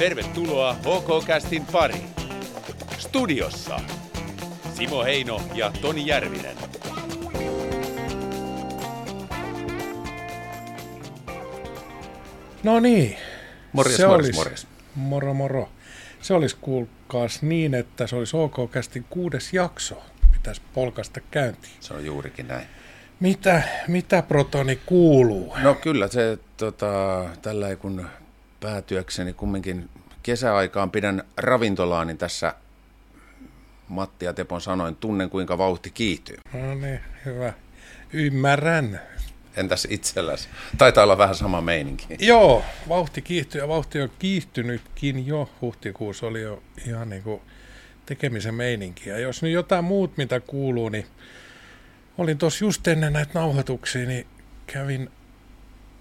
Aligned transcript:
Tervetuloa 0.00 0.74
HK-kästin 0.74 1.66
pariin. 1.72 2.08
Studiossa 2.98 3.80
Simo 4.74 5.04
Heino 5.04 5.42
ja 5.54 5.72
Toni 5.80 6.06
Järvinen. 6.06 6.56
No 12.62 12.80
niin. 12.80 13.16
Morjes, 13.72 13.96
se 13.96 14.06
morjes, 14.06 14.26
olisi, 14.26 14.38
morjes. 14.38 14.66
Moro, 14.94 15.34
moro. 15.34 15.68
Se 16.20 16.34
olisi 16.34 16.56
kuulkaas 16.60 17.42
niin, 17.42 17.74
että 17.74 18.06
se 18.06 18.16
olisi 18.16 18.36
OK-kästin 18.36 19.04
kuudes 19.10 19.52
jakso. 19.52 20.02
Pitäisi 20.32 20.62
polkasta 20.74 21.20
käyntiin. 21.30 21.74
Se 21.80 21.94
on 21.94 22.04
juurikin 22.04 22.48
näin. 22.48 22.66
Mitä, 23.20 23.62
mitä 23.88 24.22
protoni 24.22 24.76
kuuluu? 24.86 25.56
No 25.62 25.74
kyllä 25.74 26.08
se 26.08 26.38
tota, 26.56 27.24
tällä 27.42 27.68
ei 27.68 27.76
kun 27.76 28.06
päätyökseni 28.60 29.32
kumminkin 29.32 29.88
kesäaikaan 30.22 30.90
pidän 30.90 31.24
ravintolaa, 31.36 32.04
niin 32.04 32.18
tässä 32.18 32.54
Matti 33.88 34.24
ja 34.24 34.32
Tepon 34.32 34.60
sanoin, 34.60 34.96
tunnen 34.96 35.30
kuinka 35.30 35.58
vauhti 35.58 35.90
kiihtyy. 35.90 36.36
No 36.52 36.74
niin, 36.74 37.00
hyvä. 37.24 37.52
Ymmärrän. 38.12 39.00
Entäs 39.56 39.86
itselläsi? 39.90 40.48
Taitaa 40.78 41.04
olla 41.04 41.18
vähän 41.18 41.34
sama 41.34 41.60
meininki. 41.60 42.06
Joo, 42.18 42.64
vauhti 42.88 43.22
kiihtyy 43.22 43.60
ja 43.60 43.68
vauhti 43.68 44.00
on 44.00 44.10
kiihtynytkin 44.18 45.26
jo. 45.26 45.50
Huhtikuussa 45.60 46.26
oli 46.26 46.42
jo 46.42 46.62
ihan 46.86 47.08
niin 47.08 47.22
kuin 47.22 47.40
tekemisen 48.06 48.54
meininkiä. 48.54 49.18
Jos 49.18 49.42
nyt 49.42 49.52
jotain 49.52 49.84
muut, 49.84 50.16
mitä 50.16 50.40
kuuluu, 50.40 50.88
niin 50.88 51.06
olin 52.18 52.38
tuossa 52.38 52.64
just 52.64 52.88
ennen 52.88 53.12
näitä 53.12 53.30
nauhoituksia, 53.34 54.06
niin 54.06 54.26
kävin 54.66 55.10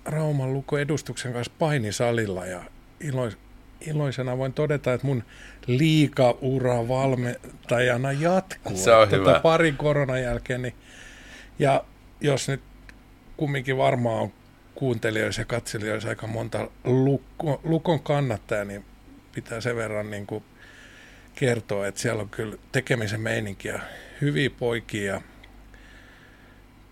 Rauman 0.09 0.53
Luko 0.53 0.77
edustuksen 0.77 1.33
kanssa 1.33 1.53
painisalilla 1.59 2.45
ja 2.45 2.63
ilois, 2.99 3.37
iloisena 3.81 4.37
voin 4.37 4.53
todeta, 4.53 4.93
että 4.93 5.07
mun 5.07 5.23
liikaura 5.67 6.87
valmentajana 6.87 8.11
jatkuu. 8.11 8.77
Se 8.77 8.93
on 8.93 9.09
Tota 9.09 9.29
hyvä. 9.29 9.39
Parin 9.39 9.77
koronan 9.77 10.21
jälkeen. 10.21 10.61
Niin, 10.61 10.75
ja 11.59 11.83
jos 12.21 12.47
nyt 12.47 12.61
kumminkin 13.37 13.77
varmaan 13.77 14.21
on 14.21 14.31
kuuntelijoissa 14.75 15.41
ja 15.41 15.45
katselijoissa 15.45 16.09
aika 16.09 16.27
monta 16.27 16.69
lukko, 16.83 17.61
lukon 17.63 17.99
kannattajaa, 17.99 18.65
niin 18.65 18.85
pitää 19.35 19.61
sen 19.61 19.75
verran 19.75 20.11
niin 20.11 20.27
kuin 20.27 20.43
kertoa, 21.35 21.87
että 21.87 22.01
siellä 22.01 22.21
on 22.21 22.29
kyllä 22.29 22.57
tekemisen 22.71 23.21
meininkiä, 23.21 23.79
hyviä 24.21 24.49
poikia 24.49 25.21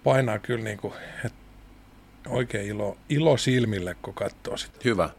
painaa 0.03 0.39
kyllä 0.39 0.63
niin 0.63 0.77
kuin, 0.77 0.93
että 1.25 1.37
oikein 2.29 2.67
ilo, 2.67 2.97
ilo 3.09 3.37
silmille, 3.37 3.95
kun 4.01 4.13
katsoo 4.13 4.57
sitä. 4.57 4.79
Hyvä. 4.85 5.09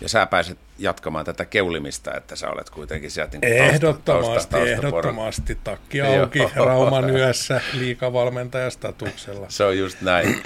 Ja 0.00 0.08
sä 0.08 0.26
pääset 0.26 0.58
jatkamaan 0.78 1.24
tätä 1.24 1.44
keulimista, 1.44 2.14
että 2.14 2.36
sä 2.36 2.50
olet 2.50 2.70
kuitenkin 2.70 3.10
sieltä 3.10 3.38
niin 3.38 3.52
Ehdottomasti, 3.52 4.04
tausta, 4.04 4.50
tausta, 4.50 4.70
ehdottomasti. 4.70 5.58
Takki 5.64 5.98
Joo. 5.98 6.20
auki 6.20 6.38
Rauman 6.54 7.10
yössä 7.10 7.60
liikavalmentajastatuksella. 7.72 9.46
Se 9.48 9.64
on 9.64 9.78
just 9.78 10.00
näin. 10.00 10.42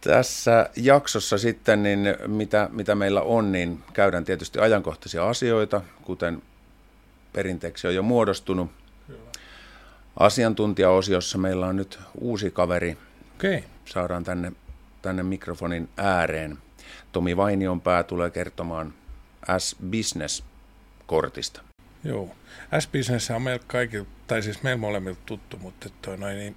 Tässä 0.00 0.70
jaksossa 0.76 1.38
sitten, 1.38 1.82
niin 1.82 2.16
mitä, 2.26 2.68
mitä 2.72 2.94
meillä 2.94 3.22
on, 3.22 3.52
niin 3.52 3.84
käydään 3.92 4.24
tietysti 4.24 4.58
ajankohtaisia 4.58 5.28
asioita, 5.28 5.80
kuten 6.02 6.42
perinteeksi 7.32 7.86
on 7.86 7.94
jo 7.94 8.02
muodostunut. 8.02 8.70
Asiantuntijaosiossa 10.16 11.38
meillä 11.38 11.66
on 11.66 11.76
nyt 11.76 11.98
uusi 12.20 12.50
kaveri, 12.50 12.98
Okei, 13.42 13.64
saadaan 13.84 14.24
tänne, 14.24 14.52
tänne 15.02 15.22
mikrofonin 15.22 15.88
ääreen. 15.96 16.58
Tomi 17.12 17.36
Vainionpää 17.36 18.02
tulee 18.02 18.30
kertomaan 18.30 18.94
S-Business-kortista. 19.58 21.62
joo. 22.04 22.34
S-Business 22.80 23.30
on 23.30 23.42
meillä 23.42 23.64
kaikilla, 23.66 24.06
tai 24.26 24.42
siis 24.42 24.62
meillä 24.62 24.80
molemmilta 24.80 25.20
tuttu, 25.26 25.58
mutta 25.58 25.88
toi 26.02 26.18
noin, 26.18 26.36
niin 26.36 26.56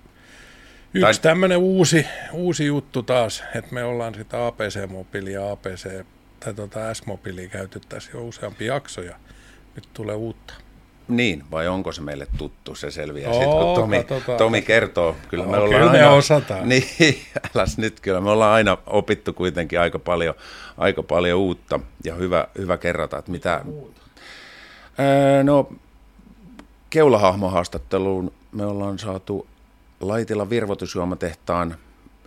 yksi 0.93 1.01
Tai- 1.01 1.13
tämmöinen 1.21 1.57
uusi, 1.57 2.05
uusi 2.31 2.65
juttu 2.65 3.03
taas, 3.03 3.43
että 3.55 3.73
me 3.73 3.83
ollaan 3.83 4.15
sitä 4.15 4.47
APC-mobiilia 4.47 5.41
ja 5.41 5.51
APC, 5.51 6.05
tai 6.39 6.53
tota 6.53 6.93
S-mobiilia 6.93 7.49
käyty 7.49 7.81
tässä 7.89 8.11
jo 8.13 8.23
useampi 8.23 8.65
jakso, 8.65 9.01
ja 9.01 9.15
nyt 9.75 9.89
tulee 9.93 10.15
uutta. 10.15 10.53
Niin, 11.07 11.43
vai 11.51 11.67
onko 11.67 11.91
se 11.91 12.01
meille 12.01 12.27
tuttu? 12.37 12.75
Se 12.75 12.91
selviää 12.91 13.31
sitten, 13.33 13.49
kun 13.49 13.75
Tomi, 13.75 13.97
katsotaan. 14.03 14.37
Tomi 14.37 14.61
kertoo. 14.61 15.15
Kyllä 15.29 15.45
me 15.45 15.57
Oo, 15.57 15.63
ollaan 15.63 15.79
kyllä 15.81 15.91
me 15.91 15.97
aina, 15.99 16.11
osataan. 16.11 16.69
Niin, 16.69 16.83
äläs 17.55 17.77
nyt 17.77 17.99
kyllä. 17.99 18.21
Me 18.21 18.29
ollaan 18.29 18.53
aina 18.53 18.77
opittu 18.85 19.33
kuitenkin 19.33 19.79
aika 19.79 19.99
paljon, 19.99 20.35
aika 20.77 21.03
paljon 21.03 21.39
uutta 21.39 21.79
ja 22.03 22.15
hyvä, 22.15 22.47
hyvä 22.57 22.77
kerrata, 22.77 23.17
että 23.17 23.31
mitä... 23.31 23.61
Öö, 24.99 25.43
no, 25.43 25.69
keulahahmohaastatteluun 26.89 28.31
me 28.51 28.65
ollaan 28.65 28.99
saatu 28.99 29.47
Laitila 29.99 30.49
virvoitusjuomatehtaan 30.49 31.77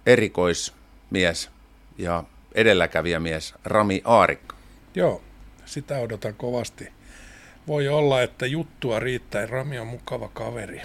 erikoismies 0.06 1.50
ja 1.98 2.24
edelläkävijämies 2.54 3.54
Rami 3.64 4.02
Aarikko. 4.04 4.54
Joo, 4.94 5.22
sitä 5.64 5.98
odotan 5.98 6.34
kovasti. 6.34 6.88
Voi 7.68 7.88
olla, 7.88 8.22
että 8.22 8.46
juttua 8.46 8.98
riittää. 8.98 9.46
Rami 9.46 9.78
on 9.78 9.86
mukava 9.86 10.28
kaveri. 10.28 10.82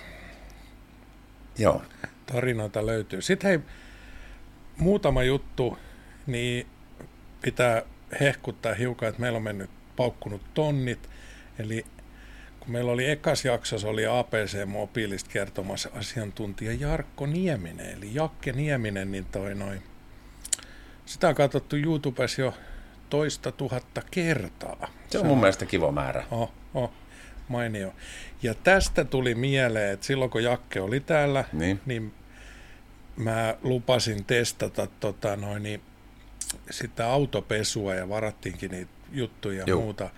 Joo, 1.57 1.81
tarinoita 2.25 2.85
löytyy. 2.85 3.21
Sitten 3.21 3.49
hei, 3.49 3.59
muutama 4.77 5.23
juttu, 5.23 5.77
niin 6.27 6.67
pitää 7.41 7.81
hehkuttaa 8.19 8.73
hiukan, 8.73 9.09
että 9.09 9.21
meillä 9.21 9.37
on 9.37 9.43
mennyt 9.43 9.69
paukkunut 9.95 10.41
tonnit. 10.53 11.09
Eli 11.59 11.85
kun 12.59 12.71
meillä 12.71 12.91
oli 12.91 13.09
ekas 13.09 13.45
jaksossa, 13.45 13.89
oli 13.89 14.05
APC 14.05 14.65
Mobiilista 14.65 15.29
kertomassa 15.33 15.89
asiantuntija 15.93 16.73
Jarkko 16.73 17.25
Nieminen, 17.25 17.89
eli 17.89 18.09
Jakke 18.13 18.51
Nieminen, 18.51 19.11
niin 19.11 19.25
toi 19.25 19.55
noin. 19.55 19.83
Sitä 21.05 21.29
on 21.29 21.35
katsottu 21.35 21.75
YouTubessa 21.75 22.41
jo 22.41 22.53
toista 23.13 23.51
tuhatta 23.51 24.01
kertaa. 24.11 24.91
se 25.09 25.19
on 25.19 25.25
mun 25.25 25.39
mielestä 25.39 25.65
kiva 25.65 25.91
määrä. 25.91 26.23
Oh, 26.31 26.51
oh, 26.73 26.91
mainio. 27.47 27.93
Ja 28.43 28.53
tästä 28.53 29.05
tuli 29.05 29.35
mieleen, 29.35 29.93
että 29.93 30.05
silloin 30.05 30.31
kun 30.31 30.43
Jakke 30.43 30.81
oli 30.81 30.99
täällä, 30.99 31.43
Niin. 31.53 31.81
niin 31.85 32.13
mä 33.15 33.55
lupasin 33.63 34.25
testata 34.25 34.87
tota 34.99 35.35
noin, 35.35 35.63
niin 35.63 35.81
sitä 36.69 37.07
autopesua 37.07 37.95
ja 37.95 38.09
varattiinkin 38.09 38.71
niitä 38.71 38.91
juttuja 39.11 39.63
ja 39.67 39.75
muuta 39.75 40.09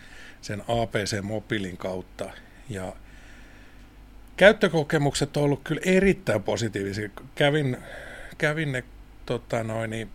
sen 0.42 0.62
APC-mobiilin 0.62 1.78
kautta. 1.78 2.30
Ja 2.70 2.96
käyttökokemukset 4.38 5.38
on 5.38 5.44
ollut 5.44 5.62
kyllä 5.64 5.82
erittäin 5.86 6.44
positiivisia. 6.44 7.10
Kävin, 7.36 7.78
kävin 8.38 8.72
ne 8.72 8.84
tota 9.26 9.64
noin, 9.64 9.90
niin 9.90 10.10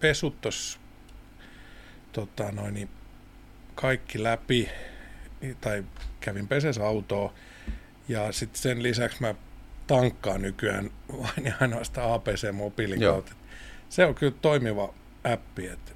pesut 0.00 0.40
tossa, 0.40 0.78
tota 2.14 2.52
noin, 2.52 2.74
niin 2.74 2.88
kaikki 3.74 4.22
läpi, 4.22 4.68
tai 5.60 5.84
kävin 6.20 6.48
pesessä 6.48 6.86
autoa, 6.86 7.32
ja 8.08 8.32
sitten 8.32 8.62
sen 8.62 8.82
lisäksi 8.82 9.20
mä 9.20 9.34
tankkaan 9.86 10.42
nykyään 10.42 10.90
vain 11.12 11.44
ja 11.44 11.54
ainoastaan 11.60 12.12
APC-mobiilin 12.12 13.00
Joo. 13.00 13.12
kautta. 13.12 13.32
Se 13.88 14.06
on 14.06 14.14
kyllä 14.14 14.34
toimiva 14.42 14.94
appi, 15.24 15.66
että 15.66 15.92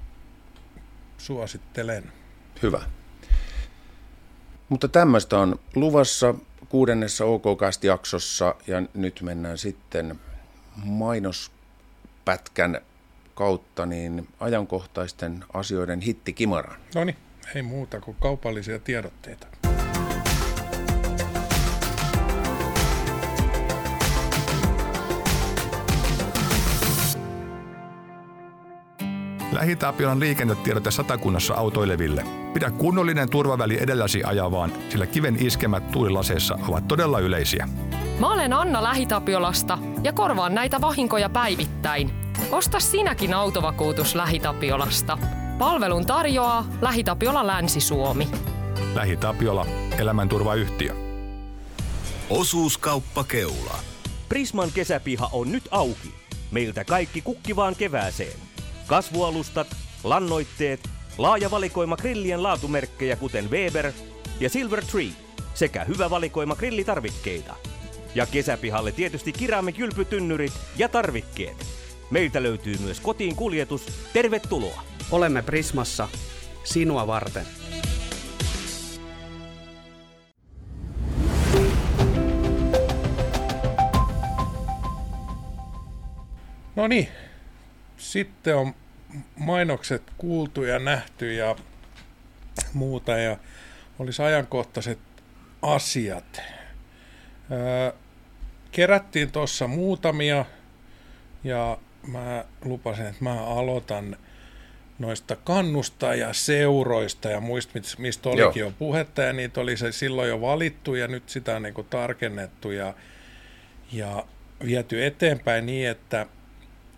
suosittelen. 1.17 2.11
Hyvä. 2.61 2.81
Mutta 4.69 4.87
tämmöistä 4.87 5.39
on 5.39 5.59
luvassa 5.75 6.35
kuudennessa 6.69 7.25
OK-cast-jaksossa 7.25 8.55
ja 8.67 8.83
nyt 8.93 9.21
mennään 9.21 9.57
sitten 9.57 10.19
mainospätkän 10.75 12.81
kautta 13.39 13.85
niin 13.85 14.27
ajankohtaisten 14.39 15.43
asioiden 15.53 16.01
hittikimaraan. 16.01 16.79
No 16.95 17.03
niin, 17.03 17.15
ei 17.55 17.61
muuta 17.61 18.01
kuin 18.01 18.17
kaupallisia 18.19 18.79
tiedotteita. 18.79 19.47
Lähitapiolan 29.51 30.19
liikennetiedote 30.19 30.91
satakunnassa 30.91 31.53
autoileville. 31.53 32.25
Pidä 32.53 32.71
kunnollinen 32.71 33.29
turvaväli 33.29 33.77
edelläsi 33.81 34.23
ajavaan, 34.23 34.71
sillä 34.89 35.07
kiven 35.07 35.45
iskemät 35.45 35.91
tuulilaseissa 35.91 36.59
ovat 36.67 36.87
todella 36.87 37.19
yleisiä. 37.19 37.67
Mä 38.19 38.33
olen 38.33 38.53
Anna 38.53 38.83
Lähitapiolasta 38.83 39.77
ja 40.03 40.13
korvaan 40.13 40.55
näitä 40.55 40.81
vahinkoja 40.81 41.29
päivittäin. 41.29 42.18
Osta 42.51 42.79
sinäkin 42.79 43.33
autovakuutus 43.33 44.15
Lähitapiolasta. 44.15 45.17
Palvelun 45.57 46.05
tarjoaa 46.05 46.65
Lähitapiola 46.81 47.47
Länsi-Suomi. 47.47 48.27
Lähitapiola, 48.93 49.65
elämänturvayhtiö. 49.97 50.95
Osuuskauppa 52.29 53.23
Keula. 53.23 53.79
Prisman 54.29 54.71
kesäpiha 54.71 55.29
on 55.31 55.51
nyt 55.51 55.63
auki. 55.71 56.13
Meiltä 56.51 56.83
kaikki 56.83 57.21
kukkivaan 57.21 57.75
kevääseen. 57.75 58.39
Kasvualustat, 58.87 59.67
lannoitteet, 60.03 60.89
Laaja 61.17 61.51
valikoima 61.51 61.97
grillien 61.97 62.43
laatumerkkejä 62.43 63.15
kuten 63.15 63.51
Weber 63.51 63.91
ja 64.39 64.49
Silver 64.49 64.85
Tree 64.85 65.11
sekä 65.53 65.83
hyvä 65.83 66.09
valikoima 66.09 66.55
grillitarvikkeita. 66.55 67.55
Ja 68.15 68.25
kesäpihalle 68.25 68.91
tietysti 68.91 69.31
keramikylpytynnyrit 69.31 70.53
ja 70.77 70.89
tarvikkeet. 70.89 71.78
Meiltä 72.11 72.43
löytyy 72.43 72.77
myös 72.77 72.99
kotiin 72.99 73.35
kuljetus. 73.35 74.09
Tervetuloa! 74.13 74.83
Olemme 75.11 75.41
Prismassa 75.41 76.07
sinua 76.63 77.07
varten. 77.07 77.45
No 86.75 86.87
niin, 86.87 87.07
sitten 87.97 88.55
on 88.55 88.73
mainokset 89.35 90.03
kuultu 90.17 90.63
ja 90.63 90.79
nähty 90.79 91.33
ja 91.33 91.55
muuta 92.73 93.11
ja 93.11 93.37
olisi 93.99 94.21
ajankohtaiset 94.21 94.99
asiat. 95.61 96.41
Öö, 97.51 97.91
kerättiin 98.71 99.31
tuossa 99.31 99.67
muutamia 99.67 100.45
ja 101.43 101.77
mä 102.07 102.45
lupasin, 102.65 103.05
että 103.05 103.23
mä 103.23 103.45
aloitan 103.45 104.17
noista 104.99 105.35
kannustajaseuroista 105.35 107.29
ja 107.29 107.39
muista, 107.39 107.79
mistä 107.97 108.29
olikin 108.29 108.59
Joo. 108.59 108.69
jo 108.69 108.73
puhetta 108.79 109.21
ja 109.21 109.33
niitä 109.33 109.61
oli 109.61 109.77
se 109.77 109.91
silloin 109.91 110.29
jo 110.29 110.41
valittu 110.41 110.95
ja 110.95 111.07
nyt 111.07 111.29
sitä 111.29 111.55
on 111.55 111.63
niin 111.63 111.73
kuin 111.73 111.87
tarkennettu 111.89 112.71
ja, 112.71 112.93
ja 113.91 114.25
viety 114.65 115.05
eteenpäin 115.05 115.65
niin, 115.65 115.89
että 115.89 116.25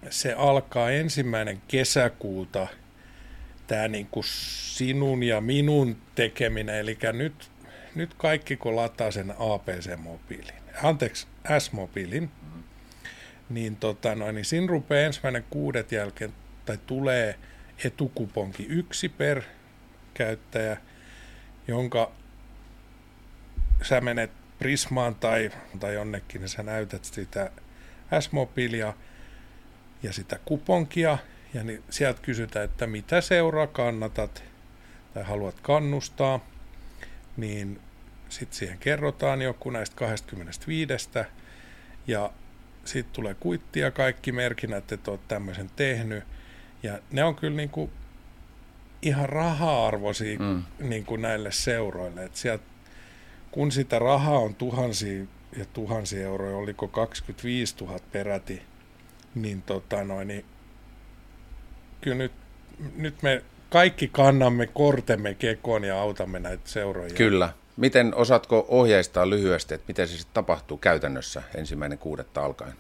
se 0.09 0.33
alkaa 0.33 0.89
ensimmäinen 0.91 1.61
kesäkuuta 1.67 2.67
tämä 3.67 3.87
niin 3.87 4.07
kuin 4.11 4.23
sinun 4.75 5.23
ja 5.23 5.41
minun 5.41 5.97
tekeminen, 6.15 6.75
eli 6.75 6.97
nyt, 7.13 7.51
nyt 7.95 8.13
kaikki 8.13 8.57
kun 8.57 8.75
lataa 8.75 9.11
sen 9.11 9.31
APC-mobiilin, 9.31 10.61
anteeksi, 10.83 11.27
S-mobiilin, 11.59 12.29
niin, 13.53 13.75
tota, 13.75 14.15
noin, 14.15 14.35
niin 14.35 14.45
siinä 14.45 14.67
rupeaa 14.67 15.05
ensimmäinen 15.05 15.45
kuudet 15.49 15.91
jälkeen, 15.91 16.33
tai 16.65 16.77
tulee 16.87 17.39
etukuponki. 17.85 18.65
Yksi 18.69 19.09
per 19.09 19.41
käyttäjä, 20.13 20.77
jonka 21.67 22.11
sä 23.81 24.01
menet 24.01 24.31
Prismaan 24.59 25.15
tai, 25.15 25.51
tai 25.79 25.93
jonnekin, 25.93 26.41
niin 26.41 26.49
sä 26.49 26.63
näytät 26.63 27.05
sitä 27.05 27.51
S-mobiilia 28.19 28.93
ja 30.03 30.13
sitä 30.13 30.39
kuponkia, 30.45 31.17
ja 31.53 31.63
niin 31.63 31.83
sieltä 31.89 32.21
kysytään, 32.21 32.65
että 32.65 32.87
mitä 32.87 33.21
seuraa 33.21 33.67
kannatat 33.67 34.43
tai 35.13 35.23
haluat 35.23 35.59
kannustaa, 35.61 36.39
niin 37.37 37.79
sitten 38.29 38.57
siihen 38.57 38.77
kerrotaan 38.77 39.41
joku 39.41 39.69
näistä 39.69 39.95
25, 39.95 40.93
ja 42.07 42.31
sitten 42.85 43.13
tulee 43.13 43.33
kuittia 43.33 43.91
kaikki 43.91 44.31
merkinnät, 44.31 44.91
että 44.91 45.11
olet 45.11 45.27
tämmöisen 45.27 45.69
tehnyt, 45.75 46.23
ja 46.83 46.99
ne 47.11 47.23
on 47.23 47.35
kyllä 47.35 47.57
niin 47.57 47.69
kuin 47.69 47.91
ihan 49.01 49.29
raha-arvoisia 49.29 50.39
mm. 50.39 50.63
niin 50.79 51.05
kuin 51.05 51.21
näille 51.21 51.51
seuroille. 51.51 52.23
että 52.23 52.37
sieltä, 52.37 52.63
kun 53.51 53.71
sitä 53.71 53.99
rahaa 53.99 54.39
on 54.39 54.55
tuhansia 54.55 55.25
ja 55.57 55.65
tuhansia 55.73 56.21
euroja, 56.21 56.57
oliko 56.57 56.87
25 56.87 57.75
000 57.81 57.99
peräti, 58.11 58.61
niin, 59.35 59.61
tota 59.61 60.03
noin, 60.03 60.27
niin 60.27 60.45
kyllä 62.01 62.17
nyt, 62.17 62.31
nyt 62.95 63.21
me 63.21 63.43
kaikki 63.69 64.07
kannamme 64.07 64.67
kortemme 64.67 65.33
kekoon 65.33 65.83
ja 65.83 66.01
autamme 66.01 66.39
näitä 66.39 66.63
seuroja. 66.65 67.13
Kyllä. 67.13 67.53
Miten 67.77 68.15
osaatko 68.15 68.65
ohjeistaa 68.67 69.29
lyhyesti, 69.29 69.73
että 69.73 69.87
miten 69.87 70.07
se 70.07 70.17
sitten 70.17 70.33
tapahtuu 70.33 70.77
käytännössä 70.77 71.43
ensimmäinen 71.55 71.97
kuudetta 71.97 72.45
alkaen? 72.45 72.73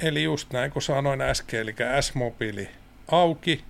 Eli 0.00 0.22
just 0.22 0.52
näin 0.52 0.70
kuin 0.70 0.82
sanoin 0.82 1.20
äsken, 1.20 1.60
eli 1.60 1.74
S-mobiili 2.00 2.68
auki, 3.08 3.64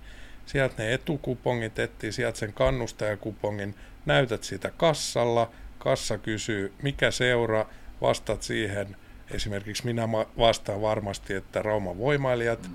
sieltä 0.45 0.83
ne 0.83 0.93
etukupongit 0.93 1.79
etsii, 1.79 2.11
sieltä 2.11 2.39
sen 2.39 2.53
kannustajakupongin, 2.53 3.75
näytät 4.05 4.43
sitä 4.43 4.71
kassalla, 4.77 5.51
kassa 5.79 6.17
kysyy, 6.17 6.73
mikä 6.81 7.11
seura, 7.11 7.65
vastat 8.01 8.43
siihen, 8.43 8.95
esimerkiksi 9.31 9.85
minä 9.85 10.09
vastaan 10.37 10.81
varmasti, 10.81 11.33
että 11.33 11.61
Rauman 11.61 11.97
voimailijat, 11.97 12.69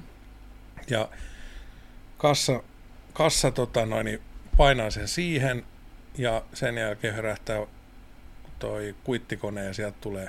ja 0.91 1.09
kassa, 2.19 2.63
kassa 3.13 3.51
tota 3.51 3.87
noin, 3.87 4.21
painaa 4.57 4.91
sen 4.91 5.09
siihen, 5.09 5.65
ja 6.19 6.43
sen 6.55 6.79
jälkeen 6.79 7.15
herättää 7.15 7.67
toi 8.59 8.95
kuittikone, 9.05 9.65
ja 9.65 9.75
sieltä 9.75 9.97
tulee 10.01 10.29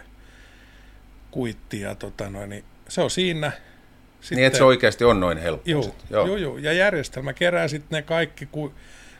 kuitti, 1.31 1.81
ja 1.81 1.95
tota 1.95 2.29
noin, 2.29 2.49
niin 2.49 2.63
se 2.89 3.01
on 3.01 3.09
siinä. 3.09 3.51
Sitten, 4.21 4.35
niin, 4.35 4.45
että 4.47 4.57
se 4.57 4.63
oikeasti 4.63 5.03
on 5.03 5.19
noin 5.19 5.37
helppo. 5.37 5.69
Joo, 5.69 5.95
joo. 6.09 6.27
joo, 6.27 6.37
joo. 6.37 6.57
ja 6.57 6.73
järjestelmä 6.73 7.33
kerää 7.33 7.67
sitten 7.67 7.97
ne 7.97 8.01
kaikki 8.01 8.45
ku, 8.45 8.73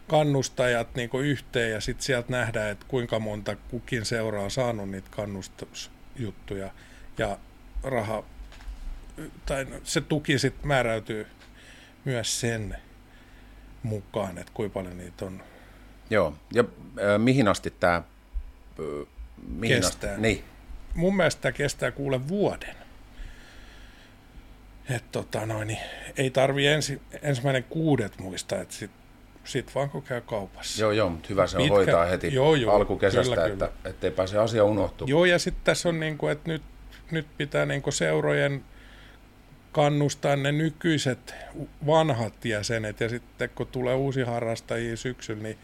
kannustajat 0.08 0.96
niin 0.96 1.10
yhteen, 1.24 1.72
ja 1.72 1.82
sitten 1.82 2.04
sieltä 2.04 2.32
nähdään, 2.32 2.72
että 2.72 2.86
kuinka 2.88 3.20
monta 3.20 3.56
kukin 3.56 4.06
seuraa 4.06 4.44
on 4.44 4.52
saanut 4.52 4.90
niitä 4.90 5.08
kannustusjuttuja, 5.12 6.72
ja 7.18 7.38
raha, 7.84 8.24
tai 9.46 9.68
se 9.84 10.02
tuki 10.02 10.40
sitten 10.40 10.68
määräytyy 10.68 11.28
myös 12.06 12.40
sen 12.40 12.78
mukaan, 13.84 14.38
että 14.38 14.52
kuinka 14.54 14.74
paljon 14.74 14.98
niitä 14.98 15.26
on. 15.26 15.44
Joo, 16.12 16.34
ja 16.54 16.64
äh, 16.64 17.20
mihin 17.20 17.48
asti 17.48 17.74
tämä... 17.80 17.96
Äh, 17.96 19.08
kestää. 19.62 20.12
Asti, 20.12 20.22
niin. 20.22 20.44
Mun 20.96 21.16
mielestä 21.16 21.42
tämä 21.42 21.52
kestää 21.52 21.92
kuule 21.92 22.28
vuoden. 22.28 22.76
Et 24.90 25.04
tota 25.12 25.46
noin, 25.46 25.68
niin 25.68 25.80
ei 26.18 26.30
tarvi 26.30 26.68
ensi, 26.68 27.02
ensimmäinen 27.22 27.64
kuudet 27.64 28.20
muistaa, 28.20 28.60
että 28.60 28.74
sit, 28.74 28.92
sit 29.44 29.76
vaan 29.76 29.90
kun 29.90 30.04
käy 30.04 30.22
kaupassa. 30.22 30.82
Joo, 30.82 30.92
joo, 30.92 31.10
mutta 31.10 31.28
hyvä 31.30 31.48
se 31.48 31.58
on 31.58 31.64
Pitkä, 31.64 31.76
hoitaa 31.76 32.06
heti 32.06 32.34
joo, 32.34 32.56
joo, 32.56 32.76
alkukesästä, 32.76 33.36
kyllä, 33.36 33.48
että 33.48 33.68
kyllä. 33.68 33.90
ettei 33.90 34.12
pääse 34.12 34.38
asia 34.38 34.64
unohtumaan. 34.64 35.10
Joo, 35.10 35.26
ja 35.26 35.40
sitten 35.40 35.64
tässä 35.64 35.90
on 35.90 36.00
niin 36.00 36.18
kuin, 36.18 36.32
että 36.32 36.52
nyt, 36.52 36.62
nyt 37.12 37.28
pitää 37.38 37.66
niin 37.66 37.82
kuin 37.82 37.94
seurojen 37.94 38.64
kannustaa 39.72 40.36
ne 40.36 40.52
nykyiset 40.52 41.36
vanhat 41.86 42.46
jäsenet, 42.46 43.00
ja 43.00 43.10
sitten 43.10 43.50
kun 43.50 43.68
tulee 43.68 43.96
uusi 43.96 44.22
harrastajia 44.22 44.98
syksyllä, 44.98 45.44
niin 45.44 45.58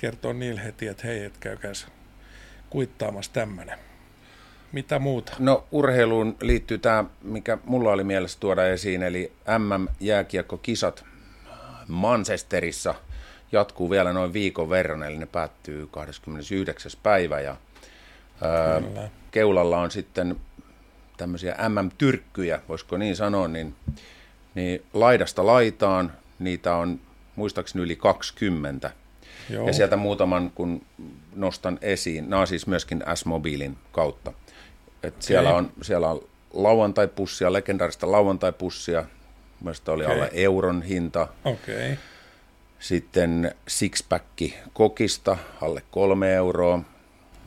kertoo 0.00 0.32
niille 0.32 0.64
heti, 0.64 0.86
että 0.86 1.06
hei, 1.06 1.24
et 1.24 1.38
käykääs 1.38 1.86
kuittaamassa 2.70 3.32
tämmöinen. 3.32 3.78
Mitä 4.72 4.98
muuta? 4.98 5.32
No 5.38 5.64
urheiluun 5.70 6.36
liittyy 6.40 6.78
tämä, 6.78 7.04
mikä 7.22 7.58
mulla 7.64 7.92
oli 7.92 8.04
mielessä 8.04 8.40
tuoda 8.40 8.66
esiin, 8.66 9.02
eli 9.02 9.32
MM-jääkiekkokisat 9.58 11.04
Manchesterissa 11.88 12.94
jatkuu 13.52 13.90
vielä 13.90 14.12
noin 14.12 14.32
viikon 14.32 14.70
verran, 14.70 15.02
eli 15.02 15.18
ne 15.18 15.26
päättyy 15.26 15.86
29. 15.86 16.92
päivä. 17.02 17.40
Ja, 17.40 17.56
ää, 18.42 19.08
keulalla 19.30 19.78
on 19.78 19.90
sitten 19.90 20.40
tämmöisiä 21.16 21.56
MM-tyrkkyjä, 21.68 22.60
voisiko 22.68 22.96
niin 22.96 23.16
sanoa, 23.16 23.48
niin, 23.48 23.74
niin 24.54 24.82
laidasta 24.92 25.46
laitaan, 25.46 26.12
niitä 26.38 26.74
on 26.74 27.00
muistaakseni 27.36 27.84
yli 27.84 27.96
20. 27.96 28.90
Joo. 29.50 29.66
Ja 29.66 29.72
sieltä 29.72 29.96
muutaman, 29.96 30.50
kun 30.54 30.82
nostan 31.34 31.78
esiin, 31.82 32.30
nämä 32.30 32.40
on 32.40 32.46
siis 32.46 32.66
myöskin 32.66 33.02
S-mobiilin 33.14 33.76
kautta. 33.92 34.32
Et 35.02 35.14
okay. 35.14 35.22
siellä, 35.22 35.54
on, 35.54 35.72
siellä 35.82 36.10
on 36.10 36.28
lauantai-pussia, 36.52 37.52
legendaarista 37.52 38.12
lauantai-pussia. 38.12 39.04
Mielestäni 39.60 39.94
oli 39.94 40.04
okay. 40.04 40.16
alle 40.16 40.30
euron 40.32 40.82
hinta. 40.82 41.28
Okay. 41.44 41.96
Sitten 42.78 43.54
sixpack 43.68 44.24
kokista 44.72 45.36
alle 45.60 45.82
kolme 45.90 46.34
euroa. 46.34 46.80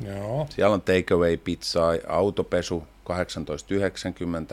Joo. 0.06 0.48
Siellä 0.50 0.74
on 0.74 0.82
takeaway-pizzaa, 0.82 1.98
autopesu 2.08 2.88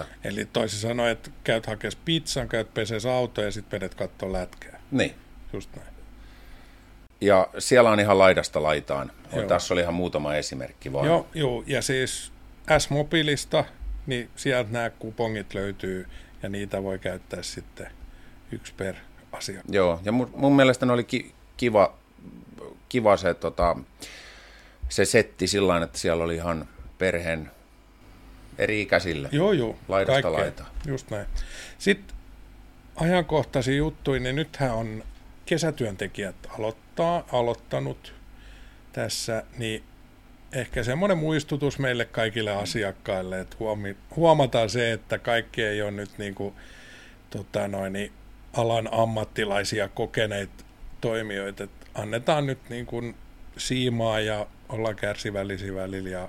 18,90. 0.01 0.05
Eli 0.25 0.45
toisin 0.45 0.81
sanoen, 0.81 1.13
että 1.13 1.31
käyt 1.45 1.67
hakemaan 1.67 1.99
pizzan, 2.05 2.49
käyt 2.49 2.75
peses 2.75 3.07
auto 3.07 3.43
ja 3.43 3.53
sitten 3.53 3.81
menet 3.81 3.95
katsoa 3.95 4.33
lätkää. 4.33 4.81
Niin. 4.91 5.15
Just 5.53 5.77
näin. 5.77 6.00
Ja 7.21 7.49
siellä 7.59 7.91
on 7.91 8.01
ihan 8.01 8.19
laidasta 8.19 8.63
laitaan. 8.63 9.13
Joo. 9.33 9.47
Tässä 9.47 9.75
oli 9.75 9.81
ihan 9.81 9.95
muutama 9.95 10.35
esimerkki 10.35 10.93
vaan. 10.93 11.07
Joo, 11.07 11.27
joo. 11.35 11.65
ja 11.67 11.83
siis 11.83 12.33
S-mobiilista, 12.79 13.65
niin 14.07 14.31
sieltä 14.37 14.71
nämä 14.73 14.91
kupongit 14.91 15.55
löytyy 15.55 16.07
ja 16.43 16.49
niitä 16.49 16.83
voi 16.83 16.99
käyttää 16.99 17.43
sitten 17.43 17.91
yksi 18.53 18.73
per 18.77 18.95
asia. 19.33 19.63
Joo, 19.69 20.01
ja 20.05 20.13
mun, 20.13 20.31
mun 20.37 20.57
mielestä 20.57 20.87
ne 20.87 20.93
oli 20.93 21.05
ki, 21.05 21.35
kiva, 21.57 21.95
kiva 22.89 23.17
se, 23.17 23.35
tota, 23.35 23.77
se 24.89 25.05
setti 25.05 25.47
sillä 25.47 25.83
että 25.83 25.99
siellä 25.99 26.25
oli 26.25 26.35
ihan 26.35 26.69
perheen 26.99 27.51
eri 28.59 28.83
ikäisille. 28.83 29.29
Joo, 29.33 29.53
joo. 29.53 29.77
Laidasta 29.89 30.33
laita. 30.33 30.65
Just 30.87 31.11
näin. 31.11 31.27
Sitten 31.79 32.17
ajankohtaisia 32.97 33.77
juttuja, 33.77 34.21
niin 34.21 34.37
nythän 34.37 34.75
on 34.75 35.05
kesätyöntekijät 35.51 36.37
aloittaa, 36.59 37.27
aloittanut 37.33 38.15
tässä, 38.93 39.43
niin 39.59 39.83
ehkä 40.53 40.83
semmoinen 40.83 41.19
muistutus 41.19 41.79
meille 41.79 42.05
kaikille 42.05 42.51
asiakkaille, 42.51 43.41
että 43.41 43.57
huomi, 43.61 43.97
huomataan 44.17 44.71
se, 44.71 44.93
että 44.93 45.19
kaikki 45.19 45.63
ei 45.63 45.83
ole 45.83 45.91
nyt 45.91 46.19
niin 46.19 46.35
kuin, 46.35 46.55
tota 47.31 47.69
noin, 47.69 47.93
niin 47.93 48.13
alan 48.57 48.89
ammattilaisia 48.93 49.89
kokeneita 49.89 50.65
toimijoita. 51.01 51.65
Että 51.65 51.87
annetaan 51.95 52.47
nyt 52.47 52.59
niin 52.69 52.87
kuin 52.87 53.15
siimaa 53.57 54.21
ja 54.21 54.47
olla 54.69 54.95
kärsivällisiä 54.95 55.75
välillä 55.75 56.11
ja 56.11 56.29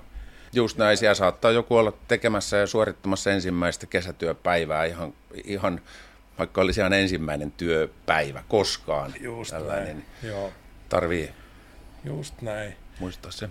Just 0.52 0.78
näin, 0.78 0.96
siellä 0.96 1.14
saattaa 1.14 1.50
joku 1.50 1.76
olla 1.76 1.92
tekemässä 2.08 2.56
ja 2.56 2.66
suorittamassa 2.66 3.30
ensimmäistä 3.32 3.86
kesätyöpäivää 3.86 4.84
ihan, 4.84 5.14
ihan 5.44 5.80
vaikka 6.38 6.60
olisi 6.60 6.80
ihan 6.80 6.92
ensimmäinen 6.92 7.52
työpäivä 7.52 8.44
koskaan. 8.48 9.14
Just 9.20 9.50
tällainen. 9.50 9.84
näin. 9.86 10.04
Joo, 10.22 10.52
Tarvii 10.88 11.30
just 12.04 12.42
näin. 12.42 12.76
muistaa 13.00 13.30
se. 13.30 13.48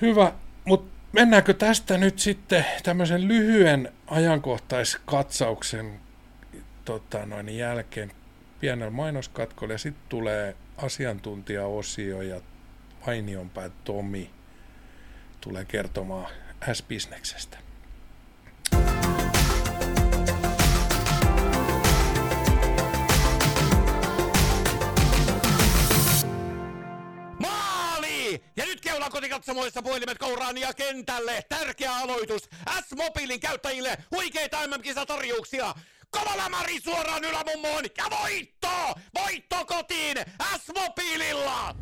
Hyvä, 0.00 0.32
mutta 0.64 1.00
mennäänkö 1.12 1.54
tästä 1.54 1.98
nyt 1.98 2.18
sitten 2.18 2.64
tämmöisen 2.82 3.28
lyhyen 3.28 3.92
ajankohtaiskatsauksen 4.06 6.00
tota, 6.84 7.26
noin 7.26 7.56
jälkeen 7.56 8.12
pienellä 8.60 8.90
mainoskatkolla 8.90 9.74
ja 9.74 9.78
sitten 9.78 10.04
tulee 10.08 10.56
asiantuntijaosio 10.76 12.22
ja 12.22 12.40
Vainionpää 13.06 13.70
Tomi 13.84 14.30
tulee 15.40 15.64
kertomaan 15.64 16.26
S-bisneksestä. 16.72 17.58
Kotikatsomoissa 29.10 29.82
puhelimet 29.82 30.18
kouraan 30.18 30.58
ja 30.58 30.74
kentälle. 30.74 31.44
Tärkeä 31.48 31.96
aloitus. 31.96 32.48
S-mobiilin 32.88 33.40
käyttäjille 33.40 33.98
huikeita 34.10 34.66
MM-kisatarjouksia. 34.66 35.74
Kova 36.10 36.36
lämäri 36.36 36.80
suoraan 36.80 37.24
ylämummoon 37.24 37.84
ja 37.98 38.04
voitto! 38.10 38.68
Voitto 39.14 39.66
kotiin 39.66 40.16
S-mobiililla! 40.58 41.74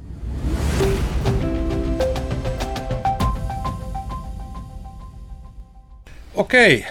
Okei, 6.35 6.87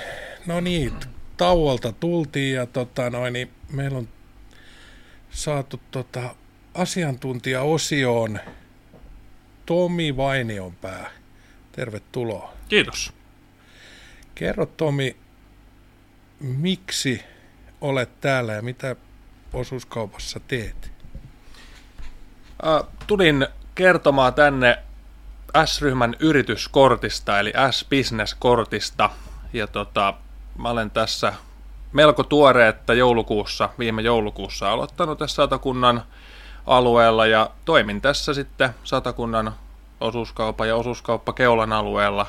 no 0.46 0.60
niin, 0.60 0.94
tauolta 1.38 1.92
tultiin 1.92 2.56
ja 2.56 2.66
tota, 2.66 3.10
noin, 3.10 3.34
niin 3.34 3.52
meillä 3.72 3.98
on 3.98 4.10
saatu 5.30 5.82
tota, 5.92 6.36
asiantuntijaosioon 6.74 8.40
Tomi 9.68 10.18
Vainionpää. 10.18 11.12
Tervetuloa. 11.72 12.54
Kiitos. 12.70 13.14
Kerro 14.36 14.66
Tomi, 14.66 15.16
miksi 16.40 17.24
olet 17.82 18.22
täällä 18.22 18.54
ja 18.54 18.62
mitä 18.62 18.96
osuuskaupassa 19.54 20.40
teet? 20.40 20.92
Äh, 22.66 22.88
tulin 23.08 23.48
kertomaan 23.76 24.34
tänne 24.34 24.80
S-ryhmän 25.66 26.16
yrityskortista, 26.20 27.40
eli 27.40 27.54
S-business-kortista. 27.72 29.10
Ja 29.54 29.68
tota, 29.68 30.14
mä 30.58 30.70
olen 30.70 30.92
tässä 30.92 31.34
melko 31.94 32.24
tuoreetta 32.24 32.94
joulukuussa, 32.94 33.70
viime 33.80 34.02
joulukuussa 34.02 34.72
aloittanut 34.72 35.20
tässä 35.20 35.36
Satakunnan 35.36 36.04
alueella 36.68 37.26
ja 37.26 37.50
toimin 37.66 38.02
tässä 38.02 38.34
sitten 38.34 38.70
Satakunnan 38.84 39.54
osuuskauppa 40.02 40.66
ja 40.66 40.76
osuuskauppa 40.76 41.34
Keulan 41.34 41.74
alueella 41.74 42.26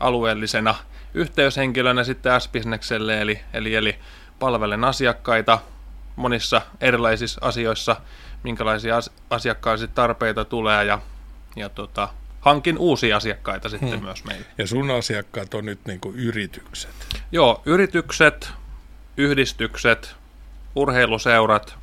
alueellisena 0.00 0.74
yhteyshenkilönä 1.14 2.04
sitten 2.04 2.40
S-bisnekselle, 2.40 3.20
eli, 3.20 3.40
eli, 3.52 3.74
eli 3.74 3.98
palvelen 4.38 4.84
asiakkaita 4.84 5.58
monissa 6.16 6.62
erilaisissa 6.80 7.40
asioissa, 7.44 7.96
minkälaisia 8.42 8.96
as- 8.96 9.10
asiakkaisia 9.30 9.88
tarpeita 9.88 10.44
tulee 10.44 10.84
ja, 10.84 10.98
ja 11.56 11.68
tota, 11.68 12.08
hankin 12.40 12.78
uusia 12.78 13.16
asiakkaita 13.16 13.68
sitten 13.68 13.90
hmm. 13.90 14.04
myös 14.04 14.24
meille. 14.24 14.46
Ja 14.58 14.66
sun 14.66 14.90
asiakkaat 14.90 15.54
on 15.54 15.64
nyt 15.64 15.80
niin 15.86 16.00
yritykset. 16.14 16.90
Joo, 17.32 17.62
yritykset, 17.66 18.52
yhdistykset, 19.16 20.16
urheiluseurat, 20.76 21.79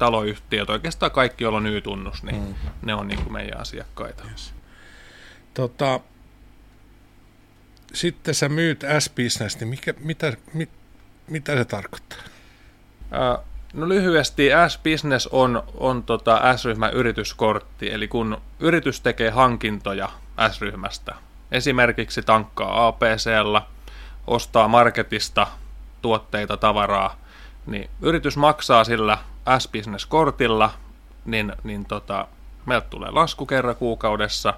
taloyhtiöt, 0.00 0.70
oikeastaan 0.70 1.12
kaikki, 1.12 1.44
joilla 1.44 1.58
on 1.58 1.66
Y-tunnus, 1.66 2.22
niin 2.22 2.36
hmm. 2.36 2.54
ne 2.82 2.94
on 2.94 3.08
niin 3.08 3.22
kuin 3.22 3.32
meidän 3.32 3.60
asiakkaita. 3.60 4.24
Yes. 4.30 4.54
Tota, 5.54 6.00
sitten 7.94 8.34
sä 8.34 8.48
myyt 8.48 8.84
S-business, 8.98 9.58
niin 9.60 9.68
mikä, 9.68 9.94
mitä, 9.98 10.32
mit, 10.54 10.70
mitä 11.28 11.56
se 11.56 11.64
tarkoittaa? 11.64 12.18
Äh, 13.12 13.44
no 13.74 13.88
lyhyesti 13.88 14.48
S-business 14.68 15.26
on, 15.32 15.62
on 15.74 16.02
tota 16.02 16.56
S-ryhmän 16.56 16.92
yrityskortti, 16.92 17.92
eli 17.92 18.08
kun 18.08 18.40
yritys 18.60 19.00
tekee 19.00 19.30
hankintoja 19.30 20.08
S-ryhmästä, 20.52 21.14
esimerkiksi 21.52 22.22
tankkaa 22.22 22.86
APCllä, 22.86 23.62
ostaa 24.26 24.68
marketista 24.68 25.46
tuotteita, 26.02 26.56
tavaraa, 26.56 27.19
niin 27.66 27.90
yritys 28.02 28.36
maksaa 28.36 28.84
sillä 28.84 29.18
S-business-kortilla, 29.58 30.74
niin, 31.24 31.52
niin 31.64 31.84
tota, 31.84 32.28
meiltä 32.66 32.86
tulee 32.90 33.10
lasku 33.10 33.46
kerran 33.46 33.76
kuukaudessa 33.76 34.54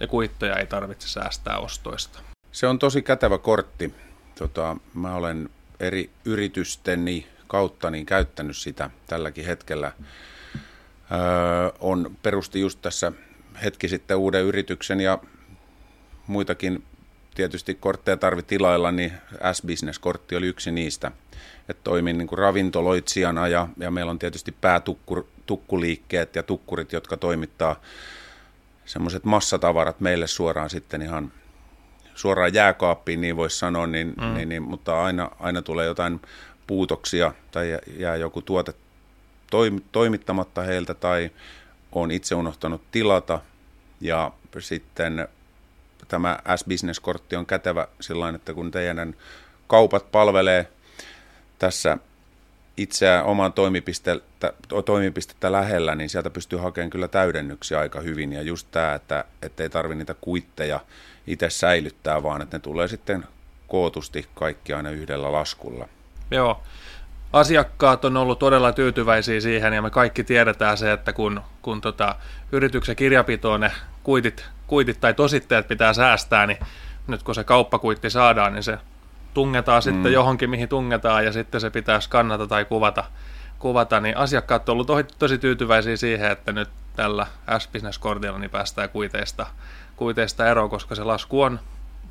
ja 0.00 0.06
kuitteja 0.06 0.56
ei 0.56 0.66
tarvitse 0.66 1.08
säästää 1.08 1.58
ostoista. 1.58 2.18
Se 2.52 2.66
on 2.66 2.78
tosi 2.78 3.02
kätevä 3.02 3.38
kortti. 3.38 3.94
Tota, 4.38 4.76
mä 4.94 5.14
olen 5.14 5.50
eri 5.80 6.10
yritysteni 6.24 7.26
kautta 7.46 7.90
niin 7.90 8.06
käyttänyt 8.06 8.56
sitä 8.56 8.90
tälläkin 9.06 9.46
hetkellä. 9.46 9.92
Öö, 11.12 11.70
on 11.80 12.16
perusti 12.22 12.60
just 12.60 12.78
tässä 12.82 13.12
hetki 13.64 13.88
sitten 13.88 14.16
uuden 14.16 14.44
yrityksen 14.44 15.00
ja 15.00 15.18
muitakin 16.26 16.84
tietysti 17.36 17.74
kortteja 17.74 18.16
tarvi 18.16 18.42
tilailla, 18.42 18.92
niin 18.92 19.12
S-Business-kortti 19.52 20.36
oli 20.36 20.46
yksi 20.46 20.70
niistä. 20.70 21.10
Että 21.68 21.80
toimin 21.84 22.18
niin 22.18 22.28
kuin 22.28 22.38
ravintoloitsijana 22.38 23.48
ja, 23.48 23.68
ja 23.76 23.90
meillä 23.90 24.10
on 24.10 24.18
tietysti 24.18 24.52
päätukkuliikkeet 24.60 26.36
ja 26.36 26.42
tukkurit, 26.42 26.92
jotka 26.92 27.16
toimittaa 27.16 27.80
semmoiset 28.84 29.24
massatavarat 29.24 30.00
meille 30.00 30.26
suoraan 30.26 30.70
sitten 30.70 31.02
ihan 31.02 31.32
suoraan 32.14 32.54
jääkaappiin, 32.54 33.20
niin 33.20 33.36
voisi 33.36 33.58
sanoa, 33.58 33.86
niin, 33.86 34.14
mm. 34.20 34.34
niin, 34.34 34.48
niin, 34.48 34.62
mutta 34.62 35.04
aina, 35.04 35.30
aina 35.40 35.62
tulee 35.62 35.86
jotain 35.86 36.20
puutoksia 36.66 37.32
tai 37.50 37.78
jää 37.96 38.16
joku 38.16 38.42
tuote 38.42 38.74
toimittamatta 39.92 40.62
heiltä 40.62 40.94
tai 40.94 41.30
on 41.92 42.10
itse 42.10 42.34
unohtanut 42.34 42.82
tilata 42.92 43.40
ja 44.00 44.32
sitten 44.58 45.28
tämä 46.08 46.38
S-Business-kortti 46.56 47.36
on 47.36 47.46
kätevä 47.46 47.88
sillä 48.00 48.28
että 48.28 48.54
kun 48.54 48.70
teidän 48.70 49.14
kaupat 49.66 50.12
palvelee 50.12 50.68
tässä 51.58 51.98
itseään 52.76 53.24
oman 53.24 53.52
toimipistettä, 53.52 54.52
toimipistettä 54.84 55.52
lähellä, 55.52 55.94
niin 55.94 56.10
sieltä 56.10 56.30
pystyy 56.30 56.58
hakemaan 56.58 56.90
kyllä 56.90 57.08
täydennyksiä 57.08 57.78
aika 57.78 58.00
hyvin. 58.00 58.32
Ja 58.32 58.42
just 58.42 58.68
tämä, 58.70 58.94
että 58.94 59.24
ei 59.58 59.70
tarvitse 59.70 59.98
niitä 59.98 60.14
kuitteja 60.20 60.80
itse 61.26 61.50
säilyttää, 61.50 62.22
vaan 62.22 62.42
että 62.42 62.56
ne 62.56 62.60
tulee 62.60 62.88
sitten 62.88 63.24
kootusti 63.68 64.26
kaikki 64.34 64.72
aina 64.72 64.90
yhdellä 64.90 65.32
laskulla. 65.32 65.88
Joo. 66.30 66.62
Asiakkaat 67.36 68.04
on 68.04 68.16
ollut 68.16 68.38
todella 68.38 68.72
tyytyväisiä 68.72 69.40
siihen 69.40 69.72
ja 69.72 69.82
me 69.82 69.90
kaikki 69.90 70.24
tiedetään 70.24 70.78
se, 70.78 70.92
että 70.92 71.12
kun, 71.12 71.40
kun 71.62 71.80
tota, 71.80 72.16
yrityksen 72.52 72.96
kirjapitoon 72.96 73.60
ne 73.60 73.72
kuitit, 74.02 74.44
kuitit 74.66 75.00
tai 75.00 75.14
tositteet 75.14 75.68
pitää 75.68 75.92
säästää, 75.92 76.46
niin 76.46 76.58
nyt 77.06 77.22
kun 77.22 77.34
se 77.34 77.44
kauppakuitti 77.44 78.10
saadaan, 78.10 78.52
niin 78.52 78.62
se 78.62 78.78
tungetaan 79.34 79.78
mm. 79.78 79.82
sitten 79.82 80.12
johonkin, 80.12 80.50
mihin 80.50 80.68
tungetaan 80.68 81.24
ja 81.24 81.32
sitten 81.32 81.60
se 81.60 81.70
pitää 81.70 82.00
skannata 82.00 82.46
tai 82.46 82.64
kuvata, 82.64 83.04
kuvata 83.58 84.00
niin 84.00 84.16
asiakkaat 84.16 84.68
on 84.68 84.72
ollut 84.72 84.86
tosi, 84.86 85.04
tosi 85.18 85.38
tyytyväisiä 85.38 85.96
siihen, 85.96 86.30
että 86.30 86.52
nyt 86.52 86.68
tällä 86.96 87.26
S-Business-kortilla 87.58 88.38
niin 88.38 88.50
päästään 88.50 88.88
kuiteista, 88.88 89.46
kuiteista 89.96 90.46
eroon, 90.46 90.70
koska 90.70 90.94
se 90.94 91.04
lasku 91.04 91.42
on 91.42 91.60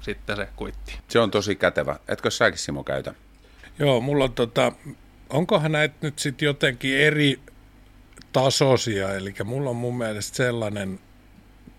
sitten 0.02 0.36
se 0.36 0.50
kuitti. 0.56 1.00
Se 1.08 1.20
on 1.20 1.32
tosi 1.32 1.56
kätevä. 1.56 1.96
Etkö 2.08 2.32
säkin 2.32 2.60
Simo 2.60 2.84
käytä? 2.84 3.14
Joo, 3.80 4.02
mulla 4.02 4.24
on 4.24 4.34
tota, 4.34 4.72
onkohan 5.30 5.72
näitä 5.72 5.96
nyt 6.02 6.20
sitten 6.20 6.46
jotenkin 6.46 6.98
eri 6.98 7.40
tasoisia, 8.34 9.14
eli 9.14 9.34
mulla 9.44 9.70
on 9.70 9.76
mun 9.76 9.98
mielestä 9.98 10.38
sellainen 10.38 11.00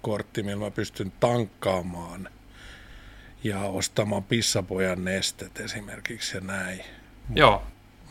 kortti, 0.03 0.43
millä 0.43 0.65
mä 0.65 0.71
pystyn 0.71 1.13
tankkaamaan 1.21 2.29
ja 3.45 3.61
ostamaan 3.61 4.25
pissapojan 4.25 5.05
nestet 5.05 5.61
esimerkiksi 5.61 6.37
ja 6.37 6.41
näin. 6.41 6.81
Joo. 7.35 7.63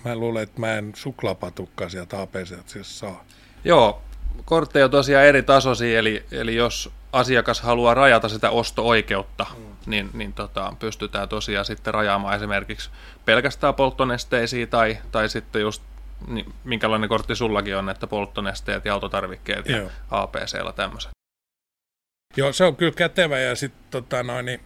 Mä 0.05 0.15
luulen, 0.15 0.43
että 0.43 0.59
mä 0.59 0.77
en 0.77 0.91
suklaapatukkaa 0.95 1.89
sieltä 1.89 2.21
APC 2.21 2.55
saa. 2.81 3.25
Joo, 3.63 4.01
kortteja 4.45 4.85
on 4.85 4.91
tosiaan 4.91 5.25
eri 5.25 5.43
tasoisia, 5.43 5.99
eli, 5.99 6.25
eli 6.31 6.55
jos 6.55 6.91
asiakas 7.11 7.61
haluaa 7.61 7.93
rajata 7.93 8.29
sitä 8.29 8.49
osto-oikeutta, 8.49 9.45
mm. 9.57 9.74
Niin, 9.85 10.09
niin 10.13 10.33
tota, 10.33 10.73
pystytään 10.79 11.29
tosiaan 11.29 11.65
sitten 11.65 11.93
rajaamaan 11.93 12.35
esimerkiksi 12.35 12.89
pelkästään 13.25 13.75
polttonesteisiä 13.75 14.67
tai, 14.67 14.97
tai 15.11 15.29
sitten 15.29 15.61
just 15.61 15.83
niin, 16.27 16.53
minkälainen 16.63 17.09
kortti 17.09 17.35
sullakin 17.35 17.77
on, 17.77 17.89
että 17.89 18.07
polttonesteet 18.07 18.85
ja 18.85 18.93
autotarvikkeet 18.93 19.69
Joo. 19.69 19.79
ja 19.79 19.89
APC-llä 20.11 20.73
tämmöiset. 20.73 21.11
Joo, 22.37 22.53
se 22.53 22.63
on 22.63 22.75
kyllä 22.75 22.91
kätevä 22.91 23.39
ja 23.39 23.55
sitten 23.55 23.85
tota 23.91 24.23
noin, 24.23 24.45
niin, 24.45 24.59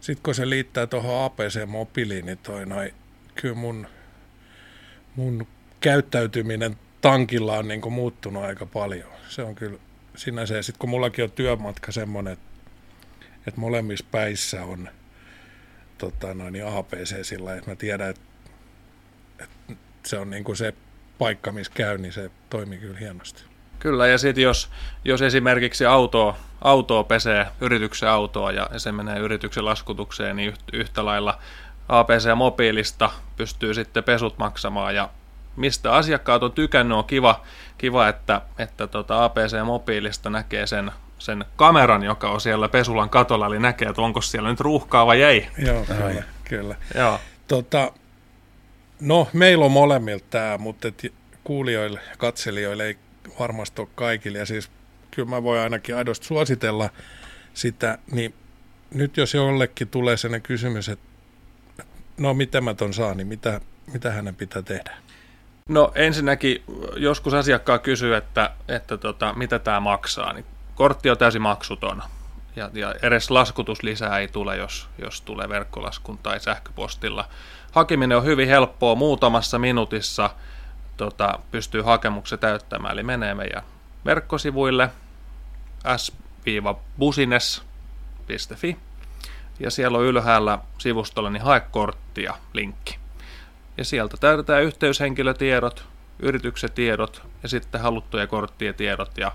sit 0.00 0.20
kun 0.20 0.34
se 0.34 0.48
liittää 0.48 0.86
tuohon 0.86 1.24
APC-mobiiliin, 1.24 2.26
niin 2.26 2.38
toi 2.38 2.66
noin, 2.66 2.94
kyllä 3.34 3.54
mun, 3.54 3.86
mun 5.16 5.46
käyttäytyminen 5.80 6.76
tankilla 7.00 7.58
on 7.58 7.68
niin 7.68 7.80
kuin 7.80 7.92
muuttunut 7.92 8.44
aika 8.44 8.66
paljon. 8.66 9.08
Se 9.28 9.42
on 9.42 9.54
kyllä 9.54 9.78
sinänsä. 10.16 10.54
Ja 10.54 10.62
sitten 10.62 10.78
kun 10.78 10.90
mullakin 10.90 11.24
on 11.24 11.30
työmatka 11.30 11.92
semmoinen, 11.92 12.32
että, 12.32 12.53
että 13.46 13.60
molemmissa 13.60 14.06
päissä 14.10 14.64
on 14.64 14.88
tota 15.98 16.34
noin, 16.34 16.52
niin 16.52 16.66
APC 16.66 17.24
sillä 17.24 17.54
että 17.54 17.70
mä 17.70 17.76
tiedän, 17.76 18.10
että, 18.10 18.22
että 19.38 19.74
se 20.06 20.18
on 20.18 20.30
niin 20.30 20.44
kuin 20.44 20.56
se 20.56 20.74
paikka, 21.18 21.52
missä 21.52 21.72
käy, 21.76 21.98
niin 21.98 22.12
se 22.12 22.30
toimii 22.50 22.78
kyllä 22.78 22.98
hienosti. 22.98 23.44
Kyllä, 23.78 24.06
ja 24.06 24.18
sitten 24.18 24.44
jos, 24.44 24.70
jos 25.04 25.22
esimerkiksi 25.22 25.86
auto, 25.86 26.36
autoa 26.60 27.04
pesee 27.04 27.46
yrityksen 27.60 28.08
autoa 28.08 28.52
ja 28.52 28.70
se 28.76 28.92
menee 28.92 29.18
yrityksen 29.18 29.64
laskutukseen, 29.64 30.36
niin 30.36 30.54
yhtä 30.72 31.04
lailla 31.04 31.38
APC-mobiilista 31.88 33.10
pystyy 33.36 33.74
sitten 33.74 34.04
pesut 34.04 34.38
maksamaan 34.38 34.94
ja 34.94 35.10
mistä 35.56 35.92
asiakkaat 35.92 36.42
on 36.42 36.52
tykännyt, 36.52 36.98
on 36.98 37.04
kiva, 37.04 37.44
kiva 37.78 38.08
että, 38.08 38.40
että 38.58 38.86
tota 38.86 39.24
APC-mobiilista 39.24 40.30
näkee 40.30 40.66
sen, 40.66 40.92
sen 41.24 41.44
kameran, 41.56 42.02
joka 42.02 42.30
on 42.30 42.40
siellä 42.40 42.68
pesulan 42.68 43.10
katolla, 43.10 43.46
eli 43.46 43.58
näkee, 43.58 43.88
että 43.88 44.02
onko 44.02 44.20
siellä 44.20 44.50
nyt 44.50 44.60
ruuhkaa 44.60 45.06
vai 45.06 45.22
ei. 45.22 45.48
Joo, 45.58 45.84
kyllä. 45.84 46.22
kyllä. 46.44 46.76
Joo. 46.94 47.20
Tota, 47.48 47.92
no, 49.00 49.28
meillä 49.32 49.64
on 49.64 49.72
molemmilta 49.72 50.24
tämä, 50.30 50.58
mutta 50.58 50.88
et 50.88 51.12
kuulijoille 51.44 52.00
ja 52.10 52.16
katselijoille 52.16 52.86
ei 52.86 52.98
varmasti 53.38 53.80
ole 53.80 53.88
kaikille, 53.94 54.38
ja 54.38 54.46
siis 54.46 54.70
kyllä 55.10 55.28
mä 55.28 55.42
voin 55.42 55.60
ainakin 55.60 55.96
aidosti 55.96 56.26
suositella 56.26 56.90
sitä, 57.54 57.98
niin 58.12 58.34
nyt 58.94 59.16
jos 59.16 59.34
jollekin 59.34 59.88
tulee 59.88 60.16
sellainen 60.16 60.42
kysymys, 60.42 60.88
että 60.88 61.06
no 62.18 62.34
mitä 62.34 62.60
mä 62.60 62.74
ton 62.74 62.94
saan, 62.94 63.16
niin 63.16 63.26
mitä, 63.26 63.60
mitä 63.92 64.10
hänen 64.10 64.34
pitää 64.34 64.62
tehdä? 64.62 64.96
No 65.68 65.92
ensinnäkin 65.94 66.62
joskus 66.96 67.34
asiakkaa 67.34 67.78
kysyy, 67.78 68.14
että, 68.14 68.50
että 68.68 68.96
tota, 68.96 69.32
mitä 69.32 69.58
tämä 69.58 69.80
maksaa, 69.80 70.32
niin 70.32 70.44
kortti 70.74 71.10
on 71.10 71.18
täysin 71.18 71.42
maksuton. 71.42 72.02
Ja, 72.56 72.70
ja 72.72 72.94
edes 73.02 73.30
laskutuslisää 73.30 74.18
ei 74.18 74.28
tule, 74.28 74.56
jos, 74.56 74.88
jos 74.98 75.20
tulee 75.20 75.48
verkkolaskun 75.48 76.18
tai 76.18 76.40
sähköpostilla. 76.40 77.28
Hakeminen 77.72 78.18
on 78.18 78.24
hyvin 78.24 78.48
helppoa, 78.48 78.94
muutamassa 78.94 79.58
minuutissa 79.58 80.30
tota, 80.96 81.38
pystyy 81.50 81.82
hakemuksen 81.82 82.38
täyttämään. 82.38 82.92
Eli 82.92 83.02
menee 83.02 83.34
meidän 83.34 83.62
verkkosivuille 84.04 84.90
s-busines.fi 85.96 87.46
ja 89.60 89.70
siellä 89.70 89.98
on 89.98 90.04
ylhäällä 90.04 90.58
sivustolla 90.78 91.30
niin 91.30 91.42
hae 91.42 91.60
korttia 91.60 92.34
linkki 92.52 92.98
ja 93.76 93.84
sieltä 93.84 94.16
täytetään 94.16 94.62
yhteyshenkilötiedot, 94.62 95.86
yrityksen 96.18 96.72
tiedot 96.72 97.22
ja 97.42 97.48
sitten 97.48 97.80
haluttuja 97.80 98.26
korttien 98.26 98.74
tiedot 98.74 99.18
ja 99.18 99.32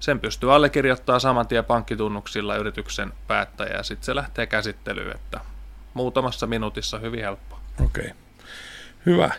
sen 0.00 0.20
pystyy 0.20 0.54
allekirjoittamaan 0.54 1.20
saman 1.20 1.48
tien 1.48 1.64
pankkitunnuksilla 1.64 2.56
yrityksen 2.56 3.12
päättäjä 3.26 3.76
ja 3.76 3.82
sitten 3.82 4.04
se 4.04 4.14
lähtee 4.14 4.46
käsittelyyn, 4.46 5.16
että 5.16 5.40
muutamassa 5.94 6.46
minuutissa 6.46 6.98
hyvin 6.98 7.20
helppo. 7.20 7.58
Okei, 7.84 8.04
okay. 8.04 8.16
hyvä. 9.06 9.30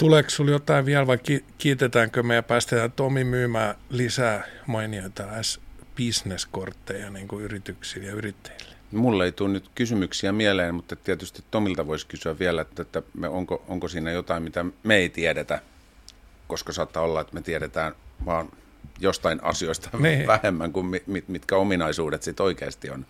Tuleeko 0.00 0.30
sinulla 0.30 0.52
jotain 0.52 0.86
vielä 0.86 1.06
vai 1.06 1.18
kiitetäänkö 1.58 2.22
me 2.22 2.34
ja 2.34 2.42
päästetään 2.42 2.92
Tomi 2.92 3.24
myymään 3.24 3.74
lisää 3.90 4.44
mainioita 4.66 5.42
S-business-kortteja 5.42 7.10
niin 7.10 7.28
kuin 7.28 7.44
yrityksille 7.44 8.06
ja 8.06 8.12
yrittäjille? 8.12 8.74
Mulle 8.92 9.24
ei 9.24 9.32
tule 9.32 9.48
nyt 9.48 9.70
kysymyksiä 9.74 10.32
mieleen, 10.32 10.74
mutta 10.74 10.96
tietysti 10.96 11.44
Tomilta 11.50 11.86
voisi 11.86 12.06
kysyä 12.06 12.38
vielä, 12.38 12.62
että, 12.62 12.82
että 12.82 13.02
me, 13.14 13.28
onko, 13.28 13.64
onko 13.68 13.88
siinä 13.88 14.10
jotain, 14.10 14.42
mitä 14.42 14.64
me 14.82 14.96
ei 14.96 15.08
tiedetä, 15.08 15.62
koska 16.48 16.72
saattaa 16.72 17.02
olla, 17.02 17.20
että 17.20 17.34
me 17.34 17.42
tiedetään 17.42 17.94
vaan 18.26 18.48
jostain 18.98 19.38
asioista 19.42 19.90
niin. 19.98 20.26
vähemmän 20.26 20.72
kuin 20.72 20.86
mit, 20.86 21.28
mitkä 21.28 21.56
ominaisuudet 21.56 22.22
sitten 22.22 22.44
oikeasti 22.44 22.90
on. 22.90 23.06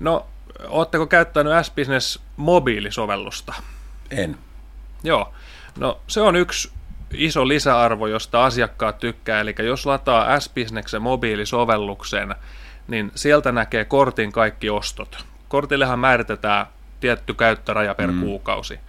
No, 0.00 0.26
ootteko 0.68 1.06
käyttänyt 1.06 1.52
S-Business 1.62 2.20
mobiilisovellusta? 2.36 3.54
En. 4.10 4.38
Joo. 5.02 5.32
No, 5.78 6.00
se 6.06 6.20
on 6.20 6.36
yksi 6.36 6.72
iso 7.14 7.48
lisäarvo, 7.48 8.06
josta 8.06 8.44
asiakkaat 8.44 8.98
tykkää. 8.98 9.40
Eli 9.40 9.54
jos 9.58 9.86
lataa 9.86 10.40
S-Businessen 10.40 11.02
mobiilisovelluksen, 11.02 12.34
niin 12.88 13.12
sieltä 13.14 13.52
näkee 13.52 13.84
kortin 13.84 14.32
kaikki 14.32 14.70
ostot. 14.70 15.24
Kortillehan 15.48 15.98
määritetään 15.98 16.66
tietty 17.00 17.34
käyttöraja 17.34 17.94
per 17.94 18.12
mm. 18.12 18.20
kuukausi. 18.20 18.80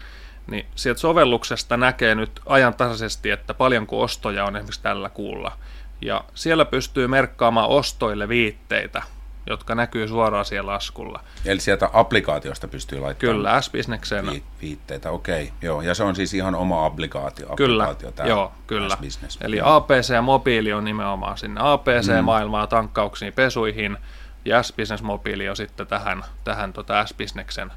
Niin 0.48 0.66
sieltä 0.76 1.00
sovelluksesta 1.00 1.78
näkee 1.78 2.16
nyt 2.16 2.42
ajantasaisesti, 2.46 3.32
että 3.32 3.54
paljonko 3.54 4.02
ostoja 4.02 4.46
on 4.46 4.56
esimerkiksi 4.56 4.82
tällä 4.82 5.10
kuulla. 5.10 5.58
Ja 6.02 6.24
siellä 6.34 6.66
pystyy 6.66 7.08
merkkaamaan 7.08 7.70
ostoille 7.70 8.30
viitteitä, 8.30 9.02
jotka 9.48 9.76
näkyy 9.76 10.08
suoraan 10.08 10.46
siellä 10.46 10.72
laskulla. 10.72 11.20
Eli 11.46 11.60
sieltä 11.60 11.90
applikaatiosta 11.94 12.68
pystyy 12.68 13.00
laittamaan 13.00 13.36
Kyllä, 13.36 13.62
S-Businessen. 13.62 14.26
Vi- 14.26 14.44
viitteitä, 14.62 15.12
okei. 15.12 15.44
Okay, 15.44 15.56
joo. 15.62 15.82
Ja 15.82 15.94
se 15.96 16.04
on 16.04 16.16
siis 16.16 16.34
ihan 16.34 16.56
oma 16.56 16.86
applikaatio. 16.86 17.56
Kyllä, 17.56 17.84
applikaatio, 17.84 18.12
tämä 18.12 18.30
joo, 18.30 18.52
kyllä. 18.68 18.96
S-Business. 18.96 19.38
Eli 19.42 19.60
APC 19.64 20.14
ja 20.14 20.22
mobiili 20.22 20.74
on 20.74 20.86
nimenomaan 20.86 21.38
sinne 21.38 21.62
APC-maailmaan, 21.64 22.68
mm. 22.68 22.70
tankkauksiin, 22.70 23.34
pesuihin, 23.34 23.98
ja 24.46 24.64
S-Business 24.64 25.04
mobiili 25.04 25.50
on 25.50 25.56
sitten 25.56 25.88
tähän, 25.88 26.24
tähän 26.44 26.74
tota 26.74 27.06
S-Businessen 27.06 27.72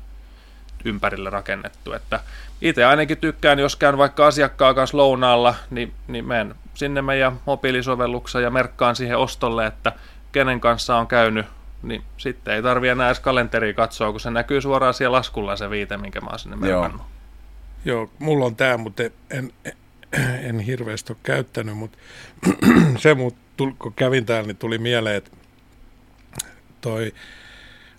ympärille 0.85 1.31
rakennettu. 1.31 1.92
Että 1.92 2.20
itse 2.61 2.85
ainakin 2.85 3.18
tykkään, 3.18 3.59
jos 3.59 3.76
käyn 3.76 3.98
vaikka 3.98 4.26
asiakkaan 4.26 4.74
kanssa 4.74 4.96
lounaalla, 4.96 5.54
niin, 5.70 5.92
niin 6.09 6.24
menen 6.24 6.54
sinne 6.78 7.02
meidän 7.02 7.40
mobiilisovelluksen 7.46 8.42
ja 8.42 8.50
merkkaan 8.50 8.96
siihen 8.96 9.18
ostolle, 9.18 9.66
että 9.66 9.92
kenen 10.32 10.60
kanssa 10.60 10.96
on 10.96 11.06
käynyt 11.06 11.46
niin 11.82 12.02
sitten 12.16 12.54
ei 12.54 12.62
tarvitse 12.62 12.92
enää 12.92 13.08
edes 13.08 13.20
kalenteria 13.20 13.74
katsoa, 13.74 14.10
kun 14.10 14.20
se 14.20 14.30
näkyy 14.30 14.60
suoraan 14.60 14.94
siellä 14.94 15.16
laskulla 15.16 15.56
se 15.56 15.70
viite, 15.70 15.96
minkä 15.96 16.20
mä 16.20 16.26
oon 16.30 16.38
sinne 16.38 16.56
merkannut. 16.56 17.02
Joo, 17.84 18.10
mulla 18.18 18.44
on 18.44 18.56
tämä, 18.56 18.76
mutta 18.76 19.02
en, 19.02 19.12
en, 19.64 19.72
en 20.42 20.60
hirveästi 20.60 21.12
ole 21.12 21.18
käyttänyt, 21.22 21.76
mutta 21.76 21.98
se, 23.02 23.14
mut, 23.14 23.36
kun 23.78 23.94
kävin 23.94 24.26
täällä, 24.26 24.46
niin 24.46 24.56
tuli 24.56 24.78
mieleen, 24.78 25.16
että 25.16 25.30
toi, 26.80 27.14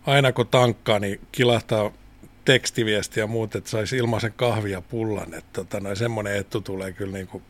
aina 0.05 0.31
kun 0.31 0.47
tankkaa, 0.47 0.99
niin 0.99 1.19
kilahtaa 1.31 1.91
tekstiviesti 2.45 3.19
ja 3.19 3.27
muut, 3.27 3.55
että 3.55 3.69
saisi 3.69 3.97
ilmaisen 3.97 4.33
kahvia 4.35 4.81
pullan, 4.81 5.33
että 5.33 5.49
tota, 5.53 5.79
noin 5.79 5.95
semmoinen 5.95 6.35
etu 6.35 6.61
tulee 6.61 6.91
kyllä 6.91 7.13
niin 7.13 7.27
kuin 7.27 7.43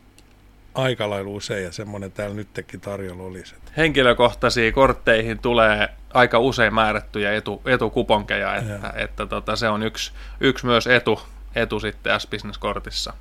aika 0.74 1.10
lailla 1.10 1.30
usein 1.30 1.64
ja 1.64 1.72
semmoinen 1.72 2.12
täällä 2.12 2.36
nytkin 2.36 2.80
tarjolla 2.80 3.22
olisi. 3.22 3.54
Henkilökohtaisiin 3.76 4.72
kortteihin 4.72 5.38
tulee 5.38 5.88
aika 6.14 6.38
usein 6.38 6.74
määrättyjä 6.74 7.34
etu, 7.34 7.62
etukuponkeja, 7.64 8.56
että, 8.56 8.74
että, 8.74 8.92
että 8.96 9.26
tota, 9.26 9.56
se 9.56 9.68
on 9.68 9.82
yksi, 9.82 10.12
yksi 10.40 10.66
myös 10.66 10.86
etu, 10.86 11.20
etu 11.54 11.80
sitten 11.80 12.20
S-Business-kortissa. 12.20 13.12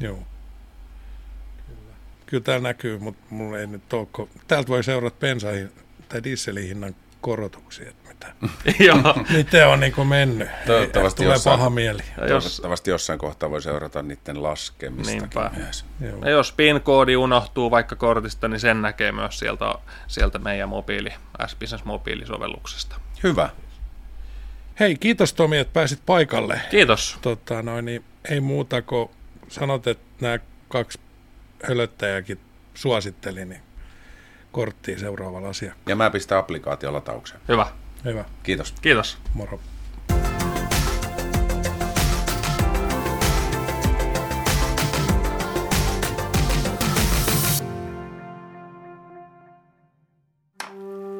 Joo. 0.00 0.22
Kyllä. 1.66 1.94
Kyllä 2.26 2.42
täällä 2.42 2.68
näkyy, 2.68 2.98
mutta 2.98 3.22
mulla 3.30 3.58
ei 3.58 3.66
nyt 3.66 3.92
ole. 3.92 4.28
Täältä 4.48 4.68
voi 4.68 4.84
seurata 4.84 5.16
bensahin 5.20 5.72
tai 6.08 6.24
dieselin 6.24 6.68
hinnan 6.68 6.96
korotuksia 7.20 7.92
mitä, 8.16 8.34
Joo. 8.84 9.24
miten 9.32 9.68
on 9.68 9.80
niin 9.80 9.92
kuin 9.92 10.08
mennyt. 10.08 10.48
Toivottavasti, 10.66 11.22
Tulee 11.22 11.34
jossain, 11.34 11.58
paha 11.58 11.70
mieli. 11.70 12.02
Toivottavasti 12.28 12.90
jossain 12.90 13.18
kohtaa 13.18 13.50
voi 13.50 13.62
seurata 13.62 14.02
niiden 14.02 14.42
laskemistakin 14.42 15.20
Niinpä. 15.20 15.50
myös. 15.56 15.84
Ja 16.24 16.30
jos 16.30 16.52
PIN-koodi 16.52 17.16
unohtuu 17.16 17.70
vaikka 17.70 17.96
kortista, 17.96 18.48
niin 18.48 18.60
sen 18.60 18.82
näkee 18.82 19.12
myös 19.12 19.38
sieltä, 19.38 19.74
sieltä 20.06 20.38
meidän 20.38 20.68
mobiili, 20.68 21.10
S-Business 21.46 21.84
mobiilisovelluksesta. 21.84 22.96
Hyvä. 23.22 23.50
Hei, 24.80 24.96
kiitos 24.96 25.32
Tomi, 25.32 25.58
että 25.58 25.72
pääsit 25.72 26.00
paikalle. 26.06 26.60
Kiitos. 26.70 27.18
Tota, 27.22 27.62
noin, 27.62 27.84
niin 27.84 28.04
ei 28.30 28.40
muuta 28.40 28.82
kuin 28.82 29.10
sanot, 29.48 29.86
että 29.86 30.04
nämä 30.20 30.38
kaksi 30.68 31.00
hölöttäjäkin 31.62 32.40
suositteli, 32.74 33.44
niin 33.44 33.60
korttiin 34.52 35.00
seuraavalla 35.00 35.48
asiakkaalla. 35.48 35.90
Ja 35.90 35.96
mä 35.96 36.10
pistän 36.10 36.38
applikaatio 36.38 36.92
lataukseen. 36.92 37.40
Hyvä. 37.48 37.66
Hyvä. 38.04 38.24
Kiitos. 38.42 38.74
Kiitos. 38.82 39.18
Moro. 39.34 39.60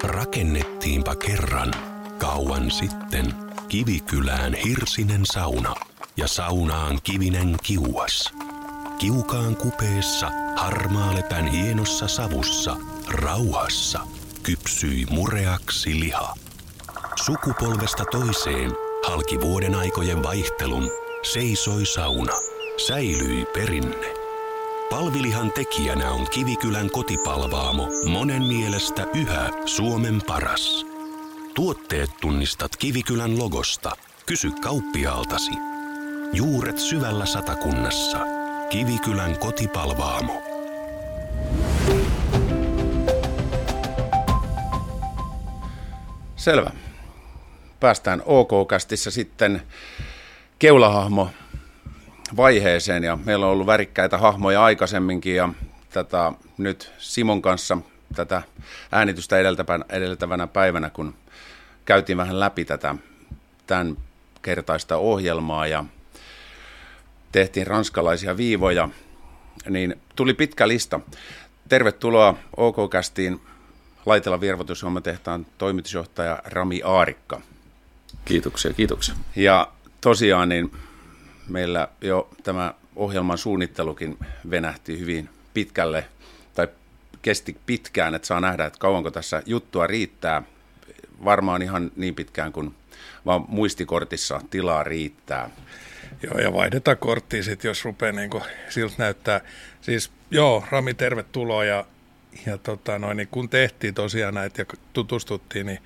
Rakennettiinpa 0.02 1.16
kerran, 1.16 1.74
kauan 2.18 2.70
sitten, 2.70 3.34
Kivikylään 3.68 4.54
hirsinen 4.54 5.20
sauna 5.24 5.74
ja 6.16 6.28
saunaan 6.28 6.98
kivinen 7.02 7.56
kiuas. 7.62 8.34
Kiukaan 8.98 9.56
kupeessa, 9.56 10.30
harmaalepän 10.56 11.46
hienossa 11.48 12.08
savussa, 12.08 12.76
rauhassa, 13.08 14.00
kypsyi 14.42 15.06
mureaksi 15.10 16.00
liha. 16.00 16.34
Sukupolvesta 17.24 18.04
toiseen 18.04 18.72
halki 19.06 19.40
vuoden 19.40 19.74
aikojen 19.74 20.22
vaihtelun 20.22 20.90
seisoi 21.22 21.86
sauna. 21.86 22.32
Säilyi 22.86 23.46
perinne. 23.46 24.06
Palvilihan 24.90 25.52
tekijänä 25.52 26.10
on 26.10 26.26
Kivikylän 26.30 26.90
kotipalvaamo, 26.90 27.88
monen 28.10 28.42
mielestä 28.42 29.06
yhä 29.14 29.50
Suomen 29.66 30.22
paras. 30.26 30.86
Tuotteet 31.54 32.10
tunnistat 32.20 32.76
Kivikylän 32.76 33.38
logosta. 33.38 33.96
Kysy 34.26 34.50
kauppiaaltasi. 34.50 35.52
Juuret 36.32 36.78
syvällä 36.78 37.26
satakunnassa. 37.26 38.18
Kivikylän 38.70 39.38
kotipalvaamo. 39.38 40.42
Selvä. 46.36 46.85
Päästään 47.80 48.22
OK-kästissä 48.26 49.10
sitten 49.10 49.62
keulahahmo 50.58 51.30
vaiheeseen 52.36 53.04
ja 53.04 53.18
meillä 53.24 53.46
on 53.46 53.52
ollut 53.52 53.66
värikkäitä 53.66 54.18
hahmoja 54.18 54.64
aikaisemminkin 54.64 55.36
ja 55.36 55.48
tätä 55.90 56.32
nyt 56.58 56.92
Simon 56.98 57.42
kanssa 57.42 57.78
tätä 58.14 58.42
äänitystä 58.92 59.36
edeltävänä 59.88 60.46
päivänä, 60.46 60.90
kun 60.90 61.14
käytiin 61.84 62.18
vähän 62.18 62.40
läpi 62.40 62.64
tätä 62.64 62.94
tämän 63.66 63.96
kertaista 64.42 64.96
ohjelmaa 64.96 65.66
ja 65.66 65.84
tehtiin 67.32 67.66
ranskalaisia 67.66 68.36
viivoja, 68.36 68.88
niin 69.68 70.00
tuli 70.16 70.34
pitkä 70.34 70.68
lista. 70.68 71.00
Tervetuloa 71.68 72.34
OK-kästiin 72.56 73.40
Laitella 74.06 74.40
tehtaan 75.00 75.46
toimitusjohtaja 75.58 76.38
Rami 76.44 76.80
Aarikka. 76.84 77.40
Kiitoksia, 78.24 78.72
kiitoksia. 78.72 79.14
Ja 79.36 79.72
tosiaan 80.00 80.48
niin 80.48 80.72
meillä 81.48 81.88
jo 82.00 82.30
tämä 82.42 82.74
ohjelman 82.96 83.38
suunnittelukin 83.38 84.18
venähti 84.50 84.98
hyvin 84.98 85.28
pitkälle, 85.54 86.04
tai 86.54 86.68
kesti 87.22 87.56
pitkään, 87.66 88.14
että 88.14 88.28
saa 88.28 88.40
nähdä, 88.40 88.64
että 88.64 88.78
kauanko 88.78 89.10
tässä 89.10 89.42
juttua 89.46 89.86
riittää. 89.86 90.42
Varmaan 91.24 91.62
ihan 91.62 91.90
niin 91.96 92.14
pitkään 92.14 92.52
kuin 92.52 92.74
vaan 93.26 93.44
muistikortissa 93.48 94.40
tilaa 94.50 94.82
riittää. 94.82 95.50
Joo, 96.22 96.38
ja 96.38 96.52
vaihdetaan 96.52 96.96
korttia 96.96 97.42
sitten, 97.42 97.68
jos 97.68 97.84
rupeaa 97.84 98.12
niin 98.12 98.30
siltä 98.68 98.94
näyttää. 98.98 99.40
Siis 99.80 100.10
joo, 100.30 100.64
Rami, 100.70 100.94
tervetuloa 100.94 101.64
ja, 101.64 101.84
ja 102.46 102.58
tota, 102.58 102.98
noin, 102.98 103.16
niin 103.16 103.28
kun 103.30 103.48
tehtiin 103.48 103.94
tosiaan 103.94 104.34
näitä 104.34 104.62
ja 104.62 104.66
tutustuttiin, 104.92 105.66
niin 105.66 105.78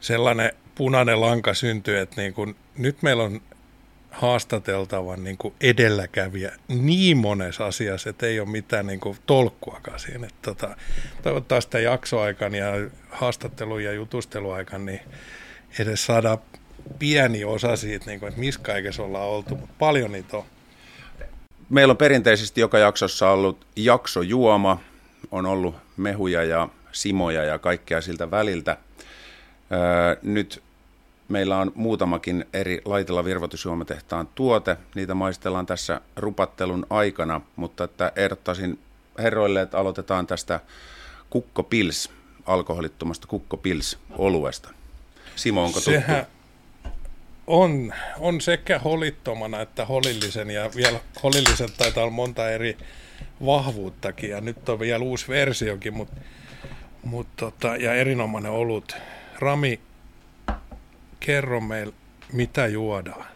sellainen 0.00 0.52
punainen 0.74 1.20
lanka 1.20 1.54
syntyi, 1.54 1.98
että 1.98 2.20
niin 2.20 2.34
kun, 2.34 2.56
nyt 2.78 3.02
meillä 3.02 3.22
on 3.22 3.40
haastateltavan 4.10 5.24
niin 5.24 5.38
kuin 5.38 5.54
edelläkävijä 5.60 6.52
niin 6.68 7.16
monessa 7.16 7.66
asiassa, 7.66 8.10
että 8.10 8.26
ei 8.26 8.40
ole 8.40 8.48
mitään 8.48 8.86
niin 8.86 9.00
kuin 9.00 9.18
tolkkuakaan 9.26 10.00
siinä. 10.00 10.26
Että 10.26 10.38
tota, 10.42 10.76
toivottavasti 11.22 11.68
sitä 11.68 11.78
jaksoaikan 11.78 12.54
ja 12.54 12.66
haastattelu- 13.10 13.78
ja 13.78 13.92
jutusteluaikan, 13.92 14.86
niin 14.86 15.00
edes 15.78 16.06
saada 16.06 16.38
pieni 16.98 17.44
osa 17.44 17.76
siitä, 17.76 18.06
niin 18.06 18.20
kuin, 18.20 18.28
että 18.28 18.40
missä 18.40 18.60
kaikessa 18.60 19.02
ollaan 19.02 19.28
oltu, 19.28 19.56
mutta 19.56 19.74
paljon 19.78 20.12
niitä 20.12 20.36
on. 20.36 20.44
Meillä 21.70 21.90
on 21.90 21.96
perinteisesti 21.96 22.60
joka 22.60 22.78
jaksossa 22.78 23.30
ollut 23.30 23.66
jaksojuoma, 23.76 24.80
on 25.30 25.46
ollut 25.46 25.74
mehuja 25.96 26.44
ja 26.44 26.68
simoja 26.92 27.44
ja 27.44 27.58
kaikkea 27.58 28.00
siltä 28.00 28.30
väliltä. 28.30 28.76
Nyt 30.22 30.62
Meillä 31.32 31.58
on 31.58 31.72
muutamakin 31.74 32.44
eri 32.52 32.82
laitella 32.84 33.24
virvoitusjuomatehtaan 33.24 34.28
tuote. 34.34 34.76
Niitä 34.94 35.14
maistellaan 35.14 35.66
tässä 35.66 36.00
rupattelun 36.16 36.86
aikana, 36.90 37.40
mutta 37.56 37.84
että 37.84 38.12
ehdottaisin 38.16 38.78
herroille, 39.18 39.62
että 39.62 39.78
aloitetaan 39.78 40.26
tästä 40.26 40.60
kukkopils, 41.30 42.10
alkoholittomasta 42.46 43.26
kukkopils 43.26 43.98
oluesta. 44.18 44.68
Simo, 45.36 45.64
onko 45.64 45.80
Sehän 45.80 46.26
on, 47.46 47.94
on 48.18 48.40
sekä 48.40 48.78
holittomana 48.78 49.60
että 49.60 49.84
holillisen 49.84 50.50
ja 50.50 50.70
vielä 50.76 51.00
holillisen 51.22 51.68
taitaa 51.78 52.02
olla 52.02 52.12
monta 52.12 52.50
eri 52.50 52.76
vahvuuttakin 53.46 54.30
ja 54.30 54.40
nyt 54.40 54.68
on 54.68 54.80
vielä 54.80 55.04
uusi 55.04 55.28
versiokin, 55.28 55.94
mutta, 55.94 56.20
mutta 57.04 57.34
tota, 57.36 57.76
ja 57.76 57.94
erinomainen 57.94 58.52
olut. 58.52 58.96
Rami 59.42 59.80
kerro 61.20 61.60
meille, 61.60 61.94
mitä 62.32 62.66
juodaan. 62.66 63.26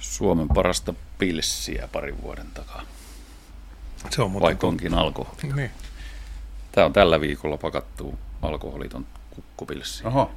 Suomen 0.00 0.48
parasta 0.48 0.94
pilssiä 1.18 1.88
parin 1.92 2.22
vuoden 2.22 2.46
takaa. 2.54 2.82
Se 4.10 4.22
on 4.22 4.40
Vaikka 4.40 4.66
onkin 4.66 4.94
alkoholi. 4.94 5.52
Niin. 5.54 5.70
Tämä 6.72 6.84
on 6.86 6.92
tällä 6.92 7.20
viikolla 7.20 7.56
pakattu 7.56 8.18
alkoholiton 8.42 9.06
kukkupilssi. 9.30 10.06
Oho. 10.06 10.32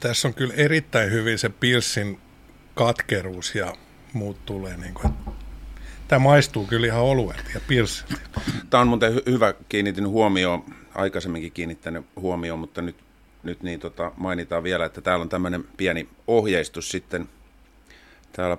Tässä 0.00 0.28
on 0.28 0.34
kyllä 0.34 0.54
erittäin 0.54 1.10
hyvin 1.10 1.38
se 1.38 1.48
pilssin 1.48 2.20
katkeruus 2.74 3.54
ja 3.54 3.74
muut 4.12 4.46
tulee 4.46 4.76
niin 4.76 4.94
kuin, 4.94 5.12
Tämä 6.12 6.24
maistuu 6.24 6.66
kyllä 6.66 6.86
ihan 6.86 7.02
oluelta 7.02 7.50
ja 7.54 7.60
pilsiltä. 7.68 8.14
Tämä 8.70 8.80
on 8.80 8.88
muuten 8.88 9.14
hy- 9.14 9.30
hyvä, 9.30 9.54
kiinnitin 9.68 10.08
huomioon, 10.08 10.64
aikaisemminkin 10.94 11.52
kiinnittänyt 11.52 12.06
huomioon, 12.16 12.58
mutta 12.58 12.82
nyt, 12.82 12.96
nyt 13.42 13.62
niin 13.62 13.80
tota, 13.80 14.12
mainitaan 14.16 14.62
vielä, 14.62 14.84
että 14.84 15.00
täällä 15.00 15.22
on 15.22 15.28
tämmöinen 15.28 15.64
pieni 15.76 16.08
ohjeistus 16.26 16.88
sitten 16.90 17.28
täällä 18.32 18.56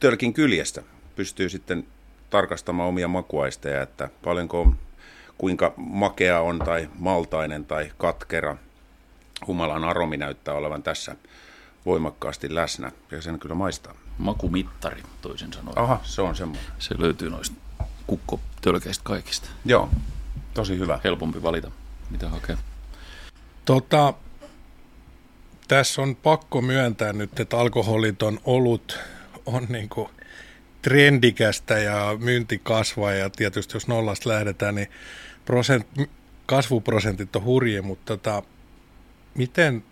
tölkin 0.00 0.32
kyljestä. 0.32 0.82
Pystyy 1.16 1.48
sitten 1.48 1.86
tarkastamaan 2.30 2.88
omia 2.88 3.08
makuaisteja, 3.08 3.82
että 3.82 4.08
paljonko 4.24 4.60
on, 4.60 4.76
kuinka 5.38 5.74
makea 5.76 6.40
on 6.40 6.58
tai 6.58 6.88
maltainen 6.98 7.64
tai 7.64 7.92
katkera. 7.98 8.56
Humalan 9.46 9.84
aromi 9.84 10.16
näyttää 10.16 10.54
olevan 10.54 10.82
tässä 10.82 11.16
voimakkaasti 11.86 12.54
läsnä 12.54 12.92
ja 13.10 13.22
sen 13.22 13.38
kyllä 13.38 13.54
maistaa 13.54 14.05
makumittari 14.18 15.02
toisin 15.22 15.52
sanoen. 15.52 15.78
Aha, 15.78 16.00
se 16.02 16.22
on 16.22 16.36
semmoinen. 16.36 16.66
Se 16.78 16.94
löytyy 16.98 17.30
noista 17.30 17.56
kukkotölkeistä 18.06 19.04
kaikista. 19.04 19.48
Joo, 19.64 19.90
tosi 20.54 20.78
hyvä. 20.78 21.00
Helpompi 21.04 21.42
valita, 21.42 21.70
mitä 22.10 22.28
hakee. 22.28 22.58
Tota, 23.64 24.14
tässä 25.68 26.02
on 26.02 26.16
pakko 26.16 26.62
myöntää 26.62 27.12
nyt, 27.12 27.40
että 27.40 27.58
alkoholiton 27.58 28.40
olut 28.44 28.98
on 29.46 29.66
niin 29.68 29.88
kuin 29.88 30.08
trendikästä 30.82 31.78
ja 31.78 32.16
myynti 32.18 32.60
kasvaa 32.62 33.12
ja 33.12 33.30
tietysti 33.30 33.76
jos 33.76 33.88
nollasta 33.88 34.28
lähdetään, 34.28 34.74
niin 34.74 34.88
prosent, 35.44 35.86
kasvuprosentit 36.46 37.36
on 37.36 37.44
hurje, 37.44 37.82
mutta 37.82 38.16
tota, 38.16 38.42
miten, 39.34 39.84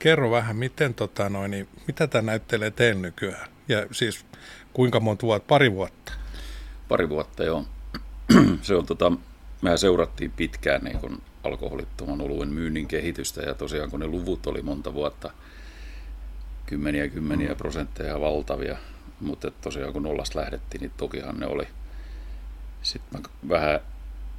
kerro 0.00 0.30
vähän, 0.30 0.56
miten 0.56 0.94
tota 0.94 1.28
noin, 1.28 1.50
niin, 1.50 1.68
mitä 1.86 2.06
tämä 2.06 2.22
näyttelee 2.22 2.70
teille 2.70 3.00
nykyään? 3.00 3.48
Ja 3.68 3.86
siis 3.92 4.24
kuinka 4.72 5.00
monta 5.00 5.26
vuotta? 5.26 5.48
Pari 5.48 5.72
vuotta? 5.72 6.12
Pari 6.88 7.08
vuotta, 7.08 7.44
joo. 7.44 7.64
se 8.62 8.74
on 8.74 8.86
tota, 8.86 9.12
mehän 9.62 9.78
seurattiin 9.78 10.30
pitkään 10.30 10.84
niin 10.84 10.98
kun 10.98 11.22
alkoholittoman 11.44 12.20
oluen 12.20 12.48
myynnin 12.48 12.88
kehitystä 12.88 13.42
ja 13.42 13.54
tosiaan 13.54 13.90
kun 13.90 14.00
ne 14.00 14.06
luvut 14.06 14.46
oli 14.46 14.62
monta 14.62 14.94
vuotta, 14.94 15.30
kymmeniä 16.66 17.08
kymmeniä 17.08 17.50
mm. 17.50 17.56
prosentteja 17.56 18.20
valtavia, 18.20 18.76
mutta 19.20 19.50
tosiaan 19.50 19.92
kun 19.92 20.02
nollasta 20.02 20.40
lähdettiin, 20.40 20.80
niin 20.80 20.92
tokihan 20.96 21.40
ne 21.40 21.46
oli. 21.46 21.68
Sitten 22.82 23.20
mä 23.20 23.28
vähän, 23.48 23.80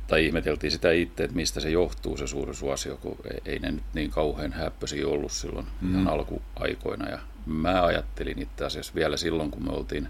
tai 0.07 0.25
ihmeteltiin 0.25 0.71
sitä 0.71 0.91
itse, 0.91 1.23
että 1.23 1.35
mistä 1.35 1.59
se 1.59 1.69
johtuu 1.69 2.17
se 2.17 2.27
suuri 2.27 2.53
suosio, 2.53 2.97
kun 2.97 3.17
ei 3.45 3.59
ne 3.59 3.71
nyt 3.71 3.83
niin 3.93 4.11
kauhean 4.11 4.53
häppöisiä 4.53 5.07
ollut 5.07 5.31
silloin 5.31 5.67
mm. 5.81 5.91
ihan 5.91 6.07
alkuaikoina 6.07 7.09
ja 7.09 7.19
mä 7.45 7.85
ajattelin 7.85 8.41
itse 8.41 8.65
asiassa 8.65 8.95
vielä 8.95 9.17
silloin, 9.17 9.51
kun 9.51 9.63
me 9.63 9.71
oltiin, 9.71 10.09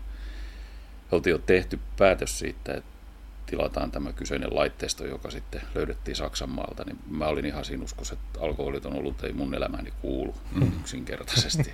oltiin 1.11 1.31
jo 1.31 1.37
tehty 1.37 1.79
päätös 1.97 2.39
siitä, 2.39 2.73
että 2.73 2.97
tilataan 3.45 3.91
tämä 3.91 4.13
kyseinen 4.13 4.55
laitteisto, 4.55 5.05
joka 5.05 5.31
sitten 5.31 5.61
löydettiin 5.75 6.15
Saksan 6.15 6.49
maalta, 6.49 6.83
niin 6.85 6.99
mä 7.09 7.25
olin 7.25 7.45
ihan 7.45 7.65
siinä 7.65 7.83
uskossa, 7.83 8.13
että 8.13 8.39
alkoholiton 8.41 8.93
ollut 8.93 9.23
ei 9.23 9.33
mun 9.33 9.53
elämäni 9.53 9.93
kuulu 10.01 10.35
mm. 10.51 10.71
yksinkertaisesti. 10.79 11.73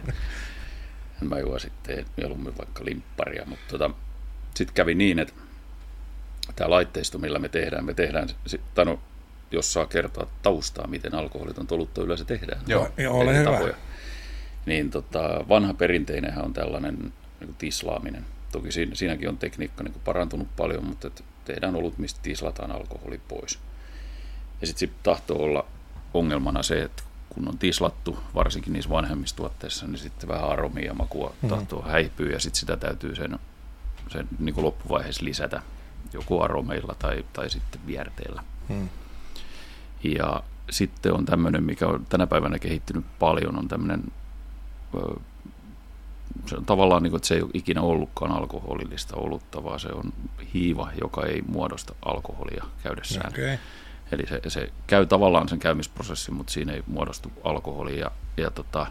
mä 1.29 1.39
juon 1.39 1.59
sitten 1.59 2.05
mieluummin 2.17 2.57
vaikka 2.57 2.85
limpparia, 2.85 3.45
mutta 3.45 3.65
tota, 3.77 3.89
sitten 4.55 4.75
kävi 4.75 4.95
niin, 4.95 5.19
että 5.19 5.33
tämä 6.55 6.69
laitteisto, 6.69 7.17
millä 7.17 7.39
me 7.39 7.49
tehdään, 7.49 7.85
me 7.85 7.93
tehdään, 7.93 8.29
tai 8.75 8.85
no, 8.85 8.99
jos 9.51 9.73
saa 9.73 9.85
kertoa 9.85 10.27
taustaa, 10.41 10.87
miten 10.87 11.15
alkoholiton 11.15 11.67
olutta 11.71 12.01
yleensä 12.01 12.25
tehdään. 12.25 12.61
Joo, 12.67 12.89
joo, 12.97 13.17
ole 13.19 13.37
hyvä. 13.37 13.51
tapoja. 13.51 13.73
Niin 14.65 14.91
tota, 14.91 15.45
vanha 15.49 15.73
perinteinenhän 15.73 16.45
on 16.45 16.53
tällainen 16.53 16.95
niin 16.99 17.13
kuin 17.45 17.55
tislaaminen. 17.57 18.25
Toki 18.51 18.71
siinä, 18.71 18.95
siinäkin 18.95 19.29
on 19.29 19.37
tekniikka 19.37 19.83
niin 19.83 19.91
kuin 19.93 20.03
parantunut 20.03 20.55
paljon, 20.55 20.85
mutta 20.85 21.07
et 21.07 21.23
tehdään 21.45 21.75
olut, 21.75 21.97
mistä 21.97 22.19
tislataan 22.23 22.71
alkoholi 22.71 23.21
pois. 23.27 23.59
Ja 24.61 24.67
sitten 24.67 24.79
sit 24.79 25.03
tahtoo 25.03 25.37
olla 25.43 25.65
ongelmana 26.13 26.63
se, 26.63 26.81
että 26.81 27.03
kun 27.29 27.47
on 27.47 27.57
tislattu, 27.57 28.17
varsinkin 28.35 28.73
niissä 28.73 28.89
vanhemmissa 28.89 29.35
tuotteissa, 29.35 29.87
niin 29.87 29.97
sitten 29.97 30.29
vähän 30.29 30.49
aromia 30.49 30.85
ja 30.85 30.93
makua 30.93 31.33
Mhm. 31.41 31.49
tahtoo 31.53 31.81
häipyä 31.81 32.31
ja 32.31 32.39
sitten 32.39 32.59
sitä 32.59 32.77
täytyy 32.77 33.15
sen, 33.15 33.39
sen 34.11 34.27
niin 34.39 34.55
kuin 34.55 34.65
loppuvaiheessa 34.65 35.25
lisätä 35.25 35.61
joko 36.13 36.43
aromeilla 36.43 36.95
tai, 36.99 37.25
tai 37.33 37.49
sitten 37.49 37.81
vierteillä. 37.87 38.43
Hmm. 38.69 38.89
Ja 40.03 40.43
sitten 40.69 41.13
on 41.13 41.25
tämmöinen, 41.25 41.63
mikä 41.63 41.87
on 41.87 42.05
tänä 42.09 42.27
päivänä 42.27 42.59
kehittynyt 42.59 43.05
paljon, 43.19 43.57
on 43.57 43.67
tämmöinen, 43.67 44.03
se 46.45 46.55
on 46.55 46.65
tavallaan 46.65 47.03
niin 47.03 47.11
kuin, 47.11 47.17
että 47.17 47.27
se 47.27 47.35
ei 47.35 47.41
ole 47.41 47.51
ikinä 47.53 47.81
ollutkaan 47.81 48.31
alkoholillista 48.31 49.15
olutta, 49.15 49.63
vaan 49.63 49.79
se 49.79 49.89
on 49.89 50.13
hiiva, 50.53 50.91
joka 51.01 51.25
ei 51.25 51.41
muodosta 51.41 51.95
alkoholia 52.05 52.63
käydessään. 52.83 53.29
Okei. 53.29 53.59
Eli 54.11 54.23
se, 54.27 54.41
se 54.47 54.71
käy 54.87 55.05
tavallaan 55.05 55.49
sen 55.49 55.59
käymisprosessin, 55.59 56.33
mutta 56.33 56.53
siinä 56.53 56.73
ei 56.73 56.83
muodostu 56.87 57.31
alkoholia. 57.43 57.99
Ja, 57.99 58.11
ja 58.37 58.51
tota, 58.51 58.87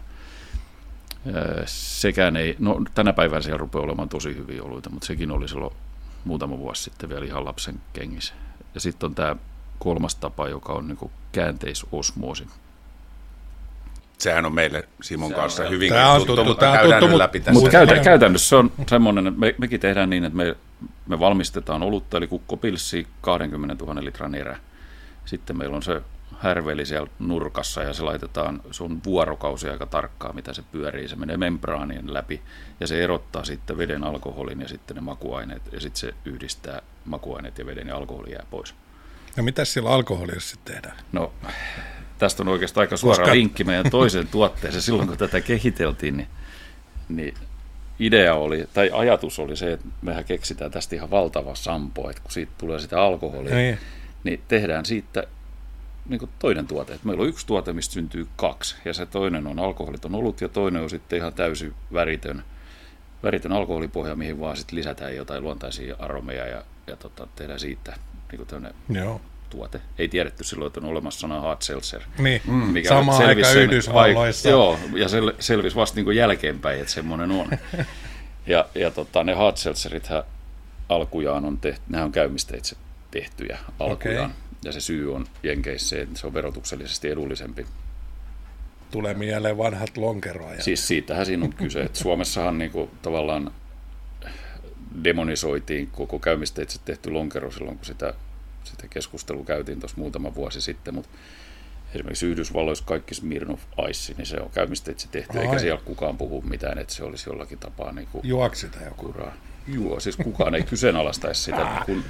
sekään 1.65 2.35
ei, 2.35 2.55
no 2.59 2.81
tänä 2.95 3.13
päivänä 3.13 3.41
siellä 3.41 3.57
rupeaa 3.57 3.83
olemaan 3.83 4.09
tosi 4.09 4.35
hyviä 4.35 4.63
oluita, 4.63 4.89
mutta 4.89 5.05
sekin 5.07 5.31
oli 5.31 5.47
silloin 5.47 5.75
muutama 6.25 6.57
vuosi 6.57 6.83
sitten 6.83 7.09
vielä 7.09 7.25
ihan 7.25 7.45
lapsen 7.45 7.81
kengissä. 7.93 8.33
Ja 8.75 8.79
sitten 8.81 9.07
on 9.07 9.15
tämä 9.15 9.35
kolmas 9.79 10.15
tapa, 10.15 10.49
joka 10.49 10.73
on 10.73 10.87
niin 10.87 11.11
käänteisosmoosi. 11.31 12.47
Sehän 14.17 14.45
on 14.45 14.53
meille 14.53 14.87
Simon 15.01 15.29
Se 15.29 15.35
kanssa 15.35 15.63
on- 15.63 15.69
hyvin 15.69 15.93
Tää 15.93 16.11
on 16.11 16.17
tuttu, 16.17 16.35
tuttu, 16.35 16.49
mutta 16.49 16.59
tää 16.65 16.71
on 16.71 16.77
käydään 16.79 16.99
tuttu, 16.99 17.13
mut- 17.15 17.17
läpi 17.17 17.39
tässä. 17.39 17.51
Mutta 17.53 17.67
Mut- 17.67 17.71
käytä, 17.71 17.99
käytännössä 18.03 18.49
se 18.49 18.55
on 18.55 18.71
semmoinen, 18.89 19.27
että 19.27 19.39
me, 19.39 19.55
mekin 19.57 19.79
tehdään 19.79 20.09
niin, 20.09 20.23
että 20.23 20.37
me, 20.37 20.55
me 21.07 21.19
valmistetaan 21.19 21.83
olutta, 21.83 22.17
eli 22.17 22.27
kukkopilssi 22.27 23.07
20 23.21 23.85
000 23.85 24.03
litran 24.05 24.35
erä. 24.35 24.57
Sitten 25.25 25.57
meillä 25.57 25.75
on 25.75 25.83
se 25.83 26.01
härveli 26.43 26.85
siellä 26.85 27.07
nurkassa 27.19 27.83
ja 27.83 27.93
se 27.93 28.03
laitetaan, 28.03 28.61
se 28.71 28.83
on 28.83 29.01
vuorokausi 29.05 29.69
aika 29.69 29.85
tarkkaa, 29.85 30.33
mitä 30.33 30.53
se 30.53 30.61
pyörii. 30.71 31.07
Se 31.07 31.15
menee 31.15 31.37
membraanien 31.37 32.13
läpi 32.13 32.41
ja 32.79 32.87
se 32.87 33.03
erottaa 33.03 33.43
sitten 33.43 33.77
veden 33.77 34.03
alkoholin 34.03 34.61
ja 34.61 34.67
sitten 34.67 34.95
ne 34.95 35.01
makuaineet 35.01 35.61
ja 35.71 35.79
sitten 35.79 35.99
se 35.99 36.13
yhdistää 36.25 36.81
makuaineet 37.05 37.57
ja 37.57 37.65
veden 37.65 37.87
ja 37.87 37.95
alkoholi 37.95 38.31
jää 38.31 38.45
pois. 38.49 38.75
No 39.37 39.43
mitä 39.43 39.65
sillä 39.65 39.89
alkoholilla 39.89 40.39
sitten 40.39 40.73
tehdään? 40.73 40.97
No, 41.11 41.33
tästä 42.19 42.43
on 42.43 42.47
oikeastaan 42.47 42.81
aika 42.81 42.97
suora 42.97 43.17
Koska- 43.23 43.35
linkki 43.35 43.63
meidän 43.63 43.89
toiseen 43.91 44.27
tuotteeseen. 44.27 44.81
Silloin 44.83 45.07
kun 45.07 45.17
tätä 45.17 45.41
kehiteltiin, 45.41 46.17
niin, 46.17 46.27
niin 47.09 47.33
idea 47.99 48.35
oli, 48.35 48.67
tai 48.73 48.89
ajatus 48.93 49.39
oli 49.39 49.55
se, 49.55 49.73
että 49.73 49.87
mehän 50.01 50.25
keksitään 50.25 50.71
tästä 50.71 50.95
ihan 50.95 51.11
valtava 51.11 51.55
sampo, 51.55 52.09
että 52.09 52.21
kun 52.21 52.31
siitä 52.31 52.51
tulee 52.57 52.79
sitä 52.79 53.01
alkoholia, 53.01 53.55
Niin. 53.55 53.77
niin 54.23 54.41
tehdään 54.47 54.85
siitä 54.85 55.23
niin 56.09 56.19
kuin 56.19 56.31
toinen 56.39 56.67
tuote. 56.67 56.93
Että 56.93 57.07
meillä 57.07 57.21
on 57.21 57.29
yksi 57.29 57.47
tuote, 57.47 57.73
mistä 57.73 57.93
syntyy 57.93 58.27
kaksi, 58.35 58.75
ja 58.85 58.93
se 58.93 59.05
toinen 59.05 59.47
on 59.47 59.59
alkoholiton 59.59 60.15
olut, 60.15 60.41
ja 60.41 60.49
toinen 60.49 60.81
on 60.81 60.89
sitten 60.89 61.17
ihan 61.17 61.33
täysin 61.33 61.73
väritön, 61.93 62.43
väritön 63.23 63.51
alkoholipohja, 63.51 64.15
mihin 64.15 64.39
vaan 64.39 64.57
sitten 64.57 64.79
lisätään 64.79 65.15
jotain 65.15 65.43
luontaisia 65.43 65.95
aromeja, 65.99 66.47
ja, 66.47 66.63
ja 66.87 66.95
tota, 66.95 67.27
tehdään 67.35 67.59
siitä 67.59 67.95
niin 68.31 68.47
kuin 68.47 68.97
Joo. 68.97 69.21
tuote. 69.49 69.81
Ei 69.99 70.07
tiedetty 70.07 70.43
silloin, 70.43 70.67
että 70.67 70.79
on 70.79 70.85
olemassa 70.85 71.19
sana 71.19 71.41
hard 71.41 71.61
seltzer. 71.61 72.01
Niin, 72.17 72.41
mm. 72.47 72.53
Mikä 72.53 72.89
samaan 72.89 73.17
selvisi 73.17 73.39
aikaan 73.39 73.53
sen- 73.53 73.63
Yhdysvalloissa. 73.63 74.49
Ai, 74.49 74.53
joo, 74.53 74.79
ja 74.95 75.09
sel, 75.09 75.33
selvisi 75.39 75.75
vasta 75.75 75.95
niin 75.95 76.05
kuin 76.05 76.17
jälkeenpäin, 76.17 76.79
että 76.79 76.93
semmoinen 76.93 77.31
on. 77.31 77.47
ja 78.47 78.65
ja 78.75 78.91
tota, 78.91 79.23
ne 79.23 79.33
hard 79.33 79.57
seltzerithän 79.57 80.23
alkujaan 80.89 81.45
on 81.45 81.57
tehty, 81.57 81.81
nehän 81.89 82.05
on 82.05 82.11
käymisteitse 82.11 82.75
tehtyjä 83.11 83.57
alkujaan. 83.79 84.31
Okei. 84.31 84.42
Ja 84.63 84.71
se 84.71 84.79
syy 84.79 85.15
on 85.15 85.25
Jenkeissä 85.43 85.89
se, 85.89 86.01
että 86.01 86.19
se 86.19 86.27
on 86.27 86.33
verotuksellisesti 86.33 87.09
edullisempi. 87.09 87.65
Tulee 88.91 89.13
mieleen 89.13 89.57
vanhat 89.57 89.97
lonkeroajat. 89.97 90.61
Siis 90.61 90.87
siitähän 90.87 91.25
siinä 91.25 91.45
on 91.45 91.53
kyse, 91.53 91.81
että 91.81 91.99
Suomessahan 91.99 92.57
niin 92.57 92.71
kuin, 92.71 92.89
tavallaan 93.01 93.51
demonisoitiin 95.03 95.87
koko 95.87 96.19
käymisteitse 96.19 96.79
tehty 96.85 97.11
lonkero 97.11 97.51
silloin, 97.51 97.77
kun 97.77 97.85
sitä, 97.85 98.13
sitä 98.63 98.87
keskustelua 98.89 99.45
käytiin 99.45 99.79
tuossa 99.79 99.97
muutama 99.97 100.35
vuosi 100.35 100.61
sitten, 100.61 100.93
mutta 100.93 101.09
esimerkiksi 101.95 102.25
Yhdysvalloissa 102.25 102.85
kaikki 102.85 103.15
Smirnoff 103.15 103.63
Ice, 103.89 104.13
niin 104.17 104.25
se 104.25 104.37
on 104.39 104.49
käymisteitse 104.49 105.07
tehty, 105.11 105.37
Ai. 105.37 105.45
eikä 105.45 105.59
siellä 105.59 105.81
kukaan 105.85 106.17
puhu 106.17 106.41
mitään, 106.41 106.77
että 106.77 106.93
se 106.93 107.03
olisi 107.03 107.29
jollakin 107.29 107.59
tapaa 107.59 107.91
niin 107.91 108.07
kuin 108.11 108.27
Juoksi 108.27 108.67
joku. 108.85 109.05
kuraa. 109.05 109.33
Juo, 109.67 109.99
siis 109.99 110.17
kukaan 110.17 110.55
ei 110.55 110.63
kyseenalaistaisi 110.63 111.41
sitä, 111.41 111.67
kun, 111.85 112.03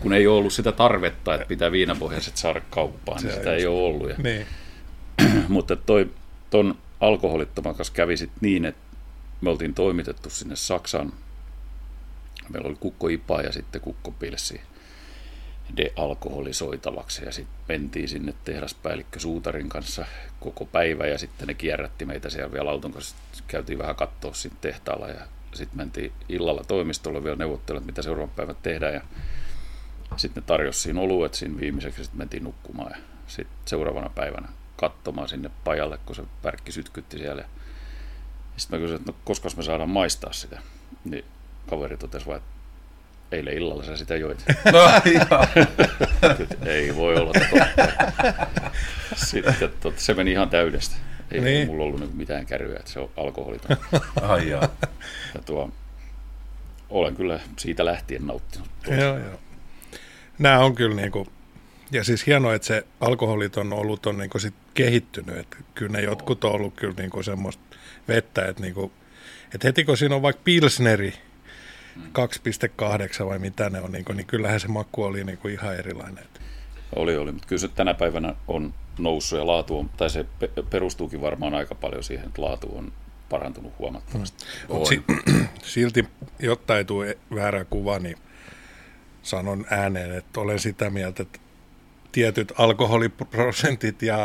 kun 0.00 0.12
ei 0.12 0.26
ole 0.26 0.38
ollut 0.38 0.52
sitä 0.52 0.72
tarvetta, 0.72 1.34
että 1.34 1.46
pitää 1.46 1.72
viinapohjaiset 1.72 2.36
saada 2.36 2.60
kauppaan, 2.70 3.22
niin 3.22 3.34
sitä 3.34 3.50
just. 3.52 3.60
ei 3.60 3.66
ole 3.66 3.82
ollut. 3.82 4.08
Ja 4.10 4.16
Niin. 4.18 4.46
mutta 5.48 5.76
toi, 5.76 6.10
ton 6.50 6.78
alkoholittoman 7.00 7.74
kanssa 7.74 7.94
kävi 7.94 8.16
sit 8.16 8.30
niin, 8.40 8.64
että 8.64 8.80
me 9.40 9.50
oltiin 9.50 9.74
toimitettu 9.74 10.30
sinne 10.30 10.56
Saksaan. 10.56 11.12
Meillä 12.48 12.68
oli 12.68 12.76
kukko 12.80 13.08
Ipa 13.08 13.40
ja 13.40 13.52
sitten 13.52 13.80
kukko 13.80 14.10
Pilsi 14.10 14.60
dealkoholisoitavaksi. 15.76 17.24
Ja 17.24 17.32
sitten 17.32 17.56
mentiin 17.68 18.08
sinne 18.08 18.34
tehdaspäällikkö 18.44 19.20
Suutarin 19.20 19.68
kanssa 19.68 20.06
koko 20.40 20.64
päivä 20.64 21.06
ja 21.06 21.18
sitten 21.18 21.48
ne 21.48 21.54
kierrätti 21.54 22.04
meitä 22.04 22.30
siellä 22.30 22.52
vielä 22.52 22.70
auton 22.70 22.92
kanssa. 22.92 23.16
Käytiin 23.46 23.78
vähän 23.78 23.96
katsoa 23.96 24.34
siinä 24.34 24.56
tehtaalla 24.60 25.08
ja 25.08 25.20
sitten 25.54 25.76
mentiin 25.76 26.12
illalla 26.28 26.64
toimistolle 26.64 27.24
vielä 27.24 27.36
neuvottelemaan, 27.36 27.86
mitä 27.86 28.02
seuraavan 28.02 28.34
päivän 28.36 28.56
tehdään. 28.62 28.94
Ja 28.94 29.02
sitten 30.16 30.42
ne 30.42 30.46
tarjosi 30.46 30.80
siinä 30.80 31.00
oluet 31.00 31.34
siinä 31.34 31.60
viimeiseksi 31.60 32.04
sitten 32.04 32.18
mentiin 32.18 32.44
nukkumaan. 32.44 32.90
Ja 32.90 32.96
sitten 33.26 33.56
seuraavana 33.64 34.08
päivänä 34.08 34.48
katsomaan 34.76 35.28
sinne 35.28 35.50
pajalle, 35.64 35.98
kun 36.06 36.16
se 36.16 36.22
värkki 36.44 36.72
sytkytti 36.72 37.18
siellä. 37.18 37.44
Sitten 38.56 38.78
mä 38.78 38.82
kysyin, 38.82 39.00
että 39.00 39.12
no, 39.12 39.18
koska 39.24 39.48
me 39.56 39.62
saadaan 39.62 39.90
maistaa 39.90 40.32
sitä. 40.32 40.60
Niin 41.04 41.24
kaveri 41.70 41.96
totesi 41.96 42.26
vaan, 42.26 42.36
että 42.36 42.52
eilen 43.32 43.54
illalla 43.54 43.84
sä 43.84 43.96
sitä 43.96 44.16
joit. 44.16 44.44
No, 44.72 44.80
ei 46.66 46.96
voi 46.96 47.14
olla 47.16 47.32
totta. 47.32 47.86
Sitten 49.14 49.72
tot, 49.80 49.98
se 49.98 50.14
meni 50.14 50.32
ihan 50.32 50.50
täydestä. 50.50 50.96
Ei 51.32 51.40
Niin. 51.40 51.54
niin. 51.54 51.66
mulla 51.66 51.84
ollut 51.84 52.00
niinku 52.00 52.16
mitään 52.16 52.46
kärryä, 52.46 52.76
että 52.78 52.90
se 52.90 53.00
on 53.00 53.10
alkoholiton. 53.16 53.76
Ai 54.22 54.48
jaa. 54.48 54.68
Ja 55.34 55.40
tuo, 55.44 55.70
olen 56.90 57.16
kyllä 57.16 57.40
siitä 57.58 57.84
lähtien 57.84 58.26
nauttinut. 58.26 58.68
Joo, 58.86 59.18
joo. 59.18 59.38
Nämä 60.38 60.58
on 60.58 60.74
kyllä 60.74 60.96
niinku, 60.96 61.26
ja 61.90 62.04
siis 62.04 62.26
hienoa, 62.26 62.54
että 62.54 62.66
se 62.66 62.86
alkoholiton 63.00 63.72
olut 63.72 64.06
on 64.06 64.18
niinku 64.18 64.38
sit 64.38 64.54
kehittynyt, 64.74 65.36
että 65.36 65.56
kyllä 65.74 65.92
ne 65.92 66.02
jotkut 66.02 66.44
on 66.44 66.52
ollut 66.52 66.74
kyllä 66.74 66.94
niinku 66.96 67.22
semmoista 67.22 67.62
vettä, 68.08 68.46
että 68.46 68.62
niinku, 68.62 68.92
et 69.54 69.64
heti 69.64 69.84
kun 69.84 69.96
siinä 69.96 70.14
on 70.14 70.22
vaikka 70.22 70.42
pilsneri 70.44 71.14
2,8 71.98 73.26
vai 73.26 73.38
mitä 73.38 73.70
ne 73.70 73.80
on, 73.80 73.92
niinku, 73.92 74.12
niin 74.12 74.26
kyllähän 74.26 74.60
se 74.60 74.68
maku 74.68 75.02
oli 75.02 75.24
niinku 75.24 75.48
ihan 75.48 75.76
erilainen. 75.76 76.24
Oli, 76.96 77.16
oli, 77.16 77.32
mutta 77.32 77.48
kyllä 77.48 77.60
se 77.60 77.68
tänä 77.68 77.94
päivänä 77.94 78.34
on 78.48 78.74
noussut 78.98 79.38
ja 79.38 79.46
laatu 79.46 79.78
on, 79.78 79.90
tai 79.96 80.10
se 80.10 80.24
pe- 80.38 80.50
perustuukin 80.70 81.20
varmaan 81.20 81.54
aika 81.54 81.74
paljon 81.74 82.04
siihen, 82.04 82.26
että 82.26 82.42
laatu 82.42 82.76
on 82.78 82.92
parantunut 83.28 83.72
huomattavasti. 83.78 84.44
Mut 84.68 84.86
si- 84.86 85.04
silti, 85.74 86.04
jotta 86.38 86.78
ei 86.78 86.84
tule 86.84 87.18
väärä 87.34 87.64
kuva, 87.64 87.98
niin 87.98 88.16
sanon 89.22 89.66
ääneen, 89.70 90.12
että 90.12 90.40
olen 90.40 90.58
sitä 90.58 90.90
mieltä, 90.90 91.22
että 91.22 91.38
tietyt 92.12 92.52
alkoholiprosentit 92.58 94.02
ja 94.02 94.16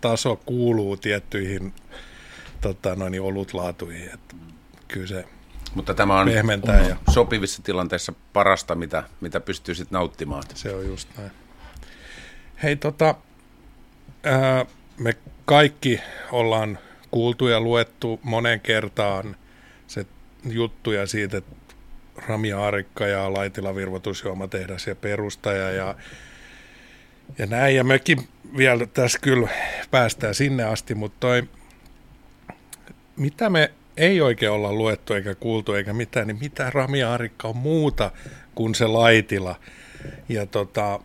taso 0.00 0.36
kuuluu 0.36 0.96
tiettyihin 0.96 1.72
tota, 2.60 2.96
noin, 2.96 3.20
olutlaatuihin. 3.20 4.10
Että 4.14 4.36
kyllä 4.88 5.06
se 5.06 5.24
Mutta 5.74 5.94
tämä 5.94 6.20
on 6.20 6.28
pehmentää 6.28 6.88
ja 6.88 6.96
sopivissa 7.10 7.62
tilanteissa 7.62 8.12
parasta, 8.32 8.74
mitä, 8.74 9.04
mitä 9.20 9.40
pystyy 9.40 9.74
sitten 9.74 9.96
nauttimaan. 9.96 10.42
se 10.54 10.74
on 10.74 10.86
just 10.86 11.08
näin. 11.18 11.30
Hei, 12.62 12.76
tota, 12.76 13.14
ää, 14.24 14.66
me 14.98 15.16
kaikki 15.44 16.00
ollaan 16.32 16.78
kuultu 17.10 17.48
ja 17.48 17.60
luettu 17.60 18.20
monen 18.22 18.60
kertaan 18.60 19.36
se 19.86 20.06
juttuja 20.50 21.06
siitä, 21.06 21.36
että 21.36 21.56
Rami 22.28 22.52
Aarikka 22.52 23.06
ja 23.06 23.32
Laitila 23.32 23.74
virvoitusjuomatehdas 23.74 24.86
ja 24.86 24.94
perustaja 24.94 25.70
ja, 25.70 25.94
ja 27.38 27.46
näin. 27.46 27.76
Ja 27.76 27.84
mekin 27.84 28.28
vielä 28.56 28.86
tässä 28.86 29.18
kyllä 29.22 29.48
päästään 29.90 30.34
sinne 30.34 30.64
asti, 30.64 30.94
mutta 30.94 31.16
toi, 31.20 31.42
mitä 33.16 33.50
me 33.50 33.70
ei 33.96 34.20
oikein 34.20 34.52
olla 34.52 34.72
luettu 34.72 35.14
eikä 35.14 35.34
kuultu 35.34 35.72
eikä 35.72 35.92
mitään, 35.92 36.26
niin 36.26 36.38
mitä 36.40 36.70
Rami 36.70 37.02
Arikka 37.02 37.48
on 37.48 37.56
muuta 37.56 38.10
kuin 38.54 38.74
se 38.74 38.86
laitila. 38.86 39.56
Ja 40.28 40.46
tota, 40.46 41.00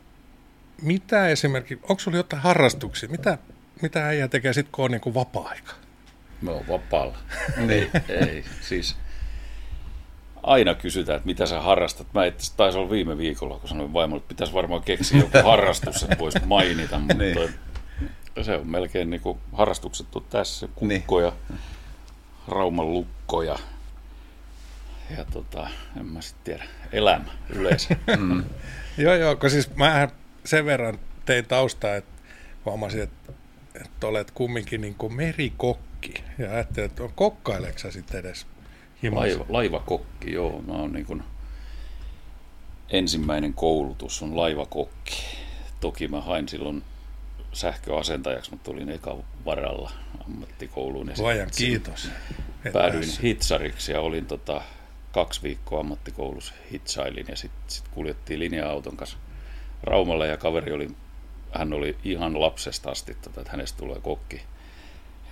mitä 0.82 1.28
esimerkiksi, 1.28 1.86
onko 1.90 2.00
sulla 2.00 2.18
jotain 2.18 2.42
harrastuksia? 2.42 3.10
Mitä, 3.10 3.38
mitä 3.82 4.08
äijä 4.08 4.28
tekee 4.28 4.54
sitten, 4.54 4.72
kun 4.72 4.86
on 4.86 4.92
niin 4.92 5.02
kuin 5.02 5.14
vapaa-aika? 5.14 5.74
Me 6.42 6.52
on 6.52 6.68
vapaalla. 6.68 7.18
niin, 7.58 7.92
ei, 8.10 8.44
siis 8.62 8.96
aina 10.44 10.74
kysytään, 10.74 11.18
että 11.18 11.26
mitä 11.26 11.46
sä 11.46 11.62
harrastat. 11.62 12.08
Mä 12.14 12.26
itse 12.26 12.56
taisi 12.56 12.78
olla 12.78 12.90
viime 12.90 13.18
viikolla, 13.18 13.60
kun 13.60 13.70
sanoin 13.70 13.94
vaimolle, 13.94 14.18
että 14.22 14.30
pitäisi 14.30 14.54
varmaan 14.54 14.84
keksiä 14.84 15.20
joku 15.20 15.38
harrastus, 15.50 16.04
että 16.04 16.18
voisi 16.18 16.40
mainita. 16.46 17.00
Mutta 17.00 17.24
niin. 17.24 17.54
se 18.42 18.56
on 18.56 18.68
melkein 18.68 19.10
niin 19.10 19.22
kuin 19.22 19.38
harrastukset 19.54 20.16
on 20.16 20.26
tässä. 20.30 20.68
Kukkoja, 20.76 21.34
niin. 21.50 21.60
rauman 22.48 22.94
lukkoja 22.94 23.60
ja 25.18 25.26
tota, 25.26 25.68
en 26.00 26.06
mä 26.06 26.22
sitten 26.22 26.44
tiedä, 26.44 26.72
elämä 26.92 27.32
yleensä. 27.50 27.96
mm. 28.20 28.44
joo, 28.98 29.14
joo, 29.14 29.36
kun 29.36 29.50
siis 29.50 29.76
mä 29.76 30.08
sen 30.46 30.66
verran 30.66 31.00
tein 31.26 31.46
taustaa, 31.46 31.96
että 31.96 32.22
huomasin, 32.66 33.02
että, 33.02 33.34
että 33.86 34.08
olet 34.08 34.32
kumminkin 34.32 34.82
niin 34.82 34.96
kuin 34.96 35.14
merikokki. 35.14 36.14
Ja 36.38 36.52
ajattelin, 36.52 36.90
että 36.90 37.04
kokkaileeko 37.16 37.80
sä 37.80 37.92
sitten 37.92 38.20
edes 38.20 38.48
Laiva, 39.12 39.46
laivakokki, 39.50 40.32
joo. 40.32 40.62
Mä 40.62 40.74
oon 40.74 40.94
niin 40.94 41.06
kuin, 41.06 41.24
ensimmäinen 42.90 43.54
koulutus 43.54 44.22
on 44.22 44.38
laivakokki. 44.38 45.24
Toki 45.80 46.08
mä 46.08 46.22
hain 46.22 46.50
silloin 46.50 46.84
sähköasentajaksi, 47.54 48.52
mutta 48.52 48.72
tulin 48.72 48.90
eka 48.90 49.18
varalla 49.46 49.92
ammattikouluun. 50.26 51.08
Ja 51.08 51.14
Luojan 51.18 51.50
kiitos. 51.58 52.10
Päädyin 52.74 53.10
hitsariksi 53.24 53.92
ja 53.92 54.02
olin 54.02 54.26
tota, 54.26 54.62
kaksi 55.12 55.44
viikkoa 55.44 55.80
ammattikoulussa 55.80 56.54
hitsailin 56.72 57.26
ja 57.30 57.36
sitten 57.36 57.64
sit 57.68 57.88
kuljettiin 57.88 58.40
linja-auton 58.40 58.98
kanssa 58.98 59.18
Raumalle 59.86 60.28
ja 60.28 60.38
kaveri 60.38 60.72
oli, 60.72 60.88
hän 61.52 61.74
oli 61.74 61.98
ihan 62.04 62.42
lapsesta 62.42 62.92
asti, 62.92 63.16
tota, 63.22 63.42
että 63.42 63.52
hänestä 63.52 63.78
tulee 63.78 64.00
kokki. 64.00 64.42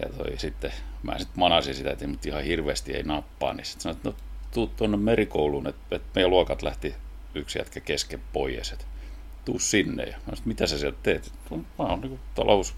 Ja 0.02 0.10
toi 0.18 0.40
sitten, 0.40 0.72
mä 1.04 1.20
sitten 1.20 1.40
manasin 1.40 1.76
sitä, 1.76 1.92
että 1.92 2.08
mutta 2.08 2.30
ihan 2.30 2.44
hirveästi 2.44 2.94
ei 2.94 3.04
nappaa, 3.04 3.54
niin 3.54 3.66
sitten 3.66 3.82
sanoin, 3.82 3.98
että 3.98 4.10
no 4.10 4.16
tuu 4.54 4.68
tuonne 4.68 4.98
merikouluun, 4.98 5.68
että, 5.68 5.96
että 5.96 6.08
meidän 6.16 6.32
luokat 6.32 6.62
lähti 6.62 6.96
yksi 7.36 7.60
jätkä 7.60 7.80
kesken 7.80 8.22
pois, 8.34 8.72
että 8.72 8.86
tuu 9.46 9.60
sinne. 9.60 10.04
Ja 10.04 10.18
mä 10.18 10.24
sanoin, 10.24 10.42
mitä 10.46 10.68
sä 10.68 10.80
sieltä 10.80 10.98
teet? 11.04 11.32
Mä 11.52 11.86
oon 11.86 12.02
niin 12.02 12.20
talous, 12.36 12.74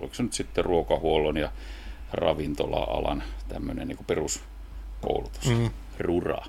oliko 0.00 0.14
se 0.14 0.22
nyt 0.22 0.32
sitten 0.32 0.64
ruokahuollon 0.64 1.36
ja 1.36 1.52
ravintola-alan 2.12 3.22
tämmöinen 3.48 3.88
niin 3.88 4.06
peruskoulutus, 4.06 5.46
mm. 5.46 5.70
rura. 5.98 6.46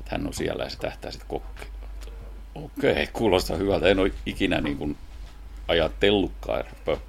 Että 0.00 0.10
hän 0.10 0.26
on 0.26 0.34
siellä 0.34 0.64
ja 0.64 0.70
se 0.70 0.78
tähtää 0.78 1.10
sitten 1.10 1.28
kokki. 1.28 1.66
Okei, 2.64 2.92
okay, 2.92 3.06
kuulostaa 3.12 3.56
hyvältä. 3.56 3.88
En 3.88 3.98
ole 3.98 4.12
ikinä 4.26 4.60
niin 4.60 4.76
kuin 4.76 4.96
ajatellutkaan 5.68 6.64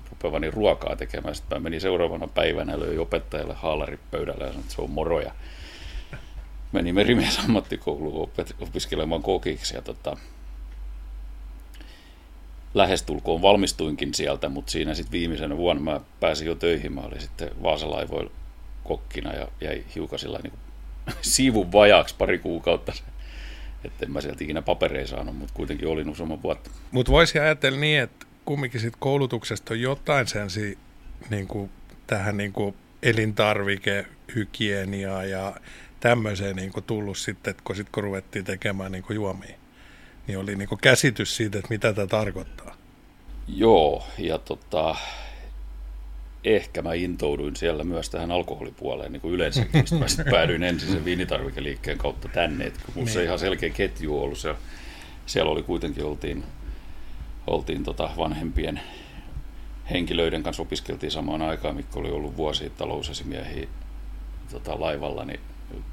rupevani 0.09 0.51
ruokaa 0.51 0.95
tekemään. 0.95 1.35
Sitten 1.35 1.57
mä 1.57 1.63
menin 1.63 1.81
seuraavana 1.81 2.27
päivänä 2.27 2.79
löi 2.79 2.97
opettajalle 2.97 3.53
haalarit 3.53 3.99
pöydälle 4.11 4.43
ja 4.43 4.49
sanoin, 4.49 4.63
että 4.63 4.75
se 4.75 4.81
on 4.81 4.89
moroja. 4.89 5.31
Menin 6.71 6.95
merimies 6.95 7.39
ammattikouluun 7.45 8.29
opiskelemaan 8.59 9.23
kokiksi 9.23 9.75
ja 9.75 9.81
tota, 9.81 10.17
lähestulkoon 12.73 13.41
valmistuinkin 13.41 14.13
sieltä, 14.13 14.49
mutta 14.49 14.71
siinä 14.71 14.93
sitten 14.93 15.11
viimeisenä 15.11 15.57
vuonna 15.57 15.91
mä 15.91 16.01
pääsin 16.19 16.47
jo 16.47 16.55
töihin. 16.55 16.93
Mä 16.93 17.01
olin 17.01 17.21
sitten 17.21 17.49
Vaasalaivoilla 17.63 18.31
kokkina 18.83 19.33
ja 19.33 19.47
jäi 19.61 19.83
hiukan 19.95 20.19
sillä 20.19 20.39
niin 20.43 20.53
siivun 21.21 21.71
vajaaksi 21.71 22.15
pari 22.17 22.39
kuukautta. 22.39 22.93
Että 23.83 24.05
en 24.05 24.11
mä 24.11 24.21
sieltä 24.21 24.43
ikinä 24.43 24.61
papereja 24.61 25.07
saanut, 25.07 25.37
mutta 25.37 25.53
kuitenkin 25.53 25.87
olin 25.87 26.09
useamman 26.09 26.43
vuotta. 26.43 26.69
Mutta 26.91 27.11
voisi 27.11 27.39
ajatella 27.39 27.79
niin, 27.79 28.01
että 28.01 28.25
kumminkin 28.45 28.81
sit 28.81 28.93
koulutuksesta 28.99 29.73
on 29.73 29.81
jotain 29.81 30.27
sensi 30.27 30.77
niin 31.29 31.47
kuin, 31.47 31.69
tähän 32.07 32.37
niin 32.37 32.53
kuin 32.53 32.75
elintarvikehygieniaa 33.03 35.23
ja 35.23 35.55
tämmöiseen 35.99 36.55
niin 36.55 36.71
kuin 36.71 36.83
tullut 36.83 37.17
sitten, 37.17 37.51
että 37.51 37.63
kun, 37.63 37.75
sit, 37.75 37.89
kun 37.89 38.03
ruvettiin 38.03 38.45
tekemään 38.45 38.91
niin 38.91 39.03
kuin 39.03 39.15
juomia, 39.15 39.55
niin 40.27 40.39
oli 40.39 40.55
niin 40.55 40.69
kuin 40.69 40.81
käsitys 40.81 41.35
siitä, 41.35 41.57
että 41.57 41.69
mitä 41.69 41.93
tämä 41.93 42.07
tarkoittaa. 42.07 42.75
Joo, 43.47 44.07
ja 44.17 44.37
tota, 44.37 44.95
ehkä 46.43 46.81
mä 46.81 46.93
intouduin 46.93 47.55
siellä 47.55 47.83
myös 47.83 48.09
tähän 48.09 48.31
alkoholipuoleen 48.31 49.11
niin 49.11 49.21
kuin 49.21 49.33
yleensäkin. 49.33 49.71
Sitten 49.79 49.99
mä 49.99 50.07
sitten 50.07 50.31
päädyin 50.31 50.63
ensin 50.63 50.91
sen 50.91 51.05
viinitarvikeliikkeen 51.05 51.97
kautta 51.97 52.27
tänne, 52.27 52.65
että 52.65 52.79
kun 52.93 53.05
niin. 53.05 53.23
ihan 53.23 53.39
selkeä 53.39 53.69
ketju 53.69 54.23
ollut. 54.23 54.37
Se, 54.37 54.55
siellä 55.25 55.51
oli 55.51 55.63
kuitenkin, 55.63 56.05
oltiin 56.05 56.43
oltiin 57.47 57.83
tota 57.83 58.09
vanhempien 58.17 58.81
henkilöiden 59.91 60.43
kanssa 60.43 60.61
opiskeltiin 60.61 61.11
samaan 61.11 61.41
aikaan, 61.41 61.75
mikä 61.75 61.99
oli 61.99 62.09
ollut 62.09 62.37
vuosi 62.37 62.69
talousesimiehiä 62.69 63.67
tota, 64.51 64.79
laivalla, 64.79 65.25
niin 65.25 65.39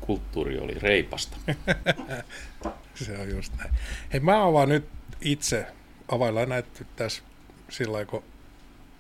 kulttuuri 0.01 0.59
oli 0.59 0.75
reipasta. 0.75 1.37
Se 2.95 3.19
on 3.19 3.31
just 3.31 3.53
näin. 3.59 3.71
Hei, 4.13 4.21
mä 4.21 4.45
avaan 4.45 4.69
nyt 4.69 4.85
itse, 5.21 5.67
availlaan 6.09 6.49
näitä 6.49 6.85
tässä 6.97 7.23
sillä 7.69 8.05
kun 8.05 8.23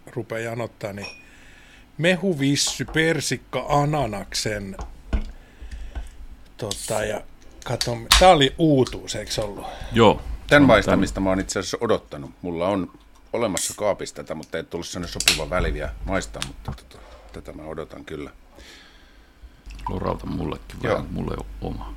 rupeaa 0.06 0.40
janottaa, 0.40 0.92
niin 0.92 1.06
mehuvissy, 1.98 2.84
persikka, 2.84 3.66
ananaksen 3.68 4.76
tota, 6.56 7.04
ja 7.04 7.20
kato, 7.64 7.96
tää 8.20 8.30
oli 8.30 8.54
uutuus, 8.58 9.14
eikö 9.14 9.42
ollut? 9.42 9.66
Joo, 9.92 10.22
Tämän 10.48 10.66
maistamista 10.66 11.20
mä 11.20 11.28
oon 11.28 11.40
itse 11.40 11.58
asiassa 11.58 11.78
odottanut. 11.80 12.30
Mulla 12.42 12.68
on 12.68 12.92
olemassa 13.32 13.74
kaapissa 13.76 14.14
tätä, 14.14 14.34
mutta 14.34 14.58
ei 14.58 14.64
tullut 14.64 14.86
sellainen 14.86 15.12
sopiva 15.12 15.50
väli 15.50 15.74
vielä 15.74 15.94
maistaa, 16.04 16.42
mutta 16.46 16.72
tota, 16.72 16.98
tätä 17.32 17.52
mä 17.52 17.62
odotan 17.62 18.04
kyllä. 18.04 18.30
Loralta 19.88 20.26
mullekin 20.26 20.82
vähän, 20.82 21.06
mulle 21.10 21.34
on 21.36 21.46
oma. 21.60 21.94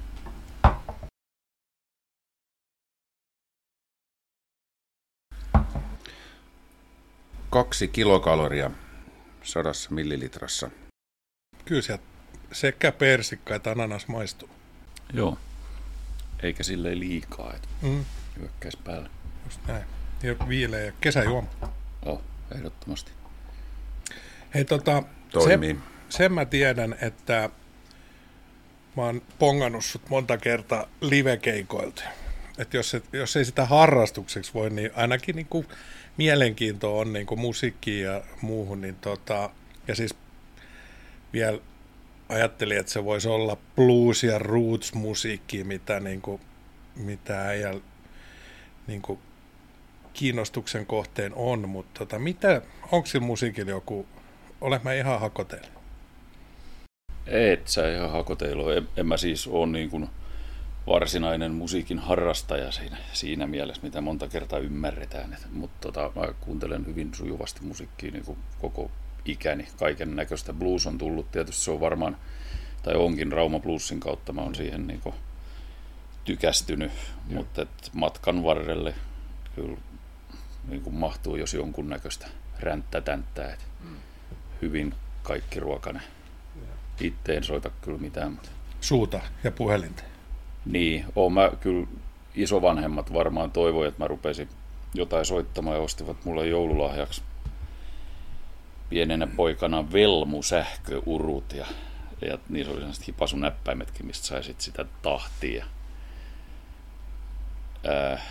Kaksi 7.49 7.87
kilokaloria 7.87 8.71
sadassa 9.43 9.89
millilitrassa. 9.91 10.69
Kyllä 11.65 11.81
sieltä 11.81 12.03
sekä 12.51 12.91
persikka 12.91 13.55
että 13.55 13.71
ananas 13.71 14.07
maistuu. 14.07 14.49
Joo, 15.13 15.37
eikä 16.43 16.63
silleen 16.63 16.99
liikaa. 16.99 17.53
Että... 17.53 17.67
Mm 17.81 18.05
hyökkäisi 18.39 18.77
päälle. 18.83 19.09
Just 19.45 19.59
näin. 19.67 19.83
Ja 20.23 20.35
viileä 20.47 20.93
kesäjuoma. 21.01 21.47
Oh, 22.05 22.21
ehdottomasti. 22.55 23.11
Hei 24.53 24.65
tota, 24.65 25.03
Toimii. 25.31 25.69
Sen, 25.69 25.83
sen 26.09 26.33
mä 26.33 26.45
tiedän, 26.45 26.95
että 27.01 27.49
mä 28.97 29.03
oon 29.03 29.21
pongannut 29.39 29.85
sut 29.85 30.09
monta 30.09 30.37
kertaa 30.37 30.87
livekeikoilta. 31.01 32.03
Että 32.57 32.77
jos, 32.77 32.93
et, 32.93 33.05
jos 33.13 33.35
ei 33.35 33.45
sitä 33.45 33.65
harrastukseksi 33.65 34.53
voi, 34.53 34.69
niin 34.69 34.91
ainakin 34.95 35.35
niin 35.35 35.47
kuin 35.49 35.67
mielenkiinto 36.17 36.99
on 36.99 37.13
niin 37.13 37.25
kuin 37.25 37.39
musiikkiin 37.39 38.03
ja 38.03 38.23
muuhun. 38.41 38.81
Niin 38.81 38.95
tota, 38.95 39.49
ja 39.87 39.95
siis 39.95 40.15
vielä 41.33 41.59
ajattelin, 42.29 42.77
että 42.77 42.91
se 42.91 43.05
voisi 43.05 43.27
olla 43.27 43.55
blues- 43.55 44.23
ja 44.23 44.39
roots-musiikki, 44.39 45.63
mitä, 45.63 45.99
niin 45.99 46.21
kuin, 46.21 46.41
mitä 46.95 47.51
ei 47.51 47.61
niin 48.87 49.01
kuin 49.01 49.19
kiinnostuksen 50.13 50.85
kohteen 50.85 51.33
on, 51.35 51.69
mutta 51.69 51.99
tota, 51.99 52.19
mitä, 52.19 52.61
onko 52.91 53.05
sillä 53.05 53.25
musiikilla 53.25 53.71
joku, 53.71 54.05
olet 54.61 54.83
mä 54.83 54.93
ihan 54.93 55.19
hakoteilla? 55.19 55.81
Et 57.27 57.67
sä 57.67 57.95
ihan 57.95 58.11
hakoteilla 58.11 58.73
en, 58.73 58.87
en 58.97 59.07
mä 59.07 59.17
siis 59.17 59.47
ole 59.47 59.67
niin 59.67 59.89
kuin 59.89 60.09
varsinainen 60.87 61.51
musiikin 61.51 61.99
harrastaja 61.99 62.71
siinä, 62.71 62.97
siinä 63.13 63.47
mielessä, 63.47 63.83
mitä 63.83 64.01
monta 64.01 64.27
kertaa 64.27 64.59
ymmärretään. 64.59 65.33
Et, 65.33 65.47
mutta 65.53 65.91
tota, 65.91 66.11
mä 66.19 66.33
kuuntelen 66.39 66.85
hyvin 66.85 67.13
sujuvasti 67.13 67.63
musiikkia 67.63 68.11
niin 68.11 68.37
koko 68.59 68.91
ikäni. 69.25 69.67
Kaiken 69.79 70.15
näköistä 70.15 70.53
blues 70.53 70.87
on 70.87 70.97
tullut. 70.97 71.31
Tietysti 71.31 71.63
se 71.63 71.71
on 71.71 71.79
varmaan, 71.79 72.17
tai 72.83 72.95
onkin 72.95 73.31
Rauma 73.31 73.59
Bluesin 73.59 73.99
kautta. 73.99 74.33
Mä 74.33 74.41
oon 74.41 74.55
siihen 74.55 74.87
niin 74.87 75.01
kuin 75.01 75.15
tykästynyt, 76.25 76.91
Joo. 77.29 77.41
mutta 77.41 77.61
et 77.61 77.89
matkan 77.93 78.43
varrelle 78.43 78.93
kyllä 79.55 79.77
niin 80.67 80.81
kuin 80.81 80.95
mahtuu 80.95 81.35
jos 81.35 81.53
jonkunnäköistä 81.53 82.27
ränttätänttää. 82.59 83.53
Et 83.53 83.67
mm. 83.83 83.95
Hyvin 84.61 84.95
kaikki 85.23 85.59
ruokane. 85.59 86.01
Itse 86.99 87.37
en 87.37 87.43
soita 87.43 87.69
kyllä 87.81 87.97
mitään. 87.97 88.31
Mutta... 88.31 88.49
Suuta 88.81 89.19
ja 89.43 89.51
puhelinta. 89.51 90.03
Niin, 90.65 91.05
oon 91.15 91.33
mä 91.33 91.51
kyllä 91.59 91.87
isovanhemmat 92.35 93.13
varmaan 93.13 93.51
toivoi, 93.51 93.87
että 93.87 94.03
mä 94.03 94.07
rupesin 94.07 94.49
jotain 94.93 95.25
soittamaan 95.25 95.77
ja 95.77 95.83
ostivat 95.83 96.25
mulle 96.25 96.47
joululahjaksi 96.47 97.21
pienenä 98.89 99.27
poikana 99.27 99.91
velmu 99.91 100.43
sähköurut 100.43 101.53
ja 101.53 101.65
ja 102.21 102.37
niissä 102.49 102.71
oli 102.71 102.79
sellaiset 102.79 103.07
hipasunäppäimetkin, 103.07 104.05
mistä 104.05 104.27
sai 104.27 104.43
sit 104.43 104.61
sitä 104.61 104.85
tahtia. 105.01 105.65
Ää, 107.87 108.21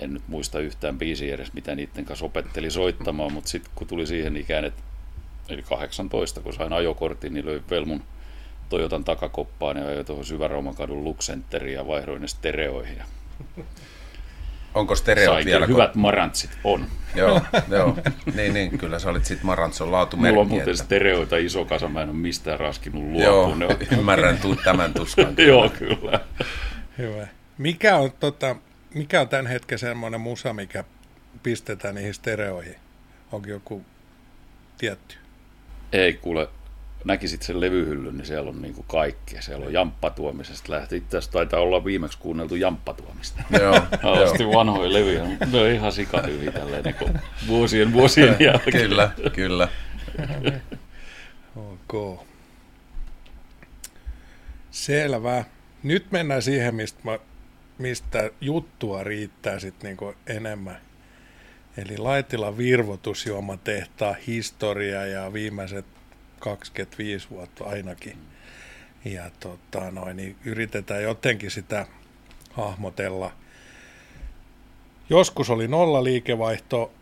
en 0.00 0.14
nyt 0.14 0.28
muista 0.28 0.58
yhtään 0.60 0.98
biisiä 0.98 1.34
edes, 1.34 1.52
mitä 1.52 1.74
niiden 1.74 2.04
kanssa 2.04 2.24
opetteli 2.26 2.70
soittamaan, 2.70 3.32
mutta 3.32 3.50
sitten 3.50 3.72
kun 3.74 3.86
tuli 3.86 4.06
siihen 4.06 4.36
ikään, 4.36 4.64
että 4.64 4.82
eli 5.48 5.62
18, 5.62 6.40
kun 6.40 6.52
sain 6.52 6.72
ajokortin, 6.72 7.34
niin 7.34 7.46
löin 7.46 7.64
Velmun 7.70 8.02
Toyotan 8.68 9.04
takakoppaan 9.04 9.76
ja 9.76 9.86
ajoin 9.88 10.06
tuohon 10.06 10.24
Syvärauman 10.24 10.74
kadun 10.74 11.04
Luxenteriin 11.04 11.74
ja 11.74 11.86
vaihdoin 11.86 12.22
ne 12.22 12.28
stereoihin. 12.28 13.02
Onko 14.74 14.94
stereot 14.96 15.32
Sainkin 15.34 15.50
vielä? 15.52 15.66
hyvät 15.66 15.94
marantsit, 15.94 16.50
on. 16.64 16.86
Joo, 17.14 17.40
joo. 17.68 17.96
Niin, 18.34 18.54
niin, 18.54 18.78
kyllä 18.78 18.98
sä 18.98 19.10
olit 19.10 19.24
sit 19.24 19.42
Marantson 19.42 19.92
laatumerkki. 19.92 20.32
Mulla 20.32 20.40
on 20.42 20.48
muuten 20.48 20.70
että- 20.70 20.84
stereoita 20.84 21.36
iso 21.36 21.64
kasa, 21.64 21.88
mä 21.88 22.02
en 22.02 22.08
ole 22.08 22.16
mistään 22.16 22.60
raskinut 22.60 23.02
luopua. 23.02 23.22
Joo, 23.24 23.54
Ne 23.54 23.66
on- 23.66 23.76
ymmärrän 23.98 24.38
tu- 24.38 24.56
tämän 24.64 24.94
tuskan. 24.94 25.34
Joo, 25.46 25.68
kyllä. 25.78 26.20
Hyvä. 26.98 27.26
Mikä 27.58 27.96
on, 27.96 28.12
tota, 28.20 28.56
mikä 28.94 29.20
on 29.20 29.28
tämän 29.28 29.46
hetken 29.46 29.78
semmoinen 29.78 30.20
musa, 30.20 30.52
mikä 30.52 30.84
pistetään 31.42 31.94
niihin 31.94 32.14
stereoihin? 32.14 32.76
Onko 33.32 33.48
joku 33.48 33.84
tietty? 34.78 35.16
Ei 35.92 36.12
kuule, 36.14 36.48
näkisit 37.04 37.42
sen 37.42 37.60
levyhyllyn, 37.60 38.16
niin 38.16 38.26
siellä 38.26 38.50
on 38.50 38.62
niinku 38.62 38.82
kaikkea. 38.82 39.42
Siellä 39.42 39.66
on 39.66 39.72
jamppatuomisesta 39.72 40.72
lähti. 40.72 40.96
Itse 40.96 41.16
asiassa 41.16 41.32
taitaa 41.32 41.60
olla 41.60 41.84
viimeksi 41.84 42.18
kuunneltu 42.18 42.54
jamppatuomista. 42.54 43.42
Joo, 43.60 43.74
Asti 44.24 44.46
vanhoja 44.46 44.92
levyjä, 44.92 45.24
mutta 45.24 45.46
ne 45.46 45.60
on 45.60 45.68
ihan 45.68 45.92
sikahyviä 45.92 46.52
tälleen 46.52 46.84
niin 46.84 47.20
vuosien 47.46 47.92
vuosien 47.92 48.36
jälkeen. 48.46 48.88
Kyllä, 48.88 49.10
kyllä. 49.32 49.68
Ok. 51.56 52.20
Selvä. 54.70 55.44
Nyt 55.82 56.12
mennään 56.12 56.42
siihen, 56.42 56.74
mistä, 56.74 57.00
mä, 57.04 57.18
mistä 57.78 58.30
juttua 58.40 59.04
riittää 59.04 59.58
sit 59.58 59.82
niinku 59.82 60.14
enemmän. 60.26 60.76
Eli 61.76 61.98
Laitilan 61.98 62.58
virvotusjuomatehtaan 62.58 64.16
historia 64.26 65.06
ja 65.06 65.32
viimeiset 65.32 65.84
25 66.46 67.30
vuotta 67.30 67.64
ainakin. 67.64 68.18
Ja 69.04 69.30
tota, 69.40 69.90
noin, 69.90 70.16
niin 70.16 70.36
yritetään 70.44 71.02
jotenkin 71.02 71.50
sitä 71.50 71.86
hahmotella. 72.52 73.32
Joskus 75.10 75.50
oli 75.50 75.68
nolla 75.68 76.04
liikevaihto, 76.04 76.92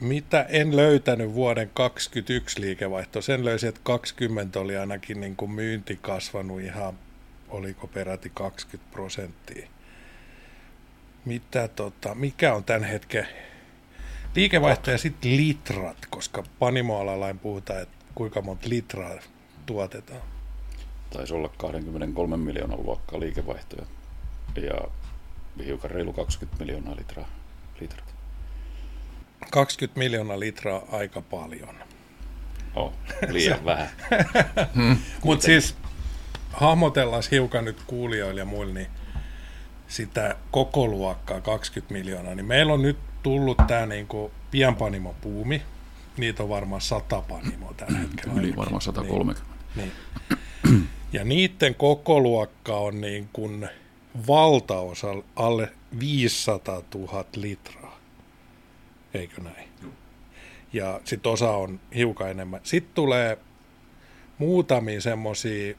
mitä 0.00 0.46
en 0.48 0.76
löytänyt 0.76 1.34
vuoden 1.34 1.70
21 1.74 2.60
liikevaihto. 2.60 3.22
Sen 3.22 3.44
löysin, 3.44 3.68
että 3.68 3.80
20 3.84 4.60
oli 4.60 4.76
ainakin 4.76 5.20
niin 5.20 5.36
kuin 5.36 5.50
myynti 5.50 5.98
kasvanut 6.02 6.60
ihan, 6.60 6.98
oliko 7.48 7.86
peräti 7.86 8.30
20 8.34 8.92
prosenttia. 8.92 9.68
Mitä 11.24 11.68
tota, 11.68 12.14
mikä 12.14 12.54
on 12.54 12.64
tämän 12.64 12.84
hetken 12.84 13.28
liikevaihto 14.34 14.90
ja 14.90 14.98
sitten 14.98 15.36
litrat, 15.36 16.06
koska 16.10 16.42
panimoalalla 16.58 17.34
puhutaan, 17.42 17.82
että 17.82 17.99
kuinka 18.20 18.42
monta 18.42 18.68
litraa 18.68 19.18
tuotetaan. 19.66 20.20
Taisi 21.10 21.34
olla 21.34 21.48
23 21.56 22.36
miljoonan 22.36 22.82
luokkaa 22.82 23.20
liikevaihtoja 23.20 23.86
ja 24.56 24.80
hiukan 25.64 25.90
reilu 25.90 26.12
20 26.12 26.64
miljoonaa 26.64 26.96
litraa. 26.96 27.28
litrat. 27.80 28.14
20 29.50 29.98
miljoonaa 29.98 30.40
litraa 30.40 30.82
aika 30.92 31.22
paljon. 31.22 31.74
Oh, 32.74 32.92
liian 33.28 33.64
vähän. 33.64 33.88
Mutta 35.24 35.44
siis 35.44 35.76
hahmotellaan 36.52 37.22
hiukan 37.30 37.64
nyt 37.64 37.82
kuulijoille 37.86 38.40
ja 38.40 38.44
muille, 38.44 38.72
niin 38.72 38.88
sitä 39.88 40.36
koko 40.50 40.86
luokkaa 40.86 41.40
20 41.40 41.94
miljoonaa, 41.94 42.34
niin 42.34 42.46
meillä 42.46 42.72
on 42.72 42.82
nyt 42.82 42.98
tullut 43.22 43.58
tämä 43.66 43.86
niinku 43.86 44.32
pienpanimopuumi. 44.50 45.62
Niitä 46.20 46.42
on 46.42 46.48
varmaan 46.48 46.80
100 46.80 47.22
panimoa 47.22 47.74
tällä 47.76 47.98
hetkellä. 47.98 48.40
Yli 48.40 48.56
varmaan 48.56 48.82
130. 48.82 49.42
Niin. 49.76 49.92
niin. 50.64 50.88
Ja 51.12 51.24
niiden 51.24 51.74
koko 51.74 52.20
luokka 52.20 52.76
on 52.76 53.00
niin 53.00 53.28
kuin 53.32 53.68
valtaosa 54.26 55.08
alle 55.36 55.72
500 56.00 56.82
000 56.94 57.24
litraa. 57.36 57.98
Eikö 59.14 59.40
näin? 59.40 59.68
Ja 60.72 61.00
sitten 61.04 61.32
osa 61.32 61.50
on 61.50 61.80
hiukan 61.94 62.30
enemmän. 62.30 62.60
Sitten 62.62 62.94
tulee 62.94 63.38
muutamia 64.38 65.00
semmoisia 65.00 65.74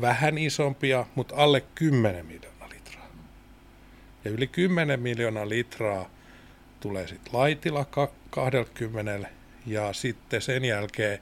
vähän 0.00 0.38
isompia, 0.38 1.06
mutta 1.14 1.34
alle 1.36 1.60
10 1.74 2.26
miljoonaa 2.26 2.68
litraa. 2.68 3.06
Ja 4.24 4.30
yli 4.30 4.46
10 4.46 5.00
miljoonaa 5.00 5.48
litraa 5.48 6.10
tulee 6.80 7.08
sitten 7.08 7.32
Laitila 7.32 7.84
ka- 7.84 8.12
20 8.30 9.28
ja 9.66 9.92
sitten 9.92 10.42
sen 10.42 10.64
jälkeen 10.64 11.18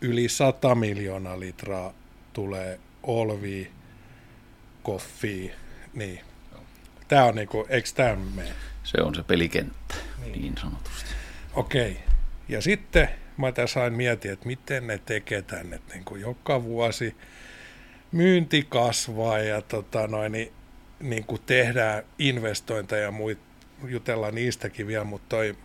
yli 0.00 0.28
100 0.28 0.74
miljoonaa 0.74 1.40
litraa 1.40 1.94
tulee 2.32 2.80
Olvi, 3.02 3.70
Koffi, 4.82 5.52
niin. 5.94 6.20
Tämä 7.08 7.24
on 7.24 7.34
niinku, 7.34 7.66
eikö 7.68 7.88
tämä 7.94 8.16
mene? 8.34 8.48
Se 8.84 9.02
on 9.02 9.14
se 9.14 9.22
pelikenttä, 9.22 9.94
niin, 10.20 10.32
niin 10.32 10.54
sanotusti. 10.60 11.10
Okei. 11.54 11.96
Ja 12.48 12.62
sitten 12.62 13.08
mä 13.36 13.52
tässä 13.52 13.74
sain 13.74 13.92
miettiä, 13.92 14.32
että 14.32 14.46
miten 14.46 14.86
ne 14.86 14.98
tekee 15.06 15.42
tänne, 15.42 15.76
että 15.76 15.94
niin 15.94 16.04
kuin 16.04 16.20
joka 16.20 16.62
vuosi 16.64 17.16
myynti 18.12 18.66
kasvaa 18.68 19.38
ja 19.38 19.62
tota 19.62 20.06
noin, 20.06 20.32
niin, 20.32 20.52
niin 21.00 21.24
kuin 21.24 21.42
tehdään 21.46 22.02
investointeja 22.18 23.02
ja 23.02 23.10
muita, 23.10 23.42
jutellaan 23.84 24.34
niistäkin 24.34 24.86
vielä, 24.86 25.04
mutta 25.04 25.36
toi, 25.36 25.56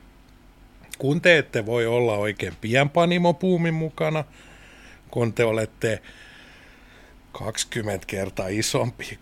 kun 0.97 1.21
te 1.21 1.37
ette 1.37 1.65
voi 1.65 1.85
olla 1.85 2.17
oikein 2.17 2.53
pienpanimopuumin 2.61 3.73
mukana, 3.73 4.23
kun 5.11 5.33
te 5.33 5.43
olette 5.43 6.01
20 7.31 8.05
kertaa 8.07 8.47
isompi 8.47 9.19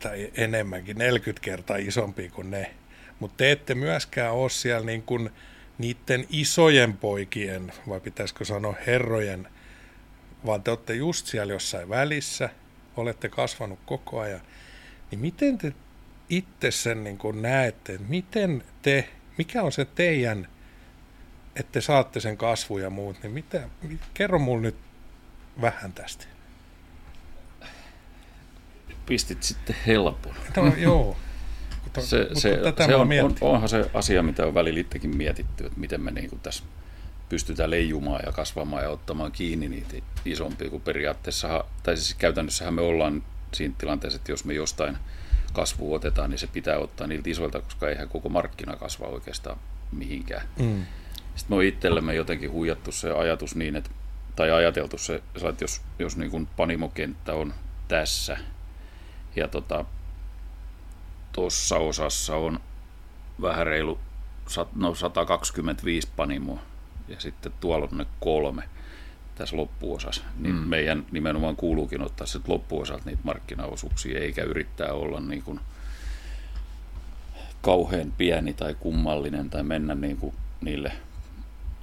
tai 0.00 0.30
enemmänkin, 0.34 0.98
40 0.98 1.44
kertaa 1.44 1.76
isompi 1.76 2.28
kuin 2.28 2.50
ne, 2.50 2.74
mutta 3.20 3.36
te 3.36 3.52
ette 3.52 3.74
myöskään 3.74 4.34
ole 4.34 4.50
siellä 4.50 4.86
niin 4.86 5.02
kuin 5.02 5.30
niiden 5.78 6.26
isojen 6.30 6.96
poikien, 6.96 7.72
vai 7.88 8.00
pitäisikö 8.00 8.44
sanoa 8.44 8.74
herrojen, 8.86 9.48
vaan 10.46 10.62
te 10.62 10.70
olette 10.70 10.94
just 10.94 11.26
siellä 11.26 11.52
jossain 11.52 11.88
välissä, 11.88 12.50
olette 12.96 13.28
kasvanut 13.28 13.78
koko 13.86 14.20
ajan, 14.20 14.40
niin 15.10 15.20
miten 15.20 15.58
te 15.58 15.72
itse 16.30 16.70
sen 16.70 17.04
niin 17.04 17.18
kuin 17.18 17.42
näette, 17.42 17.98
miten 18.08 18.64
te, 18.82 19.08
mikä 19.38 19.62
on 19.62 19.72
se 19.72 19.84
teidän, 19.84 20.48
että 21.56 21.72
te 21.72 21.80
saatte 21.80 22.20
sen 22.20 22.36
kasvu 22.36 22.78
ja 22.78 22.90
muut, 22.90 23.22
niin 23.22 23.32
mitä, 23.32 23.68
kerro 24.14 24.38
mulle 24.38 24.62
nyt 24.62 24.76
vähän 25.60 25.92
tästä. 25.92 26.24
Pistit 29.06 29.42
sitten 29.42 29.76
helpon. 29.86 30.34
No, 30.56 30.74
joo. 30.76 31.16
Mutta, 31.84 32.00
Se, 32.00 32.18
mutta 32.18 32.40
se, 32.40 32.56
tätä 32.56 32.86
se 32.86 32.94
on, 32.94 33.08
on, 33.22 33.36
onhan 33.40 33.68
se 33.68 33.90
asia, 33.94 34.22
mitä 34.22 34.46
on 34.46 34.54
välillä 34.54 34.80
itsekin 34.80 35.16
mietitty, 35.16 35.66
että 35.66 35.80
miten 35.80 36.00
me 36.00 36.10
niin 36.10 36.30
kuin 36.30 36.40
tässä 36.40 36.64
pystytään 37.28 37.70
leijumaan 37.70 38.20
ja 38.26 38.32
kasvamaan 38.32 38.82
ja 38.82 38.90
ottamaan 38.90 39.32
kiinni 39.32 39.68
niitä 39.68 39.96
isompia, 40.24 40.70
kun 40.70 40.80
periaatteessa, 40.80 41.64
tai 41.82 41.96
siis 41.96 42.14
käytännössähän 42.14 42.74
me 42.74 42.80
ollaan 42.80 43.22
siinä 43.54 43.74
tilanteessa, 43.78 44.16
että 44.16 44.32
jos 44.32 44.44
me 44.44 44.54
jostain 44.54 44.98
kasvua 45.58 45.96
otetaan, 45.96 46.30
niin 46.30 46.38
se 46.38 46.46
pitää 46.46 46.78
ottaa 46.78 47.06
niiltä 47.06 47.30
isoilta, 47.30 47.60
koska 47.60 47.88
eihän 47.88 48.08
koko 48.08 48.28
markkina 48.28 48.76
kasva 48.76 49.06
oikeastaan 49.06 49.58
mihinkään. 49.92 50.48
Mm. 50.58 50.86
Sitten 51.34 51.48
me 51.48 51.56
on 51.56 51.62
itsellemme 51.62 52.14
jotenkin 52.14 52.52
huijattu 52.52 52.92
se 52.92 53.12
ajatus 53.12 53.56
niin, 53.56 53.76
että, 53.76 53.90
tai 54.36 54.50
ajateltu 54.50 54.98
se, 54.98 55.14
että 55.14 55.64
jos, 55.64 55.80
jos 55.98 56.16
niin 56.16 56.30
kuin 56.30 56.48
panimokenttä 56.56 57.34
on 57.34 57.54
tässä, 57.88 58.36
ja 59.36 59.48
tota, 59.48 59.84
tuossa 61.32 61.76
osassa 61.76 62.36
on 62.36 62.60
vähän 63.42 63.66
reilu 63.66 63.98
no 64.74 64.94
125 64.94 66.08
panimoa 66.16 66.60
ja 67.08 67.20
sitten 67.20 67.52
tuolla 67.60 67.88
on 67.92 67.98
ne 67.98 68.06
kolme 68.20 68.62
tässä 69.38 69.56
loppuosassa, 69.56 70.22
niin 70.38 70.54
Mm. 70.54 70.60
meidän 70.60 71.06
nimenomaan 71.10 71.56
kuuluukin 71.56 72.02
ottaa 72.02 72.26
sitten 72.26 72.52
loppuosalta 72.54 73.02
niitä 73.06 73.22
markkinaosuuksia, 73.24 74.20
eikä 74.20 74.42
yrittää 74.42 74.92
olla 74.92 75.20
niin 75.20 75.42
kuin 75.42 75.60
kauhean 77.62 78.12
pieni 78.18 78.52
tai 78.54 78.74
kummallinen 78.80 79.50
tai 79.50 79.62
mennä 79.62 79.94
niin 79.94 80.16
kuin 80.16 80.34
niille 80.60 80.92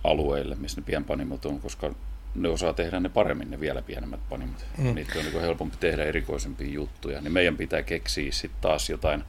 alueille, 0.03 0.55
missä 0.55 0.81
ne 0.81 0.85
pienpanimot 0.85 1.45
on, 1.45 1.59
koska 1.59 1.95
ne 2.35 2.49
osaa 2.49 2.73
tehdä 2.73 2.99
ne 2.99 3.09
paremmin, 3.09 3.51
ne 3.51 3.59
vielä 3.59 3.81
pienemmät 3.81 4.19
panimot. 4.29 4.65
Mm. 4.77 4.87
Mm. 4.87 4.95
Niitä 4.95 5.19
on 5.19 5.25
niin 5.25 5.41
helpompi 5.41 5.77
tehdä 5.79 6.03
erikoisempia 6.03 6.67
juttuja. 6.71 7.21
Niin 7.21 7.33
meidän 7.33 7.57
pitää 7.57 7.81
keksiä 7.83 8.31
sitten 8.31 8.61
taas 8.61 8.89
jotain 8.89 9.23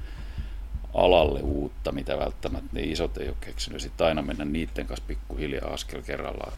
alalle 0.95 1.41
uutta, 1.41 1.93
mitä 1.93 2.19
välttämättä 2.19 2.69
ne 2.73 2.81
isot 2.83 3.19
ei 3.19 3.29
ole 3.29 3.37
keksinyt. 3.41 3.81
Sitten 3.81 4.07
aina 4.07 4.23
mennä 4.23 4.45
niiden 4.45 4.87
kanssa 4.87 5.05
pikkuhiljaa 5.09 5.71
askel 5.73 6.03
kerrallaan. 6.03 6.53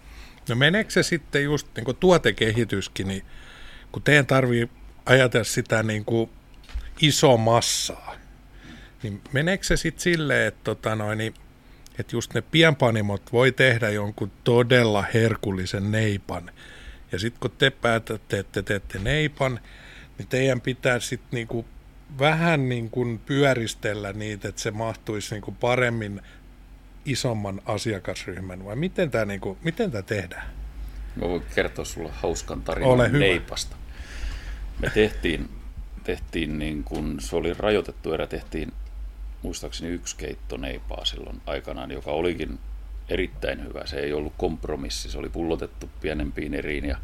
No 0.49 0.57
meneekö 0.57 0.91
se 0.91 1.03
sitten 1.03 1.45
just 1.45 1.69
niin 1.77 1.85
kuin 1.85 1.97
tuotekehityskin, 1.97 3.09
niin 3.09 3.23
kun 3.93 4.03
teidän 4.03 4.27
tarvii 4.27 4.69
ajatella 5.07 5.45
sitä 5.45 5.83
niin 5.83 6.05
kuin 6.05 6.31
iso 7.01 7.37
massaa, 7.37 8.17
niin 9.03 9.21
meneekö 9.33 9.65
se 9.65 9.77
sitten 9.77 10.03
silleen, 10.03 10.49
että, 10.49 10.61
tota 10.65 10.95
noin, 10.95 11.19
niin, 11.19 11.35
että 11.99 12.17
just 12.17 12.35
ne 12.35 12.43
pienpanimot 12.43 13.33
voi 13.33 13.53
tehdä 13.53 13.91
jonkun 13.91 14.31
todella 14.45 15.05
herkullisen 15.15 15.91
neipan, 15.91 16.51
ja 17.13 17.19
sitten 17.19 17.41
kun 17.41 17.51
te 17.59 17.71
päätätte, 17.71 18.39
että 18.39 18.53
te 18.53 18.63
teette 18.63 18.99
neipan, 18.99 19.61
niin 20.19 20.29
teidän 20.29 20.61
pitää 20.61 21.01
sitten 21.01 21.29
niinku 21.33 21.65
vähän 22.19 22.69
niin 22.69 22.91
kuin 22.91 23.19
pyöristellä 23.19 24.13
niitä, 24.13 24.49
että 24.49 24.61
se 24.61 24.71
mahtuisi 24.71 25.35
niin 25.35 25.43
kuin 25.43 25.57
paremmin 25.57 26.21
isomman 27.11 27.61
asiakasryhmän, 27.67 28.65
vai 28.65 28.77
miten 28.77 29.11
tämä 29.11 29.25
niin 29.25 29.41
kuin, 29.41 29.59
miten 29.63 29.91
tämä 29.91 30.03
tehdään? 30.03 30.47
Mä 31.17 31.29
voin 31.29 31.43
kertoa 31.55 31.85
sulle 31.85 32.11
hauskan 32.13 32.63
tarinan 32.63 32.93
Ole 32.93 33.09
hyvä. 33.09 33.19
neipasta. 33.19 33.77
Me 34.83 34.91
tehtiin, 34.91 35.49
tehtiin 36.05 36.59
niin 36.59 36.85
kuin, 36.85 37.21
se 37.21 37.37
oli 37.37 37.55
rajoitettu 37.55 38.13
erä, 38.13 38.27
tehtiin 38.27 38.73
muistaakseni 39.43 39.91
yksi 39.91 40.17
keitto 40.17 40.57
neipaa 40.57 41.05
silloin 41.05 41.41
aikanaan, 41.47 41.91
joka 41.91 42.11
olikin 42.11 42.59
erittäin 43.09 43.65
hyvä. 43.65 43.87
Se 43.87 43.97
ei 43.97 44.13
ollut 44.13 44.33
kompromissi, 44.37 45.11
se 45.11 45.19
oli 45.19 45.29
pullotettu 45.29 45.91
pienempiin 46.01 46.55
eriin 46.55 46.85
ja 46.85 46.97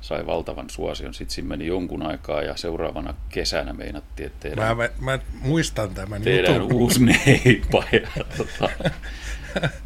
sai 0.00 0.26
valtavan 0.26 0.70
suosion. 0.70 1.14
Sitten 1.14 1.34
siinä 1.34 1.48
meni 1.48 1.66
jonkun 1.66 2.06
aikaa 2.06 2.42
ja 2.42 2.56
seuraavana 2.56 3.14
kesänä 3.28 3.72
meinattiin, 3.72 4.26
että 4.26 4.48
tehdään, 4.48 4.76
Mä, 4.76 4.88
mä, 5.00 5.12
mä 5.12 5.18
muistan 5.40 5.94
tämän 5.94 6.22
tehdään 6.22 6.56
jutun. 6.56 6.72
uusi 6.72 7.04
neippa. 7.44 7.84
Ja, 7.92 8.24
tota, 8.36 8.68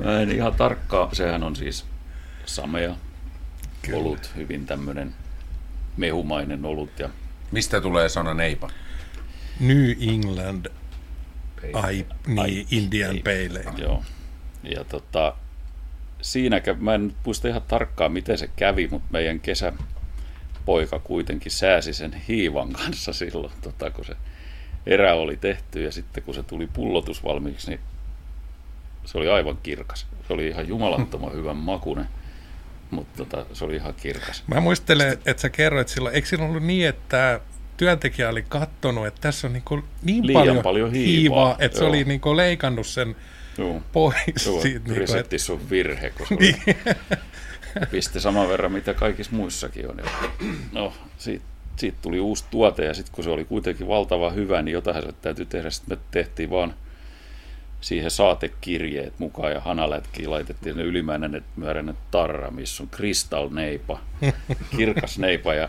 mä 0.05 0.21
en 0.21 0.31
ihan 0.33 0.55
tarkkaan, 0.55 1.17
sehän 1.17 1.43
on 1.43 1.57
siis 1.57 1.85
samea 2.47 2.95
Kyllä. 3.83 3.99
olut, 3.99 4.31
hyvin 4.37 4.67
tämmöinen 4.67 5.15
mehumainen 5.97 6.65
olut. 6.65 6.99
Ja 6.99 7.09
Mistä 7.51 7.81
tulee 7.81 8.09
sana 8.09 8.35
neipa? 8.35 8.71
New 9.61 9.91
England 10.15 10.67
ai, 11.75 12.07
niin, 12.27 12.67
Indian 12.71 13.17
Pale 13.25 13.61
Ale. 13.67 13.79
Joo. 13.79 14.05
Ja 14.63 14.85
tota, 14.85 15.35
siinä, 16.23 16.59
kä- 16.59 16.77
mä 16.81 16.95
en 16.95 17.15
muista 17.25 17.49
ihan 17.49 17.63
tarkkaan 17.63 18.13
miten 18.13 18.39
se 18.39 18.49
kävi, 18.57 18.89
mutta 18.91 19.09
meidän 19.13 19.41
kesäpoika 20.63 20.99
kuitenkin 20.99 21.53
sääsi 21.53 21.95
sen 21.95 22.13
hiivan 22.29 22.73
kanssa 22.73 23.13
silloin, 23.13 23.53
tota, 23.63 23.91
kun 23.91 24.05
se 24.05 24.17
erä 24.87 25.15
oli 25.15 25.37
tehty 25.37 25.83
ja 25.83 25.93
sitten 25.93 26.23
kun 26.23 26.35
se 26.35 26.43
tuli 26.43 26.67
pullotus 26.67 27.25
valmiiksi, 27.25 27.71
niin 27.71 27.81
se 29.05 29.19
oli 29.19 29.29
aivan 29.29 29.59
kirkas. 29.63 30.07
Se 30.27 30.33
oli 30.33 30.49
ihan 30.49 30.69
jumalattoman 30.69 31.33
hyvän 31.33 31.57
makunen, 31.57 32.07
mutta 32.91 33.25
tota, 33.25 33.47
se 33.53 33.65
oli 33.65 33.77
ihan 33.77 33.95
kirkas. 33.95 34.43
Mä 34.47 34.61
muistelen, 34.61 35.19
että 35.27 35.41
sä 35.41 35.49
kerroit 35.49 35.89
silloin, 35.89 36.15
eikö 36.15 36.29
siinä 36.29 36.45
ollut 36.45 36.63
niin, 36.63 36.89
että 36.89 37.41
työntekijä 37.77 38.29
oli 38.29 38.43
kattonut, 38.43 39.07
että 39.07 39.21
tässä 39.21 39.47
on 39.47 39.53
niin, 39.53 39.63
kuin 39.65 39.85
niin 40.03 40.27
Liian 40.27 40.41
paljon, 40.41 40.63
paljon 40.63 40.93
hiivaa, 40.93 41.57
että 41.59 41.79
se 41.79 41.85
joo. 41.85 41.89
oli 41.89 42.05
niin 42.05 42.21
kuin 42.21 42.37
leikannut 42.37 42.87
sen 42.87 43.17
Joo. 43.59 43.83
pois. 43.93 44.47
Joo, 44.47 44.63
siitä, 44.63 44.79
niin 44.79 44.85
kuin, 44.85 44.97
reseptissä 44.97 45.53
on 45.53 45.71
virhe, 45.71 46.11
kun 46.11 46.27
se 46.27 46.35
Niin. 46.41 46.57
Pisti 47.91 48.20
saman 48.20 48.49
verran, 48.49 48.73
mitä 48.73 48.95
kaikissa 48.95 49.37
muissakin 49.37 49.91
on. 49.91 49.97
No, 50.73 50.93
siitä, 51.18 51.45
siitä 51.77 51.99
tuli 52.03 52.20
uusi 52.20 52.45
tuote 52.51 52.85
ja 52.85 52.95
sitten 52.95 53.14
kun 53.14 53.25
se 53.25 53.31
oli 53.31 53.45
kuitenkin 53.45 53.89
valtava 53.89 54.31
hyvä, 54.31 54.62
niin 54.62 54.73
jotain 54.73 55.03
se 55.03 55.12
täytyy 55.12 55.47
tehdä. 55.47 55.70
Sitten 55.70 55.99
me 55.99 56.03
tehtiin 56.11 56.51
vaan 56.51 56.75
siihen 57.81 58.11
saatekirjeet 58.11 59.18
mukaan 59.18 59.53
ja 59.53 59.61
hanalätkiin 59.61 60.31
laitettiin 60.31 60.77
ne 60.77 60.83
ylimääräinen 60.83 61.45
määräinen 61.57 61.97
tarra, 62.11 62.51
missä 62.51 62.83
on 62.83 62.89
crystal 62.89 63.49
neipa, 63.51 64.01
kirkas 64.77 65.18
neipa 65.18 65.55
ja 65.55 65.68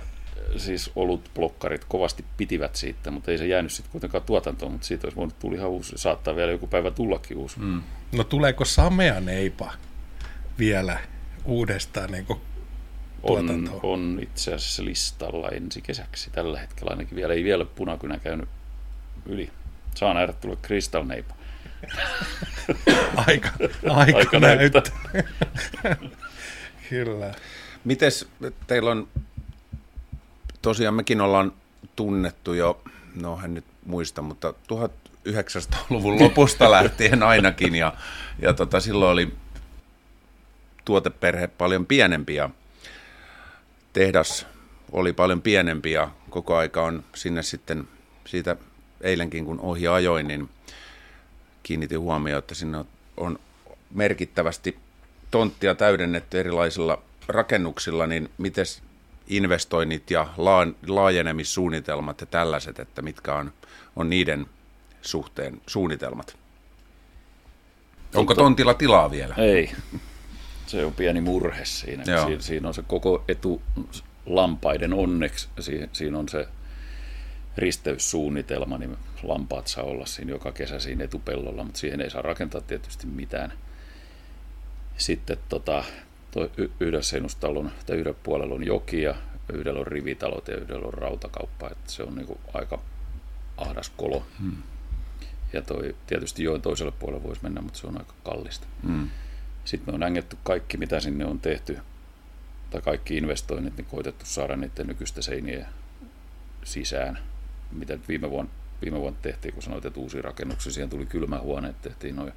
siis 0.57 0.91
olut 0.95 1.29
blokkarit 1.35 1.85
kovasti 1.87 2.25
pitivät 2.37 2.75
siitä, 2.75 3.11
mutta 3.11 3.31
ei 3.31 3.37
se 3.37 3.47
jäänyt 3.47 3.71
sitten 3.71 3.91
kuitenkaan 3.91 4.23
tuotantoon, 4.23 4.71
mutta 4.71 4.87
siitä 4.87 5.07
olisi 5.07 5.17
voinut 5.17 5.39
tulla 5.39 5.57
ihan 5.57 5.69
uusi, 5.69 5.93
saattaa 5.95 6.35
vielä 6.35 6.51
joku 6.51 6.67
päivä 6.67 6.91
tullakin 6.91 7.37
uusi. 7.37 7.59
Mm. 7.59 7.81
No 8.11 8.23
tuleeko 8.23 8.65
samea 8.65 9.19
neipa 9.19 9.73
vielä 10.59 10.99
uudestaan 11.45 12.11
niin 12.11 12.25
kuin 12.25 12.39
on, 13.23 13.45
tuotantoon? 13.45 13.79
on 13.83 14.19
itse 14.21 14.53
asiassa 14.53 14.85
listalla 14.85 15.49
ensi 15.49 15.81
kesäksi 15.81 16.29
tällä 16.29 16.59
hetkellä. 16.59 16.89
Ainakin 16.89 17.15
vielä 17.15 17.33
ei 17.33 17.43
vielä 17.43 17.65
punakynä 17.65 18.19
käynyt 18.19 18.49
yli. 19.25 19.49
Saa 19.95 20.13
nähdä 20.13 20.33
tulla 20.33 20.55
Crystal 20.55 21.03
Neipa. 21.03 21.33
Aika, 23.27 23.49
aika, 23.95 24.17
Aika 24.17 24.39
näyttää. 24.39 24.81
näyttää. 25.13 25.95
Kyllä. 26.89 27.33
Mites 27.83 28.27
teillä 28.67 28.91
on, 28.91 29.07
tosiaan 30.61 30.93
mekin 30.93 31.21
ollaan 31.21 31.53
tunnettu 31.95 32.53
jo, 32.53 32.81
no 33.21 33.39
en 33.45 33.53
nyt 33.53 33.65
muista, 33.85 34.21
mutta 34.21 34.53
1900-luvun 34.73 36.19
lopusta 36.19 36.71
lähtien 36.71 37.23
ainakin, 37.23 37.75
ja, 37.75 37.93
ja 38.39 38.53
tota, 38.53 38.79
silloin 38.79 39.11
oli 39.11 39.33
tuoteperhe 40.85 41.47
paljon 41.47 41.85
pienempi, 41.85 42.35
ja 42.35 42.49
tehdas 43.93 44.47
oli 44.91 45.13
paljon 45.13 45.41
pienempi, 45.41 45.91
ja 45.91 46.09
koko 46.29 46.55
aika 46.55 46.83
on 46.83 47.03
sinne 47.15 47.43
sitten 47.43 47.87
siitä 48.25 48.55
eilenkin, 49.01 49.45
kun 49.45 49.59
ohi 49.59 49.87
ajoin, 49.87 50.27
niin 50.27 50.49
kiinnitin 51.63 51.99
huomioon, 51.99 52.39
että 52.39 52.55
sinne 52.55 52.85
on- 53.17 53.39
merkittävästi 53.93 54.77
tonttia 55.31 55.75
täydennetty 55.75 56.39
erilaisilla 56.39 57.01
rakennuksilla, 57.27 58.07
niin 58.07 58.29
miten 58.37 58.65
investoinnit 59.27 60.11
ja 60.11 60.27
laa- 60.37 60.73
laajenemissuunnitelmat 60.87 62.21
ja 62.21 62.27
tällaiset, 62.27 62.79
että 62.79 63.01
mitkä 63.01 63.35
on, 63.35 63.53
on 63.95 64.09
niiden 64.09 64.45
suhteen 65.01 65.61
suunnitelmat? 65.67 66.37
Onko 68.15 68.35
tontilla 68.35 68.73
tilaa 68.73 69.11
vielä? 69.11 69.35
Ei. 69.37 69.71
Se 70.73 70.85
on 70.85 70.93
pieni 70.93 71.21
murhe 71.21 71.65
siinä. 71.65 72.03
Joo. 72.07 72.25
Siinä, 72.25 72.41
siinä 72.41 72.67
on 72.67 72.73
se 72.73 72.83
koko 72.87 73.23
etu 73.27 73.61
lampaiden 74.25 74.93
onneksi. 74.93 75.49
Siinä, 75.59 75.87
siinä 75.91 76.17
on 76.17 76.29
se 76.29 76.47
risteyssuunnitelma, 77.57 78.77
niin 78.77 78.97
lampaat 79.23 79.67
saa 79.67 79.83
olla 79.83 80.05
siinä 80.05 80.31
joka 80.31 80.51
kesä 80.51 80.79
siinä 80.79 81.03
etupellolla, 81.03 81.63
mutta 81.63 81.79
siihen 81.79 82.01
ei 82.01 82.09
saa 82.09 82.21
rakentaa 82.21 82.61
tietysti 82.61 83.07
mitään. 83.07 83.53
Sitten 84.97 85.37
tota, 85.49 85.83
toi 86.31 86.51
y- 86.57 86.71
yhdessä 86.79 87.17
tai 87.85 87.97
yhdellä 87.97 88.19
puolella 88.23 88.55
on 88.55 88.65
joki 88.65 89.01
ja 89.01 89.15
yhdellä 89.53 89.79
on 89.79 89.87
rivitalot 89.87 90.47
ja 90.47 90.57
yhdellä 90.57 90.87
on 90.87 90.93
rautakauppa, 90.93 91.69
että 91.69 91.91
se 91.91 92.03
on 92.03 92.15
niinku 92.15 92.39
aika 92.53 92.81
ahdas 93.57 93.89
kolo. 93.97 94.25
Hmm. 94.39 94.63
Ja 95.53 95.61
toi, 95.61 95.95
tietysti 96.07 96.43
joen 96.43 96.61
toiselle 96.61 96.91
puolelle 96.91 97.23
voisi 97.23 97.43
mennä, 97.43 97.61
mutta 97.61 97.79
se 97.79 97.87
on 97.87 97.97
aika 97.97 98.13
kallista. 98.23 98.67
Hmm. 98.87 99.09
Sitten 99.65 99.93
me 99.93 99.95
on 99.95 100.03
ängetty 100.03 100.37
kaikki, 100.43 100.77
mitä 100.77 100.99
sinne 100.99 101.25
on 101.25 101.39
tehty, 101.39 101.77
tai 102.69 102.81
kaikki 102.81 103.17
investoinnit, 103.17 103.77
niin 103.77 103.85
koitettu 103.85 104.25
saada 104.25 104.55
niiden 104.55 104.87
nykyistä 104.87 105.21
seiniä 105.21 105.67
sisään. 106.63 107.19
Mitä 107.71 107.93
nyt 107.93 108.07
viime 108.07 108.29
vuonna, 108.29 108.51
viime 108.81 108.99
vuonna 108.99 109.19
tehtiin, 109.21 109.53
kun 109.53 109.63
sanoit, 109.63 109.85
että 109.85 109.99
uusia 109.99 110.21
rakennuksia, 110.21 110.71
siihen 110.71 110.89
tuli 110.89 111.05
kylmähuoneet, 111.05 111.81
tehtiin 111.81 112.15
noin, 112.15 112.33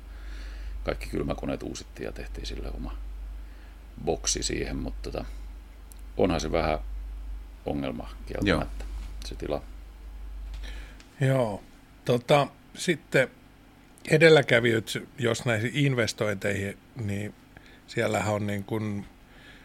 kaikki 0.85 1.07
kylmäkoneet 1.07 1.63
uusittiin 1.63 2.05
ja 2.05 2.13
tehtiin 2.13 2.47
sille 2.47 2.71
oma 2.75 2.97
boksi 4.05 4.43
siihen, 4.43 4.77
mutta 4.77 5.11
tota, 5.11 5.25
onhan 6.17 6.41
se 6.41 6.53
vähän 6.53 6.79
ongelma 7.67 8.11
kieltämättä, 8.27 8.85
se 9.25 9.35
tila. 9.35 9.63
Joo. 11.21 11.63
Tota, 12.05 12.47
sitten 12.75 13.31
edelläkävijät, 14.11 14.85
jos 15.19 15.45
näihin 15.45 15.71
investointeihin, 15.75 16.79
niin 17.05 17.35
siellähän 17.87 18.35
on 18.35 18.47
niin 18.47 18.65
kuin 18.65 19.07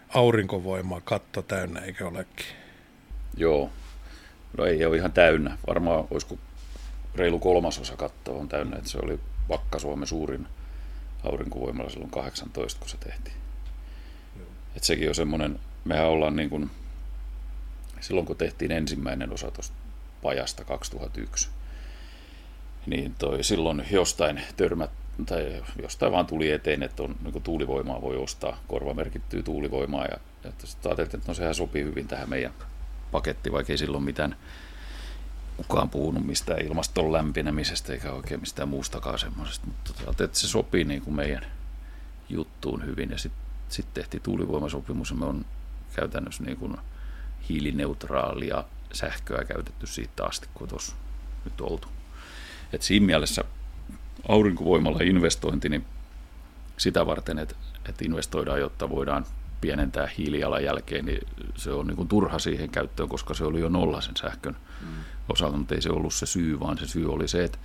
aurinkovoimaa 0.10 1.02
katto 1.02 1.42
täynnä, 1.42 1.80
eikö 1.80 2.08
olekin? 2.08 2.46
Joo. 3.38 3.70
No 4.58 4.66
ei 4.66 4.86
ole 4.86 4.98
ihan 4.98 5.12
täynnä. 5.12 5.58
Varmaan 5.68 6.08
olisiko 6.12 6.38
reilu 7.16 7.40
kolmasosa 7.40 7.98
kattoa 7.98 8.40
on 8.40 8.50
täynnä. 8.50 8.78
Että 8.78 8.90
se 8.90 8.98
oli 9.04 9.20
Vakka-Suomen 9.50 10.08
suurin 10.08 10.48
aurinkovoimalla 11.24 11.90
silloin 11.90 12.12
18, 12.12 12.80
kun 12.80 12.90
se 12.90 12.98
tehtiin. 12.98 13.36
Et 14.76 14.84
sekin 14.84 15.10
on 15.10 15.16
semmoinen, 15.16 15.60
mehän 15.86 16.08
ollaan 16.08 16.36
niin 16.36 16.50
kuin, 16.50 16.72
silloin 18.00 18.26
kun 18.26 18.38
tehtiin 18.38 18.72
ensimmäinen 18.72 19.34
osa 19.34 19.52
tuosta 19.52 19.76
pajasta 20.22 20.64
2001, 20.64 21.50
niin 22.86 23.16
toi 23.20 23.44
silloin 23.44 23.86
jostain 23.92 24.42
törmät, 24.58 24.90
tai 25.26 25.64
jostain 25.82 26.12
vaan 26.12 26.26
tuli 26.26 26.52
eteen, 26.52 26.84
että 26.84 27.04
on, 27.04 27.16
niin 27.24 27.44
tuulivoimaa 27.44 28.02
voi 28.02 28.18
ostaa, 28.18 28.60
korvamerkittyy 28.68 29.44
tuulivoimaa, 29.44 30.06
ja, 30.06 30.18
ja 30.44 30.52
sitten 30.64 30.90
ajateltiin, 30.90 31.18
että 31.18 31.32
no 31.32 31.34
sehän 31.34 31.56
sopii 31.56 31.84
hyvin 31.84 32.08
tähän 32.08 32.30
meidän 32.30 32.54
paketti, 33.12 33.52
vaikka 33.52 33.74
ei 33.74 33.78
silloin 33.78 34.04
mitään 34.04 34.36
kukaan 35.58 35.90
puhunut 35.90 36.26
mistään 36.26 36.66
ilmaston 36.66 37.14
lämpenemisestä 37.14 37.94
eikä 37.94 38.12
oikein 38.12 38.40
mistään 38.40 38.70
muustakaan 38.70 39.20
semmoisesta, 39.20 39.68
mutta 39.68 39.94
tota, 39.94 40.24
että 40.24 40.40
se 40.40 40.48
sopii 40.48 40.84
niin 40.84 41.02
kuin 41.02 41.16
meidän 41.16 41.46
juttuun 42.30 42.86
hyvin 42.86 43.12
ja 43.12 43.18
sitten 43.18 43.42
sit 43.70 43.94
tehtiin 43.94 44.24
tuulivoimasopimus 44.24 45.10
ja 45.10 45.16
me 45.16 45.26
on 45.26 45.46
käytännössä 45.96 46.44
niin 46.44 46.58
kuin 46.58 46.78
hiilineutraalia 47.50 48.64
sähköä 48.94 49.44
käytetty 49.44 49.88
siitä 49.88 50.26
asti, 50.26 50.48
kun 50.54 50.68
tuossa 50.68 50.96
nyt 51.46 51.62
oltu. 51.62 51.88
Et 52.74 52.82
siinä 52.82 53.06
mielessä 53.06 53.44
aurinkovoimalla 54.28 55.00
investointi, 55.04 55.70
niin 55.70 55.86
sitä 56.78 57.06
varten, 57.06 57.40
että, 57.40 57.56
että 57.90 58.06
investoidaan, 58.06 58.60
jotta 58.60 58.90
voidaan 58.90 59.26
pienentää 59.62 60.10
hiilijalanjälkeen, 60.18 61.06
niin 61.06 61.28
se 61.56 61.72
on 61.72 61.88
niin 61.88 61.98
kuin 61.98 62.08
turha 62.08 62.40
siihen 62.40 62.70
käyttöön, 62.70 63.10
koska 63.10 63.34
se 63.34 63.44
oli 63.44 63.60
jo 63.60 63.70
nolla 63.70 64.02
sen 64.02 64.18
sähkön 64.18 64.58
mm. 64.82 64.88
osalta, 65.30 65.58
mutta 65.58 65.76
ei 65.76 65.82
se 65.82 65.90
ollut 65.90 66.14
se 66.14 66.26
syy, 66.26 66.60
vaan 66.60 66.78
se 66.78 66.88
syy 66.88 67.14
oli 67.14 67.28
se, 67.28 67.44
että 67.44 67.58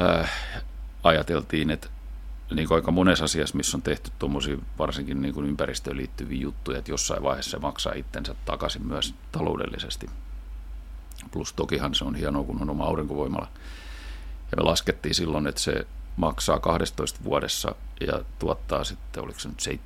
äh, 0.00 0.32
ajateltiin, 1.02 1.70
että 1.70 1.88
niin 2.54 2.68
kuin 2.68 2.76
aika 2.76 2.90
monessa 2.90 3.24
asiassa, 3.24 3.56
missä 3.56 3.76
on 3.76 3.82
tehty 3.82 4.10
tuommoisia 4.18 4.56
varsinkin 4.78 5.22
niin 5.22 5.34
kuin 5.34 5.46
ympäristöön 5.46 5.96
liittyviä 5.96 6.40
juttuja, 6.40 6.78
että 6.78 6.90
jossain 6.90 7.22
vaiheessa 7.22 7.50
se 7.50 7.58
maksaa 7.58 7.92
itsensä 7.92 8.34
takaisin 8.44 8.86
myös 8.86 9.14
taloudellisesti. 9.32 10.10
Plus 11.30 11.52
tokihan 11.52 11.94
se 11.94 12.04
on 12.04 12.14
hienoa, 12.14 12.44
kun 12.44 12.62
on 12.62 12.70
oma 12.70 12.84
aurinkovoimala. 12.84 13.48
Ja 14.52 14.56
me 14.56 14.62
laskettiin 14.62 15.14
silloin, 15.14 15.46
että 15.46 15.60
se 15.60 15.86
maksaa 16.16 16.60
12 16.60 17.24
vuodessa 17.24 17.74
ja 18.00 18.20
tuottaa 18.38 18.84
sitten, 18.84 19.22
oliko 19.22 19.38
se 19.38 19.48
nyt 19.48 19.80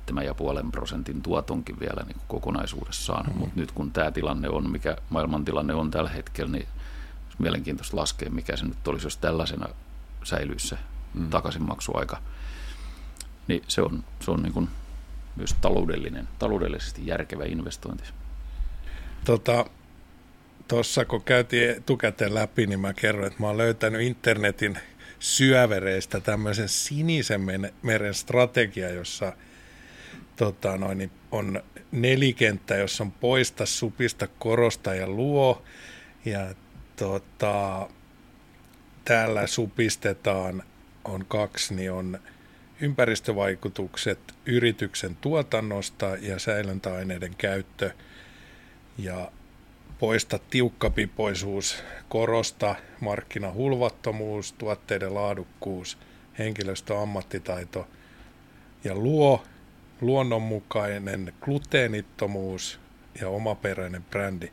7,5 0.63 0.71
prosentin 0.71 1.21
tuotonkin 1.21 1.79
vielä 1.79 2.03
niin 2.05 2.15
kuin 2.15 2.27
kokonaisuudessaan. 2.27 3.25
Mm-hmm. 3.25 3.39
Mutta 3.39 3.59
nyt 3.59 3.71
kun 3.71 3.91
tämä 3.91 4.11
tilanne 4.11 4.49
on, 4.49 4.71
mikä 4.71 4.97
maailmantilanne 5.09 5.73
on 5.73 5.91
tällä 5.91 6.09
hetkellä, 6.09 6.51
niin 6.51 6.67
olisi 7.25 7.37
mielenkiintoista 7.39 7.97
laskea, 7.97 8.29
mikä 8.29 8.57
se 8.57 8.65
nyt 8.65 8.87
olisi, 8.87 9.05
jos 9.05 9.17
tällaisena 9.17 9.67
säilyisi 10.23 10.67
se 10.67 10.77
mm. 11.13 11.29
takaisinmaksuaika. 11.29 12.21
Niin 13.47 13.63
se 13.67 13.81
on, 13.81 14.03
se 14.19 14.31
on 14.31 14.43
niin 14.43 14.53
kuin 14.53 14.69
myös 15.35 15.55
taloudellinen, 15.61 16.27
taloudellisesti 16.39 17.07
järkevä 17.07 17.43
investointi. 17.45 18.03
Tota, 19.25 19.65
Tuossa 20.67 21.05
kun 21.05 21.23
käytiin 21.23 21.69
etukäteen 21.69 22.33
läpi, 22.33 22.67
niin 22.67 22.79
mä 22.79 22.93
kerroin, 22.93 23.27
että 23.27 23.39
mä 23.39 23.47
oon 23.47 23.57
löytänyt 23.57 24.01
internetin 24.01 24.79
syövereistä 25.19 26.19
tämmöisen 26.19 26.69
sinisen 26.69 27.41
meren 27.81 28.13
strategia, 28.13 28.89
jossa 28.89 29.33
tota, 30.35 30.77
noin, 30.77 30.97
niin 30.97 31.11
on 31.31 31.63
nelikenttä, 31.91 32.75
jossa 32.75 33.03
on 33.03 33.11
poista, 33.11 33.65
supista, 33.65 34.27
korosta 34.27 34.95
ja 34.95 35.07
luo. 35.07 35.63
Ja 36.25 36.55
tota, 36.95 37.89
täällä 39.05 39.47
supistetaan, 39.47 40.63
on 41.05 41.25
kaksi, 41.25 41.73
niin 41.73 41.91
on 41.91 42.19
ympäristövaikutukset 42.81 44.19
yrityksen 44.45 45.15
tuotannosta 45.15 46.05
ja 46.21 46.39
säilöntäaineiden 46.39 47.35
käyttö. 47.35 47.91
Ja 48.97 49.31
poista 49.99 50.39
tiukkapipoisuus, 50.49 51.83
korosta 52.09 52.75
markkinahulvattomuus, 52.99 54.53
tuotteiden 54.53 55.13
laadukkuus, 55.13 55.97
henkilöstö 56.39 57.01
ammattitaito 57.01 57.87
ja 58.83 58.95
luo 58.95 59.43
luonnonmukainen 60.01 61.33
gluteenittomuus 61.41 62.79
ja 63.21 63.29
omaperäinen 63.29 64.03
brändi. 64.03 64.51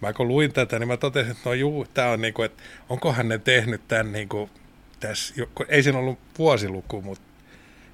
Mä 0.00 0.12
kun 0.12 0.28
luin 0.28 0.52
tätä, 0.52 0.78
niin 0.78 0.88
mä 0.88 0.96
totesin, 0.96 1.32
että 1.32 1.48
no 1.48 1.54
juu, 1.54 1.86
tää 1.94 2.10
on 2.10 2.20
niinku, 2.20 2.42
että 2.42 2.62
onkohan 2.88 3.28
ne 3.28 3.38
tehnyt 3.38 3.88
tämän 3.88 4.12
niinku, 4.12 4.50
tässä, 5.00 5.34
ei 5.68 5.82
siinä 5.82 5.98
ollut 5.98 6.18
vuosiluku, 6.38 7.02
mutta 7.02 7.24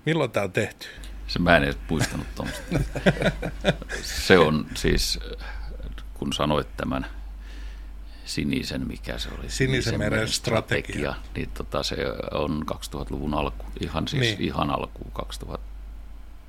milloin 0.07 0.31
tämä 0.31 0.45
on 0.45 0.53
tehty? 0.53 0.87
Se 1.27 1.39
mä 1.39 1.57
en 1.57 1.65
edes 1.65 1.79
puistanut 1.89 2.27
tuommoista. 2.35 2.63
Se 4.03 4.39
on 4.39 4.67
siis 4.75 5.21
kun 6.23 6.33
sanoit 6.33 6.77
tämän 6.77 7.07
sinisen, 8.25 8.87
mikä 8.87 9.19
se 9.19 9.29
oli? 9.39 9.51
Sinisen 9.51 9.99
meren 9.99 10.29
strategia. 10.29 10.93
strategia. 10.93 11.15
Niin 11.35 11.49
tota, 11.55 11.83
se 11.83 11.97
on 12.35 12.65
2000-luvun 12.73 13.35
alku, 13.35 13.65
ihan 13.81 14.09
siis 14.09 14.23
niin. 14.23 14.41
ihan 14.41 14.71
alku 14.71 15.05
2000 15.13 15.73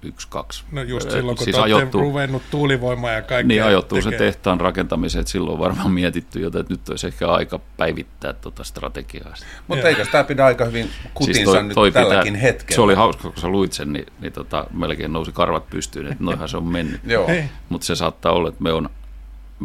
yksi, 0.04 0.28
kaksi. 0.30 0.64
No 0.72 0.82
just 0.82 1.12
silloin, 1.12 1.38
kun 1.38 1.44
siis 1.44 1.58
olette 1.58 1.98
ruvennut 1.98 2.44
tuulivoimaa 2.52 3.12
ja 3.12 3.22
kaikkea. 3.22 3.48
Niin 3.48 3.64
ajoittuu 3.64 4.02
se 4.02 4.12
tehtaan 4.12 4.60
rakentamiseen, 4.60 5.20
että 5.20 5.32
silloin 5.32 5.54
on 5.54 5.60
varmaan 5.60 5.92
mietitty 5.92 6.40
jo, 6.40 6.48
että 6.48 6.66
nyt 6.70 6.90
olisi 6.90 7.08
ehkä 7.08 7.32
aika 7.32 7.60
päivittää 7.78 8.34
tuota 8.34 8.64
strategiaa. 8.64 9.34
Mutta 9.68 9.88
eikö 9.88 10.06
tämä 10.12 10.24
pidä 10.24 10.46
aika 10.46 10.66
hyvin 10.66 10.90
kutinsa 11.14 11.38
siis 11.38 11.46
toi, 11.46 11.74
toi 11.74 11.88
nyt 11.88 11.94
pitää, 11.94 12.10
tälläkin 12.10 12.36
hetkellä? 12.36 12.76
Se 12.76 12.82
oli 12.82 12.96
hauska, 12.96 13.22
kun 13.22 13.42
sä 13.42 13.48
luit 13.48 13.74
sen, 13.74 13.94
niin, 13.94 14.06
niin 14.20 14.34
tota, 14.34 14.68
melkein 14.74 15.14
nousi 15.14 15.32
karvat 15.32 15.70
pystyyn, 15.70 16.08
että 16.08 16.24
noihan 16.24 16.50
se 16.50 16.58
on 16.58 16.68
mennyt. 16.68 17.02
Mutta 17.70 17.88
se 17.88 17.96
saattaa 17.96 18.32
olla, 18.32 18.50
että 18.50 18.64
me 18.64 18.74
on 18.74 18.90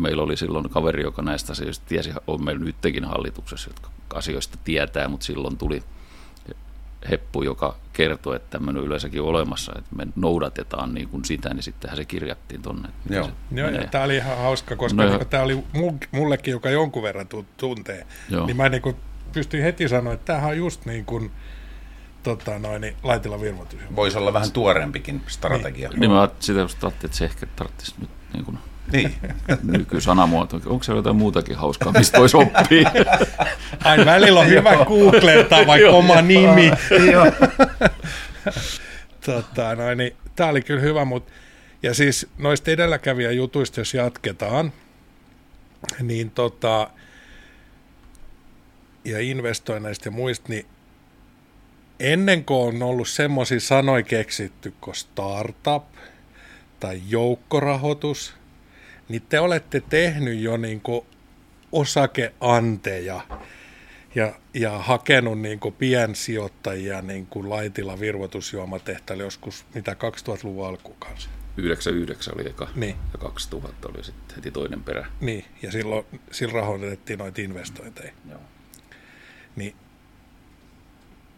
meillä 0.01 0.23
oli 0.23 0.37
silloin 0.37 0.71
kaveri, 0.71 1.03
joka 1.03 1.23
näistä 1.23 1.53
asioista 1.53 1.85
tiesi, 1.89 2.11
on 2.27 2.45
meillä 2.45 2.65
nytkin 2.65 3.05
hallituksessa, 3.05 3.71
jotka 3.71 3.91
asioista 4.15 4.59
tietää, 4.65 5.09
mutta 5.09 5.27
silloin 5.27 5.57
tuli 5.57 5.83
heppu, 7.11 7.43
joka 7.43 7.77
kertoi, 7.93 8.37
että 8.37 8.51
tämmöinen 8.51 8.83
yleensäkin 8.83 9.23
olemassa, 9.23 9.73
että 9.79 9.97
me 9.97 10.07
noudatetaan 10.17 10.95
niin 10.95 11.09
kuin 11.09 11.25
sitä, 11.25 11.55
niin 11.55 11.63
sittenhän 11.63 11.97
se 11.97 12.05
kirjattiin 12.05 12.63
tuonne. 12.63 12.89
Joo, 13.11 13.31
Joo 13.51 13.71
tämä 13.91 14.05
oli 14.05 14.17
ihan 14.17 14.39
hauska, 14.39 14.77
koska 14.77 15.03
no, 15.03 15.09
niin 15.09 15.29
tämä 15.29 15.43
oli 15.43 15.65
mullekin, 16.13 16.53
joka 16.53 16.71
jonkun 16.71 17.03
verran 17.03 17.27
tuntee, 17.57 18.07
Joo. 18.29 18.47
niin 18.47 18.57
mä 18.57 18.69
niin 18.69 18.83
kuin 18.83 18.97
pystyin 19.33 19.63
heti 19.63 19.89
sanoa, 19.89 20.13
että 20.13 20.25
tämähän 20.25 20.51
on 20.51 20.57
just 20.57 20.87
niin 20.87 21.05
kuin, 21.05 21.31
tota, 22.23 22.59
noin, 22.59 22.81
niin 22.81 22.97
laitilla 23.03 23.41
virvoitus. 23.41 23.81
Voisi 23.97 24.19
olla 24.19 24.33
vähän 24.33 24.53
tuorempikin 24.53 25.23
strategia. 25.27 25.89
Niin, 25.89 26.01
niin 26.01 26.11
mä 26.11 26.29
sitä 26.41 26.61
ajattelin, 26.61 26.93
että 27.05 27.17
se 27.17 27.25
ehkä 27.25 27.47
tarvitsisi 27.47 27.95
nyt 28.01 28.11
niin 28.33 28.45
kuin 28.45 28.59
niin. 28.93 29.15
Nykysanamuoto. 29.63 30.61
Onko 30.67 30.83
se 30.83 30.93
jotain 30.93 31.17
muutakin 31.17 31.57
hauskaa, 31.57 31.93
mistä 31.93 32.19
voisi 32.19 32.37
oppia? 32.37 32.91
Ai 33.85 34.07
välillä 34.07 34.41
on 34.41 34.49
hyvä 34.49 34.85
googlettaa 34.85 35.67
vaikka 35.67 35.91
oma 35.91 36.23
nimi. 36.23 36.71
tota, 39.27 39.75
noin, 39.75 39.99
niin, 39.99 40.17
Tämä 40.39 40.51
oli 40.51 40.63
kyllä 40.63 40.81
hyvä, 40.81 41.05
mutta 41.05 41.33
ja 41.83 41.95
siis 41.95 42.27
noista 42.39 42.71
edelläkävijä 42.71 43.31
jutuista, 43.31 43.81
jos 43.81 43.95
jatketaan, 43.95 44.73
niin 46.03 46.31
tota, 46.31 46.91
ja 49.05 49.21
investoinneista 49.21 50.09
ja 50.09 50.13
muista, 50.13 50.49
niin 50.49 50.67
ennen 52.01 52.45
kuin 52.45 52.77
on 52.77 52.83
ollut 52.83 53.09
semmoisia 53.09 53.61
sanoja 53.61 54.03
keksitty 54.03 54.75
kuin 54.81 54.95
startup 54.95 55.85
tai 56.81 57.03
joukkorahoitus, 57.09 58.35
niin 59.09 59.23
te 59.29 59.41
olette 59.41 59.81
tehnyt 59.81 60.41
jo 60.41 60.57
niin 60.57 60.81
kuin 60.81 61.07
osakeanteja 61.73 63.21
ja, 64.15 64.35
ja 64.55 64.79
hakenut 64.79 65.41
niin 65.41 65.61
kuin 65.61 65.75
piensijoittajia 65.75 67.03
niin 67.03 67.27
kuin 67.27 67.51
Laitila 67.51 68.01
virvoitusjuomatehtaille 68.01 69.25
joskus 69.25 69.65
mitä 69.75 69.93
2000-luvun 69.93 70.67
alkuun 70.67 70.97
kanssa. 70.99 71.31
99 71.57 72.35
oli 72.35 72.49
eka 72.49 72.69
niin. 72.75 72.97
ja 73.13 73.19
2000 73.19 73.89
oli 73.89 74.05
sitten 74.05 74.37
heti 74.37 74.51
toinen 74.51 74.83
perä. 74.83 75.07
Niin, 75.21 75.45
ja 75.63 75.73
silloin, 75.73 76.07
silloin 76.31 76.63
rahoitettiin 76.63 77.19
noita 77.19 77.41
investointeja. 77.41 78.13
Joo. 78.31 78.41
Niin 79.57 79.77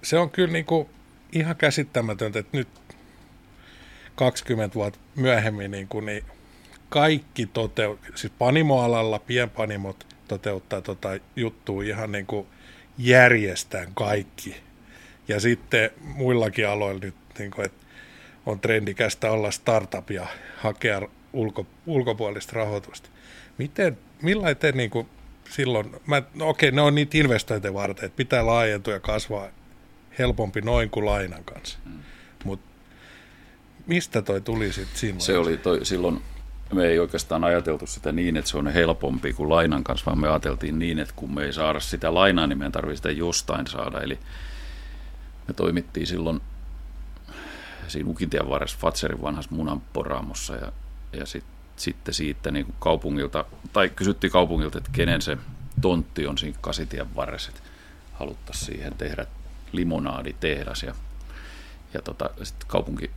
se 0.02 0.18
on 0.18 0.30
kyllä 0.30 0.52
niin 0.52 0.64
kuin 0.64 0.88
ihan 1.32 1.56
käsittämätöntä, 1.56 2.38
että 2.38 2.56
nyt 2.56 2.68
20 4.14 4.74
vuotta 4.74 4.98
myöhemmin 5.16 5.70
niin 5.70 5.88
kuin, 5.88 6.06
niin 6.06 6.24
kaikki 6.90 7.46
toteuttaa, 7.46 8.10
siis 8.14 8.32
panimoalalla 8.38 9.18
pienpanimot 9.18 10.06
toteuttaa 10.28 10.80
tota 10.80 11.08
juttua 11.36 11.82
ihan 11.82 12.12
niin 12.12 12.26
kuin 12.26 12.46
järjestään 12.98 13.94
kaikki. 13.94 14.56
Ja 15.28 15.40
sitten 15.40 15.90
muillakin 16.00 16.68
aloilla 16.68 17.00
nyt, 17.00 17.14
niin 17.38 17.50
kuin, 17.50 17.66
että 17.66 17.86
on 18.46 18.60
trendikästä 18.60 19.30
olla 19.30 19.50
startup 19.50 20.10
ja 20.10 20.26
hakea 20.56 21.02
ulko, 21.32 21.66
ulkopuolista 21.86 22.52
rahoitusta. 22.52 23.08
Miten, 23.58 23.98
millä 24.22 24.54
te 24.54 24.72
niin 24.72 24.90
kuin 24.90 25.08
silloin, 25.50 25.96
mä, 26.06 26.22
no 26.34 26.48
okei, 26.48 26.70
ne 26.70 26.80
on 26.80 26.94
niitä 26.94 27.18
investointeja 27.18 27.74
varten, 27.74 28.04
että 28.04 28.16
pitää 28.16 28.46
laajentua 28.46 28.94
ja 28.94 29.00
kasvaa 29.00 29.48
helpompi 30.18 30.60
noin 30.60 30.90
kuin 30.90 31.06
lainan 31.06 31.44
kanssa. 31.44 31.78
Mm. 31.84 31.98
Mutta 32.44 32.70
mistä 33.86 34.22
toi 34.22 34.40
tuli 34.40 34.72
sitten 34.72 34.98
silloin? 34.98 35.20
Se 35.20 35.38
oli 35.38 35.56
toi, 35.56 35.84
silloin 35.84 36.22
me 36.72 36.86
ei 36.86 36.98
oikeastaan 36.98 37.44
ajateltu 37.44 37.86
sitä 37.86 38.12
niin, 38.12 38.36
että 38.36 38.50
se 38.50 38.56
on 38.56 38.66
helpompi 38.66 39.32
kuin 39.32 39.48
lainan 39.48 39.84
kanssa, 39.84 40.06
vaan 40.06 40.20
me 40.20 40.28
ajateltiin 40.28 40.78
niin, 40.78 40.98
että 40.98 41.14
kun 41.16 41.34
me 41.34 41.44
ei 41.44 41.52
saada 41.52 41.80
sitä 41.80 42.14
lainaa, 42.14 42.46
niin 42.46 42.58
meidän 42.58 42.72
tarvitsee 42.72 42.96
sitä 42.96 43.10
jostain 43.10 43.66
saada. 43.66 44.00
Eli 44.00 44.18
me 45.48 45.54
toimittiin 45.54 46.06
silloin 46.06 46.40
siinä 47.88 48.10
Ukintien 48.10 48.48
varressa 48.48 48.78
Fatserin 48.80 49.22
vanhassa 49.22 49.54
munanporaamossa 49.54 50.56
ja, 50.56 50.72
ja 51.12 51.26
sit, 51.26 51.44
sitten 51.76 52.14
siitä 52.14 52.50
niin 52.50 52.64
kuin 52.64 52.76
kaupungilta, 52.78 53.44
tai 53.72 53.88
kysyttiin 53.88 54.30
kaupungilta, 54.30 54.78
että 54.78 54.90
kenen 54.92 55.22
se 55.22 55.38
tontti 55.80 56.26
on 56.26 56.38
siinä 56.38 56.58
kasitien 56.60 57.16
varressa, 57.16 57.50
että 57.50 57.62
haluttaisiin 58.12 58.66
siihen 58.66 58.94
tehdä 58.98 59.26
limonaaditehdas. 59.72 60.82
Ja, 60.82 60.94
ja 61.94 62.02
tota, 62.02 62.30
sitten 62.42 62.68
kaupunki, 62.68 63.10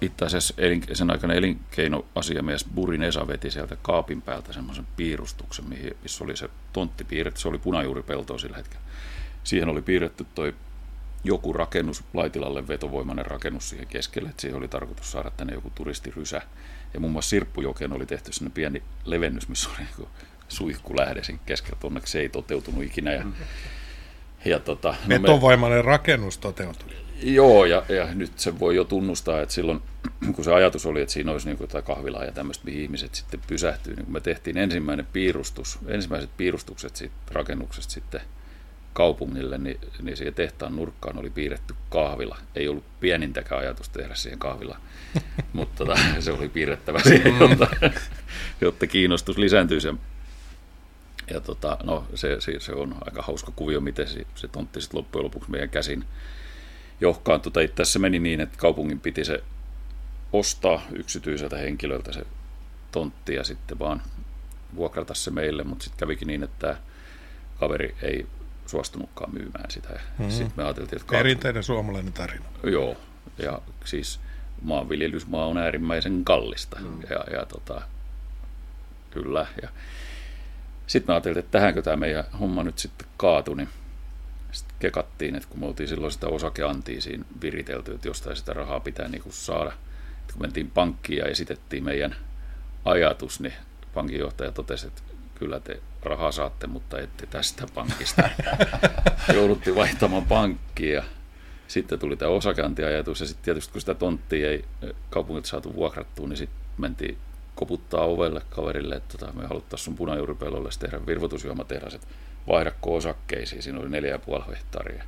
itse 0.00 0.24
asiassa 0.24 0.54
elin, 0.58 0.82
sen 0.92 1.10
aikana 1.10 1.34
elinkeinoasiamies 1.34 2.66
Burin 2.74 3.02
Esa 3.02 3.26
veti 3.26 3.50
sieltä 3.50 3.76
kaapin 3.82 4.22
päältä 4.22 4.52
semmoisen 4.52 4.86
piirustuksen, 4.96 5.64
missä 6.02 6.24
oli 6.24 6.36
se 6.36 6.48
tontti 6.72 7.04
piirretty, 7.04 7.40
se 7.40 7.48
oli 7.48 7.58
punajuuripeltoa 7.58 8.38
sillä 8.38 8.56
hetkellä. 8.56 8.84
Siihen 9.44 9.68
oli 9.68 9.82
piirretty 9.82 10.26
toi 10.34 10.54
joku 11.24 11.52
rakennus, 11.52 12.04
Laitilalle 12.14 12.68
vetovoimainen 12.68 13.26
rakennus 13.26 13.68
siihen 13.68 13.86
keskelle, 13.86 14.28
että 14.28 14.40
siihen 14.40 14.58
oli 14.58 14.68
tarkoitus 14.68 15.12
saada 15.12 15.30
tänne 15.30 15.54
joku 15.54 15.70
turistirysä. 15.74 16.42
Ja 16.94 17.00
muun 17.00 17.12
muassa 17.12 17.28
Sirppujokeen 17.28 17.92
oli 17.92 18.06
tehty 18.06 18.32
sinne 18.32 18.50
pieni 18.54 18.82
levennys, 19.04 19.48
missä 19.48 19.70
oli 19.70 19.78
niin 19.78 20.08
suihku 20.48 20.96
lähde 20.96 21.24
sen 21.24 21.40
keskellä. 21.46 21.78
Onneksi 21.82 22.12
se 22.12 22.20
ei 22.20 22.28
toteutunut 22.28 22.84
ikinä. 22.84 23.12
Ja, 23.12 23.24
ja 24.44 24.58
tota, 24.58 24.88
no 24.88 25.08
Vetovoimainen 25.08 25.78
me, 25.78 25.82
rakennus 25.82 26.38
toteutui. 26.38 27.09
Joo, 27.22 27.64
ja, 27.64 27.82
ja 27.88 28.14
nyt 28.14 28.38
se 28.38 28.60
voi 28.60 28.76
jo 28.76 28.84
tunnustaa, 28.84 29.40
että 29.40 29.54
silloin, 29.54 29.82
kun 30.34 30.44
se 30.44 30.52
ajatus 30.52 30.86
oli, 30.86 31.00
että 31.00 31.12
siinä 31.12 31.32
olisi 31.32 31.48
niin 31.48 31.58
jotain 31.60 31.84
kahvilaa 31.84 32.24
ja 32.24 32.32
tämmöistä, 32.32 32.64
mihin 32.64 32.82
ihmiset 32.82 33.14
sitten 33.14 33.40
pysähtyy, 33.46 33.94
niin 33.94 34.04
kun 34.04 34.12
me 34.12 34.20
tehtiin 34.20 34.58
ensimmäinen 34.58 35.06
piirustus, 35.12 35.78
ensimmäiset 35.86 36.30
piirustukset 36.36 36.96
siitä 36.96 37.14
rakennuksesta 37.32 37.92
sitten– 37.92 38.20
kaupungille, 38.92 39.58
niin, 39.58 39.80
niin 40.02 40.16
siihen 40.16 40.34
tehtaan 40.34 40.76
nurkkaan 40.76 41.18
oli 41.18 41.30
piirretty 41.30 41.74
kahvila. 41.90 42.38
Ei 42.54 42.68
ollut 42.68 42.84
pienintäkään 43.00 43.60
ajatus 43.60 43.88
tehdä 43.88 44.14
siihen 44.14 44.38
kahvila, 44.38 44.76
mutta 45.52 45.84
tota, 45.84 46.00
se 46.20 46.32
oli 46.32 46.48
piirrettävä 46.48 47.00
siihen, 47.02 47.32
mm. 47.32 47.40
jotta, 47.40 47.68
jotta 48.60 48.86
kiinnostus 48.86 49.38
lisääntyisi. 49.38 49.88
Ja, 49.88 49.94
ja 51.30 51.40
tota, 51.40 51.78
no, 51.82 52.06
se, 52.14 52.40
se, 52.40 52.60
se, 52.60 52.72
on 52.72 52.94
aika 53.00 53.22
hauska 53.22 53.52
kuvio, 53.56 53.80
miten 53.80 54.08
se, 54.08 54.26
se 54.34 54.48
tontti 54.48 54.80
sitten 54.80 54.98
loppujen 54.98 55.24
lopuksi 55.24 55.50
meidän 55.50 55.70
käsin 55.70 56.04
johkaan. 57.00 57.40
Tota, 57.40 57.60
itse 57.60 57.84
se 57.84 57.98
meni 57.98 58.18
niin, 58.18 58.40
että 58.40 58.58
kaupungin 58.58 59.00
piti 59.00 59.24
se 59.24 59.42
ostaa 60.32 60.82
yksityiseltä 60.92 61.56
henkilöltä 61.56 62.12
se 62.12 62.22
tontti 62.92 63.34
ja 63.34 63.44
sitten 63.44 63.78
vaan 63.78 64.02
vuokrata 64.76 65.14
se 65.14 65.30
meille, 65.30 65.64
mutta 65.64 65.84
sitten 65.84 65.98
kävikin 65.98 66.28
niin, 66.28 66.42
että 66.42 66.58
tämä 66.58 66.76
kaveri 67.60 67.94
ei 68.02 68.26
suostunutkaan 68.66 69.34
myymään 69.34 69.70
sitä. 69.70 69.88
Mm-hmm. 69.88 70.30
Sitten 70.30 70.52
me 70.56 70.64
ajateltiin, 70.64 71.00
että... 71.00 71.10
Perinteinen 71.10 71.62
suomalainen 71.62 72.12
tarina. 72.12 72.44
Joo, 72.62 72.96
ja 73.38 73.60
siis 73.84 74.20
maanviljelysmaa 74.62 75.46
on 75.46 75.58
äärimmäisen 75.58 76.24
kallista. 76.24 76.80
Mm. 76.80 77.00
Ja, 77.10 77.24
ja 77.38 77.46
tota, 77.46 77.82
kyllä. 79.10 79.46
Ja 79.62 79.68
sitten 80.86 81.12
me 81.12 81.14
ajateltiin, 81.14 81.44
että 81.44 81.58
tähänkö 81.58 81.82
tämä 81.82 81.96
meidän 81.96 82.24
homma 82.40 82.62
nyt 82.62 82.78
sitten 82.78 83.08
kaatui, 83.16 83.56
niin 83.56 83.68
sitten 84.52 84.76
kekattiin, 84.78 85.34
että 85.34 85.48
kun 85.48 85.60
me 85.60 85.66
oltiin 85.66 85.88
silloin 85.88 86.12
sitä 86.12 86.26
osakeantia 86.26 87.00
siinä 87.00 87.24
viritelty, 87.42 87.94
että 87.94 88.08
jostain 88.08 88.36
sitä 88.36 88.52
rahaa 88.52 88.80
pitää 88.80 89.08
niin 89.08 89.22
kuin 89.22 89.32
saada. 89.32 89.72
Että 90.20 90.32
kun 90.32 90.42
mentiin 90.42 90.70
pankkiin 90.70 91.18
ja 91.18 91.24
esitettiin 91.24 91.84
meidän 91.84 92.16
ajatus, 92.84 93.40
niin 93.40 93.54
pankinjohtaja 93.94 94.52
totesi, 94.52 94.86
että 94.86 95.02
kyllä 95.34 95.60
te 95.60 95.80
rahaa 96.02 96.32
saatte, 96.32 96.66
mutta 96.66 96.98
ette 96.98 97.26
tästä 97.26 97.66
pankista. 97.74 98.28
Jouduttiin 99.34 99.76
vaihtamaan 99.76 100.24
pankkia. 100.24 101.04
Sitten 101.68 101.98
tuli 101.98 102.16
tämä 102.16 102.30
osakeantiajatus 102.30 103.20
ja 103.20 103.26
sitten 103.26 103.44
tietysti 103.44 103.72
kun 103.72 103.80
sitä 103.80 103.94
tonttia 103.94 104.50
ei 104.50 104.64
kaupungit 105.10 105.44
saatu 105.44 105.74
vuokrattua, 105.74 106.28
niin 106.28 106.36
sitten 106.36 106.60
mentiin 106.78 107.18
koputtaa 107.54 108.04
ovelle 108.04 108.42
kaverille, 108.50 108.94
että 108.94 109.18
tota, 109.18 109.32
me 109.32 109.46
haluttaisiin 109.46 109.84
sun 109.84 109.96
punajuuripellolle 109.96 110.70
tehdä 110.78 111.06
virvotusjuomatehdas, 111.06 111.94
että 111.94 112.06
vaihdakko 112.50 112.94
osakkeisiin. 112.94 113.62
Siinä 113.62 113.80
oli 113.80 113.88
neljä 113.88 114.10
ja 114.10 114.18
puoli 114.18 114.44
hehtaaria. 114.48 115.04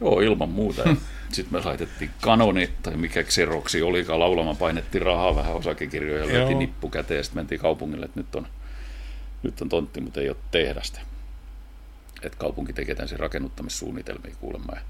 Joo, 0.00 0.20
ilman 0.20 0.48
muuta. 0.48 0.82
Sitten 1.32 1.60
me 1.60 1.64
laitettiin 1.64 2.10
kanoni, 2.20 2.70
tai 2.82 2.96
mikä 2.96 3.22
Xeroxi 3.22 3.82
olikaan 3.82 4.20
laulamaan, 4.20 4.56
painettiin 4.56 5.02
rahaa 5.02 5.36
vähän 5.36 5.54
osakekirjoja, 5.54 6.24
laitettiin 6.24 6.58
nippu 6.58 6.88
käteen 6.88 7.18
ja 7.18 7.24
sitten 7.24 7.40
mentiin 7.40 7.60
kaupungille, 7.60 8.04
että 8.04 8.20
nyt 8.20 8.34
on 8.34 8.46
nyt 9.42 9.62
on 9.62 9.68
tontti, 9.68 10.00
mutta 10.00 10.20
ei 10.20 10.28
ole 10.28 10.36
tehdasta. 10.50 11.00
Että 12.22 12.38
kaupunki 12.38 12.72
tekee 12.72 12.94
tämän 12.94 13.18
rakennuttamissuunnitelmia 13.18 14.34
kuulemma. 14.40 14.72
Ja, 14.74 14.82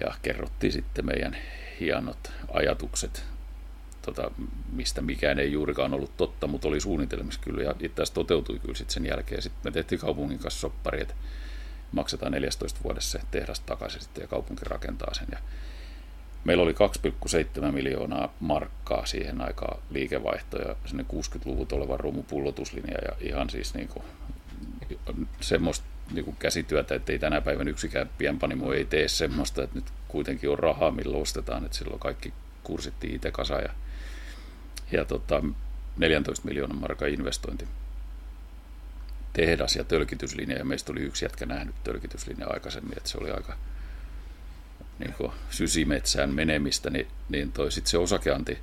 ja 0.00 0.14
kerrottiin 0.22 0.72
sitten 0.72 1.06
meidän 1.06 1.36
hienot 1.80 2.32
ajatukset, 2.52 3.24
tota, 4.02 4.30
mistä 4.72 5.02
mikään 5.02 5.38
ei 5.38 5.52
juurikaan 5.52 5.94
ollut 5.94 6.16
totta, 6.16 6.46
mutta 6.46 6.68
oli 6.68 6.80
suunnitelmissa 6.80 7.40
kyllä. 7.40 7.62
Ja 7.62 7.70
itse 7.70 8.02
asiassa 8.02 8.14
toteutui 8.14 8.58
kyllä 8.58 8.74
sitten 8.74 8.94
sen 8.94 9.06
jälkeen. 9.06 9.42
Sitten 9.42 9.60
me 9.64 9.70
tehtiin 9.70 10.00
kaupungin 10.00 10.38
kanssa 10.38 10.60
soppari, 10.60 11.02
että 11.02 11.14
maksetaan 11.92 12.32
14 12.32 12.80
vuodessa 12.84 13.18
se 13.18 13.24
tehdas 13.30 13.60
takaisin 13.60 14.00
sitten 14.00 14.22
ja 14.22 14.28
kaupunki 14.28 14.64
rakentaa 14.64 15.14
sen. 15.14 15.28
Ja 15.32 15.38
Meillä 16.44 16.62
oli 16.62 16.74
2,7 17.62 17.72
miljoonaa 17.72 18.34
markkaa 18.40 19.06
siihen 19.06 19.40
aikaan 19.40 19.82
liikevaihtoja, 19.90 20.76
sinne 20.86 21.04
60-luvut 21.12 21.72
oleva 21.72 21.96
rumupullotuslinja 21.96 22.98
ja 23.04 23.16
ihan 23.20 23.50
siis 23.50 23.74
niin 23.74 23.88
kuin, 23.88 24.04
semmoista 25.40 25.86
niin 26.12 26.24
kuin 26.24 26.36
käsityötä, 26.36 26.94
että 26.94 27.12
ei 27.12 27.18
tänä 27.18 27.40
päivänä 27.40 27.70
yksikään 27.70 28.10
pienpanimo 28.18 28.72
ei 28.72 28.84
tee 28.84 29.08
semmoista, 29.08 29.62
että 29.62 29.76
nyt 29.76 29.84
kuitenkin 30.08 30.50
on 30.50 30.58
rahaa, 30.58 30.90
millä 30.90 31.16
ostetaan, 31.16 31.64
että 31.64 31.76
silloin 31.76 32.00
kaikki 32.00 32.32
kursittiin 32.62 33.14
itse 33.14 33.30
kasa 33.30 33.54
ja, 33.54 33.70
ja 34.92 35.04
tota, 35.04 35.42
14 35.96 36.48
miljoonan 36.48 36.80
markan 36.80 37.08
investointi 37.08 37.68
tehdas 39.32 39.76
ja 39.76 39.84
tölkityslinja, 39.84 40.58
ja 40.58 40.64
meistä 40.64 40.92
oli 40.92 41.00
yksi 41.00 41.24
jätkä 41.24 41.46
nähnyt 41.46 41.74
tölkityslinja 41.84 42.46
aikaisemmin, 42.46 42.96
että 42.96 43.08
se 43.08 43.18
oli 43.18 43.30
aika, 43.30 43.56
niin 44.98 45.12
kuin 45.12 45.32
sysimetsään 45.50 46.34
menemistä, 46.34 46.90
niin, 46.90 47.06
niin 47.28 47.52
toi 47.52 47.72
sit 47.72 47.86
se 47.86 47.98
osakeanti, 47.98 48.58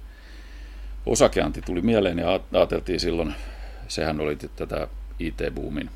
osakeanti 1.05 1.61
tuli 1.61 1.81
mieleen 1.81 2.19
ja 2.19 2.39
ajateltiin 2.53 2.99
silloin, 2.99 3.35
sehän 3.87 4.19
oli 4.19 4.35
tätä 4.35 4.87
IT-boomin 5.19 5.89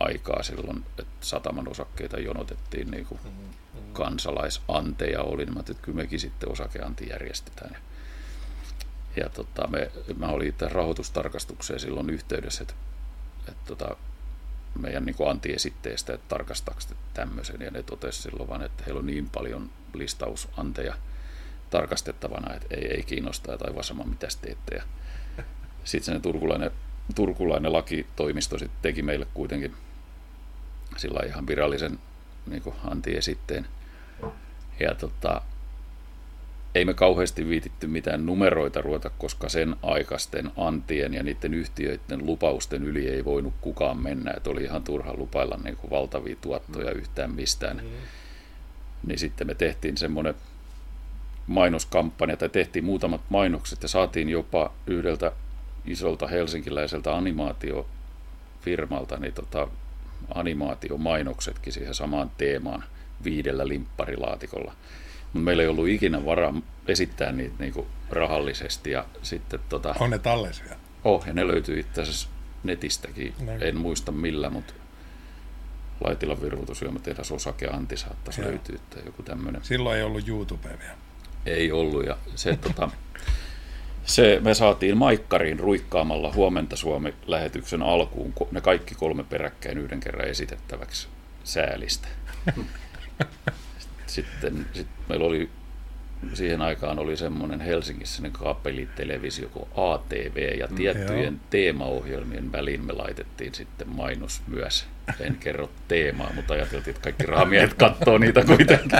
aikaa 0.00 0.42
silloin, 0.42 0.78
että 0.78 1.04
sataman 1.20 1.68
osakkeita 1.68 2.20
jonotettiin 2.20 2.90
niin 2.90 3.06
kuin 3.06 3.20
mm-hmm. 3.24 3.92
kansalaisanteja 3.92 5.22
oli, 5.22 5.44
niin 5.44 5.54
mä 5.54 5.60
että 5.60 5.74
kyllä 5.82 5.96
mekin 5.96 6.20
sitten 6.20 6.52
osakeanti 6.52 7.08
järjestetään. 7.08 7.76
Ja, 9.16 9.28
tota, 9.28 9.66
me, 9.66 9.90
mä 10.18 10.26
olin 10.26 10.48
itse 10.48 10.68
rahoitustarkastukseen 10.68 11.80
silloin 11.80 12.10
yhteydessä, 12.10 12.62
että, 12.62 12.74
että 13.48 13.62
tota, 13.66 13.96
meidän 14.78 15.04
niin 15.04 15.16
antiesitteestä, 15.30 16.14
että 16.14 16.28
tarkastaako 16.28 16.80
tämmöisen, 17.14 17.60
ja 17.60 17.70
ne 17.70 17.82
totesi 17.82 18.22
silloin 18.22 18.48
vaan, 18.48 18.62
että 18.62 18.84
heillä 18.84 18.98
on 18.98 19.06
niin 19.06 19.30
paljon 19.30 19.70
listausanteja 19.94 20.94
tarkastettavana, 21.70 22.54
että 22.54 22.74
ei, 22.74 22.86
ei 22.86 23.02
kiinnosta, 23.02 23.58
tai 23.58 23.74
vaan 23.74 23.84
sama 23.84 24.04
mitä 24.04 24.28
teette. 24.40 24.82
Sitten 25.84 26.14
se 26.14 26.20
turkulainen, 26.20 26.70
turkulainen 27.14 27.72
lakitoimisto 27.72 28.58
sitten 28.58 28.78
teki 28.82 29.02
meille 29.02 29.26
kuitenkin 29.34 29.76
sillä 30.96 31.26
ihan 31.26 31.46
virallisen 31.46 31.98
niin 32.46 32.62
antiesitteen. 32.84 33.66
Ja 34.80 34.94
tota, 34.94 35.42
ei 36.74 36.84
me 36.84 36.94
kauheasti 36.94 37.48
viititty 37.48 37.86
mitään 37.86 38.26
numeroita 38.26 38.80
ruveta, 38.80 39.10
koska 39.18 39.48
sen 39.48 39.76
aikaisten 39.82 40.50
antien 40.56 41.14
ja 41.14 41.22
niiden 41.22 41.54
yhtiöiden 41.54 42.26
lupausten 42.26 42.84
yli 42.84 43.08
ei 43.08 43.24
voinut 43.24 43.54
kukaan 43.60 43.98
mennä. 43.98 44.32
Että 44.36 44.50
oli 44.50 44.62
ihan 44.62 44.84
turha 44.84 45.14
lupailla 45.16 45.58
niin 45.64 45.76
kuin 45.76 45.90
valtavia 45.90 46.36
tuottoja 46.40 46.94
mm. 46.94 46.98
yhtään 46.98 47.30
mistään. 47.30 47.76
Mm. 47.76 47.90
Niin 49.06 49.18
sitten 49.18 49.46
me 49.46 49.54
tehtiin 49.54 49.96
semmoinen 49.96 50.34
mainoskampanja, 51.46 52.36
tai 52.36 52.48
tehtiin 52.48 52.84
muutamat 52.84 53.20
mainokset 53.28 53.82
ja 53.82 53.88
saatiin 53.88 54.28
jopa 54.28 54.72
yhdeltä 54.86 55.32
isolta 55.86 56.26
helsinkiläiseltä 56.26 57.16
animaatiofirmalta 57.16 59.16
niin 59.16 59.34
tota, 59.34 59.68
animaatiomainoksetkin 60.34 61.72
siihen 61.72 61.94
samaan 61.94 62.30
teemaan 62.38 62.84
viidellä 63.24 63.68
limpparilaatikolla 63.68 64.74
mutta 65.34 65.44
meillä 65.44 65.62
ei 65.62 65.68
ollut 65.68 65.88
ikinä 65.88 66.24
varaa 66.24 66.54
esittää 66.88 67.32
niitä 67.32 67.54
niinku 67.58 67.86
rahallisesti. 68.10 68.90
Ja 68.90 69.04
sitten, 69.22 69.60
tota, 69.68 69.94
on 70.00 70.10
ne 70.10 70.18
tallisia? 70.18 70.76
Oh, 71.04 71.26
ja 71.26 71.32
ne 71.32 71.46
löytyy 71.46 71.80
itse 71.80 72.02
asiassa 72.02 72.28
netistäkin. 72.64 73.34
No. 73.40 73.52
En 73.60 73.76
muista 73.76 74.12
millä, 74.12 74.50
mutta 74.50 74.74
Laitilan 76.04 76.42
virvoitusjuomatehdas 76.42 77.32
osake 77.32 77.66
Antti 77.66 77.96
saattaisi 77.96 78.40
Joo. 78.40 78.50
löytyä 78.50 78.78
tai 78.90 79.02
joku 79.06 79.22
tämmöinen. 79.22 79.64
Silloin 79.64 79.96
ei 79.96 80.02
ollut 80.02 80.28
YouTube 80.28 80.68
vielä. 80.68 80.94
Ei 81.46 81.72
ollut 81.72 82.06
ja 82.06 82.16
se, 82.34 82.56
tota, 82.56 82.90
se, 84.04 84.38
me 84.42 84.54
saatiin 84.54 84.96
Maikkariin 84.96 85.58
ruikkaamalla 85.58 86.32
Huomenta 86.32 86.76
Suomi-lähetyksen 86.76 87.82
alkuun 87.82 88.34
ne 88.50 88.60
kaikki 88.60 88.94
kolme 88.94 89.24
peräkkäin 89.24 89.78
yhden 89.78 90.00
kerran 90.00 90.28
esitettäväksi 90.28 91.08
säälistä. 91.44 92.08
sitten 94.14 94.66
sit 94.72 94.86
meillä 95.08 95.26
oli 95.26 95.50
siihen 96.34 96.62
aikaan 96.62 96.98
oli 96.98 97.16
semmoinen 97.16 97.60
Helsingissä 97.60 98.16
semmoinen 98.16 98.40
kaapelitelevisio 98.40 99.48
kuin 99.48 99.68
ATV 99.76 100.58
ja 100.58 100.68
tiettyjen 100.68 101.34
Joo. 101.34 101.44
teemaohjelmien 101.50 102.52
väliin 102.52 102.84
me 102.84 102.92
laitettiin 102.92 103.54
sitten 103.54 103.88
mainos 103.88 104.42
myös. 104.46 104.86
En 105.20 105.36
kerro 105.36 105.70
teemaa, 105.88 106.30
mutta 106.34 106.54
ajateltiin, 106.54 106.94
että 106.94 107.02
kaikki 107.04 107.26
raamiehet 107.26 107.74
katsoo 107.74 108.18
niitä 108.18 108.44
kuitenkin. 108.44 108.98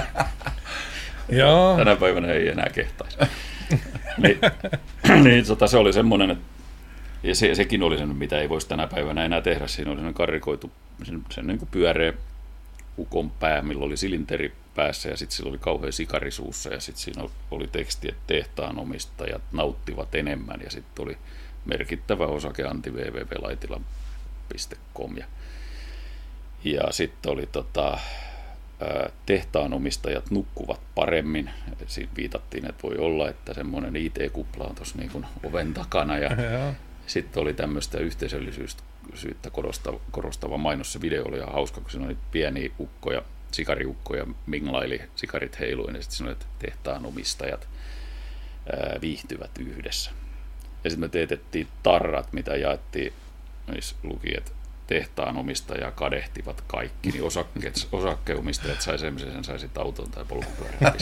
Joo. 1.28 1.76
Tänä 1.76 1.96
päivänä 1.96 2.32
ei 2.32 2.48
enää 2.48 2.68
kehtaisi. 2.74 3.18
niin, 4.18 4.38
niin 5.24 5.46
tota, 5.46 5.66
se 5.66 5.76
oli 5.76 5.92
semmoinen, 5.92 6.30
että 6.30 6.44
ja 7.22 7.34
se, 7.34 7.54
sekin 7.54 7.82
oli 7.82 7.98
sen, 7.98 8.08
mitä 8.08 8.40
ei 8.40 8.48
voisi 8.48 8.68
tänä 8.68 8.86
päivänä 8.86 9.24
enää 9.24 9.40
tehdä. 9.40 9.66
Siinä 9.66 9.90
oli 9.90 9.96
sellainen 9.96 10.14
karikoitu, 10.14 10.72
sen, 11.02 11.22
sen 11.30 11.46
niin 11.46 11.58
kuin 11.58 11.68
pyöreä 11.72 12.12
ukon 12.98 13.30
pää, 13.30 13.62
millä 13.62 13.84
oli 13.84 13.96
silinteri 13.96 14.52
päässä 14.74 15.08
ja 15.08 15.16
sitten 15.16 15.36
sillä 15.36 15.50
oli 15.50 15.58
kauhean 15.58 15.92
sikari 15.92 16.30
suussa 16.30 16.70
ja 16.70 16.80
sitten 16.80 17.04
siinä 17.04 17.28
oli 17.50 17.66
teksti, 17.66 18.08
että 18.08 18.22
tehtaan 18.26 18.78
omistajat 18.78 19.42
nauttivat 19.52 20.14
enemmän 20.14 20.60
ja 20.64 20.70
sitten 20.70 21.04
oli 21.04 21.18
merkittävä 21.64 22.26
osake 22.26 22.64
anti-www.laitila.com 22.64 25.16
ja, 25.16 25.26
ja 26.64 26.92
sitten 26.92 27.32
oli 27.32 27.46
tota, 27.46 27.98
ää, 28.80 29.10
tehtaan 29.26 29.72
omistajat 29.72 30.30
nukkuvat 30.30 30.80
paremmin. 30.94 31.50
Siinä 31.86 32.12
viitattiin, 32.16 32.68
että 32.68 32.82
voi 32.82 32.98
olla, 32.98 33.28
että 33.28 33.54
semmoinen 33.54 33.96
IT-kupla 33.96 34.64
on 34.64 34.74
tuossa 34.74 34.98
niin 34.98 35.26
oven 35.44 35.74
takana 35.74 36.18
ja 36.18 36.30
sitten 37.06 37.42
oli 37.42 37.54
tämmöistä 37.54 37.98
yhteisöllisyyttä 37.98 39.50
korostava, 39.52 40.00
korostava 40.10 40.56
mainos. 40.56 40.92
Se 40.92 41.00
video 41.00 41.24
oli 41.24 41.36
ihan 41.36 41.52
hauska, 41.52 41.80
kun 41.80 41.90
siinä 41.90 42.06
oli 42.06 42.16
pieniä 42.30 42.70
ukkoja, 42.80 43.22
sikariukkoja, 43.55 44.26
minglaili, 44.46 45.02
sikarit 45.16 45.61
heiluin 45.61 45.94
ja 45.94 46.02
sitten 46.02 46.16
sanoi, 46.16 46.32
että 46.32 46.46
tehtaan 46.59 47.07
omistajat 47.07 47.68
ää, 48.72 49.00
viihtyvät 49.00 49.59
yhdessä. 49.59 50.11
Ja 50.84 50.90
sitten 50.90 51.00
me 51.00 51.09
teetettiin 51.09 51.68
tarrat, 51.82 52.32
mitä 52.32 52.57
jaettiin, 52.57 53.12
niissä 53.66 53.96
luki, 54.02 54.36
että 54.36 54.52
tehtaan 54.86 55.36
omistaja 55.36 55.90
kadehtivat 55.90 56.61
kaikki, 56.66 57.11
niin 57.11 57.24
osakkeet, 57.24 57.88
osakkeenomistajat 57.92 58.80
sai 58.80 58.98
semmoisen, 58.98 59.32
sen 59.32 59.44
sai 59.44 59.59
sitten 59.59 59.82
auton 59.82 60.11
tai 60.11 60.24
polkupyörän 60.24 60.94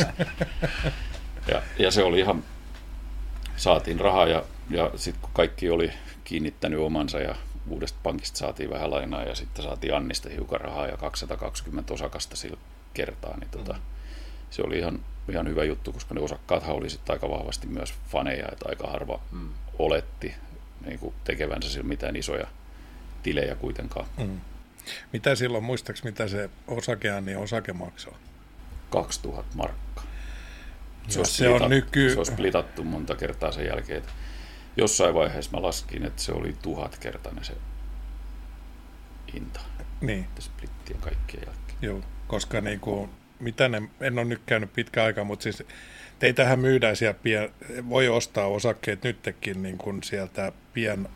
ja, 1.49 1.63
ja 1.79 1.91
se 1.91 2.03
oli 2.03 2.21
ihan, 2.21 2.45
saatiin 3.57 4.01
rahaa 4.01 4.27
ja, 4.27 4.45
ja 4.71 4.91
sitten 4.97 5.23
kun 5.23 5.31
kaikki 5.35 5.71
oli 5.71 5.91
kiinnittänyt 6.25 6.81
omansa 6.81 7.21
ja 7.21 7.35
uudesta 7.69 7.99
pankista 8.03 8.39
saatiin 8.39 8.71
vähän 8.71 8.91
lainaa 8.91 9.23
ja 9.23 9.35
sitten 9.35 9.65
saatiin 9.65 9.95
Annista 9.95 10.29
hiukan 10.29 10.61
rahaa 10.61 10.87
ja 10.87 10.97
220 10.97 11.95
osakasta 11.95 12.37
sillä 12.37 12.57
kertaa, 12.95 13.37
niin 13.37 13.51
tota, 13.51 13.75
se 14.51 14.63
oli 14.63 14.79
ihan, 14.79 15.01
ihan 15.29 15.49
hyvä 15.49 15.65
juttu, 15.65 15.93
koska 15.93 16.15
ne 16.15 16.21
osakkaathan 16.21 16.75
oli 16.75 16.91
sitten 16.91 17.13
aika 17.13 17.31
vahvasti 17.31 17.67
myös 17.67 17.95
faneja, 18.09 18.49
että 18.53 18.69
aika 18.69 18.87
harva 18.87 19.21
mm. 19.33 19.49
oletti 19.79 20.35
niin 20.87 20.99
kuin 20.99 21.15
tekevänsä 21.25 21.71
sillä 21.71 21.89
mitään 21.89 22.17
isoja 22.17 22.47
tilejä 23.23 23.55
kuitenkaan. 23.55 24.07
Mm. 24.19 24.41
Mitä 25.13 25.35
silloin, 25.35 25.65
muistaaks 25.65 26.05
mitä 26.05 26.29
se 26.29 26.51
osakeanni 26.67 27.37
osake 27.37 27.73
maksaa? 27.73 28.19
2000 28.91 29.57
markkaa. 29.57 30.05
Se, 31.09 31.19
olisi 31.19 31.33
se 31.33 31.49
on 31.49 31.71
nyky... 31.71 32.11
Se 32.11 32.19
on 32.19 32.27
splitattu 32.27 32.85
monta 32.85 33.15
kertaa 33.15 33.53
sen 33.53 33.67
jälkeen. 33.67 33.99
Että 33.99 34.13
jossain 34.77 35.15
vaiheessa 35.15 35.51
mä 35.57 35.63
laskin, 35.63 36.05
että 36.05 36.23
se 36.23 36.33
oli 36.33 36.57
tuhatkertainen 36.63 37.45
se 37.45 37.55
hinta. 39.35 39.61
Niin. 40.01 40.25
Että 40.25 40.43
splittien 40.43 41.01
kaikkien 41.01 41.43
jälkeen. 41.47 41.79
Joo, 41.83 42.01
koska 42.27 42.61
niinku, 42.61 43.09
mitä 43.41 43.69
ne, 43.69 43.83
en 44.01 44.19
ole 44.19 44.25
nyt 44.25 44.43
käynyt 44.47 44.73
pitkä 44.73 45.05
aika, 45.05 45.25
mutta 45.25 45.43
siis 45.43 45.63
teitähän 46.19 46.59
myydään 46.59 46.97
siellä 46.97 47.19
pien, 47.23 47.51
voi 47.89 48.09
ostaa 48.09 48.47
osakkeet 48.47 49.03
nytkin 49.03 49.63
niin 49.63 49.79
kuin 49.79 50.03
sieltä 50.03 50.53
pien... 50.73 51.09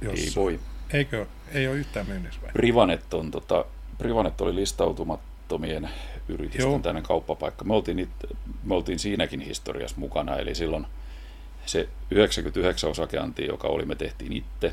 Jos, 0.00 0.20
Ei 0.20 0.32
voi. 0.36 0.60
Eikö? 0.92 1.26
Ei 1.52 1.68
ole 1.68 1.76
yhtään 1.76 2.06
myynnissä 2.06 2.42
vai? 2.42 2.50
Privanet, 2.52 3.14
on, 3.14 3.30
tota, 3.30 3.64
Privanet 3.98 4.40
oli 4.40 4.54
listautumattomien 4.54 5.88
yritysten 6.28 6.70
Joo. 6.70 6.78
tämmöinen 6.78 7.02
kauppapaikka. 7.02 7.64
Me 7.64 7.74
oltiin, 7.74 8.08
me 8.64 8.74
oltiin 8.74 8.98
siinäkin 8.98 9.40
historiassa 9.40 9.96
mukana, 10.00 10.36
eli 10.36 10.54
silloin 10.54 10.86
se 11.66 11.88
99 12.10 12.90
osakeanti, 12.90 13.46
joka 13.46 13.68
oli, 13.68 13.84
me 13.84 13.94
tehtiin 13.94 14.32
itse. 14.32 14.72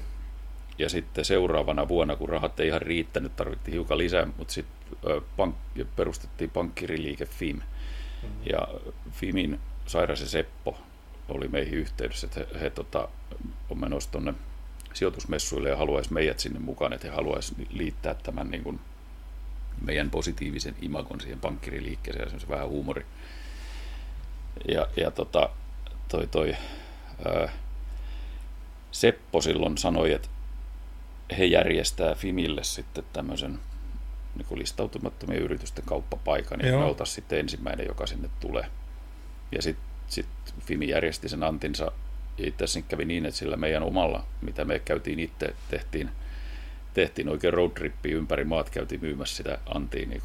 Ja 0.77 0.89
sitten 0.89 1.25
seuraavana 1.25 1.87
vuonna, 1.87 2.15
kun 2.15 2.29
rahat 2.29 2.59
ei 2.59 2.67
ihan 2.67 2.81
riittänyt, 2.81 3.35
tarvittiin 3.35 3.73
hiukan 3.73 3.97
lisää, 3.97 4.27
mutta 4.37 4.53
sitten 4.53 4.79
pank- 5.13 5.85
perustettiin 5.95 6.49
pankkiriliike 6.49 7.25
FIM. 7.25 7.55
Mm-hmm. 7.55 8.41
Ja 8.51 8.67
FIMin 9.11 9.59
Sairas 9.85 10.31
Seppo 10.31 10.77
oli 11.29 11.47
meihin 11.47 11.73
yhteydessä, 11.73 12.27
että 12.27 12.39
he, 12.39 12.59
he 12.61 12.69
tota, 12.69 13.09
on 13.69 13.79
menossa 13.79 14.11
tuonne 14.11 14.33
sijoitusmessuille 14.93 15.69
ja 15.69 15.77
haluaisi 15.77 16.13
meidät 16.13 16.39
sinne 16.39 16.59
mukaan, 16.59 16.93
että 16.93 17.07
he 17.07 17.15
haluaisi 17.15 17.55
liittää 17.69 18.13
tämän 18.13 18.51
niin 18.51 18.63
kuin 18.63 18.79
meidän 19.81 20.09
positiivisen 20.09 20.75
imagon 20.81 21.21
siihen 21.21 21.39
pankkiriliikkeeseen 21.39 22.23
ja 22.23 22.29
semmoisen 22.29 22.49
vähän 22.49 22.69
huumori. 22.69 23.05
Ja, 24.67 24.87
ja 24.97 25.11
tota, 25.11 25.49
toi, 26.07 26.27
toi 26.27 26.55
ää, 27.25 27.49
Seppo 28.91 29.41
silloin 29.41 29.77
sanoi, 29.77 30.13
että 30.13 30.27
he 31.37 31.45
järjestää 31.45 32.15
Fimille 32.15 32.63
sitten 32.63 33.03
tämmöisen 33.13 33.59
niin 34.35 34.59
listautumattomien 34.59 35.41
yritysten 35.41 35.83
kauppapaikan, 35.85 36.59
niin 36.59 36.71
Joo. 36.71 36.95
me 36.97 37.05
sitten 37.05 37.39
ensimmäinen, 37.39 37.87
joka 37.87 38.07
sinne 38.07 38.29
tulee. 38.39 38.65
Ja 39.51 39.61
sitten 39.61 39.85
sit 40.07 40.27
Fimi 40.65 40.89
järjesti 40.89 41.29
sen 41.29 41.43
antinsa, 41.43 41.91
ja 42.37 42.47
itse 42.47 42.63
asiassa 42.63 42.89
kävi 42.89 43.05
niin, 43.05 43.25
että 43.25 43.37
sillä 43.37 43.57
meidän 43.57 43.83
omalla, 43.83 44.25
mitä 44.41 44.65
me 44.65 44.79
käytiin 44.79 45.19
itse, 45.19 45.55
tehtiin, 45.69 46.09
tehtiin 46.93 47.29
oikein 47.29 47.53
roadtrippi 47.53 48.11
ympäri 48.11 48.43
maat, 48.43 48.69
käytiin 48.69 49.01
myymässä 49.01 49.35
sitä 49.35 49.57
antiin, 49.75 50.09
niin 50.09 50.21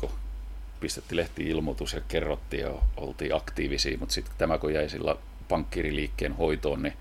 pistettiin 0.80 1.16
lehtiin 1.16 1.49
ilmoitus 1.49 1.92
ja 1.92 2.01
kerrottiin 2.09 2.62
ja 2.62 2.70
oltiin 2.97 3.34
aktiivisia, 3.34 3.99
mutta 3.99 4.14
sitten 4.14 4.34
tämä 4.38 4.59
kun 4.59 4.74
jäi 4.74 4.88
sillä 4.88 5.16
pankkiriliikkeen 5.49 6.32
hoitoon, 6.32 6.82
niin 6.82 6.95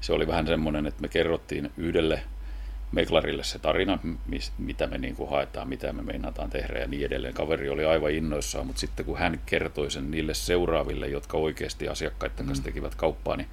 se 0.00 0.12
oli 0.12 0.26
vähän 0.26 0.46
semmoinen, 0.46 0.86
että 0.86 1.02
me 1.02 1.08
kerrottiin 1.08 1.70
yhdelle 1.76 2.22
meklarille 2.92 3.44
se 3.44 3.58
tarina, 3.58 3.98
mis, 4.26 4.52
mitä 4.58 4.86
me 4.86 4.98
niin 4.98 5.16
kuin 5.16 5.30
haetaan, 5.30 5.68
mitä 5.68 5.92
me 5.92 6.02
meinataan 6.02 6.50
tehdä 6.50 6.78
ja 6.78 6.86
niin 6.86 7.06
edelleen. 7.06 7.34
Kaveri 7.34 7.68
oli 7.68 7.84
aivan 7.84 8.10
innoissaan, 8.10 8.66
mutta 8.66 8.80
sitten 8.80 9.06
kun 9.06 9.18
hän 9.18 9.40
kertoi 9.46 9.90
sen 9.90 10.10
niille 10.10 10.34
seuraaville, 10.34 11.08
jotka 11.08 11.36
oikeasti 11.38 11.88
asiakkaiden 11.88 12.46
kanssa 12.46 12.64
tekivät 12.64 12.94
kauppaa, 12.94 13.36
niin 13.36 13.48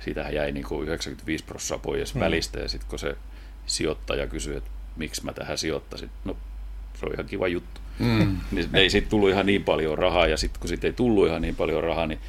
siitähän 0.00 0.34
jäi 0.34 0.52
niin 0.52 0.66
kuin 0.66 0.82
95 0.88 1.44
prosenttia 1.44 1.78
pois 1.82 2.14
Mm. 2.14 2.20
välistä 2.20 2.60
ja 2.60 2.68
sitten 2.68 2.90
kun 2.90 2.98
se 2.98 3.16
sijoittaja 3.66 4.26
kysyi, 4.26 4.56
että 4.56 4.70
miksi 4.96 5.24
mä 5.24 5.32
tähän 5.32 5.58
sijoittasin, 5.58 6.10
no 6.24 6.36
se 7.00 7.06
on 7.06 7.12
ihan 7.12 7.26
kiva 7.26 7.48
juttu. 7.48 7.80
Mm. 7.98 8.36
Niin 8.52 8.68
ei 8.74 8.90
siitä 8.90 9.08
tullut 9.08 9.30
ihan 9.30 9.46
niin 9.46 9.64
paljon 9.64 9.98
rahaa 9.98 10.26
ja 10.26 10.36
sitten 10.36 10.60
kun 10.60 10.68
siitä 10.68 10.86
ei 10.86 10.92
tullut 10.92 11.26
ihan 11.28 11.42
niin 11.42 11.56
paljon 11.56 11.84
rahaa, 11.84 12.06
niin 12.06 12.20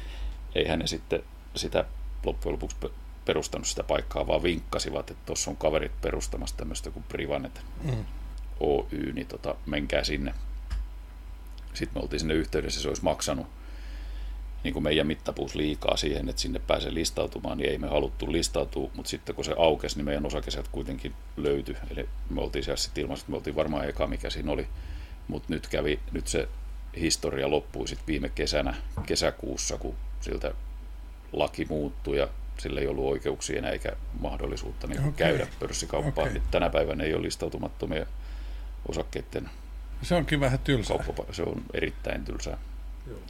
eihän 0.54 0.78
ne 0.78 0.86
sitten 0.86 1.22
sitä 1.56 1.84
loppujen 2.24 2.52
lopuksi 2.52 2.76
pe- 2.80 2.90
perustanut 3.24 3.66
sitä 3.66 3.82
paikkaa, 3.82 4.26
vaan 4.26 4.42
vinkkasivat, 4.42 5.10
että 5.10 5.22
tuossa 5.26 5.50
on 5.50 5.56
kaverit 5.56 6.00
perustamassa 6.00 6.56
tämmöistä 6.56 6.90
kuin 6.90 7.04
Privanet 7.08 7.60
Mm. 7.82 8.04
Oy, 8.60 9.12
niin 9.12 9.26
tota, 9.26 9.54
menkää 9.66 10.04
sinne. 10.04 10.34
Sitten 11.74 11.98
me 11.98 12.02
oltiin 12.02 12.20
sinne 12.20 12.34
yhteydessä, 12.34 12.80
se 12.80 12.88
olisi 12.88 13.04
maksanut 13.04 13.46
niin 14.64 14.72
kuin 14.72 14.82
meidän 14.82 15.06
mittapuus 15.06 15.54
liikaa 15.54 15.96
siihen, 15.96 16.28
että 16.28 16.42
sinne 16.42 16.58
pääsee 16.58 16.94
listautumaan, 16.94 17.58
niin 17.58 17.70
ei 17.70 17.78
me 17.78 17.88
haluttu 17.88 18.32
listautua, 18.32 18.90
mutta 18.94 19.08
sitten 19.08 19.34
kun 19.34 19.44
se 19.44 19.54
aukesi, 19.58 19.96
niin 19.96 20.04
meidän 20.04 20.26
osake 20.26 20.50
sieltä 20.50 20.68
kuitenkin 20.72 21.14
löytyi. 21.36 21.76
Eli 21.90 22.08
me 22.30 22.40
oltiin 22.40 22.64
siellä 22.64 22.76
sitten 22.76 23.02
ilmassa, 23.02 23.22
että 23.22 23.30
me 23.30 23.36
oltiin 23.36 23.56
varmaan 23.56 23.88
eka, 23.88 24.06
mikä 24.06 24.30
siinä 24.30 24.52
oli. 24.52 24.66
Mutta 25.28 25.52
nyt 25.52 25.66
kävi, 25.66 26.00
nyt 26.12 26.26
se 26.28 26.48
historia 27.00 27.50
loppui 27.50 27.88
sitten 27.88 28.06
viime 28.06 28.28
kesänä, 28.28 28.74
kesäkuussa, 29.06 29.78
kun 29.78 29.94
siltä 30.20 30.54
laki 31.32 31.64
muuttui 31.64 32.18
ja 32.18 32.28
sillä 32.58 32.80
ei 32.80 32.86
ollut 32.86 33.04
oikeuksia 33.10 33.58
enää 33.58 33.70
eikä 33.70 33.92
mahdollisuutta 34.20 34.86
niin 34.86 35.00
okay. 35.00 35.12
käydä 35.12 35.46
pörssikauppaan. 35.60 36.28
Okei. 36.28 36.38
Okay. 36.38 36.48
Tänä 36.50 36.70
päivänä 36.70 37.04
ei 37.04 37.14
ole 37.14 37.22
listautumattomia 37.22 38.06
osakkeiden 38.88 39.50
Se 40.02 40.14
onkin 40.14 40.40
vähän 40.40 40.58
tylsää. 40.58 40.96
kauppapa- 40.96 41.32
Se 41.32 41.42
on 41.42 41.62
erittäin 41.74 42.24
tylsää. 42.24 42.58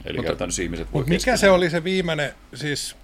Eli 0.05 0.17
Mutta- 0.17 0.29
käytännössä 0.29 0.61
ihmiset 0.63 0.87
voi 0.93 0.99
Mutta 0.99 1.09
mikä 1.09 1.15
keskenään- 1.17 1.37
se 1.39 1.49
oli 1.49 1.69
se 1.69 1.83
viimeinen, 1.83 2.33
siis 2.53 2.95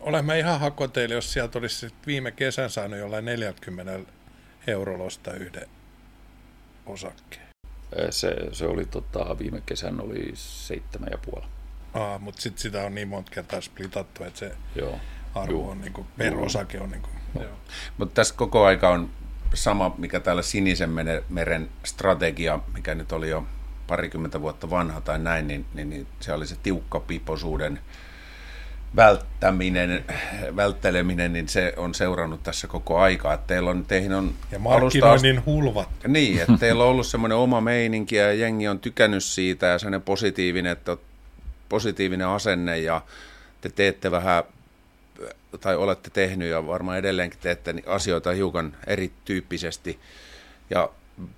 olemme 0.00 0.38
ihan 0.38 0.60
hakoteille, 0.60 1.14
jos 1.14 1.32
sieltä 1.32 1.58
olisi 1.58 1.88
viime 2.06 2.30
kesän 2.32 2.70
saanut 2.70 2.98
jollain 2.98 3.24
40 3.24 4.00
eurolla 4.66 5.04
ostaa 5.04 5.34
yhden 5.34 5.68
osakkeen. 6.86 7.46
Se, 8.10 8.36
se 8.52 8.66
oli 8.66 8.84
tota, 8.84 9.38
viime 9.38 9.62
kesän 9.66 10.00
oli 10.00 10.30
seitsemän 10.34 11.08
ja 11.12 11.18
puoli. 11.18 11.46
Aa, 11.96 12.18
mutta 12.18 12.42
sitten 12.42 12.62
sitä 12.62 12.82
on 12.82 12.94
niin 12.94 13.08
monta 13.08 13.30
kertaa 13.34 13.60
splitattu, 13.60 14.24
että 14.24 14.38
se 14.38 14.52
Joo. 14.74 14.98
arvo 15.34 15.52
Juu. 15.52 15.70
on 15.70 15.80
niinku, 15.80 16.06
per 16.16 16.32
Juu. 16.32 16.44
osake 16.44 16.80
on 16.80 16.90
niinku, 16.90 17.08
joo. 17.40 17.52
Mutta 17.98 18.14
tässä 18.14 18.34
koko 18.34 18.64
aika 18.64 18.88
on 18.88 19.10
sama, 19.54 19.94
mikä 19.98 20.20
täällä 20.20 20.42
Sinisen 20.42 20.90
meren- 21.30 21.68
strategia, 21.84 22.58
mikä 22.74 22.94
nyt 22.94 23.12
oli 23.12 23.28
jo 23.28 23.46
parikymmentä 23.86 24.40
vuotta 24.40 24.70
vanha 24.70 25.00
tai 25.00 25.18
näin, 25.18 25.48
niin, 25.48 25.66
niin, 25.74 25.90
niin 25.90 26.06
se 26.20 26.32
oli 26.32 26.46
se 26.46 26.56
tiukkapiposuuden 26.62 27.80
välttäminen, 28.96 30.04
vältteleminen, 30.56 31.32
niin 31.32 31.48
se 31.48 31.74
on 31.76 31.94
seurannut 31.94 32.42
tässä 32.42 32.66
koko 32.66 32.98
aikaa. 32.98 33.34
Että 33.34 33.46
teillä 33.46 33.70
on, 33.70 33.84
teihin 33.84 34.12
on 34.12 34.34
ja 34.52 34.58
markkinoinnin 34.58 35.38
asti, 35.38 35.50
hulvat. 35.50 35.88
Niin, 36.06 36.40
että 36.40 36.56
teillä 36.60 36.84
on 36.84 36.90
ollut 36.90 37.06
semmoinen 37.06 37.38
oma 37.38 37.60
meininki 37.60 38.16
ja 38.16 38.32
jengi 38.32 38.68
on 38.68 38.78
tykännyt 38.78 39.24
siitä 39.24 39.66
ja 39.66 39.78
semmoinen 39.78 40.02
positiivinen, 40.02 40.72
että 40.72 40.96
positiivinen 41.68 42.28
asenne 42.28 42.78
ja 42.78 43.02
te 43.60 43.68
teette 43.68 44.10
vähän 44.10 44.44
tai 45.60 45.76
olette 45.76 46.10
tehnyt 46.10 46.48
ja 46.48 46.66
varmaan 46.66 46.98
edelleenkin 46.98 47.40
teette 47.42 47.74
asioita 47.86 48.30
hiukan 48.30 48.76
erityyppisesti 48.86 50.00
ja 50.70 50.90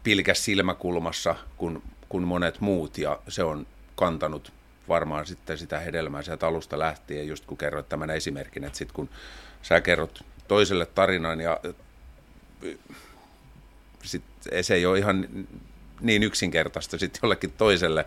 pilkäs 0.03 0.45
silmäkulmassa 0.45 1.35
kuin, 1.57 1.83
kuin 2.09 2.25
monet 2.25 2.61
muut. 2.61 2.99
Ja 2.99 3.21
se 3.29 3.43
on 3.43 3.67
kantanut 3.97 4.53
varmaan 4.89 5.27
sitten 5.27 5.59
sitä 5.59 5.79
hedelmää 5.81 6.23
sieltä 6.23 6.47
alusta 6.47 6.79
lähtien, 6.79 7.29
just 7.29 7.47
kun 7.47 7.59
kerroit 7.59 7.89
tämän 7.89 8.11
esimerkin, 8.11 8.65
että 8.65 8.79
sitten 8.79 8.95
kun 8.95 9.09
sä 9.63 9.81
kerrot 9.81 10.25
toiselle 10.49 10.87
tarinan 10.87 11.41
ja 11.41 11.61
sit 14.05 14.23
se 14.63 14.75
ei 14.75 14.87
ole 14.87 14.99
ihan 14.99 15.29
niin 16.01 16.23
yksinkertaista 16.23 16.99
sitten 16.99 17.21
jollekin 17.23 17.53
toiselle 17.53 18.05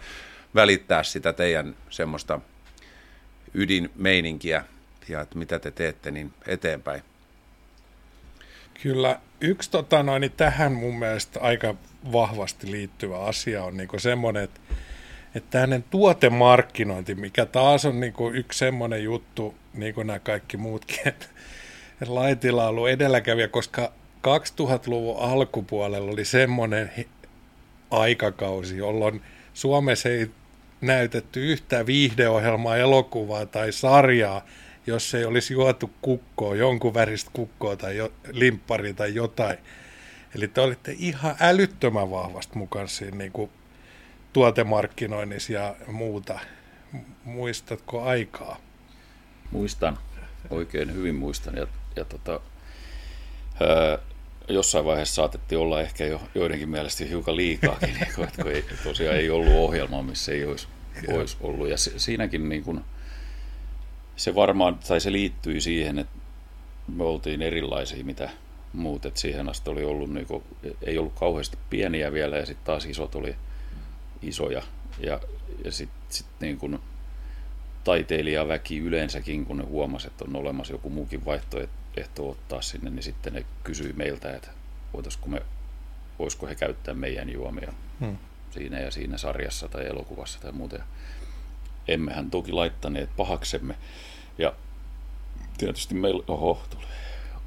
välittää 0.55 1.03
sitä 1.03 1.33
teidän 1.33 1.75
semmoista 1.89 2.39
ydinmeininkiä 3.53 4.63
ja 5.09 5.21
että 5.21 5.37
mitä 5.37 5.59
te 5.59 5.71
teette 5.71 6.11
niin 6.11 6.33
eteenpäin. 6.47 7.01
Kyllä 8.83 9.19
yksi 9.41 9.71
tota 9.71 10.03
noin, 10.03 10.21
niin 10.21 10.31
tähän 10.31 10.71
mun 10.71 10.99
mielestä 10.99 11.39
aika 11.39 11.75
vahvasti 12.11 12.71
liittyvä 12.71 13.19
asia 13.19 13.63
on 13.63 13.77
niin 13.77 13.89
semmoinen, 13.97 14.43
että, 14.43 14.59
että 15.35 15.59
hänen 15.59 15.83
tuotemarkkinointi, 15.83 17.15
mikä 17.15 17.45
taas 17.45 17.85
on 17.85 17.99
niin 17.99 18.13
yksi 18.33 18.59
semmoinen 18.59 19.03
juttu, 19.03 19.55
niin 19.73 19.93
kuin 19.93 20.07
nämä 20.07 20.19
kaikki 20.19 20.57
muutkin, 20.57 20.99
että, 21.07 21.25
että 22.01 22.15
Laitila 22.15 22.63
on 22.63 22.69
ollut 22.69 22.89
edelläkävijä, 22.89 23.47
koska 23.47 23.93
2000-luvun 24.27 25.19
alkupuolella 25.19 26.11
oli 26.11 26.25
semmoinen 26.25 26.91
aikakausi, 27.91 28.77
jolloin 28.77 29.21
Suomessa 29.53 30.09
ei 30.09 30.29
näytetty 30.81 31.51
yhtä 31.51 31.85
viihdeohjelmaa, 31.85 32.77
elokuvaa 32.77 33.45
tai 33.45 33.71
sarjaa, 33.71 34.45
jos 34.87 35.13
ei 35.13 35.25
olisi 35.25 35.53
juotu 35.53 35.91
kukkoa, 36.01 36.55
jonkun 36.55 36.93
väristä 36.93 37.31
kukkoa 37.33 37.75
tai 37.75 37.97
jo, 37.97 38.13
limppari 38.31 38.93
tai 38.93 39.15
jotain. 39.15 39.57
Eli 40.35 40.47
te 40.47 40.61
olitte 40.61 40.95
ihan 40.99 41.35
älyttömän 41.39 42.11
vahvasti 42.11 42.57
mukana 42.57 42.87
siinä 42.87 43.17
niin 43.17 43.31
kuin 43.31 43.51
tuotemarkkinoinnissa 44.33 45.53
ja 45.53 45.75
muuta. 45.87 46.39
Muistatko 47.23 48.03
aikaa? 48.03 48.57
Muistan, 49.51 49.97
oikein 50.49 50.93
hyvin 50.93 51.15
muistan. 51.15 51.55
Ja, 51.55 51.67
ja 51.95 52.05
tota, 52.05 52.39
ää, 53.59 53.97
jossain 54.47 54.85
vaiheessa 54.85 55.15
saatettiin 55.15 55.59
olla 55.59 55.81
ehkä 55.81 56.05
jo 56.05 56.21
joidenkin 56.35 56.69
mielestä 56.69 57.05
hiukan 57.05 57.35
liikaakin, 57.35 57.97
kun, 58.15 58.27
kun 58.35 58.51
ei, 58.51 58.65
tosiaan 58.83 59.17
ei 59.17 59.29
ollut 59.29 59.53
ohjelmaa, 59.53 60.03
missä 60.03 60.31
ei 60.31 60.45
olisi, 60.45 60.67
olisi 61.07 61.37
ollut. 61.41 61.69
Ja 61.69 61.77
se, 61.77 61.99
siinäkin 61.99 62.49
niin 62.49 62.63
kuin, 62.63 62.81
se 64.15 64.35
varmaan, 64.35 64.79
tai 64.87 65.01
se 65.01 65.11
liittyi 65.11 65.61
siihen, 65.61 65.99
että 65.99 66.17
me 66.87 67.03
oltiin 67.03 67.41
erilaisia 67.41 68.05
mitä 68.05 68.29
muut, 68.73 69.05
että 69.05 69.19
siihen 69.19 69.49
asti 69.49 69.69
oli 69.69 69.83
ollut, 69.83 70.13
niin 70.13 70.25
kuin, 70.25 70.43
ei 70.81 70.97
ollut 70.97 71.13
kauheasti 71.13 71.57
pieniä 71.69 72.11
vielä, 72.11 72.37
ja 72.37 72.45
sitten 72.45 72.65
taas 72.65 72.85
isot 72.85 73.15
oli 73.15 73.35
isoja, 74.21 74.63
ja, 74.99 75.19
ja 75.65 75.71
sitten 75.71 76.01
sit 76.09 76.27
niin 76.39 76.57
kuin 76.57 76.79
taiteilijaväki 77.83 78.77
yleensäkin, 78.77 79.45
kun 79.45 79.57
ne 79.57 79.63
huomasi, 79.63 80.07
että 80.07 80.25
on 80.27 80.35
olemassa 80.35 80.73
joku 80.73 80.89
muukin 80.89 81.25
vaihtoehto 81.25 81.80
ottaa 82.19 82.61
sinne, 82.61 82.89
niin 82.89 83.03
sitten 83.03 83.33
ne 83.33 83.45
kysyi 83.63 83.93
meiltä, 83.93 84.35
että 84.35 84.49
voitaisiko 84.93 85.29
me, 85.29 85.41
voisiko 86.19 86.47
he 86.47 86.55
käyttää 86.55 86.93
meidän 86.93 87.29
juomia 87.29 87.73
hmm. 87.99 88.17
siinä 88.51 88.79
ja 88.79 88.91
siinä 88.91 89.17
sarjassa 89.17 89.67
tai 89.67 89.87
elokuvassa 89.87 90.39
tai 90.41 90.51
muuta. 90.51 90.79
Emmehän 91.87 92.31
toki 92.31 92.51
laittaneet 92.51 93.09
pahaksemme, 93.17 93.75
ja 94.37 94.53
tietysti 95.57 95.95
meillä, 95.95 96.23
oho, 96.27 96.63
tuli 96.69 96.85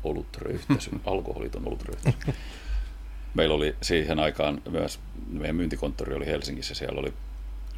olutröyhtäisy, 0.04 0.90
alkoholiton 1.04 1.66
olutröyhtäisy. 1.68 2.18
Meillä 3.34 3.54
oli 3.54 3.76
siihen 3.82 4.18
aikaan 4.18 4.62
myös, 4.70 5.00
meidän 5.28 5.56
myyntikonttori 5.56 6.14
oli 6.14 6.26
Helsingissä, 6.26 6.74
siellä 6.74 7.00
oli 7.00 7.12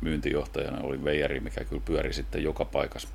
myyntijohtajana 0.00 0.80
oli 0.80 1.04
Veijari, 1.04 1.40
mikä 1.40 1.64
kyllä 1.64 1.82
pyöri 1.84 2.12
sitten 2.12 2.42
joka 2.42 2.64
paikassa 2.64 3.08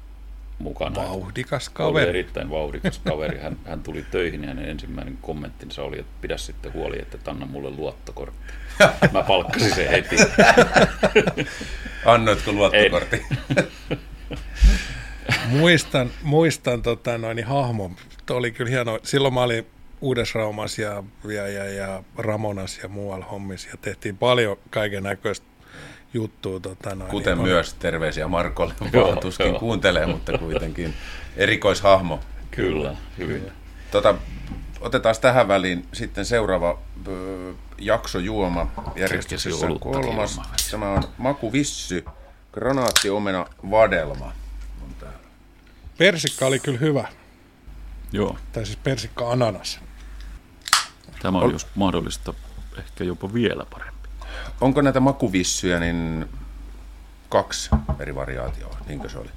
mukana. 0.62 0.95
Vauhdikas 0.95 1.70
kaveri. 1.70 2.03
Oli 2.03 2.09
erittäin 2.09 2.49
vauhdikas 2.49 2.99
kaveri. 2.99 3.39
Hän, 3.39 3.57
hän 3.66 3.84
tuli 3.84 4.05
töihin 4.12 4.41
ja 4.41 4.47
hänen 4.47 4.70
ensimmäinen 4.70 5.18
kommenttinsa 5.22 5.84
oli, 5.84 5.99
että 5.99 6.12
pidä 6.22 6.38
sitten 6.38 6.74
huoli, 6.74 7.01
että 7.01 7.32
anna 7.32 7.45
mulle 7.45 7.70
luottokortti. 7.70 8.53
Mä 9.12 9.24
palkkasin 9.24 9.76
sen 9.76 9.89
heti. 9.89 10.16
Annoitko 12.05 12.51
luottokortti? 12.51 13.26
muistan, 15.59 16.09
muistan 16.24 16.82
tota, 16.82 17.18
noin, 17.18 17.43
hahmo. 17.43 17.91
Tuo 18.26 18.38
oli 18.38 18.51
kyllä 18.51 18.72
hieno. 18.72 18.99
Silloin 19.03 19.34
mä 19.34 19.43
olin 19.43 19.68
Uudesraumas 20.01 20.80
ja, 20.80 21.03
ja, 21.24 21.47
ja, 21.47 21.66
ja 21.66 22.03
Ramonas 22.18 22.80
ja 22.84 22.89
muualla 22.89 23.26
hommissa 23.26 23.70
ja 23.70 23.78
tehtiin 23.78 24.18
paljon 24.18 24.57
kaiken 24.70 25.03
näköistä 25.03 25.51
juttua. 26.14 26.59
Tota, 26.59 26.95
noin, 26.95 27.12
Kuten 27.12 27.38
niin, 27.38 27.47
myös 27.47 27.74
on... 27.74 27.80
terveisiä 27.80 28.28
Markolle, 28.28 28.74
vaan 28.93 29.20
tuskin 29.20 29.55
kuuntelee, 29.55 30.05
mutta 30.05 30.38
kuitenkin 30.38 30.93
erikoishahmo. 31.38 32.20
Kyllä, 32.51 32.95
hyvin. 33.18 33.51
Tota, 33.91 34.16
otetaan 34.82 35.16
tähän 35.22 35.47
väliin 35.47 35.86
sitten 35.93 36.26
seuraava 36.26 36.80
jakso 37.78 38.20
juoma 38.20 38.72
järjestyksessä 38.95 39.68
kolmas. 39.80 40.41
Tämä 40.72 40.93
on 40.93 41.03
makuvissy, 41.18 42.05
granaattiomena 42.51 43.45
vadelma. 43.72 44.32
Persikka 45.97 46.45
oli 46.45 46.59
kyllä 46.59 46.80
hyvä. 46.80 47.07
Joo. 48.12 48.38
Tai 48.51 48.66
siis 48.66 48.78
persikka 48.78 49.32
ananas. 49.32 49.80
Tämä 51.22 51.39
on, 51.39 51.51
jos 51.51 51.68
mahdollista, 51.76 52.34
ehkä 52.78 53.03
jopa 53.03 53.34
vielä 53.34 53.66
parempi. 53.66 53.91
Onko 54.62 54.82
näitä 54.82 54.99
makuvissyjä 54.99 55.80
niin 55.80 56.30
kaksi 57.30 57.70
eri 57.99 58.16
variaatioa, 58.16 58.78
niinkö 58.88 59.09
se 59.09 59.18
oli? 59.18 59.30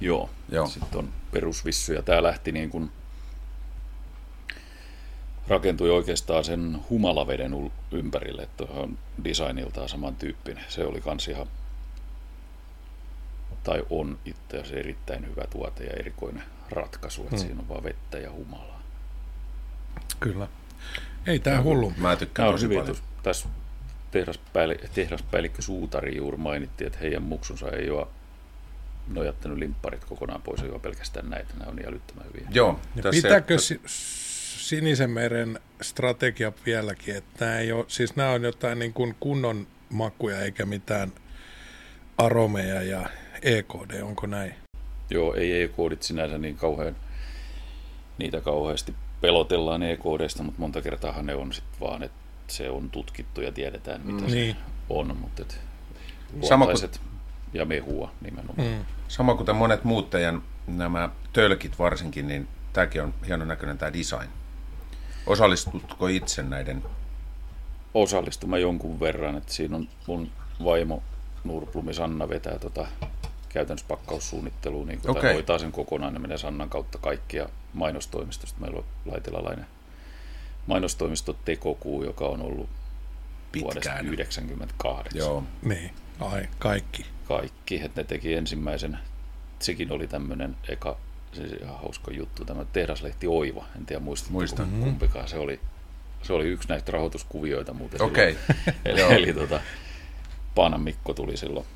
Joo. 0.00 0.30
Joo. 0.48 0.66
Sitten 0.66 0.98
on 0.98 1.08
perusvissyjä. 1.32 2.02
Tämä 2.02 2.22
lähti 2.22 2.52
niin 2.52 2.70
kuin 2.70 2.90
rakentui 5.48 5.90
oikeastaan 5.90 6.44
sen 6.44 6.78
humalaveden 6.90 7.70
ympärille, 7.90 8.42
että 8.42 8.64
on 8.64 8.98
designiltaan 9.24 9.88
samantyyppinen. 9.88 10.64
Se 10.68 10.84
oli 10.84 11.00
kans 11.00 11.28
ihan 11.28 11.46
tai 13.64 13.82
on 13.90 14.18
itse 14.24 14.56
asiassa 14.56 14.76
erittäin 14.76 15.26
hyvä 15.26 15.44
tuote 15.50 15.84
ja 15.84 15.92
erikoinen 15.92 16.42
ratkaisu, 16.70 17.22
että 17.22 17.36
hmm. 17.36 17.46
siinä 17.46 17.60
on 17.60 17.68
vaan 17.68 17.84
vettä 17.84 18.18
ja 18.18 18.32
humalaa. 18.32 18.82
Kyllä. 20.20 20.48
Ei 21.26 21.38
tämä 21.38 21.62
hullu. 21.62 21.92
Mä 21.96 22.16
tykkään 22.16 22.52
tosi 22.52 22.68
paljon. 22.68 22.96
Tässä 23.22 23.48
tehdaspäällikkö, 24.12 24.88
tehdaspäällikkö 24.94 25.62
Suutari 25.62 26.16
juuri 26.16 26.36
mainitti, 26.36 26.84
että 26.86 26.98
heidän 26.98 27.22
muksunsa 27.22 27.70
ei 27.70 27.90
ole 27.90 28.06
nojattanut 29.08 29.58
limpparit 29.58 30.04
kokonaan 30.04 30.42
pois, 30.42 30.62
ei 30.62 30.70
pelkästään 30.82 31.30
näitä. 31.30 31.54
Nämä 31.58 31.70
on 31.70 31.76
niin 31.76 31.88
älyttömän 31.88 32.26
hyviä. 32.26 32.48
Joo. 32.50 32.80
Pitääkö 33.10 33.58
se... 33.58 33.80
Sinisen 34.56 35.10
meren 35.10 35.60
strategia 35.82 36.52
vieläkin, 36.66 37.16
että 37.16 37.44
nämä, 37.44 37.58
ei 37.58 37.72
ole, 37.72 37.84
siis 37.88 38.16
nämä 38.16 38.30
on 38.30 38.42
jotain 38.42 38.78
niin 38.78 38.92
kuin 38.92 39.16
kunnon 39.20 39.66
makuja 39.90 40.40
eikä 40.40 40.66
mitään 40.66 41.12
aromeja 42.18 42.82
ja 42.82 43.08
EKD, 43.42 44.02
onko 44.02 44.26
näin? 44.26 44.54
Joo, 45.10 45.34
ei 45.34 45.62
E-koodit 45.62 46.02
sinänsä 46.02 46.38
niin 46.38 46.56
kauhean, 46.56 46.96
niitä 48.18 48.40
kauheasti 48.40 48.94
pelotellaan 49.20 49.82
E-koodeista, 49.82 50.42
mutta 50.42 50.60
monta 50.60 50.82
kertaa 50.82 51.22
ne 51.22 51.34
on 51.34 51.52
sitten 51.52 51.80
vaan, 51.80 52.02
että 52.02 52.21
se 52.52 52.70
on 52.70 52.90
tutkittu 52.90 53.40
ja 53.40 53.52
tiedetään, 53.52 54.00
mitä 54.04 54.22
mm. 54.22 54.28
se 54.28 54.34
niin. 54.34 54.56
on, 54.90 55.16
mutta 55.16 55.42
et 55.42 55.60
Sama 56.42 56.66
kuin... 56.66 56.76
ja 57.52 57.64
mehua 57.64 58.12
nimenomaan. 58.20 58.68
Mm. 58.68 58.84
Sama 59.08 59.34
kuten 59.34 59.56
monet 59.56 59.84
muut 59.84 60.10
teidän 60.10 60.42
nämä 60.66 61.08
tölkit 61.32 61.78
varsinkin, 61.78 62.28
niin 62.28 62.48
tämäkin 62.72 63.02
on 63.02 63.14
hienon 63.26 63.48
näköinen 63.48 63.78
tämä 63.78 63.92
design. 63.92 64.28
Osallistutko 65.26 66.06
itse 66.06 66.42
näiden? 66.42 66.82
Osallistuma 67.94 68.58
jonkun 68.58 69.00
verran, 69.00 69.36
että 69.36 69.52
siinä 69.52 69.76
on 69.76 69.88
mun 70.06 70.30
vaimo 70.64 71.02
Nurplumi 71.44 71.94
Sanna 71.94 72.28
vetää 72.28 72.58
tota 72.58 72.86
käytännössä 73.48 73.86
pakkaussuunnitteluun, 73.88 74.88
niin 74.88 75.00
okay. 75.08 75.32
hoitaa 75.32 75.58
sen 75.58 75.72
kokonaan, 75.72 76.12
ne 76.12 76.18
menee 76.18 76.38
Sannan 76.38 76.68
kautta 76.68 76.98
kaikkia 76.98 77.48
mainostoimistosta. 77.72 78.60
Meillä 78.60 78.78
on 78.78 78.84
laitilalainen 79.06 79.66
mainostoimisto 80.66 81.32
Tekokuu, 81.44 82.04
joka 82.04 82.26
on 82.26 82.42
ollut 82.42 82.68
Pitkään. 83.52 83.64
vuodesta 83.64 83.90
1998. 83.90 85.18
Joo. 85.18 85.44
Niin, 85.62 85.90
ai, 86.20 86.48
kaikki. 86.58 87.06
Kaikki, 87.28 87.80
että 87.84 88.00
ne 88.00 88.04
teki 88.04 88.34
ensimmäisen, 88.34 88.98
sekin 89.58 89.92
oli 89.92 90.06
tämmöinen 90.06 90.56
eka, 90.68 90.96
se 91.32 91.42
ihan 91.42 91.78
hauska 91.78 92.10
juttu, 92.10 92.44
tämä 92.44 92.64
tehdaslehti 92.72 93.26
Oiva, 93.26 93.66
en 93.76 93.86
tiedä 93.86 94.00
muistatteko 94.00 94.38
Muistan. 94.38 94.68
kumpikaan, 94.80 95.28
se 95.28 95.38
oli, 95.38 95.60
se 96.22 96.32
oli 96.32 96.44
yksi 96.48 96.68
näistä 96.68 96.92
rahoituskuvioita 96.92 97.72
muuten. 97.72 98.02
Okei. 98.02 98.36
silloin. 98.46 98.76
eli, 98.84 99.00
eli 99.00 99.32
tota, 99.32 99.60
Paanan 100.54 100.80
Mikko 100.80 101.14
tuli 101.14 101.36
silloin 101.36 101.66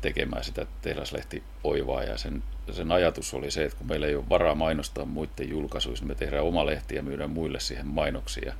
tekemään 0.00 0.44
sitä 0.44 0.66
tehdaslehti 0.82 1.42
Oivaa 1.64 2.02
ja 2.02 2.16
sen, 2.18 2.42
sen 2.72 2.92
ajatus 2.92 3.34
oli 3.34 3.50
se, 3.50 3.64
että 3.64 3.78
kun 3.78 3.86
meillä 3.86 4.06
ei 4.06 4.14
ole 4.14 4.28
varaa 4.28 4.54
mainostaa 4.54 5.04
muiden 5.04 5.48
julkaisuissa, 5.48 6.04
niin 6.04 6.10
me 6.10 6.14
tehdään 6.14 6.44
oma 6.44 6.66
lehti 6.66 6.94
ja 6.94 7.02
myydään 7.02 7.30
muille 7.30 7.60
siihen 7.60 7.86
mainoksia. 7.86 8.54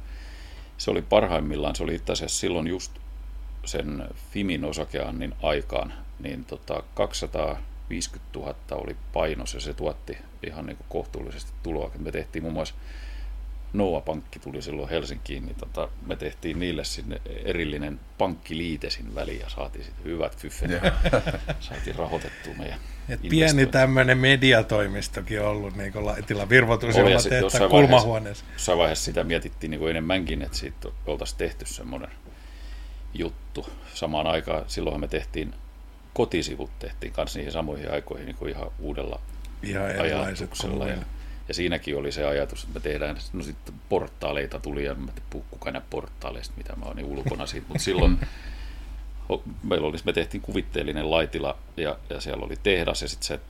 Se 0.78 0.90
oli 0.90 1.02
parhaimmillaan, 1.02 1.76
se 1.76 1.82
oli 1.82 1.94
itse 1.94 2.12
asiassa 2.12 2.40
silloin 2.40 2.66
just 2.66 2.92
sen 3.64 4.04
Fimin 4.32 4.64
osakeannin 4.64 5.34
aikaan, 5.42 5.92
niin 6.18 6.44
tota 6.44 6.82
250 6.94 8.38
000 8.38 8.54
oli 8.70 8.96
painos 9.12 9.54
ja 9.54 9.60
se 9.60 9.74
tuotti 9.74 10.18
ihan 10.46 10.66
niin 10.66 10.76
kuin 10.76 10.86
kohtuullisesti 10.88 11.52
tuloa. 11.62 11.90
Me 11.98 12.12
tehtiin 12.12 12.42
muun 12.42 12.54
muassa 12.54 12.74
Noa 13.76 14.00
Pankki 14.00 14.38
tuli 14.38 14.62
silloin 14.62 14.88
Helsinkiin, 14.88 15.46
niin 15.46 15.56
tota, 15.56 15.88
me 16.06 16.16
tehtiin 16.16 16.58
niille 16.58 16.84
sinne 16.84 17.20
erillinen 17.44 18.00
pankkiliitesin 18.18 19.14
väliin 19.14 19.40
ja 19.40 19.48
saatiin 19.48 19.84
sitten 19.84 20.04
hyvät 20.04 20.36
fyffet. 20.36 20.70
saatiin 21.60 21.96
rahoitettua 21.96 22.54
meidän 22.58 22.78
Et 23.08 23.20
pieni 23.28 23.66
tämmöinen 23.66 24.18
mediatoimistokin 24.18 25.40
on 25.40 25.48
ollut 25.48 25.76
niin 25.76 25.92
tehdään 27.26 27.44
jossain 27.44 27.62
vaiheessa- 27.62 27.68
kulmahuoneessa. 27.68 28.44
Jossain 28.52 28.78
vaiheessa 28.78 29.04
sitä 29.04 29.24
mietittiin 29.24 29.70
niin 29.70 29.78
kuin 29.78 29.90
enemmänkin, 29.90 30.42
että 30.42 30.58
siitä 30.58 30.88
oltaisiin 31.06 31.38
tehty 31.38 31.66
semmoinen 31.66 32.10
juttu. 33.14 33.66
Samaan 33.94 34.26
aikaan 34.26 34.64
silloinhan 34.66 35.00
me 35.00 35.08
tehtiin 35.08 35.54
kotisivut 36.14 36.78
tehtiin 36.78 37.12
kanssa 37.12 37.38
niihin 37.38 37.52
samoihin 37.52 37.92
aikoihin 37.92 38.26
niin 38.26 38.36
kuin 38.36 38.50
ihan 38.50 38.70
uudella 38.78 39.20
Ihan 39.62 40.00
ajatuksella. 40.00 40.88
Ja. 40.88 40.96
Ja 41.48 41.54
siinäkin 41.54 41.96
oli 41.96 42.12
se 42.12 42.24
ajatus, 42.24 42.64
että 42.64 42.74
me 42.74 42.80
tehdään, 42.80 43.16
no 43.32 43.42
sitten 43.42 43.74
portaaleita 43.88 44.60
tuli 44.60 44.84
ja 44.84 44.94
mä 44.94 45.12
puhu 45.30 45.44
kukaan 45.50 45.82
portaaleista, 45.90 46.54
mitä 46.56 46.76
mä 46.76 46.84
oon 46.84 46.96
niin 46.96 47.06
ulkona 47.06 47.46
siitä, 47.46 47.66
mutta 47.68 47.82
silloin 47.82 48.18
ho- 49.32 49.42
meillä 49.62 49.86
oli, 49.86 49.96
me 50.04 50.12
tehtiin 50.12 50.40
kuvitteellinen 50.40 51.10
laitila 51.10 51.58
ja, 51.76 51.98
ja 52.10 52.20
siellä 52.20 52.46
oli 52.46 52.56
tehdas 52.62 53.02
ja 53.02 53.08
sitten 53.08 53.26
se 53.26 53.40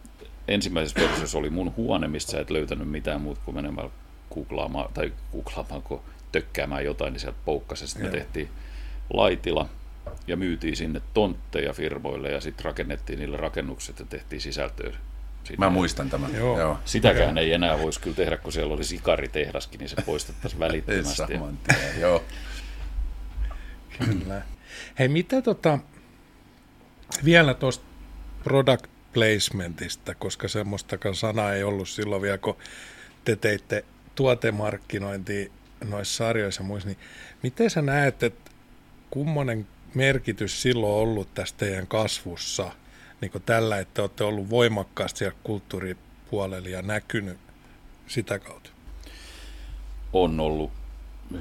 ensimmäisessä 0.48 1.00
versiossa 1.00 1.38
oli 1.38 1.50
mun 1.50 1.74
huone, 1.76 2.08
mistä 2.08 2.32
sä 2.32 2.40
et 2.40 2.50
löytänyt 2.50 2.90
mitään 2.90 3.20
muuta 3.20 3.40
kuin 3.44 3.54
menemään 3.54 3.90
googlaamaan, 4.34 4.92
tai 4.94 5.12
googlaamaan, 5.32 5.82
kun 5.82 6.00
tökkäämään 6.32 6.84
jotain, 6.84 7.12
niin 7.12 7.20
sieltä 7.20 7.38
poukkasi. 7.44 7.84
ja 7.84 7.88
Sitten 7.88 8.06
me 8.06 8.18
tehtiin 8.18 8.48
laitila 9.12 9.68
ja 10.26 10.36
myytiin 10.36 10.76
sinne 10.76 11.00
tontteja 11.14 11.72
firmoille 11.72 12.30
ja 12.30 12.40
sitten 12.40 12.64
rakennettiin 12.64 13.18
niille 13.18 13.36
rakennukset 13.36 13.98
ja 13.98 14.06
tehtiin 14.06 14.40
sisältöä. 14.40 14.92
Sinne. 15.46 15.66
Mä 15.66 15.70
muistan 15.70 16.10
tämän. 16.10 16.34
Joo. 16.34 16.60
Joo. 16.60 16.78
Sitäkään 16.84 17.38
ei 17.38 17.52
enää 17.52 17.78
voisi 17.78 18.00
kyllä 18.00 18.16
tehdä, 18.16 18.36
kun 18.36 18.52
siellä 18.52 18.74
oli 18.74 18.84
sikaritehdaskin, 18.84 19.78
niin 19.78 19.88
se 19.88 19.96
poistettaisiin 20.06 20.60
välittömästi. 20.66 21.22
Tien, 21.26 22.00
joo. 22.00 22.24
Kyllä. 23.98 24.42
Hei, 24.98 25.08
mitä 25.08 25.42
tota, 25.42 25.78
vielä 27.24 27.54
tuosta 27.54 27.84
product 28.44 28.86
placementista, 29.12 30.14
koska 30.14 30.48
semmoistakaan 30.48 31.14
sanaa 31.14 31.54
ei 31.54 31.64
ollut 31.64 31.88
silloin 31.88 32.22
vielä, 32.22 32.38
kun 32.38 32.56
te 33.24 33.36
teitte 33.36 33.84
tuotemarkkinointia 34.14 35.50
noissa 35.84 36.16
sarjoissa 36.16 36.62
ja 36.62 36.66
muissa, 36.66 36.88
niin 36.88 36.98
miten 37.42 37.70
sä 37.70 37.82
näet, 37.82 38.22
että 38.22 38.50
kummonen 39.10 39.66
merkitys 39.94 40.62
silloin 40.62 41.02
ollut 41.02 41.34
tässä 41.34 41.54
teidän 41.58 41.86
kasvussa, 41.86 42.72
niin 43.20 43.30
kuin 43.30 43.42
tällä, 43.46 43.78
että 43.78 44.02
olette 44.02 44.24
ollut 44.24 44.50
voimakkaasti 44.50 45.18
siellä 45.18 45.36
kulttuuripuolella 45.42 46.68
ja 46.68 46.82
näkynyt 46.82 47.38
sitä 48.06 48.38
kautta? 48.38 48.70
on 50.12 50.40
ollut 50.40 50.70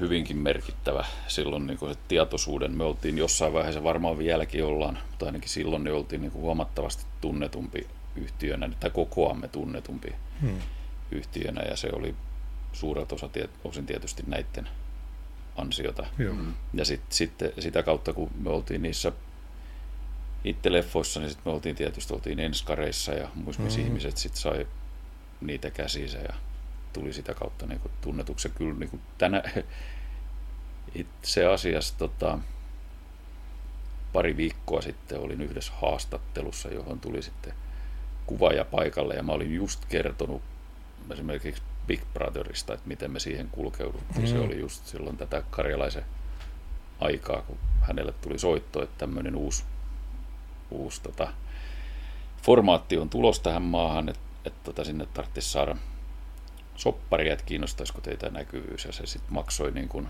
hyvinkin 0.00 0.36
merkittävä 0.36 1.04
silloin 1.28 1.66
niin 1.66 1.78
kuin 1.78 1.94
se 1.94 2.00
tietoisuuden. 2.08 2.72
Me 2.72 2.84
oltiin 2.84 3.18
jossain 3.18 3.52
vaiheessa, 3.52 3.82
varmaan 3.82 4.18
vieläkin 4.18 4.64
ollaan, 4.64 4.98
mutta 5.10 5.26
ainakin 5.26 5.48
silloin 5.48 5.84
ne 5.84 5.92
oltiin 5.92 6.20
niin 6.20 6.32
kuin 6.32 6.42
huomattavasti 6.42 7.04
tunnetumpi 7.20 7.86
yhtiönä, 8.16 8.70
tai 8.80 8.90
kokoamme 8.90 9.48
tunnetumpi 9.48 10.14
Hmm. 10.40 10.58
yhtiönä, 11.10 11.62
ja 11.62 11.76
se 11.76 11.88
oli 11.92 12.14
suurelta 12.72 13.14
osa, 13.14 13.30
osin 13.64 13.86
tietysti 13.86 14.22
näiden 14.26 14.68
ansiota. 15.56 16.06
Joo. 16.18 16.34
Ja 16.74 16.84
sitten 16.84 17.16
sit, 17.16 17.32
sitä 17.58 17.82
kautta, 17.82 18.12
kun 18.12 18.30
me 18.38 18.50
oltiin 18.50 18.82
niissä 18.82 19.12
itse 20.46 20.72
leffoissa, 20.72 21.20
niin 21.20 21.30
sitten 21.30 21.50
me 21.50 21.54
oltiin 21.54 21.76
tietysti 21.76 22.14
oltiin 22.14 22.40
enskareissa 22.40 23.12
ja 23.12 23.28
muissa 23.34 23.62
Mhm. 23.62 23.80
ihmiset 23.80 24.16
sitten 24.16 24.40
sai 24.42 24.66
niitä 25.40 25.70
käsiinsä 25.70 26.18
ja 26.18 26.34
tuli 26.92 27.12
sitä 27.12 27.34
kautta 27.34 27.66
niin 27.66 27.80
tunnetuksi. 28.00 28.48
Ja 28.48 28.54
Kyllä 28.54 28.78
niin 28.78 28.90
kuin 28.90 29.02
tänä, 29.18 29.42
itse 30.94 31.46
asiassa 31.46 31.94
tota, 31.98 32.38
pari 34.12 34.36
viikkoa 34.36 34.82
sitten 34.82 35.20
olin 35.20 35.40
yhdessä 35.40 35.72
haastattelussa, 35.80 36.68
johon 36.68 37.00
tuli 37.00 37.22
sitten 37.22 37.54
kuvaaja 38.26 38.64
paikalle 38.64 39.14
ja 39.14 39.22
mä 39.22 39.32
olin 39.32 39.54
just 39.54 39.84
kertonut 39.88 40.42
esimerkiksi 41.10 41.62
Big 41.86 42.00
Brotherista, 42.14 42.74
että 42.74 42.88
miten 42.88 43.10
me 43.10 43.20
siihen 43.20 43.48
kulkeuduttiin. 43.52 44.20
Mm. 44.22 44.26
Se 44.26 44.38
oli 44.38 44.58
just 44.60 44.86
silloin 44.86 45.16
tätä 45.16 45.42
karjalaisen 45.50 46.04
aikaa, 47.00 47.42
kun 47.42 47.58
hänelle 47.80 48.12
tuli 48.12 48.38
soitto, 48.38 48.82
että 48.82 48.98
tämmöinen 48.98 49.36
uusi, 49.36 49.64
uusi 50.70 51.02
tota, 51.02 51.28
formaatti 52.42 52.98
on 52.98 53.10
tulos 53.10 53.40
tähän 53.40 53.62
maahan, 53.62 54.08
että, 54.08 54.22
että 54.44 54.60
tota, 54.64 54.84
sinne 54.84 55.06
tarvitsisi 55.06 55.50
saada 55.50 55.76
sopparia, 56.76 57.32
että 57.32 57.44
kiinnostaisiko 57.44 58.00
teitä 58.00 58.30
näkyvyys, 58.30 58.84
ja 58.84 58.92
se 58.92 59.06
sitten 59.06 59.34
maksoi 59.34 59.72
niin 59.72 59.88
kuin 59.88 60.08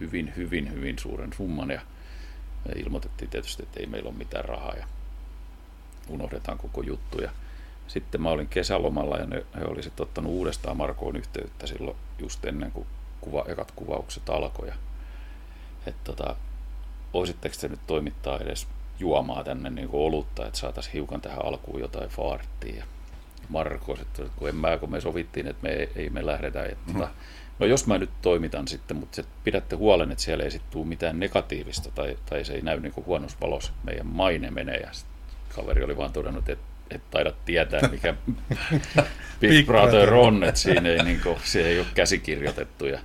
hyvin, 0.00 0.32
hyvin, 0.36 0.72
hyvin 0.72 0.98
suuren 0.98 1.32
summan, 1.32 1.70
ja 1.70 1.80
ilmoitettiin 2.76 3.30
tietysti, 3.30 3.62
että 3.62 3.80
ei 3.80 3.86
meillä 3.86 4.08
ole 4.08 4.18
mitään 4.18 4.44
rahaa, 4.44 4.74
ja 4.74 4.86
unohdetaan 6.08 6.58
koko 6.58 6.82
juttu, 6.82 7.20
ja 7.20 7.30
sitten 7.88 8.22
mä 8.22 8.30
olin 8.30 8.48
kesälomalla, 8.48 9.16
ja 9.16 9.26
ne, 9.26 9.46
he 9.58 9.64
oli 9.64 9.82
sitten 9.82 10.04
ottanut 10.04 10.32
uudestaan 10.32 10.76
Markoon 10.76 11.16
yhteyttä 11.16 11.66
silloin 11.66 11.96
just 12.18 12.44
ennen 12.44 12.72
kuin 12.72 12.86
kuva, 13.20 13.44
ekat 13.48 13.72
kuvaukset 13.76 14.30
alkoi, 14.30 14.68
ja 14.68 14.74
että 15.86 16.04
tota, 16.04 16.36
voisitteko 17.14 17.54
te 17.60 17.68
nyt 17.68 17.86
toimittaa 17.86 18.38
edes 18.38 18.66
juomaa 18.98 19.44
tänne 19.44 19.70
niin 19.70 19.88
kuin 19.88 20.00
olutta, 20.02 20.46
että 20.46 20.58
saataisiin 20.58 20.92
hiukan 20.92 21.20
tähän 21.20 21.44
alkuun 21.44 21.80
jotain 21.80 22.08
faarttia. 22.08 22.76
Ja 22.76 22.84
Marko 23.48 23.96
sitten, 23.96 24.30
kun 24.36 24.48
en 24.48 24.56
mä, 24.56 24.78
kun 24.78 24.90
me 24.90 25.00
sovittiin, 25.00 25.46
että 25.46 25.62
me 25.62 25.68
ei, 25.74 25.90
ei 25.96 26.10
me 26.10 26.26
lähdetä. 26.26 26.64
Että, 26.64 26.76
Mhm. 26.92 26.98
mm. 27.00 27.06
No 27.58 27.66
jos 27.66 27.86
mä 27.86 27.98
nyt 27.98 28.10
toimitan 28.22 28.68
sitten, 28.68 28.96
mutta 28.96 29.22
pidätte 29.44 29.76
huolen, 29.76 30.10
että 30.12 30.24
siellä 30.24 30.44
ei 30.44 30.50
sitten 30.50 30.70
tule 30.72 30.86
mitään 30.86 31.20
negatiivista 31.20 31.90
tai, 31.94 32.16
tai 32.30 32.44
se 32.44 32.52
ei 32.54 32.62
näy 32.62 32.80
niin 32.80 32.92
huonossa 33.06 33.38
valossa. 33.40 33.72
Meidän 33.84 34.06
maine 34.06 34.50
menee 34.50 34.76
ja 34.76 34.88
kaveri 35.56 35.84
oli 35.84 35.96
vaan 35.96 36.12
todennut, 36.12 36.48
että 36.48 36.64
et 36.90 37.10
taida 37.10 37.32
tietää, 37.44 37.80
mikä 37.90 38.14
Big, 39.40 39.66
Brother 39.66 39.90
Brother. 40.06 40.14
on, 40.14 40.44
että 40.44 40.60
siinä 40.60 40.88
ei, 40.88 41.02
niin 41.04 41.20
kuin, 41.22 41.36
se 41.44 41.68
ei 41.68 41.78
ole 41.78 41.86
käsikirjoitettu. 41.94 42.86
Ja 42.86 42.98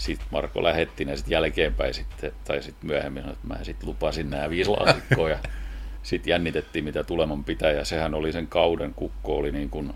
sitten 0.00 0.26
Marko 0.30 0.62
lähetti 0.62 1.04
ne 1.04 1.16
sitten 1.16 1.32
jälkeenpäin 1.32 1.94
sitten, 1.94 2.32
tai 2.44 2.62
sitten 2.62 2.86
myöhemmin, 2.86 3.28
että 3.28 3.46
mä 3.46 3.64
sitten 3.64 3.88
lupasin 3.88 4.30
nämä 4.30 4.50
viisi 4.50 4.70
laatikkoa 4.70 5.30
ja 5.30 5.38
sitten 6.02 6.30
jännitettiin, 6.30 6.84
mitä 6.84 7.04
tuleman 7.04 7.44
pitää, 7.44 7.70
ja 7.70 7.84
sehän 7.84 8.14
oli 8.14 8.32
sen 8.32 8.46
kauden, 8.46 8.94
kukko 8.94 9.36
oli 9.36 9.52
niin 9.52 9.70
kuin 9.70 9.92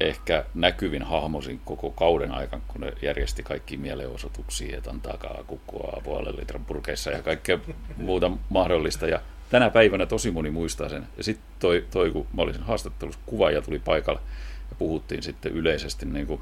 ehkä 0.00 0.44
näkyvin 0.54 1.02
hahmosin 1.02 1.60
koko 1.64 1.90
kauden 1.90 2.30
aikana, 2.30 2.62
kun 2.68 2.80
ne 2.80 2.92
järjesti 3.02 3.42
kaikki 3.42 3.76
mielenosoituksia, 3.76 4.78
että 4.78 4.90
antaa 4.90 5.44
kukkoa 5.46 6.00
puolen 6.04 6.36
litran 6.36 6.64
purkeissa 6.64 7.10
ja 7.10 7.22
kaikkea 7.22 7.58
muuta 7.96 8.30
mahdollista. 8.48 9.06
Ja 9.06 9.20
tänä 9.50 9.70
päivänä 9.70 10.06
tosi 10.06 10.30
moni 10.30 10.50
muistaa 10.50 10.88
sen. 10.88 11.06
Ja 11.16 11.24
sitten 11.24 11.46
toi, 11.58 11.86
toi, 11.90 12.10
kun 12.10 12.26
mä 12.32 12.42
olin 12.42 12.54
sen 12.54 12.62
haastattelussa, 12.62 13.20
kuvaaja 13.26 13.62
tuli 13.62 13.78
paikalle 13.78 14.20
ja 14.70 14.76
puhuttiin 14.78 15.22
sitten 15.22 15.52
yleisesti 15.52 16.06
niin 16.06 16.26
kuin 16.26 16.40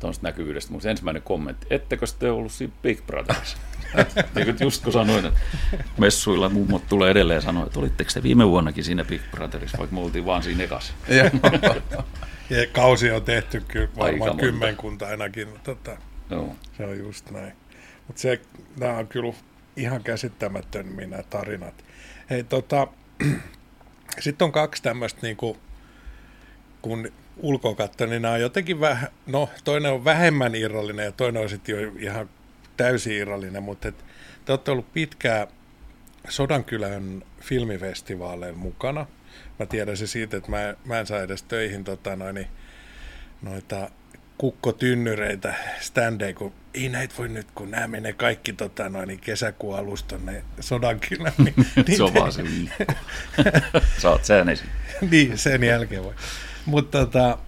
tuosta 0.00 0.26
näkyvyydestä. 0.26 0.72
Mutta 0.72 0.90
ensimmäinen 0.90 1.22
kommentti, 1.22 1.66
ettekö 1.70 2.06
te 2.18 2.30
ollut 2.30 2.52
siinä 2.52 2.72
Big 2.82 3.06
Brotherissa? 3.06 3.56
niin 4.34 4.46
kuin 4.46 4.56
just 4.60 4.84
kun 4.84 4.92
sanoin, 4.92 5.26
että 5.26 5.40
messuilla 5.98 6.48
mummot 6.48 6.88
tulee 6.88 7.10
edelleen 7.10 7.42
sanoa, 7.42 7.66
että 7.66 7.80
olitteko 7.80 8.10
te 8.14 8.22
viime 8.22 8.48
vuonnakin 8.48 8.84
siinä 8.84 9.04
Big 9.04 9.22
Brotherissa, 9.30 9.78
vaikka 9.78 9.94
me 9.94 10.00
oltiin 10.00 10.26
vaan 10.26 10.42
siinä 10.42 10.64
ekassa. 10.64 10.92
Ja 12.50 12.66
kausi 12.72 13.10
on 13.10 13.22
tehty 13.22 13.62
kyllä 13.68 13.88
varmaan 13.96 14.36
kymmenkunta 14.36 15.06
ainakin. 15.06 15.48
Tota, 15.64 15.96
Joo. 16.30 16.56
Se 16.76 16.84
on 16.84 16.98
just 16.98 17.30
näin. 17.30 17.52
Mutta 18.06 18.22
se, 18.22 18.40
nämä 18.80 18.98
on 18.98 19.08
kyllä 19.08 19.32
ihan 19.76 20.02
käsittämättömiä 20.02 21.06
nämä 21.06 21.22
tarinat. 21.22 21.84
Hei, 22.30 22.44
tota, 22.44 22.88
sitten 24.20 24.44
on 24.44 24.52
kaksi 24.52 24.82
tämmöistä, 24.82 25.20
niinku, 25.22 25.56
kun 26.82 27.12
ulkoa 27.36 27.74
katsoo, 27.74 28.06
niin 28.06 28.22
nämä 28.22 28.34
on 28.34 28.40
jotenkin 28.40 28.80
vähän, 28.80 29.08
no 29.26 29.48
toinen 29.64 29.92
on 29.92 30.04
vähemmän 30.04 30.54
irrallinen 30.54 31.04
ja 31.04 31.12
toinen 31.12 31.42
on 31.42 31.48
sitten 31.48 31.82
jo 31.82 31.92
ihan 31.98 32.30
täysin 32.76 33.12
irrallinen, 33.12 33.62
mutta 33.62 33.88
et, 33.88 34.04
te 34.44 34.52
olette 34.52 34.70
ollut 34.70 34.92
pitkään 34.92 35.46
Sodankylän 36.28 37.24
filmifestivaaleilla 37.40 38.58
mukana. 38.58 39.06
Mä 39.58 39.66
tiedän 39.66 39.96
se 39.96 40.06
siitä, 40.06 40.36
että 40.36 40.50
mä, 40.50 40.74
mä 40.84 41.00
en 41.00 41.06
saa 41.06 41.20
edes 41.20 41.42
töihin 41.42 41.84
tota, 41.84 42.16
noin, 42.16 42.46
noita 43.42 43.90
kukkotynnyreitä, 44.38 45.54
standeja, 45.80 46.34
kun 46.34 46.52
ei 46.74 46.88
näitä 46.88 47.14
voi 47.18 47.28
nyt, 47.28 47.46
kun 47.54 47.70
nämä 47.70 47.88
menee 47.88 48.12
kaikki 48.12 48.52
tota, 48.52 48.88
noin, 48.88 49.20
kesäkuun 49.20 49.78
alusta 49.78 50.08
tonne 50.08 50.44
Sodankylään. 50.60 51.34
Niin, 51.38 51.54
se 51.96 52.02
on 52.02 52.14
vaan 52.14 52.32
se 52.32 52.44
viikko. 52.44 52.84
Saat 54.02 54.24
sen 54.24 54.48
esiin. 54.48 54.70
niin, 55.10 55.38
sen 55.38 55.64
jälkeen 55.64 56.04
voi. 56.04 56.14
Mutta 56.66 56.98
tota, 56.98 57.38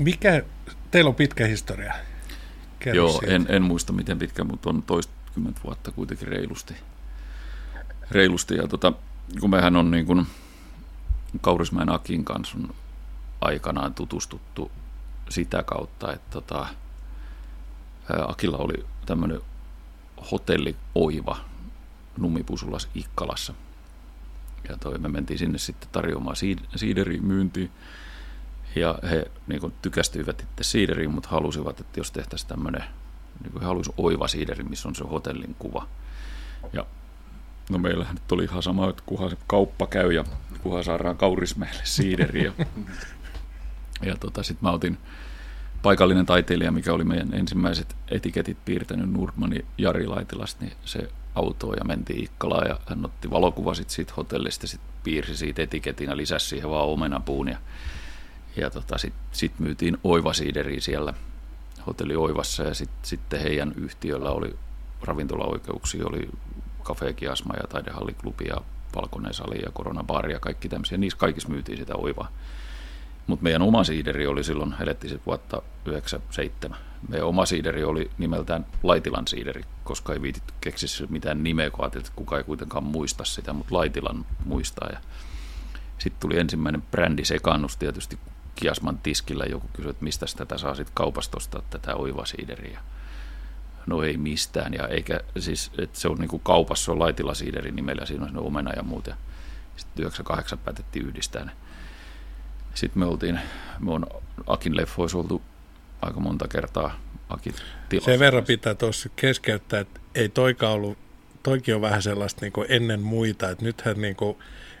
mikä, 0.00 0.42
teillä 0.90 1.08
on 1.08 1.14
pitkä 1.14 1.46
historia. 1.46 1.94
Kerro 2.78 2.96
Joo, 2.96 3.20
en, 3.26 3.46
en, 3.48 3.62
muista 3.62 3.92
miten 3.92 4.18
pitkä, 4.18 4.44
mutta 4.44 4.70
on 4.70 4.82
toistakymmentä 4.82 5.60
vuotta 5.64 5.90
kuitenkin 5.90 6.28
reilusti. 6.28 6.74
reilusti. 8.10 8.54
Ja 8.56 8.68
tota, 8.68 8.92
kun 9.40 9.50
mehän 9.50 9.76
on 9.76 9.90
niin 9.90 10.06
kuin 10.06 10.26
Kaurismäen 11.40 11.92
Akin 11.92 12.24
kanssa 12.24 12.58
on 12.58 12.74
aikanaan 13.40 13.94
tutustuttu 13.94 14.70
sitä 15.28 15.62
kautta, 15.62 16.12
että 16.12 16.30
tota, 16.30 16.66
Akilla 18.28 18.58
oli 18.58 18.86
tämmöinen 19.06 19.40
hotelli 20.30 20.76
Oiva 20.94 21.36
Numipusulas 22.16 22.88
Ikkalassa. 22.94 23.54
Ja 24.68 24.76
toi, 24.76 24.98
me 24.98 25.08
mentiin 25.08 25.38
sinne 25.38 25.58
sitten 25.58 25.88
tarjoamaan 25.92 26.36
siideriin 26.76 27.24
myyntiin. 27.24 27.70
Ja 28.76 28.98
he 29.10 29.30
niin 29.46 29.60
kuin, 29.60 29.72
tykästyivät 29.82 30.40
itse 30.40 30.64
siideriin, 30.64 31.10
mutta 31.10 31.28
halusivat, 31.28 31.80
että 31.80 32.00
jos 32.00 32.10
tehtäisiin 32.10 32.48
tämmöinen, 32.48 32.84
niin 33.42 33.52
kuin 33.52 33.62
he 33.62 33.66
halusivat 33.66 33.98
oiva 33.98 34.28
siideri, 34.28 34.64
missä 34.64 34.88
on 34.88 34.94
se 34.94 35.04
hotellin 35.04 35.56
kuva. 35.58 35.88
Ja 36.72 36.86
no 37.70 37.78
meillähän 37.78 38.14
nyt 38.14 38.32
oli 38.32 38.44
ihan 38.44 38.62
sama, 38.62 38.90
että 38.90 39.02
kunhan 39.06 39.30
se 39.30 39.36
kauppa 39.46 39.86
käy 39.86 40.12
ja 40.12 40.24
kunhan 40.62 40.84
saadaan 40.84 41.16
kaurismeille 41.16 41.80
siideriä. 41.84 42.52
Ja, 42.58 42.66
ja 44.08 44.16
tota, 44.16 44.42
sitten 44.42 44.68
mä 44.68 44.72
otin 44.72 44.98
paikallinen 45.82 46.26
taiteilija, 46.26 46.72
mikä 46.72 46.92
oli 46.92 47.04
meidän 47.04 47.34
ensimmäiset 47.34 47.96
etiketit 48.10 48.58
piirtänyt 48.64 49.12
Nordmani 49.12 49.64
Jari 49.78 50.06
Laitilasta, 50.06 50.64
niin 50.64 50.76
se 50.84 51.10
autoon 51.34 51.76
ja 51.76 51.84
mentiin 51.84 52.24
Ikkalaan 52.24 52.68
ja 52.68 52.80
hän 52.86 53.04
otti 53.04 53.30
valokuvasit 53.30 53.90
siitä 53.90 54.12
hotellista, 54.16 54.66
sitten 54.66 54.90
piirsi 55.04 55.36
siitä 55.36 55.62
etiketin 55.62 56.08
ja 56.08 56.16
lisäsi 56.16 56.46
siihen 56.46 56.70
vaan 56.70 56.88
omenapuun 56.88 57.48
ja 57.48 57.58
ja 58.60 58.70
tota, 58.70 58.98
sitten 58.98 59.22
sit 59.32 59.58
myytiin 59.58 59.98
Oivasiideriä 60.04 60.80
siellä 60.80 61.14
hotelli 61.86 62.16
Oivassa 62.16 62.62
ja 62.62 62.74
sitten 62.74 62.98
sit 63.02 63.20
heidän 63.32 63.72
yhtiöllä 63.76 64.30
oli 64.30 64.56
ravintolaoikeuksia, 65.02 66.06
oli 66.06 66.28
Cafe 66.84 67.12
Kiasma 67.12 67.54
ja 67.56 67.68
Taidehalliklubi 67.68 68.44
ja 68.44 68.56
Valkoinen 68.96 69.34
sali 69.34 69.58
ja 69.64 69.70
Koronabaari 69.72 70.32
ja 70.32 70.40
kaikki 70.40 70.68
tämmöisiä. 70.68 70.98
Niissä 70.98 71.18
kaikissa 71.18 71.48
myytiin 71.48 71.78
sitä 71.78 71.96
Oivaa. 71.96 72.28
Mutta 73.26 73.42
meidän 73.42 73.62
oma 73.62 73.84
siideri 73.84 74.26
oli 74.26 74.44
silloin, 74.44 74.74
elettiin 74.80 75.10
sitten 75.10 75.26
vuotta 75.26 75.62
97. 75.84 76.78
Meidän 77.08 77.26
oma 77.26 77.46
siideri 77.46 77.84
oli 77.84 78.10
nimeltään 78.18 78.66
Laitilan 78.82 79.26
siideri, 79.26 79.62
koska 79.84 80.12
ei 80.12 80.22
viitit 80.22 80.42
keksiä 80.60 81.06
mitään 81.08 81.42
nimeä, 81.42 81.70
kun 81.70 81.84
että 81.84 82.12
kuka 82.16 82.38
ei 82.38 82.44
kuitenkaan 82.44 82.84
muista 82.84 83.24
sitä, 83.24 83.52
mutta 83.52 83.74
Laitilan 83.74 84.26
muistaa. 84.44 84.88
Ja 84.92 84.98
sitten 85.98 86.20
tuli 86.20 86.38
ensimmäinen 86.38 86.82
brändisekannus 86.82 87.76
tietysti, 87.76 88.18
Kiasman 88.60 88.98
tiskillä 88.98 89.44
joku 89.44 89.68
kysyi, 89.72 89.90
että 89.90 90.04
mistä 90.04 90.26
tätä 90.36 90.58
saa 90.58 90.74
sitten 90.74 90.94
kaupasta 90.94 91.36
ostaa 91.36 91.62
tätä 91.70 91.94
oivasiideriä. 91.94 92.80
No 93.86 94.02
ei 94.02 94.16
mistään, 94.16 94.74
ja 94.74 94.88
eikä 94.88 95.20
siis, 95.38 95.70
että 95.78 96.00
se 96.00 96.08
on 96.08 96.18
niin 96.18 96.28
kuin 96.28 96.42
kaupassa, 96.44 96.92
on 96.92 96.98
laitilasiideri 96.98 97.70
nimellä, 97.70 98.06
siinä 98.06 98.24
on 98.24 98.38
omena 98.38 98.72
ja 98.76 98.82
muuta. 98.82 99.16
Sitten 99.76 100.02
98 100.02 100.58
päätettiin 100.58 101.06
yhdistää 101.06 101.44
ne. 101.44 101.50
Sitten 102.74 102.98
me 102.98 103.06
oltiin, 103.06 103.40
me 103.78 103.92
on 103.92 104.06
Akin 104.46 104.76
leffoissa 104.76 105.18
oltu 105.18 105.42
aika 106.02 106.20
monta 106.20 106.48
kertaa 106.48 107.00
Akin 107.28 107.54
tilassa. 107.88 108.10
Sen 108.10 108.20
verran 108.20 108.44
pitää 108.44 108.74
tuossa 108.74 109.08
keskeyttää, 109.16 109.80
että 109.80 110.00
ei 110.14 110.28
toika 110.28 110.68
ollut, 110.68 110.98
toikin 111.42 111.74
on 111.74 111.80
vähän 111.80 112.02
sellaista 112.02 112.40
niin 112.40 112.66
ennen 112.68 113.00
muita, 113.00 113.50
että 113.50 113.64
nythän 113.64 114.00
niin 114.00 114.16
kuin 114.16 114.36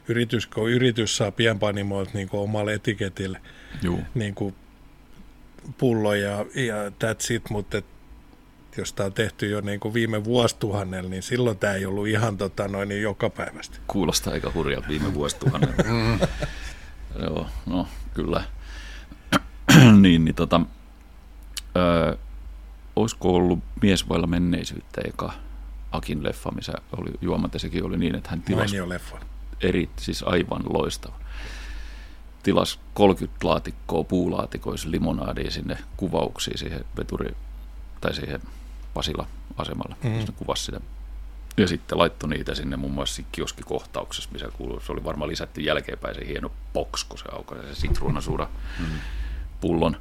yritys, 0.08 0.46
kun 0.46 0.70
yritys 0.70 1.16
saa 1.16 1.32
pienpanimoilta 1.32 2.10
niin 2.14 2.28
omalle 2.32 2.74
etiketille– 2.74 3.40
niin 4.14 4.34
kuin 4.34 4.54
pullo 5.78 6.14
ja, 6.14 6.36
ja 6.38 6.88
that's 6.88 7.34
it, 7.34 7.50
mutta 7.50 7.78
et, 7.78 7.84
jos 8.76 8.92
tämä 8.92 9.06
on 9.06 9.12
tehty 9.12 9.50
jo 9.50 9.60
niin 9.60 9.80
kuin 9.80 9.94
viime 9.94 10.24
vuosituhannella, 10.24 11.10
niin 11.10 11.22
silloin 11.22 11.58
tämä 11.58 11.72
ei 11.72 11.86
ollut 11.86 12.08
ihan 12.08 12.38
tota, 12.38 12.68
noin 12.68 12.88
niin 12.88 13.02
joka 13.02 13.30
päivästä. 13.30 13.78
Kuulostaa 13.86 14.32
aika 14.32 14.52
hurjalta 14.54 14.88
viime 14.88 15.14
vuosituhannella. 15.14 15.74
mm. 15.84 16.18
Joo, 17.22 17.46
no 17.66 17.88
kyllä. 18.14 18.44
niin, 20.02 20.24
niin 20.24 20.34
tota, 20.34 20.60
ö, 21.76 22.16
olisiko 22.96 23.34
ollut 23.34 23.58
Mies 23.82 24.08
vailla 24.08 24.26
menneisyyttä 24.26 25.00
eka 25.04 25.32
Akin 25.92 26.24
leffa, 26.24 26.50
missä 26.50 26.72
oli 26.96 27.10
juomat 27.20 27.54
ja 27.54 27.60
sekin 27.60 27.84
oli 27.84 27.98
niin, 27.98 28.14
että 28.14 28.30
hän 28.30 28.42
tilasi 28.42 28.88
leffa. 28.88 29.18
eri, 29.60 29.90
siis 29.96 30.22
aivan 30.22 30.62
loistava 30.68 31.14
tilas 32.42 32.80
30 32.94 33.48
laatikkoa 33.48 34.04
puulaatikoissa 34.04 34.90
limonaadia 34.90 35.50
sinne 35.50 35.78
kuvauksiin 35.96 36.58
siihen 36.58 36.84
veturi, 36.96 37.36
tai 38.00 38.14
siihen 38.14 38.40
Pasila-asemalle, 38.94 39.96
mm-hmm. 40.04 40.34
kuvasi 40.36 40.64
sitä. 40.64 40.80
Ja 41.56 41.68
sitten 41.68 41.98
laittoi 41.98 42.30
niitä 42.30 42.54
sinne 42.54 42.76
muun 42.76 42.92
muassa 42.92 43.22
kioskikohtauksessa, 43.32 44.30
missä 44.32 44.48
kuuluu, 44.56 44.80
se 44.80 44.92
oli 44.92 45.04
varmaan 45.04 45.30
lisätty 45.30 45.60
jälkeenpäin 45.60 46.14
se 46.14 46.26
hieno 46.26 46.50
box, 46.72 47.04
kun 47.04 47.18
se 47.18 47.24
aukaisi 47.32 47.74
se 47.74 47.80
sitruunasuura 47.80 48.48
mm-hmm. 48.80 48.98
pullon. 49.60 49.96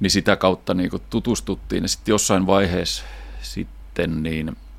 Niin 0.00 0.10
sitä 0.10 0.36
kautta 0.36 0.74
niin 0.74 0.90
tutustuttiin 1.10 1.84
ja 1.84 1.88
sitten 1.88 2.12
jossain 2.12 2.46
vaiheessa 2.46 3.04
sitten 3.42 4.22
niin– 4.22 4.56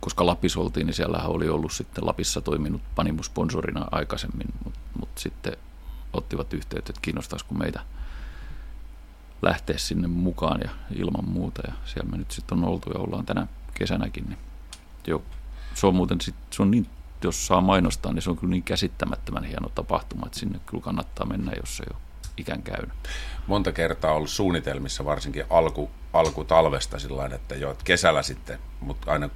koska 0.00 0.26
Lapissa 0.26 0.60
oltiin, 0.60 0.86
niin 0.86 0.94
siellä 0.94 1.18
oli 1.18 1.48
ollut 1.48 1.72
sitten 1.72 2.06
Lapissa 2.06 2.40
toiminut 2.40 2.82
Panimus-sponsorina 2.94 3.86
aikaisemmin, 3.90 4.46
mutta 4.64 4.80
mut 5.00 5.08
sitten 5.18 5.56
ottivat 6.12 6.52
yhteyttä, 6.52 6.90
että 6.90 7.02
kiinnostaisiko 7.02 7.54
meitä 7.54 7.80
lähteä 9.42 9.78
sinne 9.78 10.08
mukaan 10.08 10.60
ja 10.64 10.70
ilman 10.96 11.28
muuta. 11.28 11.62
Ja 11.66 11.72
siellä 11.84 12.10
me 12.10 12.16
nyt 12.16 12.30
sitten 12.30 12.58
on 12.58 12.64
oltu 12.64 12.90
ja 12.90 13.00
ollaan 13.00 13.26
tänä 13.26 13.46
kesänäkin. 13.74 14.24
Niin 14.28 14.38
jo, 15.06 15.22
se 15.74 15.86
on 15.86 15.94
muuten 15.94 16.20
sit, 16.20 16.34
se 16.50 16.62
on 16.62 16.70
niin, 16.70 16.86
jos 17.24 17.46
saa 17.46 17.60
mainostaa, 17.60 18.12
niin 18.12 18.22
se 18.22 18.30
on 18.30 18.36
kyllä 18.36 18.50
niin 18.50 18.62
käsittämättömän 18.62 19.44
hieno 19.44 19.68
tapahtuma, 19.68 20.26
että 20.26 20.38
sinne 20.38 20.60
kyllä 20.66 20.82
kannattaa 20.82 21.26
mennä, 21.26 21.52
jos 21.60 21.80
ei 21.80 21.86
ole 21.90 22.00
ikään 22.36 22.62
käynyt. 22.62 22.92
Monta 23.46 23.72
kertaa 23.72 24.12
ollut 24.12 24.30
suunnitelmissa, 24.30 25.04
varsinkin 25.04 25.44
alku, 25.50 25.90
alkutalvesta 26.12 26.98
sillä 26.98 27.26
että 27.26 27.54
jo, 27.54 27.70
että 27.70 27.84
kesällä 27.84 28.22
sitten, 28.22 28.58
mutta 28.80 29.12
aina 29.12 29.30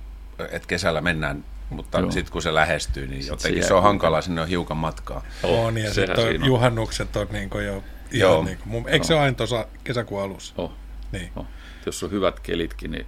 että 0.50 0.68
kesällä 0.68 1.00
mennään, 1.00 1.44
mutta 1.70 2.10
sitten 2.10 2.32
kun 2.32 2.42
se 2.42 2.54
lähestyy, 2.54 3.06
niin 3.06 3.26
jotenkin 3.26 3.64
se 3.64 3.74
on 3.74 3.82
hankala, 3.82 4.20
sinne 4.20 4.40
on 4.40 4.48
hiukan 4.48 4.76
matkaa. 4.76 5.24
On, 5.42 5.78
ja 5.78 5.94
sitten 5.94 6.44
juhannukset 6.44 7.16
on 7.16 7.26
niin 7.32 7.50
jo 7.66 7.84
Joo. 8.18 8.44
Niin 8.44 8.58
kuin, 8.58 8.88
eikö 8.88 9.06
se 9.06 9.14
ole 9.14 9.22
aina 9.22 9.36
tuossa 9.36 9.66
kesäkuun 9.84 10.22
alussa? 10.22 10.54
Oh. 10.56 10.72
Niin. 11.12 11.32
Oh. 11.36 11.46
Jos 11.86 12.02
on 12.02 12.10
hyvät 12.10 12.40
kelitkin, 12.40 12.90
niin 12.90 13.06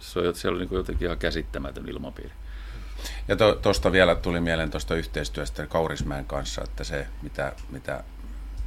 se 0.00 0.18
on, 0.18 0.34
siellä 0.34 0.56
on 0.56 0.60
niin 0.66 0.76
jotenkin 0.76 1.06
ihan 1.06 1.18
käsittämätön 1.18 1.88
ilmapiiri. 1.88 2.32
Ja 3.28 3.36
tuosta 3.62 3.82
to, 3.82 3.92
vielä 3.92 4.14
tuli 4.14 4.40
mieleen 4.40 4.70
tuosta 4.70 4.94
yhteistyöstä 4.94 5.66
Kaurismäen 5.66 6.24
kanssa, 6.24 6.62
että 6.64 6.84
se, 6.84 7.06
mitä, 7.22 7.52
mitä 7.70 8.04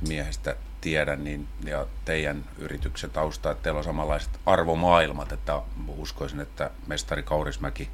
miehestä 0.07 0.55
tiedän, 0.85 1.23
niin 1.23 1.47
ja 1.63 1.85
teidän 2.05 2.45
yrityksen 2.57 3.09
tausta, 3.09 3.51
että 3.51 3.63
teillä 3.63 3.77
on 3.77 3.83
samanlaiset 3.83 4.39
arvomaailmat, 4.45 5.31
että 5.31 5.61
uskoisin, 5.97 6.39
että 6.39 6.71
mestari 6.87 7.23
Kaurismäki 7.23 7.89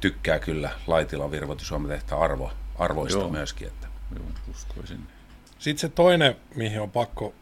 tykkää 0.00 0.38
kyllä 0.38 0.70
Laitilan 0.86 1.30
Virvoti 1.30 1.64
Suomen 1.64 1.90
tehtä 1.90 2.16
arvo, 2.16 2.52
arvoista 2.78 3.18
Joo. 3.18 3.28
myöskin. 3.28 3.68
Että. 3.68 3.86
Joo, 4.16 4.24
uskoisin. 4.50 5.00
Sitten 5.58 5.80
se 5.80 5.88
toinen, 5.88 6.36
mihin 6.54 6.80
on 6.80 6.90
pakko, 6.90 7.34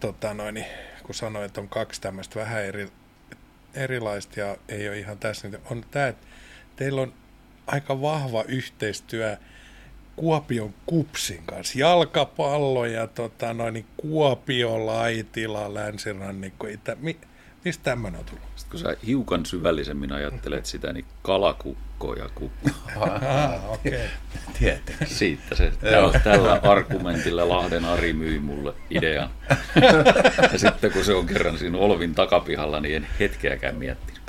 tota 0.00 0.34
noin, 0.34 0.64
kun 1.02 1.14
sanoin, 1.14 1.44
että 1.44 1.60
on 1.60 1.68
kaksi 1.68 2.00
tämmöistä 2.00 2.40
vähän 2.40 2.64
eri, 2.64 2.88
erilaista 3.74 4.40
ja 4.40 4.56
ei 4.68 4.88
ole 4.88 4.98
ihan 4.98 5.18
tässä, 5.18 5.48
niin 5.48 5.62
on 5.70 5.84
tämä, 5.90 6.06
että 6.06 6.26
teillä 6.76 7.02
on 7.02 7.14
aika 7.66 8.00
vahva 8.00 8.42
yhteistyö– 8.42 9.36
Kuopion 10.16 10.74
kupsin 10.86 11.42
kanssa. 11.46 11.78
Jalkapallo 11.78 12.86
ja 12.86 13.06
tota, 13.06 13.54
noin, 13.54 13.86
Kuopio, 13.96 14.86
Laitila, 14.86 15.74
Länsirannikko. 15.74 16.66
Itä, 16.66 16.96
mi, 17.00 17.16
mistä 17.64 17.84
tämmöinen 17.84 18.20
on 18.20 18.26
tullut? 18.26 18.44
Sitten 18.56 18.70
kun 18.70 18.80
sä 18.80 18.96
hiukan 19.06 19.46
syvällisemmin 19.46 20.12
ajattelet 20.12 20.66
sitä, 20.66 20.92
niin 20.92 21.04
kalakukko 21.22 21.93
Ja 22.12 22.28
Kukko. 22.34 22.70
Ah. 23.00 23.78
Tietenkin. 24.58 25.06
Siitä 25.06 25.54
se, 25.54 25.72
tällä, 25.80 26.20
tällä 26.20 26.60
argumentilla 26.62 27.48
Lahden 27.48 27.84
Ari 27.84 28.12
myi 28.12 28.38
mulle 28.38 28.74
idean. 28.90 29.30
ja 30.52 30.58
sitten 30.58 30.92
kun 30.92 31.04
se 31.04 31.14
on 31.14 31.26
kerran 31.26 31.58
siinä 31.58 31.78
Olvin 31.78 32.14
takapihalla, 32.14 32.80
niin 32.80 32.96
en 32.96 33.06
hetkeäkään 33.20 33.76
miettinyt. 33.76 34.20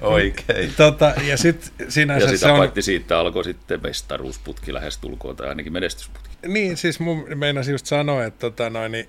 Oikein. 0.00 0.72
Tota, 0.76 1.14
ja 1.26 1.36
sit 1.36 1.72
sinänsä 1.88 2.24
Ja 2.24 2.30
se 2.30 2.36
sitä 2.36 2.52
on... 2.52 2.58
paitsi 2.58 2.82
siitä 2.82 3.18
alkoi 3.18 3.44
sitten 3.44 3.80
mestaruusputki 3.82 4.74
lähestulkoon, 4.74 5.36
tai 5.36 5.48
ainakin 5.48 5.72
menestysputki. 5.72 6.30
Niin, 6.46 6.76
siis 6.76 7.00
mun 7.00 7.26
meinasin 7.34 7.72
just 7.72 7.86
sanoa, 7.86 8.24
että, 8.24 8.38
tota 8.40 8.70
noin, 8.70 8.92
niin, 8.92 9.08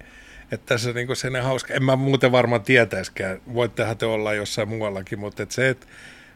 että 0.51 0.65
tässä 0.65 0.89
on 0.89 0.95
niinku 0.95 1.15
sellainen 1.15 1.47
hauska, 1.47 1.73
en 1.73 1.83
mä 1.83 1.95
muuten 1.95 2.31
varmaan 2.31 2.61
tietäiskään, 2.61 3.41
voittehan 3.53 3.97
te 3.97 4.05
olla 4.05 4.33
jossain 4.33 4.69
muuallakin, 4.69 5.19
mutta 5.19 5.43
että 5.43 5.55
se, 5.55 5.69
että 5.69 5.87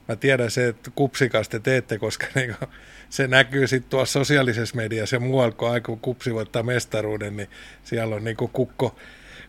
mä 0.07 0.15
tiedän 0.15 0.51
se, 0.51 0.67
että 0.67 0.91
kupsikas 0.95 1.49
te 1.49 1.59
teette, 1.59 1.97
koska 1.97 2.27
niinku, 2.35 2.65
se 3.09 3.27
näkyy 3.27 3.67
sitten 3.67 3.89
tuossa 3.89 4.19
sosiaalisessa 4.19 4.75
mediassa 4.75 5.15
ja 5.15 5.19
muualla, 5.19 5.51
kun 5.51 5.71
aika 5.71 5.85
kun 5.85 5.99
kupsi 5.99 6.33
voittaa 6.33 6.63
mestaruuden, 6.63 7.37
niin 7.37 7.49
siellä 7.83 8.15
on 8.15 8.23
niinku 8.23 8.47
kukko, 8.47 8.95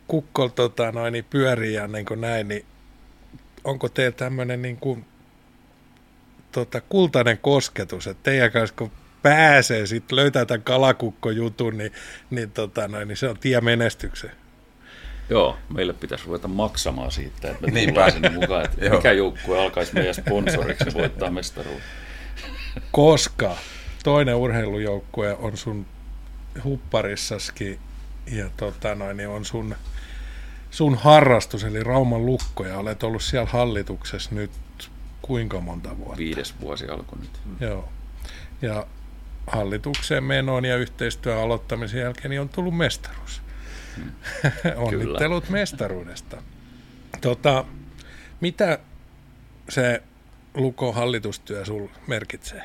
kukko 0.09 0.49
tota 0.49 0.93
noin, 0.93 1.13
niin 1.13 1.25
pyörii 1.31 1.75
ja 1.75 1.89
niin 1.89 2.07
kuin 2.07 2.21
näin, 2.21 2.49
niin 2.49 2.65
onko 3.65 3.89
teillä 3.89 4.17
tämmöinen 4.17 4.63
niin 4.63 4.77
kuin, 4.77 5.05
tota, 6.53 6.81
kultainen 6.81 7.39
kosketus, 7.39 8.07
että 8.07 8.23
teidän 8.23 8.53
kanssa 8.53 8.77
kun 8.79 8.91
pääsee 9.23 9.87
sitten 9.87 10.17
löytää 10.17 10.45
tämän 10.45 10.63
kalakukkojutun, 10.63 11.79
niin, 11.79 11.93
niin, 12.31 12.51
tota, 12.51 12.89
noin, 12.89 13.09
niin 13.09 13.17
se 13.17 13.29
on 13.29 13.39
tie 13.39 13.61
menestykseen. 13.61 14.48
Joo, 15.31 15.57
meille 15.75 15.93
pitäisi 15.93 16.25
ruveta 16.27 16.49
maksamaan 16.49 17.13
siitä, 17.13 17.51
että 17.51 17.67
me 17.67 17.87
tullaan 17.87 18.13
sinne 18.13 18.29
mukaan, 18.29 18.65
että 18.65 18.91
mikä 18.91 19.13
joukkue 19.13 19.63
alkaisi 19.63 19.95
meidän 19.95 20.15
sponsoriksi 20.15 20.85
ja 20.87 20.95
voittaa 20.95 21.31
mestaruuden. 21.31 21.83
Koska 22.93 23.57
toinen 24.05 24.35
urheilujoukkue 24.35 25.37
on 25.37 25.57
sun 25.57 25.87
hupparissaskin 26.65 27.79
ja 28.27 28.51
tota, 28.57 28.95
noin, 28.95 29.17
niin 29.17 29.29
on 29.29 29.45
sun, 29.45 29.77
sun 30.71 30.95
harrastus, 30.95 31.65
eli 31.65 31.85
Rauman 31.85 32.27
lukko, 32.27 32.67
ja 32.67 32.79
olet 32.79 33.03
ollut 33.03 33.23
siellä 33.23 33.49
hallituksessa 33.51 34.35
nyt 34.35 34.51
kuinka 35.23 35.61
monta 35.61 35.99
vuotta? 35.99 36.17
Viides 36.17 36.55
vuosi 36.61 36.89
alkoi 36.89 37.19
nyt. 37.19 37.41
Joo. 37.61 37.89
Ja 38.63 38.87
hallitukseen 39.47 40.25
menoon 40.25 40.65
ja 40.65 40.77
yhteistyön 40.77 41.39
aloittamisen 41.39 42.01
jälkeen 42.01 42.31
niin 42.31 42.41
on 42.41 42.49
tullut 42.49 42.77
mestaruus. 42.77 43.43
Onnittelut 44.77 45.49
mestaruudesta. 45.49 46.43
Tota, 47.21 47.65
mitä 48.41 48.79
se 49.69 50.03
Luko 50.55 50.93
hallitustyö 50.93 51.65
sul 51.65 51.89
merkitsee? 52.07 52.63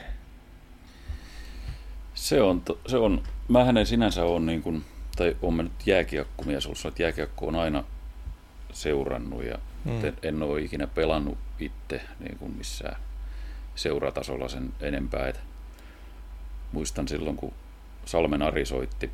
Se 2.14 2.42
on, 2.42 2.64
se 2.88 2.98
on 2.98 3.24
mähän 3.48 3.78
en 3.78 3.86
sinänsä 3.86 4.24
ole 4.24 4.40
niin 4.40 4.62
kuin, 4.62 4.86
tai 5.16 5.38
on 5.42 5.54
mä 5.54 5.64
nyt 5.64 5.72
jääkiekkomies 5.88 6.66
ollut, 6.66 6.86
että 6.86 7.04
jääkiekko 7.04 7.48
on 7.48 7.56
aina 7.56 7.84
seurannut 8.74 9.44
ja 9.44 9.58
Mm. 9.86 9.92
mm. 9.92 10.06
en, 10.06 10.18
en 10.24 10.44
ole 10.44 10.62
ikinä 10.62 10.88
pelannut 10.88 11.38
itse 11.60 12.02
niin 12.20 12.38
kuin 12.38 12.52
missään 12.52 13.02
seuratasolla 13.76 14.50
sen 14.50 14.74
enempää. 14.82 15.28
Et 15.28 15.40
muistan 16.72 17.08
silloin, 17.08 17.36
kun 17.36 17.54
Salmen 18.06 18.42
Ari 18.42 18.66
soitti, 18.66 19.12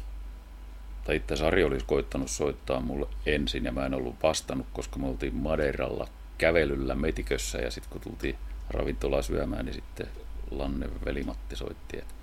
tai 1.10 1.15
itse 1.15 1.34
asiassa 1.34 1.48
Ari 1.48 1.64
olisi 1.64 1.86
koittanut 1.86 2.30
soittaa 2.30 2.80
mulle 2.81 3.07
ensin 3.26 3.65
ja 3.65 3.72
mä 3.72 3.86
en 3.86 3.94
ollut 3.94 4.15
vastannut, 4.23 4.68
koska 4.73 4.99
me 4.99 5.07
oltiin 5.07 5.36
Madeiralla 5.36 6.07
kävelyllä 6.38 6.95
metikössä 6.95 7.57
ja 7.57 7.72
sitten 7.72 7.91
kun 7.91 8.02
tultiin 8.02 8.36
ravintolaan 8.69 9.23
syömään, 9.23 9.65
niin 9.65 9.73
sitten 9.73 10.07
Lanne 10.52 10.90
veli-Matti 11.06 11.56
soitti, 11.56 11.98
että 11.98 12.14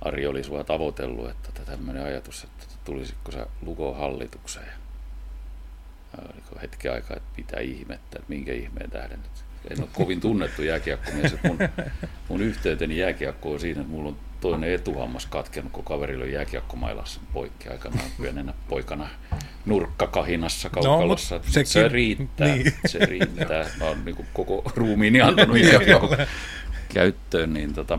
Ari 0.00 0.26
oli 0.26 0.44
sua 0.44 0.64
tavoitellut, 0.64 1.30
että 1.30 1.64
tämmöinen 1.64 2.04
ajatus, 2.04 2.44
että 2.44 2.66
tulisitko 2.84 3.32
sä 3.32 3.46
Lukon 3.62 3.96
hallitukseen. 3.96 4.72
Ja 6.16 6.60
hetken 6.62 6.92
aikaa, 6.92 7.16
että 7.16 7.28
mitä 7.36 7.60
ihmettä, 7.60 8.18
että 8.18 8.28
minkä 8.28 8.52
ihmeen 8.52 8.90
tähden. 8.90 9.20
En 9.70 9.80
ole 9.80 9.88
kovin 9.92 10.20
tunnettu 10.20 10.62
jääkiekkomies, 10.62 11.34
mun, 11.44 11.58
mun 12.28 12.40
yhteyteni 12.40 12.98
jääkiekko 12.98 13.52
on 13.52 13.60
siinä, 13.60 13.80
että 13.80 13.92
mulla 13.92 14.08
on 14.08 14.16
toinen 14.42 14.72
etuhammas 14.74 15.26
katkenut, 15.26 15.72
kun 15.72 15.84
kaverilla 15.84 16.24
on 16.24 16.32
jääkiekkomailassa 16.32 17.20
poikki 17.32 17.68
aikanaan 17.68 18.04
pienenä 18.20 18.54
poikana 18.68 19.08
nurkkakahinassa 19.66 20.70
kaukalossa. 20.70 21.34
mut 21.34 21.46
No, 21.46 21.52
se 21.52 21.64
sekin- 21.64 21.90
riittää, 21.90 22.46
niin. 22.48 22.72
se 22.86 22.98
riittää. 22.98 23.66
Mä 23.78 23.84
oon 23.84 24.04
niin 24.04 24.26
koko 24.32 24.72
ruumiini 24.76 25.20
antanut 25.20 25.56
käyttöön, 26.94 27.52
niin 27.54 27.74
tota, 27.74 27.98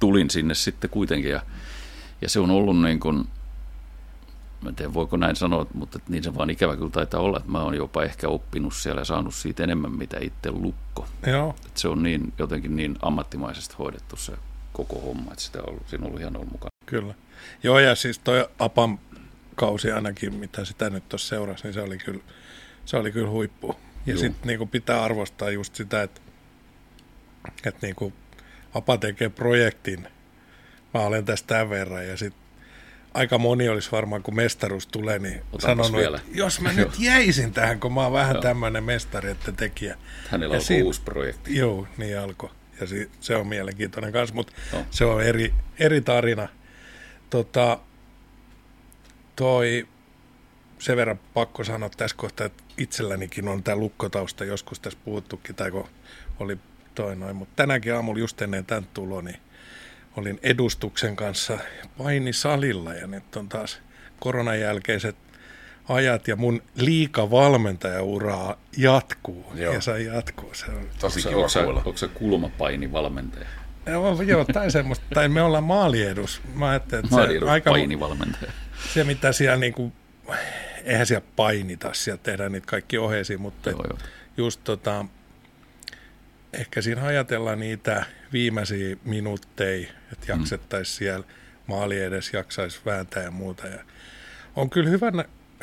tulin 0.00 0.30
sinne 0.30 0.54
sitten 0.54 0.90
kuitenkin 0.90 1.30
ja, 1.30 1.42
ja 2.20 2.28
se 2.28 2.40
on 2.40 2.50
ollut 2.50 2.82
niin 2.82 3.00
kuin, 3.00 3.24
mä 4.62 4.68
en 4.68 4.74
tiedä 4.74 4.94
voiko 4.94 5.16
näin 5.16 5.36
sanoa, 5.36 5.66
mutta 5.74 5.98
niin 6.08 6.22
se 6.22 6.34
vaan 6.34 6.50
ikävä 6.50 6.76
kyllä 6.76 6.90
taitaa 6.90 7.20
olla, 7.20 7.38
että 7.38 7.50
mä 7.50 7.62
oon 7.62 7.74
jopa 7.74 8.02
ehkä 8.02 8.28
oppinut 8.28 8.74
siellä 8.74 9.00
ja 9.00 9.04
saanut 9.04 9.34
siitä 9.34 9.64
enemmän 9.64 9.92
mitä 9.92 10.16
itse 10.20 10.50
lukko. 10.50 11.06
Joo. 11.26 11.54
Et 11.66 11.76
se 11.76 11.88
on 11.88 12.02
niin, 12.02 12.32
jotenkin 12.38 12.76
niin 12.76 12.96
ammattimaisesti 13.02 13.74
hoidettu 13.78 14.16
se 14.16 14.32
koko 14.72 15.00
homma, 15.00 15.32
että 15.32 15.44
sitä 15.44 15.58
on 15.58 15.68
ollut, 15.68 15.88
siinä 15.88 16.02
on 16.02 16.06
ollut 16.06 16.20
hienoa 16.20 16.40
olla 16.40 16.50
mukana. 16.52 16.70
Kyllä. 16.86 17.14
Joo, 17.62 17.78
ja 17.78 17.94
siis 17.94 18.18
toi 18.18 18.48
Apan 18.58 18.98
kausi 19.54 19.92
ainakin, 19.92 20.34
mitä 20.34 20.64
sitä 20.64 20.90
nyt 20.90 21.08
tuossa 21.08 21.28
seurasi, 21.28 21.64
niin 21.64 21.74
se 21.74 21.80
oli 21.80 21.98
kyllä, 21.98 22.20
se 22.84 22.96
oli 22.96 23.12
kyllä 23.12 23.30
huippu. 23.30 23.76
Ja 24.06 24.18
sitten 24.18 24.46
niinku 24.48 24.66
pitää 24.66 25.04
arvostaa 25.04 25.50
just 25.50 25.74
sitä, 25.74 26.02
että, 26.02 26.20
että 27.64 27.86
niinku 27.86 28.12
Apa 28.74 28.98
tekee 28.98 29.28
projektin. 29.28 30.08
Mä 30.94 31.00
olen 31.00 31.24
tästä 31.24 31.46
tämän 31.46 31.70
verran 31.70 32.08
ja 32.08 32.16
sitten 32.16 32.41
aika 33.14 33.38
moni 33.38 33.68
olisi 33.68 33.92
varmaan, 33.92 34.22
kun 34.22 34.36
mestaruus 34.36 34.86
tulee, 34.86 35.18
niin 35.18 35.38
Otapas 35.38 35.62
sanonut, 35.62 35.92
vielä. 36.00 36.16
että 36.16 36.30
jos 36.34 36.60
mä 36.60 36.72
nyt 36.82 36.90
jäisin 36.98 37.52
tähän, 37.52 37.80
kun 37.80 37.92
mä 37.92 38.02
oon 38.02 38.12
vähän 38.12 38.40
tämmöinen 38.40 38.84
mestari, 38.84 39.30
että 39.30 39.52
tekijä. 39.52 39.98
Hänellä 40.30 40.56
on 40.56 40.84
uusi 40.84 41.02
projekti. 41.02 41.56
Joo, 41.56 41.86
niin 41.96 42.18
alkoi. 42.18 42.50
Ja 42.80 42.86
si- 42.86 43.10
se 43.20 43.36
on 43.36 43.46
mielenkiintoinen 43.46 44.12
kanssa, 44.12 44.34
mutta 44.34 44.52
Joo. 44.72 44.82
se 44.90 45.04
on 45.04 45.22
eri, 45.22 45.54
eri 45.78 46.00
tarina. 46.00 46.48
Tota, 47.30 47.78
toi, 49.36 49.88
sen 50.78 50.96
verran 50.96 51.20
pakko 51.34 51.64
sanoa 51.64 51.90
tässä 51.96 52.16
kohtaa, 52.16 52.46
että 52.46 52.62
itsellänikin 52.78 53.48
on 53.48 53.62
tämä 53.62 53.76
lukkotausta 53.76 54.44
joskus 54.44 54.80
tässä 54.80 54.98
puhuttukin, 55.04 55.54
tai 55.54 55.70
kun 55.70 55.88
oli 56.40 56.58
toi 56.94 57.16
noin, 57.16 57.36
mutta 57.36 57.52
tänäkin 57.56 57.94
aamulla 57.94 58.20
just 58.20 58.42
ennen 58.42 58.66
tämän 58.66 58.86
tulo, 58.94 59.20
niin 59.20 59.36
olin 60.16 60.40
edustuksen 60.42 61.16
kanssa 61.16 61.58
painisalilla 61.98 62.94
ja 62.94 63.06
nyt 63.06 63.36
on 63.36 63.48
taas 63.48 63.78
koronan 64.20 64.60
jälkeiset 64.60 65.16
ajat 65.88 66.28
ja 66.28 66.36
mun 66.36 66.62
liikavalmentajauraa 66.76 68.56
jatkuu 68.76 69.52
Joo. 69.54 69.74
ja 69.74 69.80
se 69.80 70.02
jatkuu. 70.02 70.54
Se 70.54 70.66
on 70.66 70.88
Tosi 70.98 71.18
Onko, 71.18 71.30
kiva 71.30 71.42
onko, 71.44 71.62
kuulla. 71.64 71.82
onko 71.86 71.96
sä 71.96 72.08
kulmapainivalmentaja? 72.08 73.46
Joo, 73.86 74.22
joo 74.22 74.44
tai 74.44 74.70
semmoista, 74.70 75.04
tai 75.14 75.28
me 75.28 75.42
ollaan 75.42 75.64
maaliedus. 75.64 76.40
Mä 76.54 76.68
ajattelin, 76.68 77.04
että 77.04 77.16
Mä 77.16 77.26
se 77.26 77.50
aika, 77.50 77.70
painivalmentaja. 77.70 78.52
se 78.94 79.04
mitä 79.04 79.32
siellä 79.32 79.56
niinku, 79.56 79.92
eihän 80.84 81.06
siellä 81.06 81.26
painita, 81.36 81.90
siellä 81.92 82.20
tehdään 82.22 82.52
niitä 82.52 82.66
kaikki 82.66 82.98
oheisia, 82.98 83.38
mutta 83.38 83.70
Joo, 83.70 83.84
joo. 83.90 83.98
just 84.36 84.60
tota, 84.64 85.04
ehkä 86.52 86.82
siinä 86.82 87.04
ajatellaan 87.04 87.60
niitä 87.60 88.04
viimeisiä 88.32 88.96
minuutteja, 89.04 89.88
että 90.12 90.32
jaksettaisiin 90.32 90.96
siellä 90.96 91.26
maali 91.66 92.00
edes, 92.00 92.32
jaksaisi 92.32 92.80
vääntää 92.86 93.22
ja 93.22 93.30
muuta. 93.30 93.66
Ja 93.66 93.84
on 94.56 94.70
kyllä 94.70 94.90
hyvä, 94.90 95.12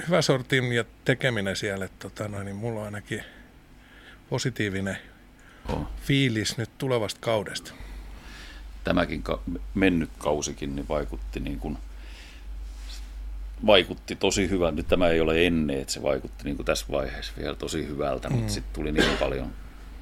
hyvä 0.07 0.21
sortin 0.21 0.71
ja 0.73 0.85
tekeminen 1.05 1.55
siellä, 1.55 1.85
että 1.85 2.09
tota, 2.09 2.27
no, 2.27 2.43
niin 2.43 2.55
mulla 2.55 2.79
on 2.79 2.85
ainakin 2.85 3.23
positiivinen 4.29 4.97
Oo. 5.69 5.87
fiilis 6.01 6.57
nyt 6.57 6.69
tulevasta 6.77 7.19
kaudesta. 7.21 7.73
tämäkin 8.83 9.23
ka- 9.23 9.41
mennyt 9.73 10.09
kausikin 10.17 10.75
niin 10.75 10.87
vaikutti 10.87 11.39
niin 11.39 11.59
kuin, 11.59 11.77
vaikutti 13.65 14.15
tosi 14.15 14.49
hyvältä. 14.49 14.75
Nyt 14.75 14.87
tämä 14.87 15.07
ei 15.07 15.21
ole 15.21 15.47
ennen, 15.47 15.79
että 15.79 15.93
se 15.93 16.03
vaikutti 16.03 16.43
niin 16.43 16.55
kuin 16.55 16.65
tässä 16.65 16.85
vaiheessa 16.91 17.33
vielä 17.37 17.55
tosi 17.55 17.87
hyvältä, 17.87 18.29
mm. 18.29 18.35
mutta 18.35 18.53
sitten 18.53 18.73
tuli 18.73 18.91
niin 18.91 19.17
paljon 19.19 19.53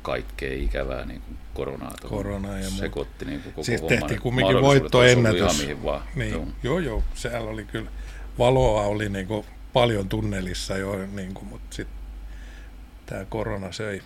kaikkea 0.08 0.54
ikävää 0.54 1.06
niin 1.06 1.22
kuin 1.22 1.38
koronaa. 1.54 1.92
Koronaa 2.10 2.60
ja. 2.60 2.70
Sekoitti 2.70 3.26
niin 3.26 3.42
kuin 3.42 3.54
koko 3.54 3.64
Siis 3.64 3.82
homman. 3.82 4.00
tehtiin 4.00 4.22
kumminkin 4.22 4.62
voittoennätys. 4.62 5.42
Ihan 5.42 5.56
mihin 5.56 5.84
vaan. 5.84 6.02
Niin, 6.16 6.32
Joo. 6.32 6.46
joo. 6.64 6.80
joo, 6.80 7.04
siellä 7.14 7.50
oli 7.50 7.66
kyllä, 7.66 7.92
valoa 8.40 8.82
oli 8.82 9.10
niinku 9.10 9.46
paljon 9.74 10.10
tunnelissa 10.10 10.78
jo, 10.78 11.06
niinku, 11.14 11.46
mutta 11.46 11.76
sitten 11.76 11.98
tämä 13.06 13.26
korona 13.26 13.72
söi. 13.72 14.02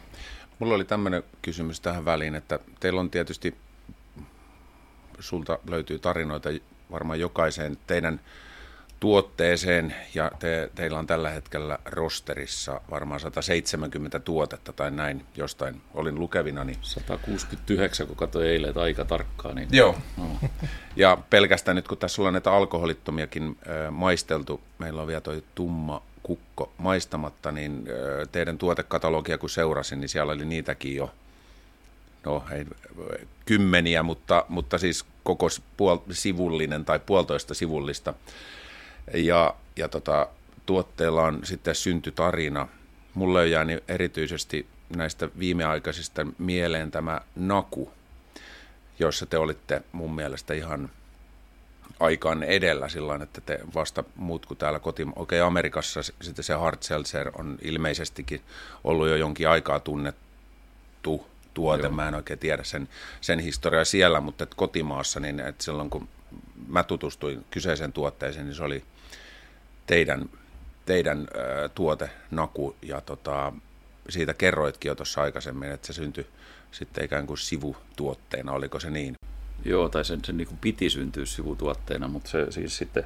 Mulla 0.60 0.76
oli 0.76 0.86
tämmöinen 0.86 1.24
kysymys 1.42 1.80
tähän 1.82 2.06
väliin, 2.06 2.36
että 2.36 2.60
teillä 2.80 3.00
on 3.00 3.10
tietysti, 3.10 3.56
sulta 5.20 5.60
löytyy 5.70 6.00
tarinoita 6.00 6.50
varmaan 6.92 7.20
jokaiseen 7.20 7.78
teidän 7.88 8.20
tuotteeseen 9.02 9.96
ja 10.16 10.32
te, 10.40 10.70
teillä 10.76 11.00
on 11.00 11.08
tällä 11.08 11.30
hetkellä 11.30 11.80
rosterissa 11.86 12.82
varmaan 12.92 13.20
170 13.20 14.20
tuotetta 14.20 14.74
tai 14.74 14.92
näin 14.92 15.26
jostain 15.36 15.82
olin 15.94 16.20
lukevina. 16.20 16.64
Niin... 16.64 16.78
169, 16.82 18.08
kun 18.08 18.16
katsoin 18.16 18.48
eilen, 18.48 18.70
että 18.70 18.82
aika 18.82 19.06
tarkkaa. 19.06 19.54
Niin... 19.54 19.70
Joo. 19.72 19.96
No. 20.18 20.50
Ja 20.96 21.18
pelkästään 21.30 21.76
nyt 21.76 21.88
kun 21.88 21.98
tässä 21.98 22.22
ollaan 22.22 22.34
näitä 22.34 22.52
alkoholittomiakin 22.52 23.58
äh, 23.68 23.92
maisteltu, 23.92 24.62
meillä 24.80 25.02
on 25.02 25.08
vielä 25.08 25.22
toi 25.22 25.44
tumma 25.56 26.02
kukko 26.24 26.72
maistamatta, 26.78 27.52
niin 27.52 27.88
äh, 27.88 28.28
teidän 28.32 28.58
tuotekatalogia 28.58 29.38
kun 29.38 29.50
seurasin, 29.50 30.02
niin 30.02 30.10
siellä 30.10 30.34
oli 30.34 30.46
niitäkin 30.46 30.96
jo 30.96 31.12
no 32.26 32.44
ei 32.52 32.66
kymmeniä, 33.46 34.04
mutta, 34.04 34.46
mutta 34.50 34.78
siis 34.78 35.06
koko 35.24 35.48
puol, 35.78 35.98
sivullinen 36.12 36.86
tai 36.86 37.00
puolitoista 37.00 37.54
sivullista 37.54 38.14
ja, 39.14 39.56
ja 39.76 39.88
tota, 39.88 40.28
tuotteella 40.66 41.24
on 41.24 41.40
sitten 41.44 41.76
syntytarina. 41.76 42.68
Mulle 43.14 43.40
on 43.40 43.52
jäänyt 43.52 43.84
erityisesti 43.88 44.68
näistä 44.96 45.30
viimeaikaisista 45.40 46.28
mieleen 46.38 46.92
tämä 46.92 47.22
Naku, 47.36 47.92
jossa 49.00 49.26
te 49.26 49.38
olitte 49.38 49.82
mun 49.92 50.16
mielestä 50.16 50.54
ihan 50.54 50.90
aikaan 52.00 52.44
edellä 52.44 52.90
sillä 52.90 53.20
että 53.24 53.42
te 53.42 53.60
vasta 53.76 54.04
muut 54.16 54.46
kuin 54.46 54.58
täällä 54.58 54.80
kotima... 54.80 55.14
Okei, 55.16 55.40
okay, 55.40 55.48
Amerikassa 55.48 56.04
sitten 56.04 56.44
se 56.44 56.54
hard 56.54 56.78
seltzer 56.82 57.32
on 57.34 57.58
ilmeisestikin 57.62 58.42
ollut 58.84 59.10
jo 59.10 59.16
jonkin 59.16 59.50
aikaa 59.50 59.80
tunnettu 59.80 61.28
tuote. 61.54 61.84
Joo. 61.84 61.92
Mä 61.92 62.08
en 62.08 62.16
oikein 62.16 62.40
tiedä 62.40 62.64
sen, 62.64 62.90
sen 63.22 63.40
historiaa 63.40 63.86
siellä, 63.86 64.22
mutta 64.22 64.44
et 64.44 64.56
kotimaassa, 64.56 65.20
niin 65.20 65.40
et 65.40 65.62
silloin 65.62 65.90
kun 65.90 66.08
mä 66.68 66.84
tutustuin 66.84 67.46
kyseiseen 67.52 67.94
tuotteeseen, 67.94 68.46
niin 68.46 68.56
se 68.56 68.64
oli 68.64 68.84
teidän, 69.88 70.30
teidän 70.86 71.20
ä, 71.20 71.70
tuote, 71.70 72.10
Naku, 72.32 72.76
ja 72.82 73.02
tota, 73.02 73.54
siitä 74.10 74.34
kerroitkin 74.34 74.90
jo 74.90 74.96
tuossa 74.96 75.22
aikaisemmin, 75.22 75.72
että 75.72 75.88
se 75.88 75.94
syntyi 75.94 76.28
sitten 76.72 77.06
ikään 77.06 77.28
kuin 77.28 77.38
sivutuotteena, 77.38 78.52
oliko 78.52 78.80
se 78.80 78.90
niin? 78.90 79.16
Joo, 79.66 79.90
tai 79.90 80.06
sen, 80.06 80.20
sen 80.26 80.38
niin 80.38 80.48
kuin 80.48 80.58
piti 80.58 80.90
syntyä 80.90 81.26
sivutuotteena, 81.26 82.08
mutta 82.08 82.30
se 82.30 82.52
siis 82.52 82.78
sitten 82.78 83.04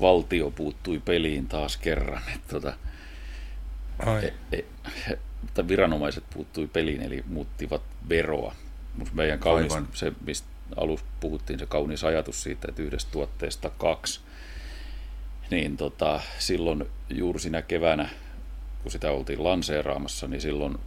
valtio 0.00 0.50
puuttui 0.50 0.98
peliin 0.98 1.48
taas 1.48 1.76
kerran. 1.76 2.22
Että 2.34 2.48
tota, 2.48 2.76
Ai. 3.98 4.32
E, 4.52 4.58
e, 4.58 4.64
tai 5.54 5.68
viranomaiset 5.68 6.24
puuttui 6.34 6.66
peliin, 6.66 7.02
eli 7.02 7.24
muuttivat 7.26 7.82
veroa. 8.08 8.54
Mutta 8.94 9.14
meidän 9.14 9.38
kaunis, 9.38 9.72
Aivan. 9.72 9.88
se 9.94 10.12
mistä 10.26 10.48
alussa 10.76 11.06
puhuttiin, 11.20 11.58
se 11.58 11.66
kaunis 11.66 12.04
ajatus 12.04 12.42
siitä, 12.42 12.66
että 12.68 12.82
yhdestä 12.82 13.10
tuotteesta 13.12 13.70
kaksi 13.70 14.20
niin 15.50 15.76
tota, 15.76 16.20
silloin 16.38 16.84
juuri 17.10 17.40
siinä 17.40 17.62
keväänä, 17.62 18.08
kun 18.82 18.92
sitä 18.92 19.10
oltiin 19.10 19.44
lanseeraamassa, 19.44 20.28
niin 20.28 20.40
silloin 20.40 20.78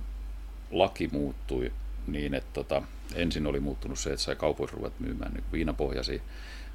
laki 0.72 1.10
muuttui 1.12 1.72
niin, 2.08 2.34
että 2.34 2.50
tota, 2.54 2.82
ensin 3.16 3.48
oli 3.48 3.60
muuttunut 3.60 4.00
se, 4.00 4.10
että 4.10 4.24
sai 4.24 4.36
kaupoissa 4.36 4.76
ruveta 4.76 4.96
myymään 5.00 5.34
niin 5.34 5.44
viinapohjaisia, 5.52 6.22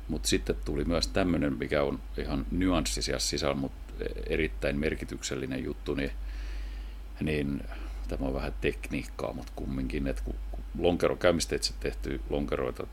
mutta 0.08 0.28
sitten 0.28 0.56
tuli 0.64 0.84
myös 0.84 1.08
tämmöinen, 1.08 1.58
mikä 1.58 1.82
on 1.82 2.00
ihan 2.18 2.46
nyanssisia 2.50 3.18
sisällä, 3.18 3.54
mutta 3.54 4.04
erittäin 4.26 4.78
merkityksellinen 4.78 5.64
juttu, 5.64 5.94
niin, 5.94 6.10
niin 7.20 7.62
tämä 8.08 8.26
on 8.26 8.34
vähän 8.34 8.54
tekniikkaa, 8.60 9.32
mutta 9.32 9.52
kumminkin, 9.56 10.06
että 10.06 10.22
kun 10.24 10.34
lonkero 10.78 11.16
käymisteitse 11.16 11.74
tehty 11.80 12.20
lonkeroita 12.30 12.86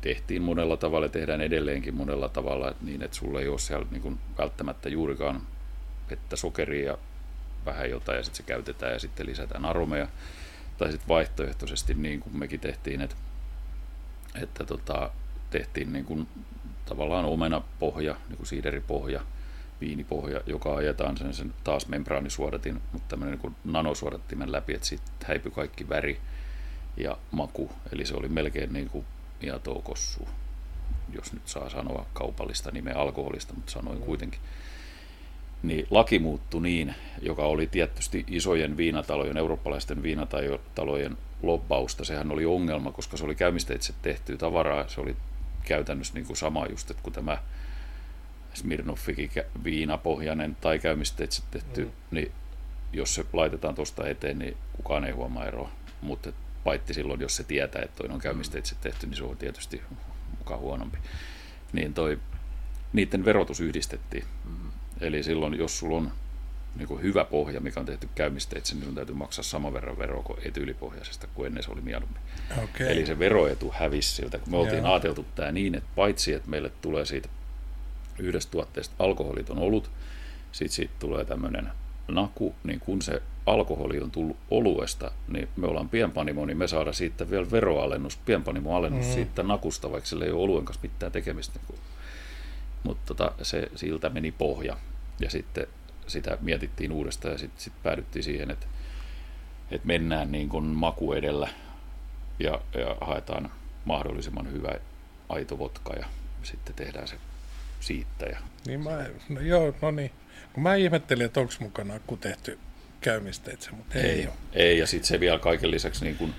tehtiin 0.00 0.42
monella 0.42 0.76
tavalla 0.76 1.06
ja 1.06 1.10
tehdään 1.10 1.40
edelleenkin 1.40 1.94
monella 1.94 2.28
tavalla 2.28 2.70
että 2.70 2.84
niin, 2.84 3.02
että 3.02 3.16
sulla 3.16 3.40
ei 3.40 3.48
ole 3.48 3.58
siellä 3.58 3.86
niin 3.90 4.02
kuin 4.02 4.18
välttämättä 4.38 4.88
juurikaan 4.88 5.42
vettä, 6.10 6.36
sokeria 6.36 6.98
vähän 7.66 7.90
jotain 7.90 8.16
ja 8.16 8.22
sitten 8.22 8.36
se 8.36 8.42
käytetään 8.42 8.92
ja 8.92 8.98
sitten 8.98 9.26
lisätään 9.26 9.64
aromeja. 9.64 10.08
Tai 10.78 10.90
sitten 10.90 11.08
vaihtoehtoisesti 11.08 11.94
niin 11.94 12.20
kuin 12.20 12.38
mekin 12.38 12.60
tehtiin, 12.60 13.00
että, 13.00 13.16
että 14.42 14.64
tota, 14.64 15.10
tehtiin 15.50 15.92
niin 15.92 16.04
kuin 16.04 16.28
tavallaan 16.86 17.24
omenapohja, 17.24 18.16
niin 18.28 18.36
kuin 18.36 18.46
siideripohja, 18.46 19.20
viinipohja, 19.80 20.40
joka 20.46 20.74
ajetaan 20.74 21.16
sen, 21.16 21.34
sen 21.34 21.54
taas 21.64 21.88
membraanisuodatin, 21.88 22.80
mutta 22.92 23.08
tämmöinen 23.08 23.40
niin 23.42 23.56
nanosuodattimen 23.64 24.52
läpi, 24.52 24.74
että 24.74 24.86
sitten 24.86 25.28
häipyi 25.28 25.52
kaikki 25.52 25.88
väri 25.88 26.20
ja 26.96 27.16
maku. 27.30 27.70
Eli 27.92 28.06
se 28.06 28.14
oli 28.14 28.28
melkein 28.28 28.72
niin 28.72 28.90
kuin 28.90 29.04
ja 29.40 29.58
Toukossu, 29.58 30.28
jos 31.12 31.32
nyt 31.32 31.48
saa 31.48 31.68
sanoa 31.68 32.06
kaupallista 32.12 32.70
nimeä 32.70 32.94
alkoholista, 32.94 33.54
mutta 33.54 33.72
sanoin 33.72 33.98
mm. 33.98 34.04
kuitenkin. 34.04 34.40
Niin 35.62 35.86
laki 35.90 36.18
muuttui 36.18 36.62
niin, 36.62 36.94
joka 37.22 37.42
oli 37.42 37.66
tietysti 37.66 38.24
isojen 38.28 38.76
viinatalojen, 38.76 39.36
eurooppalaisten 39.36 40.02
viinatalojen 40.02 41.18
lobbausta. 41.42 42.04
Sehän 42.04 42.30
oli 42.30 42.46
ongelma, 42.46 42.92
koska 42.92 43.16
se 43.16 43.24
oli 43.24 43.34
käymisteitse 43.34 43.94
tehtyä 44.02 44.36
tavaraa. 44.36 44.88
Se 44.88 45.00
oli 45.00 45.16
käytännössä 45.64 46.14
niin 46.14 46.26
kuin 46.26 46.36
sama 46.36 46.66
just, 46.66 46.90
että 46.90 47.02
kun 47.02 47.12
tämä 47.12 47.38
Smirnoffikin 48.54 49.30
viinapohjainen 49.64 50.56
tai 50.60 50.78
käymisteitse 50.78 51.42
tehty, 51.50 51.84
mm. 51.84 51.90
niin 52.10 52.32
jos 52.92 53.14
se 53.14 53.24
laitetaan 53.32 53.74
tuosta 53.74 54.08
eteen, 54.08 54.38
niin 54.38 54.56
kukaan 54.72 55.04
ei 55.04 55.12
huomaa 55.12 55.46
eroa. 55.46 55.70
Mutta 56.02 56.32
paitsi 56.64 56.94
silloin, 56.94 57.20
jos 57.20 57.36
se 57.36 57.44
tietää, 57.44 57.82
että 57.82 57.96
toinen 57.96 58.14
on 58.14 58.20
käymisteitse 58.20 58.74
tehty, 58.80 59.06
niin 59.06 59.16
se 59.16 59.24
on 59.24 59.36
tietysti 59.36 59.82
mukaan 60.38 60.60
huonompi. 60.60 60.98
Niin 61.72 61.94
toi, 61.94 62.18
niiden 62.92 63.24
verotus 63.24 63.60
yhdistettiin. 63.60 64.24
Mm. 64.44 64.70
Eli 65.00 65.22
silloin, 65.22 65.54
jos 65.54 65.78
sulla 65.78 65.96
on 65.96 66.12
niin 66.76 67.02
hyvä 67.02 67.24
pohja, 67.24 67.60
mikä 67.60 67.80
on 67.80 67.86
tehty 67.86 68.08
käymisteitse, 68.14 68.74
niin 68.74 68.84
sun 68.84 68.94
täytyy 68.94 69.14
maksaa 69.14 69.44
saman 69.44 69.72
verran 69.72 69.98
veroa 69.98 70.22
kuin 70.22 70.38
etyylipohjaisesta, 70.44 71.26
kuin 71.34 71.46
ennen 71.46 71.62
se 71.62 71.70
oli 71.70 71.80
mieluummin. 71.80 72.20
Okay. 72.64 72.86
Eli 72.86 73.06
se 73.06 73.18
veroetu 73.18 73.74
hävisi 73.78 74.14
siltä, 74.14 74.38
kun 74.38 74.50
me 74.50 74.56
oltiin 74.56 74.78
Joo. 74.78 74.92
ajateltu 74.92 75.26
tämä 75.34 75.52
niin, 75.52 75.74
että 75.74 75.90
paitsi, 75.96 76.32
että 76.32 76.50
meille 76.50 76.70
tulee 76.82 77.04
siitä 77.04 77.28
yhdestä 78.18 78.50
tuotteesta 78.50 78.94
alkoholiton 78.98 79.58
olut, 79.58 79.90
sitten 80.52 80.74
siitä 80.74 80.94
tulee 80.98 81.24
tämmöinen 81.24 81.70
naku, 82.10 82.54
niin 82.64 82.80
kun 82.80 83.02
se 83.02 83.22
alkoholi 83.46 84.00
on 84.00 84.10
tullut 84.10 84.36
oluesta, 84.50 85.10
niin 85.28 85.48
me 85.56 85.66
ollaan 85.66 85.88
pienpanimo, 85.88 86.46
niin 86.46 86.56
me 86.56 86.68
saadaan 86.68 86.94
siitä 86.94 87.30
vielä 87.30 87.50
veroalennus, 87.50 88.16
pienpanimoalennus 88.16 89.06
mm. 89.06 89.12
siitä 89.12 89.42
nakusta, 89.42 89.92
vaikka 89.92 90.08
sillä 90.08 90.24
ei 90.24 90.30
ole 90.30 90.42
oluen 90.42 90.64
kanssa 90.64 90.82
mitään 90.82 91.12
tekemistä. 91.12 91.60
Mutta 92.82 93.14
tota, 93.14 93.32
se 93.42 93.70
siltä 93.74 94.08
meni 94.08 94.32
pohja. 94.32 94.76
Ja 95.20 95.30
sitten 95.30 95.66
sitä 96.06 96.38
mietittiin 96.40 96.92
uudestaan 96.92 97.32
ja 97.32 97.38
sitten 97.38 97.60
sit 97.60 97.72
päädyttiin 97.82 98.22
siihen, 98.22 98.50
että, 98.50 98.66
että 99.70 99.86
mennään 99.86 100.32
niin 100.32 100.48
kuin 100.48 100.64
maku 100.64 101.12
edellä 101.12 101.48
ja, 102.38 102.60
ja 102.74 102.96
haetaan 103.00 103.50
mahdollisimman 103.84 104.52
hyvä 104.52 104.74
aito 105.28 105.58
vodka 105.58 105.94
ja 105.94 106.06
sitten 106.42 106.74
tehdään 106.74 107.08
se 107.08 107.16
siitä. 107.80 108.26
Ja 108.26 108.38
niin 108.66 108.80
mä, 108.80 109.06
no 109.28 109.40
joo, 109.40 109.74
no 109.82 109.90
niin. 109.90 110.10
Kun 110.52 110.62
mä 110.62 110.74
ihmettelin, 110.74 111.26
että 111.26 111.40
onko 111.40 111.52
mukana 111.60 111.94
akku 111.94 112.16
tehty 112.16 112.58
käymisteitse, 113.00 113.70
mutta 113.70 113.98
ei, 113.98 114.10
ei 114.10 114.26
ole. 114.26 114.34
Ei, 114.52 114.78
ja 114.78 114.86
sitten 114.86 115.08
se 115.08 115.20
vielä 115.20 115.38
kaiken 115.38 115.70
lisäksi 115.70 116.04
niin 116.04 116.16
kun 116.16 116.34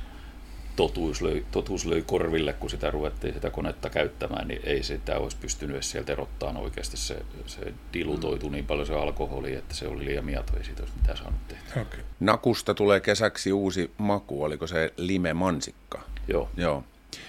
totuus, 0.76 1.22
löi, 1.22 1.46
totuus 1.52 1.86
löi 1.86 2.02
korville, 2.02 2.54
kun 2.54 2.70
sitä 2.70 2.92
ruvettiin 2.92 3.34
sitä 3.34 3.50
konetta 3.50 3.90
käyttämään, 3.90 4.48
niin 4.48 4.62
ei 4.64 4.84
sitä 4.84 5.18
olisi 5.18 5.38
pystynyt 5.38 5.76
edes 5.76 5.92
sieltä 5.92 6.12
erottaa 6.12 6.58
oikeasti. 6.58 6.98
Se, 6.98 7.18
se 7.46 7.74
dilutoitu 7.94 8.46
mm. 8.46 8.52
niin 8.52 8.66
paljon 8.66 8.88
se 8.88 8.96
alkoholi, 8.96 9.56
että 9.56 9.76
se 9.76 9.88
oli 9.88 10.06
liian 10.06 10.26
mieto, 10.26 10.58
ei 10.58 10.64
siitä 10.64 10.84
olisi 10.84 10.98
mitään 10.98 11.18
saanut 11.18 11.48
tehdä. 11.48 11.82
Okay. 11.82 12.00
Nakusta 12.20 12.74
tulee 12.74 13.00
kesäksi 13.00 13.52
uusi 13.52 13.92
maku, 13.98 14.44
oliko 14.44 14.68
se 14.68 14.94
lime 14.98 15.34
mansikka? 15.34 16.02
Joo. 16.28 16.50
Joo, 16.58 16.84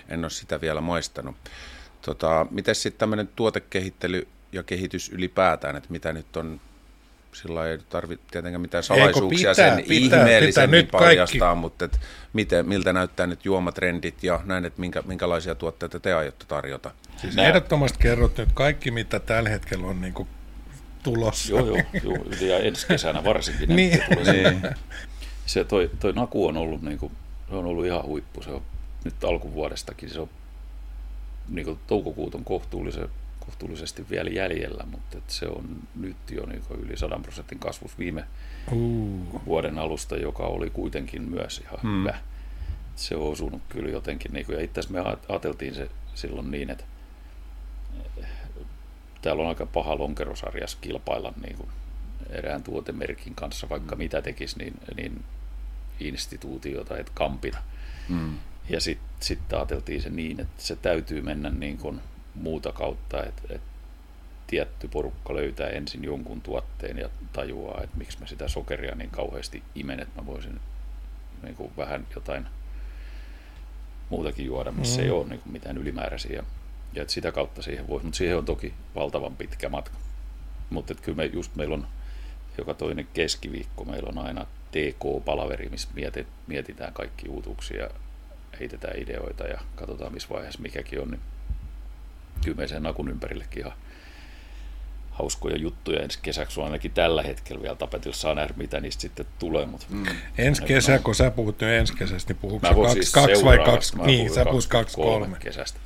en 0.08 0.24
ole 0.24 0.30
sitä 0.30 0.60
vielä 0.60 0.80
maistanut. 0.80 1.36
Tota, 2.02 2.46
miten 2.50 2.74
sitten 2.74 2.98
tämmöinen 2.98 3.28
tuotekehittely 3.36 4.28
ja 4.52 4.62
kehitys 4.62 5.08
ylipäätään, 5.08 5.76
että 5.76 5.90
mitä 5.90 6.12
nyt 6.12 6.36
on 6.36 6.60
sillä 7.34 7.68
ei 7.68 7.78
tarvitse 7.78 8.26
tietenkään 8.30 8.60
mitään 8.60 8.84
salaisuuksia 8.84 9.50
pitää, 9.50 9.76
sen 9.76 9.84
pitää, 9.88 10.20
ihmeellisemmin 10.20 10.86
pitää 10.86 11.00
paljastaa, 11.00 11.48
kaikki. 11.48 11.60
mutta 11.60 11.84
et 11.84 12.00
miten, 12.32 12.68
miltä 12.68 12.92
näyttää 12.92 13.26
nyt 13.26 13.44
juomatrendit 13.44 14.24
ja 14.24 14.40
näin, 14.44 14.64
että 14.64 14.80
minkä, 14.80 15.02
minkälaisia 15.06 15.54
tuotteita 15.54 16.00
te 16.00 16.12
aiotte 16.12 16.44
tarjota? 16.48 16.90
Siis 17.16 17.36
ehdottomasti 17.36 17.98
kerrot 17.98 18.38
nyt 18.38 18.48
kaikki, 18.54 18.90
mitä 18.90 19.20
tällä 19.20 19.48
hetkellä 19.48 19.86
on 19.86 20.00
niin 20.00 20.14
kuin 20.14 20.28
tulossa. 21.02 21.52
Joo, 21.52 21.66
joo, 21.66 21.82
joo, 22.04 22.24
ja 22.40 22.58
ensi 22.58 22.86
kesänä 22.86 23.24
varsinkin. 23.24 23.76
niin. 23.76 24.00
niin. 24.32 24.62
Se 25.46 25.64
toi, 25.64 25.90
toi 26.00 26.12
Naku 26.12 26.46
on 26.46 26.56
ollut, 26.56 26.82
niin 26.82 26.98
kuin, 26.98 27.12
se 27.48 27.54
on 27.54 27.64
ollut 27.64 27.86
ihan 27.86 28.04
huippu. 28.04 28.42
Se 28.42 28.50
on 28.50 28.62
nyt 29.04 29.24
alkuvuodestakin, 29.24 30.10
se 30.10 30.20
on 30.20 30.28
niin 31.48 31.64
kuin 31.64 31.78
toukokuut 31.86 32.34
on 32.34 32.44
kohtuullisen 32.44 33.08
kohtuullisesti 33.46 34.06
vielä 34.10 34.30
jäljellä, 34.30 34.84
mutta 34.90 35.18
se 35.26 35.46
on 35.46 35.76
nyt 35.94 36.16
jo 36.30 36.46
niin 36.46 36.62
yli 36.78 36.96
100 36.96 37.18
prosentin 37.22 37.58
kasvus 37.58 37.98
viime 37.98 38.24
uh. 38.72 39.44
vuoden 39.46 39.78
alusta, 39.78 40.16
joka 40.16 40.42
oli 40.42 40.70
kuitenkin 40.70 41.22
myös 41.22 41.58
ihan 41.58 41.80
hmm. 41.82 42.00
hyvä. 42.00 42.18
Se 42.96 43.16
on 43.16 43.32
osunut 43.32 43.62
kyllä 43.68 43.90
jotenkin, 43.90 44.32
niin 44.32 44.46
kuin, 44.46 44.56
ja 44.56 44.64
itse 44.64 44.80
asiassa 44.80 45.02
me 45.02 45.16
ajateltiin 45.28 45.74
se 45.74 45.88
silloin 46.14 46.50
niin, 46.50 46.70
että 46.70 46.84
täällä 49.22 49.42
on 49.42 49.48
aika 49.48 49.66
paha 49.66 49.98
lonkerosarjas 49.98 50.76
kilpailla 50.76 51.32
niin 51.42 51.56
kuin 51.56 51.68
erään 52.30 52.62
tuotemerkin 52.62 53.34
kanssa, 53.34 53.68
vaikka 53.68 53.94
mm. 53.94 53.98
mitä 53.98 54.22
tekisi, 54.22 54.58
niin, 54.58 54.74
niin 54.96 55.24
instituutiota, 56.00 56.98
että 56.98 57.12
kampita. 57.14 57.58
Mm. 58.08 58.34
Ja 58.68 58.80
sitten 58.80 59.08
sit 59.20 59.52
ajateltiin 59.52 60.02
se 60.02 60.10
niin, 60.10 60.40
että 60.40 60.62
se 60.62 60.76
täytyy 60.76 61.22
mennä 61.22 61.50
niin 61.50 61.78
kuin 61.78 62.00
muuta 62.34 62.72
kautta, 62.72 63.24
että, 63.24 63.42
että 63.50 63.72
tietty 64.46 64.88
porukka 64.88 65.34
löytää 65.34 65.68
ensin 65.68 66.04
jonkun 66.04 66.40
tuotteen 66.40 66.98
ja 66.98 67.08
tajuaa, 67.32 67.80
että 67.84 67.96
miksi 67.96 68.20
mä 68.20 68.26
sitä 68.26 68.48
sokeria 68.48 68.94
niin 68.94 69.10
kauheasti 69.10 69.62
imen, 69.74 70.00
että 70.00 70.20
mä 70.20 70.26
voisin 70.26 70.60
niin 71.42 71.54
kuin 71.54 71.72
vähän 71.76 72.06
jotain 72.14 72.46
muutakin 74.10 74.46
juoda, 74.46 74.72
missä 74.72 75.00
mm. 75.00 75.04
ei 75.04 75.10
ole 75.10 75.28
niin 75.28 75.40
kuin 75.40 75.52
mitään 75.52 75.78
ylimääräisiä. 75.78 76.44
Ja 76.92 77.02
että 77.02 77.14
sitä 77.14 77.32
kautta 77.32 77.62
siihen 77.62 77.88
voi, 77.88 78.02
mutta 78.02 78.16
siihen 78.16 78.38
on 78.38 78.44
toki 78.44 78.74
valtavan 78.94 79.36
pitkä 79.36 79.68
matka. 79.68 79.96
Mutta 80.70 80.94
kyllä 80.94 81.16
me, 81.16 81.24
just 81.24 81.56
meillä 81.56 81.74
on 81.74 81.86
joka 82.58 82.74
toinen 82.74 83.08
keskiviikko, 83.14 83.84
meillä 83.84 84.08
on 84.08 84.26
aina 84.26 84.46
TK-palaveri, 84.70 85.68
missä 85.68 85.88
mietitään 86.46 86.92
kaikki 86.92 87.28
uutuuksia, 87.28 87.90
heitetään 88.60 88.98
ideoita 88.98 89.44
ja 89.44 89.60
katsotaan 89.74 90.12
missä 90.12 90.28
vaiheessa 90.28 90.62
mikäkin 90.62 91.00
on, 91.00 91.10
niin 91.10 91.20
kyllä 92.44 92.56
me 92.56 92.68
sen 92.68 92.86
akun 92.86 93.08
ympärillekin 93.08 93.60
ihan 93.60 93.72
hauskoja 95.12 95.56
juttuja 95.56 96.02
ensi 96.02 96.18
kesäksi 96.22 96.60
on 96.60 96.66
ainakin 96.66 96.90
tällä 96.90 97.22
hetkellä 97.22 97.62
vielä 97.62 97.76
tapetilla. 97.76 98.16
Saa 98.16 98.34
nähdä, 98.34 98.54
mitä 98.56 98.80
niistä 98.80 99.00
sitten 99.00 99.26
tulee. 99.38 99.66
Mutta 99.66 99.86
mm. 99.90 100.04
Ensi 100.38 100.62
kesä, 100.62 100.98
kun 100.98 101.14
sä 101.14 101.30
puhut 101.30 101.60
nyt 101.60 101.70
ensi 101.70 101.96
kesästä, 101.96 102.32
niin 102.32 102.40
puhutko 102.40 102.74
kaksi, 102.74 102.92
siis 102.92 103.12
kaksi 103.12 103.44
vai 103.44 103.58
kaksi? 103.58 103.98
Niin, 103.98 104.34
sä 104.34 104.44
puhut 104.44 104.66
kaksi, 104.66 104.96
kolme. 104.96 105.36
kesästä. 105.40 105.80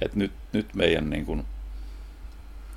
Et 0.00 0.14
nyt, 0.14 0.32
nyt 0.52 0.74
meidän 0.74 1.10
niin 1.10 1.26
kun, 1.26 1.44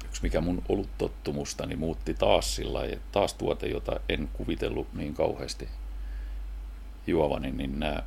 yksi 0.05 0.21
mikä 0.23 0.41
mun 0.41 0.61
ollut 0.69 0.89
tottumustani 0.97 1.69
niin 1.69 1.79
muutti 1.79 2.13
taas 2.13 2.55
sillä 2.55 2.79
lailla, 2.79 2.97
taas 3.11 3.33
tuote, 3.33 3.67
jota 3.67 3.99
en 4.09 4.29
kuvitellut 4.33 4.93
niin 4.93 5.13
kauheasti 5.13 5.69
juovani, 7.07 7.51
niin 7.51 7.79
nämä 7.79 8.03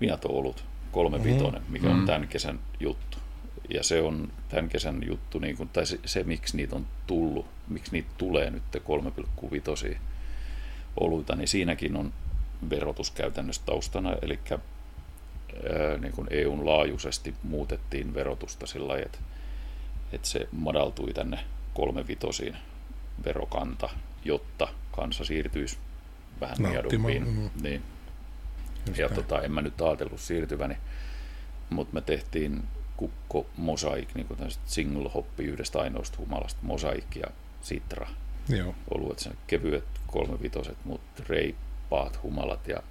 Viato-olut, 0.00 0.64
kolme 0.92 1.24
vitonen, 1.24 1.62
mikä 1.68 1.86
on 1.86 1.92
mm-hmm. 1.92 2.06
tämän 2.06 2.28
kesän 2.28 2.60
juttu 2.80 3.18
ja 3.68 3.82
se 3.82 4.02
on 4.02 4.32
tämän 4.48 4.68
kesän 4.68 5.02
juttu, 5.06 5.38
niin 5.38 5.56
kuin, 5.56 5.68
tai 5.68 5.86
se, 5.86 6.00
se, 6.04 6.24
miksi 6.24 6.56
niitä 6.56 6.76
on 6.76 6.86
tullut, 7.06 7.46
miksi 7.68 7.92
niitä 7.92 8.08
tulee 8.18 8.50
nyt 8.50 8.62
3,5 9.92 9.98
oluita, 11.00 11.36
niin 11.36 11.48
siinäkin 11.48 11.96
on 11.96 12.12
verotuskäytännössä 12.70 13.62
taustana, 13.66 14.16
eli 14.22 14.38
ää, 14.48 15.96
niin 15.98 16.12
kuin 16.12 16.28
EUn 16.30 16.66
laajuisesti 16.66 17.34
muutettiin 17.42 18.14
verotusta 18.14 18.66
sillä 18.66 18.88
lailla, 18.88 19.06
että, 19.06 19.18
että 20.12 20.28
se 20.28 20.48
madaltui 20.52 21.12
tänne 21.12 21.38
kolmevitosiin 21.74 22.56
verokanta, 23.24 23.88
jotta 24.24 24.68
kansa 24.92 25.24
siirtyisi 25.24 25.78
vähän 26.40 26.56
miedumpiin. 26.58 27.28
Mm. 27.28 27.50
Niin. 27.62 27.82
ja 28.96 29.08
tota, 29.08 29.42
en 29.42 29.52
mä 29.52 29.62
nyt 29.62 29.80
ajatellut 29.80 30.20
siirtyväni, 30.20 30.76
mutta 31.70 31.94
me 31.94 32.00
tehtiin 32.00 32.62
kukko 32.98 33.46
mosaik, 33.56 34.14
niin 34.14 34.26
kuin 34.26 34.38
single 34.64 35.10
hoppi 35.14 35.44
yhdestä 35.44 35.80
ainoasta 35.80 36.18
humalasta, 36.18 36.60
mosaik 36.62 37.16
ja 37.16 37.26
sitra. 37.60 38.08
Joo. 38.48 38.74
Oluet, 38.94 39.18
sen 39.18 39.32
kevyet 39.46 39.84
kolmevitoset, 40.06 40.76
mutta 40.84 41.22
reippaat 41.28 42.22
humalat 42.22 42.68
ja 42.68 42.82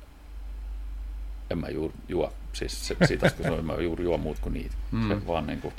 en 1.49 1.57
mä 1.57 1.69
juuri 1.69 1.93
juo, 2.07 2.33
siis 2.53 2.87
se, 2.87 2.95
siitä 3.05 3.31
kun 3.31 3.65
mä 3.65 3.73
juuri 3.73 4.03
juo 4.03 4.17
muut 4.17 4.39
kuin 4.39 4.53
niitä. 4.53 4.75
Mm. 4.91 5.07
Se 5.07 5.27
vaan 5.27 5.47
niin 5.47 5.61
kuin, 5.61 5.73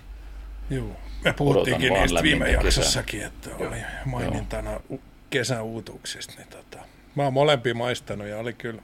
Joo, 0.71 0.97
me 1.25 1.33
puhuttiinkin 1.33 1.93
niistä 1.93 2.23
viime 2.23 2.51
jaksossakin, 2.51 3.23
että 3.23 3.51
oli 3.57 3.79
Joo. 3.79 3.87
mainintana 4.05 4.71
Joo. 4.71 5.01
kesäuutuksista. 5.31 6.35
Niin 6.37 6.49
tota, 6.49 6.79
mä 7.15 7.23
oon 7.23 7.33
molempia 7.33 7.75
maistanut 7.75 8.27
ja 8.27 8.39
oli 8.39 8.53
kyllä, 8.53 8.83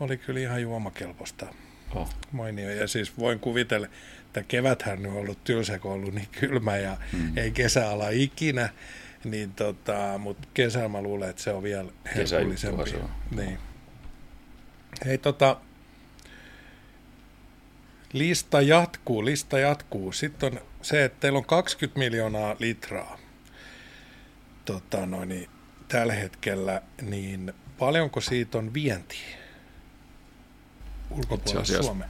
oli 0.00 0.16
kyllä 0.16 0.40
ihan 0.40 0.62
juomakelpoista 0.62 1.46
oh. 1.94 2.14
mainio. 2.32 2.70
Ja 2.70 2.88
siis 2.88 3.18
voin 3.18 3.38
kuvitella, 3.38 3.86
että 4.32 4.42
keväthän 4.48 5.06
on 5.06 5.12
ollut 5.12 5.44
tylsä, 5.44 5.78
kun 5.78 5.90
on 5.90 5.96
ollut 5.96 6.14
niin 6.14 6.28
kylmä 6.40 6.76
ja 6.76 6.96
mm. 7.12 7.38
ei 7.38 7.50
kesäala 7.50 8.08
ikinä, 8.08 8.68
niin 9.24 9.52
tota, 9.52 10.18
mutta 10.18 10.48
kesällä 10.54 10.88
mä 10.88 11.02
luulen, 11.02 11.30
että 11.30 11.42
se 11.42 11.50
on 11.50 11.62
vielä 11.62 11.92
herkullisempi. 12.14 12.90
Se 12.90 12.96
on. 12.96 13.10
Niin. 13.36 13.58
Hei 15.04 15.18
tota, 15.18 15.56
lista 18.12 18.60
jatkuu, 18.60 19.24
lista 19.24 19.58
jatkuu. 19.58 20.12
Sitten 20.12 20.52
on 20.52 20.60
se, 20.82 21.04
että 21.04 21.20
teillä 21.20 21.38
on 21.38 21.44
20 21.44 21.98
miljoonaa 21.98 22.56
litraa 22.58 23.18
tota, 24.64 25.06
no 25.06 25.24
niin, 25.24 25.48
tällä 25.88 26.12
hetkellä, 26.12 26.82
niin 27.02 27.52
paljonko 27.78 28.20
siitä 28.20 28.58
on 28.58 28.74
vientiä 28.74 29.38
ulkopuolella 31.10 31.82
Suomea? 31.82 32.08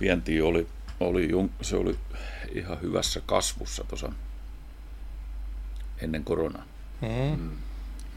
Vienti 0.00 0.40
oli 0.40 0.75
oli, 1.00 1.28
se 1.62 1.76
oli 1.76 1.98
ihan 2.52 2.80
hyvässä 2.82 3.20
kasvussa 3.26 3.84
tuossa 3.84 4.12
ennen 6.00 6.24
koronaa. 6.24 6.64
Mm. 7.00 7.40
Mm. 7.40 7.50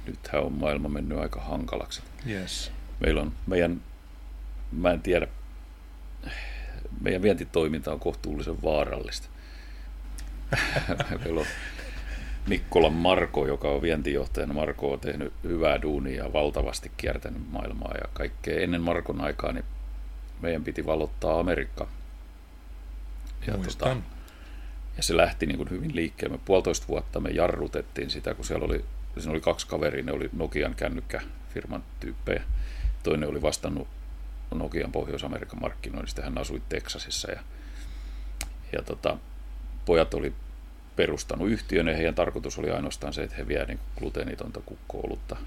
Nythän 0.05 0.43
on 0.43 0.53
maailma 0.53 0.89
mennyt 0.89 1.19
aika 1.19 1.41
hankalaksi. 1.41 2.01
Yes. 2.29 2.71
Meillä 2.99 3.21
on 3.21 3.33
meidän, 3.47 3.81
mä 4.71 4.91
en 4.91 5.01
tiedä, 5.01 5.27
meidän 7.01 7.21
vientitoiminta 7.21 7.91
on 7.91 7.99
kohtuullisen 7.99 8.63
vaarallista. 8.63 9.27
Meillä 11.23 11.39
on 11.39 11.47
Mikkolan 12.47 12.93
Marko, 12.93 13.47
joka 13.47 13.67
on 13.69 13.81
vientijohtajana. 13.81 14.53
Marko 14.53 14.91
on 14.93 14.99
tehnyt 14.99 15.33
hyvää 15.43 15.81
duunia 15.81 16.23
ja 16.23 16.33
valtavasti 16.33 16.91
kiertänyt 16.97 17.51
maailmaa 17.51 17.93
ja 17.93 18.09
kaikkea. 18.13 18.61
Ennen 18.61 18.81
Markon 18.81 19.21
aikaa 19.21 19.51
niin 19.51 19.65
meidän 20.41 20.63
piti 20.63 20.85
valottaa 20.85 21.39
Amerikka 21.39 21.87
ja, 23.47 23.53
tota, 23.57 23.97
ja 24.97 25.03
se 25.03 25.17
lähti 25.17 25.45
niin 25.45 25.57
kuin 25.57 25.69
hyvin 25.69 25.95
liikkeelle. 25.95 26.37
Me 26.37 26.41
puolitoista 26.45 26.87
vuotta 26.87 27.19
me 27.19 27.29
jarrutettiin 27.29 28.09
sitä, 28.09 28.33
kun 28.33 28.45
siellä 28.45 28.65
oli, 28.65 28.85
siinä 29.17 29.31
oli 29.31 29.41
kaksi 29.41 29.67
kaveria, 29.67 30.03
ne 30.03 30.11
oli 30.11 30.29
Nokian 30.33 30.75
kännykkäfirman 30.75 31.83
tyyppejä. 31.99 32.43
Toinen 33.03 33.29
oli 33.29 33.41
vastannut 33.41 33.87
Nokian 34.53 34.91
Pohjois-Amerikan 34.91 35.61
markkinoinnista, 35.61 36.21
hän 36.21 36.37
asui 36.37 36.61
Teksasissa 36.69 37.31
ja, 37.31 37.39
ja 38.71 38.81
tota, 38.81 39.17
pojat 39.85 40.13
oli 40.13 40.33
perustanut 40.95 41.49
yhtiön 41.49 41.87
ja 41.87 41.95
heidän 41.95 42.15
tarkoitus 42.15 42.59
oli 42.59 42.71
ainoastaan 42.71 43.13
se, 43.13 43.23
että 43.23 43.35
he 43.35 43.47
vie 43.47 43.65
niin 43.65 43.79
gluteenitonta 43.97 44.61
kukkoolutta 44.65 45.37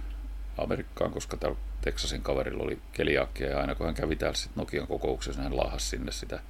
Amerikkaan, 0.59 1.10
koska 1.10 1.36
täällä 1.36 1.59
Teksasin 1.81 2.23
kaverilla 2.23 2.64
oli 2.64 2.78
keliakkia 2.93 3.51
ja 3.51 3.60
aina 3.60 3.74
kun 3.74 3.86
hän 3.86 3.94
kävi 3.94 4.16
täällä 4.16 4.36
sit 4.36 4.56
Nokian 4.56 4.86
kokouksessa, 4.86 5.43
hän 5.43 5.56
laahasi 5.56 5.86
sinne 5.86 6.12
sitä 6.12 6.40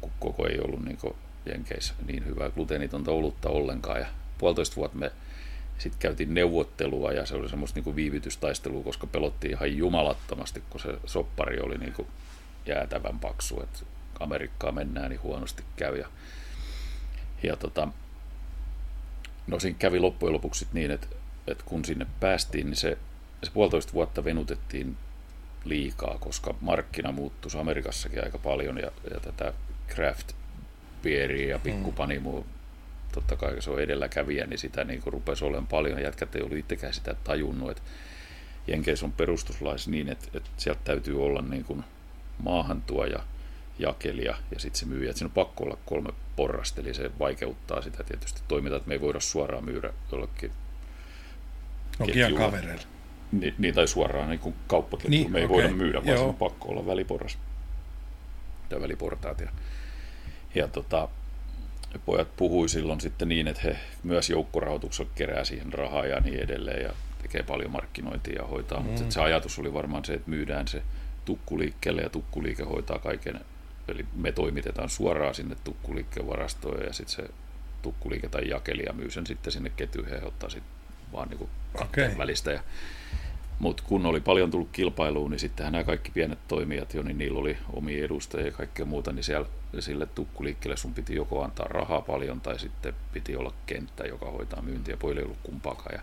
kun 0.00 0.10
koko 0.20 0.46
ei 0.46 0.60
ollut 0.60 0.84
niin 0.84 0.98
Jenkeissä 1.46 1.94
niin 2.06 2.26
hyvää 2.26 2.50
gluteenitonta 2.50 3.10
olutta 3.10 3.48
ollenkaan. 3.48 4.00
Ja 4.00 4.06
puolitoista 4.38 4.76
vuotta 4.76 4.98
me 4.98 5.12
sitten 5.78 6.00
käytiin 6.00 6.34
neuvottelua 6.34 7.12
ja 7.12 7.26
se 7.26 7.34
oli 7.34 7.48
semmoista 7.48 7.80
niin 7.80 7.96
viivytystaistelua, 7.96 8.84
koska 8.84 9.06
pelottiin 9.06 9.50
ihan 9.50 9.76
jumalattomasti, 9.76 10.62
kun 10.70 10.80
se 10.80 10.98
soppari 11.06 11.60
oli 11.60 11.78
niin 11.78 11.94
jäätävän 12.66 13.18
paksu, 13.18 13.62
että 13.62 13.78
Amerikkaa 14.20 14.72
mennään 14.72 15.10
niin 15.10 15.22
huonosti 15.22 15.62
käy. 15.76 15.96
Ja, 15.98 16.08
ja 17.42 17.56
tota, 17.56 17.88
no 19.46 19.58
siinä 19.58 19.78
kävi 19.78 19.98
loppujen 19.98 20.32
lopuksi 20.32 20.68
niin, 20.72 20.90
että, 20.90 21.06
että 21.46 21.64
kun 21.66 21.84
sinne 21.84 22.06
päästiin, 22.20 22.66
niin 22.66 22.76
se, 22.76 22.98
se 23.42 23.50
puolitoista 23.50 23.92
vuotta 23.92 24.24
venutettiin 24.24 24.96
liikaa, 25.64 26.18
koska 26.18 26.54
markkina 26.60 27.12
muuttuisi 27.12 27.58
Amerikassakin 27.58 28.24
aika 28.24 28.38
paljon 28.38 28.78
ja, 28.78 28.90
ja 29.14 29.20
tätä 29.20 29.52
craft 29.94 30.32
pieriä 31.02 31.48
ja 31.48 31.58
pikkupanimo, 31.58 32.40
mm. 32.40 32.46
totta 33.12 33.36
kai 33.36 33.62
se 33.62 33.70
on 33.70 33.80
edelläkävijä, 33.80 34.46
niin 34.46 34.58
sitä 34.58 34.84
niin 34.84 35.02
rupesi 35.06 35.44
olemaan 35.44 35.66
paljon. 35.66 36.02
Jätkät 36.02 36.36
ei 36.36 36.42
ollut 36.42 36.58
itsekään 36.58 36.94
sitä 36.94 37.14
tajunnut, 37.24 37.70
että 37.70 37.82
Jenkeissä 38.66 39.06
on 39.06 39.12
perustuslais 39.12 39.88
niin, 39.88 40.08
että, 40.08 40.28
että 40.34 40.50
sieltä 40.56 40.80
täytyy 40.84 41.24
olla 41.24 41.42
niin 41.42 41.64
kuin 41.64 41.84
maahantuoja, 42.42 43.20
jakelija 43.78 44.34
ja 44.50 44.60
sitten 44.60 44.78
se 44.80 44.86
myyjä. 44.86 45.10
Että 45.10 45.18
siinä 45.18 45.28
on 45.28 45.46
pakko 45.46 45.64
olla 45.64 45.78
kolme 45.86 46.10
porrasta, 46.36 46.80
eli 46.80 46.94
se 46.94 47.10
vaikeuttaa 47.18 47.82
sitä 47.82 48.04
tietysti 48.04 48.42
toimintaa, 48.48 48.76
että 48.76 48.88
me 48.88 48.94
ei 48.94 49.00
voida 49.00 49.20
suoraan 49.20 49.64
myydä 49.64 49.92
jollekin 50.12 50.52
Nokian 51.98 52.34
kavereille. 52.34 52.84
Niin, 53.32 53.54
niin, 53.58 53.74
tai 53.74 53.88
suoraan 53.88 54.28
niin 54.28 54.40
kuin 54.40 54.54
kauppaketjuun. 54.66 55.10
Niin, 55.10 55.32
me 55.32 55.38
ei 55.38 55.44
okay. 55.44 55.56
voida 55.56 55.68
myydä, 55.68 55.98
vaan 55.98 56.08
Joo. 56.08 56.16
se 56.16 56.24
on 56.24 56.34
pakko 56.34 56.68
olla 56.68 56.86
väliporras 56.86 57.38
tai 58.68 58.80
väliportaat. 58.80 59.40
Ja, 59.40 59.48
ja 60.54 60.68
tota, 60.68 61.08
pojat 62.06 62.36
puhui 62.36 62.68
silloin 62.68 63.00
sitten 63.00 63.28
niin, 63.28 63.48
että 63.48 63.62
he 63.64 63.76
myös 64.02 64.30
joukkorahoituksella 64.30 65.10
kerää 65.14 65.44
siihen 65.44 65.72
rahaa 65.72 66.06
ja 66.06 66.20
niin 66.20 66.40
edelleen 66.40 66.82
ja 66.82 66.92
tekee 67.22 67.42
paljon 67.42 67.70
markkinointia 67.70 68.42
ja 68.42 68.46
hoitaa, 68.46 68.80
mm. 68.80 68.86
mutta 68.86 69.04
se 69.08 69.20
ajatus 69.20 69.58
oli 69.58 69.74
varmaan 69.74 70.04
se, 70.04 70.14
että 70.14 70.30
myydään 70.30 70.68
se 70.68 70.82
tukkuliikkeelle 71.24 72.02
ja 72.02 72.10
tukkuliike 72.10 72.62
hoitaa 72.62 72.98
kaiken, 72.98 73.40
eli 73.88 74.06
me 74.16 74.32
toimitetaan 74.32 74.88
suoraan 74.88 75.34
sinne 75.34 75.56
tukkuliikkeen 75.64 76.26
varastoon 76.26 76.84
ja 76.84 76.92
sitten 76.92 77.16
se 77.16 77.34
tukkuliike 77.82 78.28
tai 78.28 78.48
jakelija 78.48 78.92
myy 78.92 79.10
sen 79.10 79.26
sitten 79.26 79.52
sinne 79.52 79.72
ketjuihin 79.76 80.14
ja 80.14 80.26
ottaa 80.26 80.50
sitten 80.50 80.72
vaan 81.12 81.28
niin 81.28 81.38
kuin 81.38 81.50
okay. 81.80 82.18
välistä. 82.18 82.50
Ja, 82.50 82.62
mutta 83.58 83.82
kun 83.86 84.06
oli 84.06 84.20
paljon 84.20 84.50
tullut 84.50 84.68
kilpailuun, 84.72 85.30
niin 85.30 85.38
sittenhän 85.38 85.72
nämä 85.72 85.84
kaikki 85.84 86.10
pienet 86.10 86.38
toimijat 86.48 86.94
jo, 86.94 87.02
niin 87.02 87.18
niillä 87.18 87.38
oli 87.38 87.56
omia 87.72 88.04
edustajia 88.04 88.46
ja 88.46 88.52
kaikkea 88.52 88.86
muuta, 88.86 89.12
niin 89.12 89.24
siellä 89.24 89.48
sille 89.78 90.06
tukkuliikkeelle. 90.06 90.76
Sun 90.76 90.94
piti 90.94 91.14
joko 91.14 91.44
antaa 91.44 91.66
rahaa 91.68 92.00
paljon 92.00 92.40
tai 92.40 92.58
sitten 92.58 92.94
piti 93.12 93.36
olla 93.36 93.52
kenttä, 93.66 94.04
joka 94.04 94.30
hoitaa 94.30 94.62
myyntiä. 94.62 94.96
Pojille 94.96 95.20
ei 95.20 95.24
ollut 95.24 95.38
kumpaakaan. 95.42 95.94
Ja, 95.94 96.02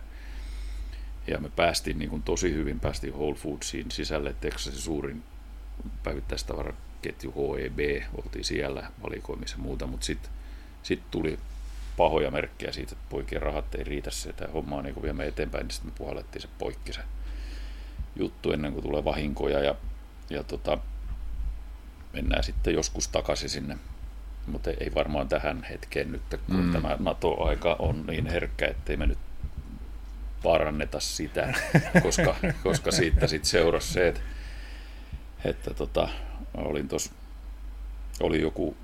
ja 1.26 1.38
me 1.38 1.50
päästiin 1.56 1.98
niin 1.98 2.10
kuin 2.10 2.22
tosi 2.22 2.52
hyvin, 2.54 2.80
päästiin 2.80 3.14
Whole 3.14 3.34
Foodsiin 3.34 3.90
sisälle, 3.90 4.34
Texasin 4.40 4.80
suurin 4.80 5.22
päivittäistavaraketju 6.02 7.32
HEB, 7.56 8.02
oltiin 8.14 8.44
siellä 8.44 8.90
valikoimissa 9.02 9.56
ja 9.56 9.62
muuta, 9.62 9.86
mutta 9.86 10.06
sitten 10.06 10.30
sit 10.82 11.02
tuli 11.10 11.38
pahoja 11.96 12.30
merkkejä 12.30 12.72
siitä, 12.72 12.92
että 12.92 13.04
poikien 13.10 13.42
rahat 13.42 13.74
ei 13.74 13.84
riitä. 13.84 14.10
Se, 14.10 14.32
tämä 14.32 14.52
homma 14.52 14.76
on 14.76 14.84
niin 14.84 15.02
viemme 15.02 15.26
eteenpäin, 15.26 15.62
niin 15.62 15.70
sitten 15.70 15.92
me 15.92 15.98
puhallettiin 15.98 16.42
se 16.42 16.48
poikki 16.58 16.92
se 16.92 17.00
juttu 18.16 18.52
ennen 18.52 18.72
kuin 18.72 18.82
tulee 18.82 19.04
vahinkoja. 19.04 19.60
Ja, 19.60 19.74
ja 20.30 20.44
tota, 20.44 20.78
mennään 22.12 22.44
sitten 22.44 22.74
joskus 22.74 23.08
takaisin 23.08 23.50
sinne. 23.50 23.76
Mutta 24.46 24.70
ei 24.70 24.90
varmaan 24.94 25.28
tähän 25.28 25.62
hetkeen 25.70 26.12
nyt, 26.12 26.22
kun 26.46 26.56
Mm. 26.64 26.72
tämä 26.72 26.96
NATO-aika 27.00 27.76
on 27.78 28.06
niin 28.06 28.26
herkkä, 28.26 28.66
ettei 28.68 28.96
me 28.96 29.06
nyt 29.06 29.18
paranneta 30.42 31.00
sitä, 31.00 31.54
koska, 32.02 32.36
koska 32.62 32.92
siitä 32.92 33.26
sitten 33.26 33.50
seurasi 33.50 33.92
se, 33.92 34.08
että, 34.08 34.20
että 35.44 35.74
tota, 35.74 36.08
olin 36.54 36.88
tos, 36.88 37.10
oli 38.20 38.40
joku 38.40 38.76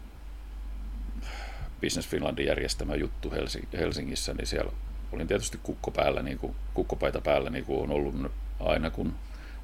Business 1.80 2.08
Finlandin 2.08 2.46
järjestämä 2.46 2.94
juttu 2.94 3.30
Helsi- 3.30 3.68
Helsingissä, 3.72 4.34
niin 4.34 4.46
siellä 4.46 4.72
olin 5.12 5.28
tietysti 5.28 5.58
kukko 5.62 5.90
päällä, 5.90 6.22
niin 6.22 6.38
kuin, 6.38 6.54
kukkopaita 6.74 7.20
päällä, 7.20 7.50
niin 7.50 7.64
kuin 7.64 7.82
on 7.82 7.90
ollut 7.90 8.32
aina 8.60 8.90
kun, 8.90 9.14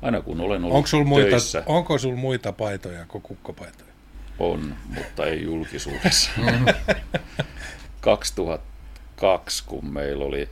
aina 0.03 0.21
kun 0.21 0.41
olen 0.41 0.65
ollut 0.65 0.77
Onko 0.77 0.87
sul 0.87 1.05
muita, 1.05 1.31
töissä. 1.31 1.63
onko 1.67 1.99
sul 1.99 2.17
muita 2.17 2.53
paitoja 2.53 3.07
kuin 3.09 3.23
kukkopaitoja? 3.23 3.91
On, 4.39 4.75
mutta 4.95 5.27
ei 5.27 5.43
julkisuudessa. 5.43 6.31
2002, 8.01 9.65
kun 9.67 9.93
meillä 9.93 10.25
oli, 10.25 10.49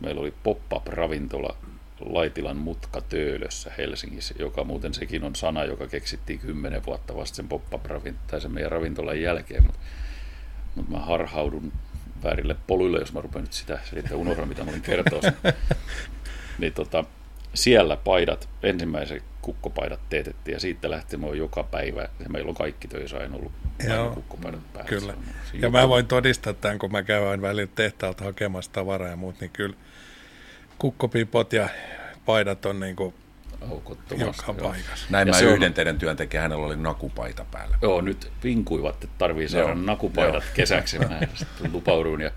meillä 0.00 0.20
oli 0.20 0.34
pop-up-ravintola 0.42 1.56
Laitilan 2.00 2.56
mutka 2.56 3.00
Töölössä 3.00 3.70
Helsingissä, 3.78 4.34
joka 4.38 4.64
muuten 4.64 4.94
sekin 4.94 5.24
on 5.24 5.36
sana, 5.36 5.64
joka 5.64 5.86
keksittiin 5.86 6.38
kymmenen 6.38 6.86
vuotta 6.86 7.16
vasta 7.16 7.36
sen 7.36 7.48
pop-up 7.48 7.82
tai 8.26 8.40
sen 8.40 8.52
meidän 8.52 8.72
ravintolan 8.72 9.20
jälkeen, 9.20 9.62
mutta, 9.66 9.80
mutta 10.74 10.92
mä 10.92 10.98
harhaudun 10.98 11.72
väärille 12.24 12.56
poluille, 12.66 12.98
jos 12.98 13.12
mä 13.12 13.20
rupean 13.20 13.44
nyt 13.44 13.52
sitä 13.52 13.78
selittämään, 13.90 14.20
unohdan 14.20 14.48
mitä 14.48 14.64
mä 14.64 14.70
olin 14.70 14.82
kertoa. 14.82 15.20
niin 16.58 16.72
tota, 16.72 17.04
siellä 17.54 17.96
paidat, 17.96 18.48
ensimmäiset 18.62 19.22
kukkopaidat 19.42 20.00
teetettiin 20.10 20.52
ja 20.52 20.60
siitä 20.60 20.90
lähtien 20.90 21.20
me 21.20 21.26
on 21.26 21.38
joka 21.38 21.62
päivä, 21.62 22.00
ja 22.02 22.28
meillä 22.28 22.48
on 22.48 22.54
kaikki 22.54 22.88
töissä 22.88 23.16
aina 23.18 23.36
ollut 23.36 23.52
Joo, 23.88 24.10
kukkopaidat 24.10 24.72
päällä. 24.72 24.88
Kyllä. 24.88 25.12
On- 25.12 25.24
Ja 25.52 25.58
joka- 25.60 25.78
mä 25.78 25.88
voin 25.88 26.06
todistaa 26.06 26.52
tämän, 26.52 26.78
kun 26.78 26.92
mä 26.92 27.02
käyn 27.02 27.42
välillä 27.42 27.72
tehtaalta 27.74 28.24
hakemassa 28.24 28.72
tavaraa 28.72 29.08
ja 29.08 29.16
muut, 29.16 29.40
niin 29.40 29.50
kyllä 29.50 29.76
kukkopipot 30.78 31.52
ja 31.52 31.68
paidat 32.26 32.66
on 32.66 32.80
niin 32.80 32.96
kuin 32.96 33.14
Aukottomasti, 33.70 34.42
joka 34.48 34.62
paikassa. 34.62 35.06
Näin 35.10 35.28
Ja 35.28 35.34
mä 35.34 35.38
se 35.40 35.46
on- 35.46 35.52
yhden 35.54 35.74
teidän 35.74 35.98
työntekijän, 35.98 36.42
hänellä 36.42 36.66
oli 36.66 36.76
nakupaita 36.76 37.44
päällä. 37.50 37.78
Joo, 37.82 38.00
nyt 38.00 38.32
vinkuivat, 38.44 38.94
että 38.94 39.14
tarvii 39.18 39.48
saada 39.48 39.66
Joo, 39.66 39.74
nakupaidat 39.74 40.42
joo. 40.44 40.52
kesäksi. 40.54 40.98
Mä 40.98 41.20
lupauduin 41.72 42.20
ja, 42.20 42.30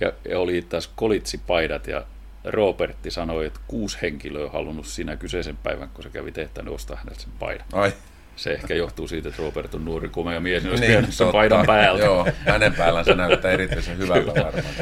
ja, 0.00 0.12
ja 0.28 0.38
oli 0.38 0.62
taas 0.62 0.90
kolitsipaidat 0.96 1.86
ja 1.86 2.04
Robertti 2.44 3.10
sanoi, 3.10 3.46
että 3.46 3.60
kuusi 3.68 3.98
henkilöä 4.02 4.44
on 4.44 4.52
halunnut 4.52 4.86
sinä 4.86 5.16
kyseisen 5.16 5.56
päivän, 5.56 5.88
kun 5.94 6.02
se 6.04 6.10
kävi 6.10 6.32
tehtävän, 6.32 6.72
ostaa 6.72 6.96
häneltä 6.96 7.20
sen 7.20 7.32
paidan. 7.38 7.66
Ai. 7.72 7.92
Se 8.36 8.52
ehkä 8.52 8.74
johtuu 8.74 9.08
siitä, 9.08 9.28
että 9.28 9.42
Robert 9.42 9.74
on 9.74 9.84
nuori 9.84 10.08
komea 10.08 10.40
mies, 10.40 10.62
niin 10.62 10.70
olisi 10.70 10.86
Niin, 10.86 11.04
sen 11.04 11.12
totta. 11.18 11.32
paidan 11.32 11.66
päältä. 11.66 12.04
Joo, 12.04 12.26
hänen 12.46 12.74
päällään 12.74 13.04
se 13.04 13.14
näyttää 13.14 13.50
erityisen 13.50 13.98
hyvältä 13.98 14.26
varmaan. 14.44 14.74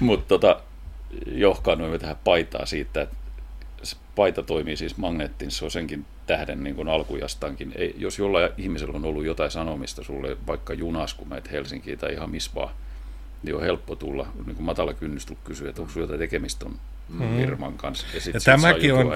Mutta 0.00 0.28
tota, 0.28 0.60
johkaannuimme 1.26 1.98
tähän 1.98 2.16
paitaa 2.24 2.66
siitä, 2.66 3.02
että 3.02 3.16
se 3.82 3.96
paita 4.14 4.42
toimii 4.42 4.76
siis 4.76 4.96
magneettin, 4.96 5.50
se 5.50 5.64
on 5.64 5.70
senkin 5.70 6.04
tähden 6.26 6.64
niin 6.64 6.76
kuin 6.76 6.88
alkujastankin. 6.88 7.72
Ei, 7.76 7.94
jos 7.98 8.18
jollain 8.18 8.50
ihmisellä 8.58 8.96
on 8.96 9.04
ollut 9.04 9.24
jotain 9.24 9.50
sanomista 9.50 10.02
sulle 10.04 10.36
vaikka 10.46 10.74
junas, 10.74 11.14
kun 11.14 11.28
menet 11.28 11.52
Helsinkiin 11.52 11.98
tai 11.98 12.12
ihan 12.12 12.30
missä 12.30 12.50
vaan, 12.54 12.74
niin 13.42 13.56
on 13.56 13.62
helppo 13.62 13.96
tulla, 13.96 14.26
niin 14.46 14.56
kuin 14.56 14.66
matala 14.66 14.94
kynnys 14.94 15.26
kysyä, 15.44 15.68
että 15.68 15.82
onko 15.82 15.92
sinulla 15.92 16.04
jotain 16.04 16.18
tekemistä 16.20 16.66
on. 16.66 16.74
Firman 17.36 17.74
kanssa. 17.74 18.06
Ja, 18.14 18.20
Ja 18.34 18.40
tämäkin 18.44 18.94
on 18.94 19.12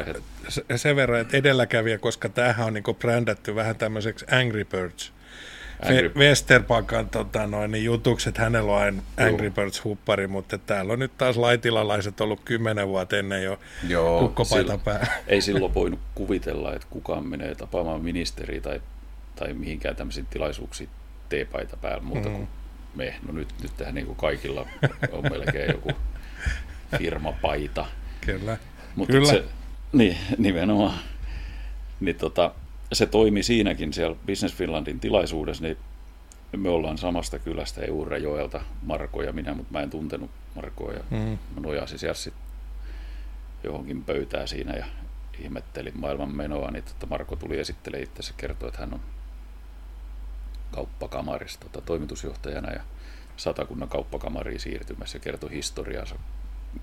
sen 0.76 0.96
verran, 0.96 1.20
että 1.20 1.36
edelläkävijä, 1.36 1.98
koska 1.98 2.28
tämähän 2.28 2.66
on 2.66 2.74
niin 2.74 2.84
brändätty 2.98 3.54
vähän 3.54 3.76
tämmöiseksi 3.76 4.24
Angry 4.30 4.64
Birds. 4.64 5.12
Angry-. 5.82 6.12
Westerpakan 6.18 7.08
tota, 7.08 7.46
noin, 7.46 7.70
niin 7.70 7.84
jutukset, 7.84 8.28
että 8.28 8.42
hänellä 8.42 8.72
on 8.72 8.78
aina. 8.82 9.02
Angry 9.16 9.50
Birds-huppari, 9.50 10.26
mutta 10.28 10.58
täällä 10.58 10.92
on 10.92 10.98
nyt 10.98 11.18
taas 11.18 11.36
laitilalaiset 11.36 12.20
ollut 12.20 12.40
kymmenen 12.44 12.88
vuotta 12.88 13.16
ennen 13.16 13.42
jo 13.44 13.58
Joo, 13.88 14.20
kukkopaita 14.20 14.62
Silloin- 14.62 14.80
päällä. 14.80 15.06
Ei 15.26 15.40
silloin 15.40 15.74
voinut 15.74 16.00
kuvitella, 16.14 16.74
että 16.74 16.86
kukaan 16.90 17.26
menee 17.26 17.54
tapaamaan 17.54 18.00
ministeriä 18.02 18.60
tai, 18.60 18.80
tai 19.36 19.52
mihinkään 19.54 19.96
tämmöisiin 19.96 20.26
tilaisuuksiin 20.26 20.88
teepaita 21.28 21.76
päällä 21.76 22.02
muuta 22.02 22.28
Mm. 22.28 22.34
kuin 22.34 22.48
me. 22.94 23.14
No 23.26 23.32
nyt, 23.32 23.48
nyt 23.62 23.72
tähän 23.76 23.94
niin 23.94 24.06
kuin 24.06 24.16
kaikilla 24.16 24.66
on 25.12 25.22
melkein 25.30 25.70
joku 25.72 25.90
firmapaita. 26.98 27.86
Kyllä. 28.26 28.56
Mutta 28.96 29.12
Kyllä. 29.12 29.28
Se, 29.32 29.44
niin, 29.92 30.16
nimenomaan. 30.38 30.98
Niin 32.00 32.16
tota, 32.16 32.54
se 32.92 33.06
toimi 33.06 33.42
siinäkin 33.42 33.92
siellä 33.92 34.16
Business 34.26 34.54
Finlandin 34.56 35.00
tilaisuudessa, 35.00 35.62
niin 35.62 35.76
me 36.56 36.68
ollaan 36.68 36.98
samasta 36.98 37.38
kylästä 37.38 37.80
Eurajoelta, 37.80 38.60
Marko 38.82 39.22
ja 39.22 39.32
minä, 39.32 39.54
mutta 39.54 39.72
mä 39.72 39.80
en 39.80 39.90
tuntenut 39.90 40.30
Markoa 40.54 40.92
ja 40.92 41.00
Mm. 41.10 41.18
mä 41.54 41.60
nojasin 41.60 41.98
siellä 41.98 42.14
sit 42.14 42.34
johonkin 43.64 44.04
pöytään 44.04 44.48
siinä 44.48 44.72
ja 44.76 44.86
ihmettelin 45.38 46.00
maailman 46.00 46.36
menoa, 46.36 46.70
niin 46.70 46.84
tota 46.84 47.06
Marko 47.06 47.36
tuli 47.36 47.58
esittelemään 47.58 48.04
itse 48.04 48.22
ja 48.32 48.34
kertoi, 48.36 48.68
että 48.68 48.80
hän 48.80 48.94
on 48.94 49.00
kauppakamarista 50.72 51.66
tota, 51.68 51.86
toimitusjohtajana 51.86 52.72
ja 52.72 52.80
satakunnan 53.36 53.88
kauppakamariin 53.88 54.60
siirtymässä 54.60 55.16
ja 55.16 55.20
kertoi 55.20 55.50
historiansa. 55.50 56.14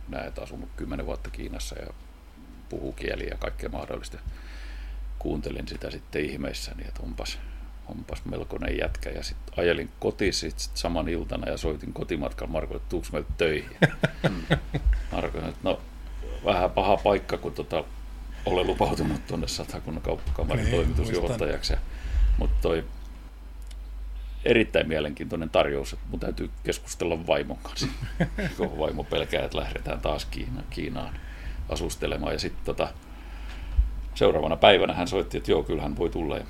Näet 0.08 0.40
asunut 0.40 0.70
kymmenen 0.78 1.06
vuotta 1.06 1.30
Kiinassa 1.30 1.80
ja 1.80 1.88
puhuu 2.70 2.92
kieliä 2.92 3.28
ja 3.28 3.38
kaikkea 3.38 3.70
mahdollista. 3.70 4.18
Kuuntelin 5.20 5.68
sitä 5.68 5.92
sitten 5.92 6.26
ihmeissäni, 6.26 6.84
että 6.88 7.04
onpas, 7.04 7.40
onpas 7.86 8.26
melkoinen 8.26 8.78
jätkä. 8.78 9.10
Ja 9.10 9.24
sitten 9.24 9.54
ajelin 9.58 9.90
kotiin 10.00 10.34
sit, 10.34 10.56
saman 10.74 11.10
iltana 11.10 11.50
ja 11.50 11.58
soitin 11.58 11.94
kotimatkan 11.94 12.52
Markolle, 12.52 12.78
että 12.78 12.90
tuuks 12.90 13.12
meiltä 13.12 13.32
töihin. 13.38 13.78
Marko 15.12 15.38
että 15.38 15.60
no 15.64 15.82
vähän 16.46 16.72
paha 16.72 16.98
paikka, 16.98 17.38
kun 17.38 17.54
tota, 17.54 17.84
olen 18.46 18.68
lupautunut 18.68 19.28
tuonne 19.28 19.48
Satakunnan 19.48 20.04
kauppakamarin 20.04 20.66
Niin, 20.66 20.76
toimitusjohtajaksi. 20.76 21.74
Mutta 22.38 22.56
toi 22.62 22.84
erittäin 24.46 24.88
mielenkiintoinen 24.88 25.50
tarjous, 25.50 25.94
että 25.94 26.06
mun 26.10 26.20
täytyy 26.20 26.50
keskustella 26.64 27.28
vaimon 27.28 27.58
kanssa. 27.58 27.88
kun 28.58 28.80
vaimo 28.80 29.04
pelkää, 29.04 29.46
että 29.46 29.58
lähdetään 29.58 30.02
taas 30.02 30.26
Kiinaan, 30.26 30.66
Kiinaan 30.70 31.14
asustelemaan. 31.70 32.34
Ja 32.34 32.40
sitten 32.40 32.66
tota, 32.66 32.88
seuraavana 34.16 34.56
päivänä 34.56 34.94
hän 34.94 35.08
soitti, 35.08 35.38
että 35.38 35.52
joo, 35.52 35.64
kyllä 35.64 35.82
hän 35.82 35.98
voi 35.98 36.10
tulla. 36.10 36.38
Ja, 36.38 36.46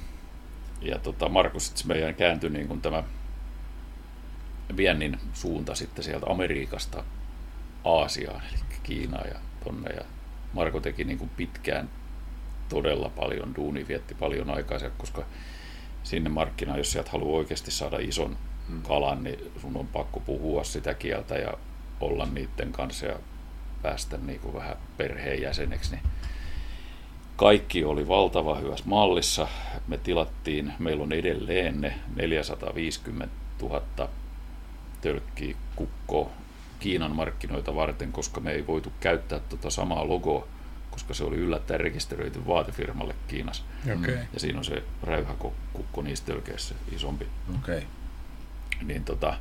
ja 0.81 0.99
tota, 0.99 1.29
Markus 1.29 1.67
sitten 1.67 1.87
meidän 1.87 2.15
kääntyi 2.15 2.49
niin 2.49 2.67
kuin 2.67 2.81
tämä 2.81 3.03
viennin 4.77 5.19
suunta 5.33 5.75
sitten 5.75 6.03
sieltä 6.03 6.25
Amerikasta 6.29 7.03
Aasiaan, 7.83 8.41
eli 8.53 8.59
Kiinaan 8.83 9.29
ja 9.29 9.39
tonne. 9.63 9.89
Ja 9.89 10.01
Marko 10.53 10.79
teki 10.79 11.03
niin 11.03 11.17
kuin 11.17 11.29
pitkään 11.37 11.89
todella 12.69 13.09
paljon 13.09 13.55
duuni, 13.55 13.87
vietti 13.87 14.15
paljon 14.15 14.49
aikaa, 14.49 14.79
koska 14.97 15.25
sinne 16.03 16.29
markkinaan, 16.29 16.77
jos 16.77 16.91
sieltä 16.91 17.11
haluaa 17.11 17.37
oikeasti 17.37 17.71
saada 17.71 17.97
ison 17.99 18.37
kalan, 18.87 19.23
niin 19.23 19.51
sun 19.61 19.77
on 19.77 19.87
pakko 19.87 20.19
puhua 20.19 20.63
sitä 20.63 20.93
kieltä 20.93 21.35
ja 21.35 21.53
olla 21.99 22.25
niiden 22.25 22.71
kanssa 22.71 23.05
ja 23.05 23.19
päästä 23.81 24.17
niin 24.17 24.39
kuin 24.39 24.53
vähän 24.53 24.77
perheenjäseneksi. 24.97 25.91
Niin 25.91 26.03
kaikki 27.35 27.83
oli 27.83 28.07
valtava 28.07 28.55
hyvässä 28.55 28.85
mallissa. 28.87 29.47
Me 29.87 29.97
tilattiin, 29.97 30.73
meillä 30.79 31.03
on 31.03 31.11
edelleen 31.11 31.81
ne 31.81 31.95
450 32.15 33.35
000 33.61 34.09
tölkkiä 35.01 35.55
kukko 35.75 36.31
Kiinan 36.79 37.15
markkinoita 37.15 37.75
varten, 37.75 38.11
koska 38.11 38.41
me 38.41 38.51
ei 38.51 38.67
voitu 38.67 38.91
käyttää 38.99 39.39
tuota 39.39 39.69
samaa 39.69 40.07
logoa, 40.07 40.47
koska 40.93 41.13
se 41.13 41.23
oli 41.23 41.35
yllättäen 41.35 41.79
rekisteröity 41.79 42.47
vaatefirmalle 42.47 43.15
Kiinassa. 43.27 43.63
Okei. 43.99 44.17
Ja 44.33 44.39
siinä 44.39 44.59
on 44.59 44.65
se 44.65 44.83
räyhäkukko 45.03 46.01
niissä 46.01 46.25
tölkeissä 46.25 46.75
isompi. 46.91 47.27
Okei. 47.55 47.83
Niin 48.81 49.03
tota, 49.03 49.37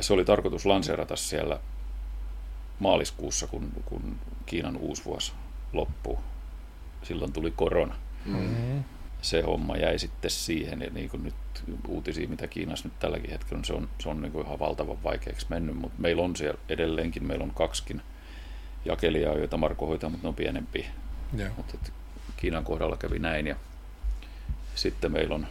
Se 0.00 0.12
oli 0.12 0.24
tarkoitus 0.24 0.66
lanseerata 0.66 1.16
siellä 1.16 1.60
maaliskuussa, 2.78 3.46
kun, 3.46 3.72
kun 3.84 4.18
Kiinan 4.46 4.76
uusi 4.76 5.04
vuosi 5.04 5.32
loppuu. 5.72 6.18
Silloin 7.02 7.32
tuli 7.32 7.50
korona. 7.50 7.94
Mm-hmm. 8.24 8.84
Se 9.22 9.40
homma 9.40 9.76
jäi 9.76 9.98
sitten 9.98 10.30
siihen, 10.30 10.82
ja 10.82 10.90
niin 10.90 11.10
kuin 11.10 11.22
nyt 11.22 11.34
uutisia, 11.88 12.28
mitä 12.28 12.46
Kiinassa 12.46 12.88
nyt 12.88 12.98
tälläkin 12.98 13.30
hetkellä 13.30 13.58
on, 13.58 13.64
se 13.64 13.72
on, 13.72 13.88
se 13.98 14.08
on 14.08 14.22
niin 14.22 14.32
kuin 14.32 14.46
ihan 14.46 14.58
valtavan 14.58 15.02
vaikeaksi 15.04 15.46
mennyt, 15.48 15.76
mutta 15.76 16.02
meillä 16.02 16.22
on 16.22 16.36
siellä 16.36 16.60
edelleenkin, 16.68 17.26
meillä 17.26 17.44
on 17.44 17.54
kaksikin 17.54 18.02
jakelijaa, 18.86 19.34
joita 19.34 19.56
Marko 19.56 19.86
hoitaa, 19.86 20.10
mutta 20.10 20.24
ne 20.24 20.28
on 20.28 20.34
pienempiä. 20.34 20.86
Joo. 21.36 21.48
Mutta 21.56 21.78
Kiinan 22.36 22.64
kohdalla 22.64 22.96
kävi 22.96 23.18
näin, 23.18 23.46
ja 23.46 23.56
sitten 24.74 25.12
meillä 25.12 25.34
on, 25.34 25.46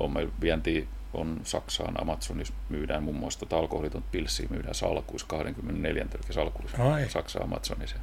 on 0.00 0.12
meillä 0.12 0.32
vienti 0.40 0.88
on 1.14 1.40
Saksaan, 1.44 2.00
Amazonissa 2.00 2.54
myydään 2.68 3.02
muun 3.02 3.16
muassa 3.16 3.40
tota 3.40 3.58
alkoholiton 3.58 4.04
pilssiä, 4.12 4.46
myydään 4.50 4.74
salkuissa, 4.74 5.26
24 5.26 6.04
tölkki 6.04 6.32
salkuissa, 6.32 6.92
Ai. 6.92 7.10
Saksa 7.10 7.40
Amazonissa. 7.42 7.96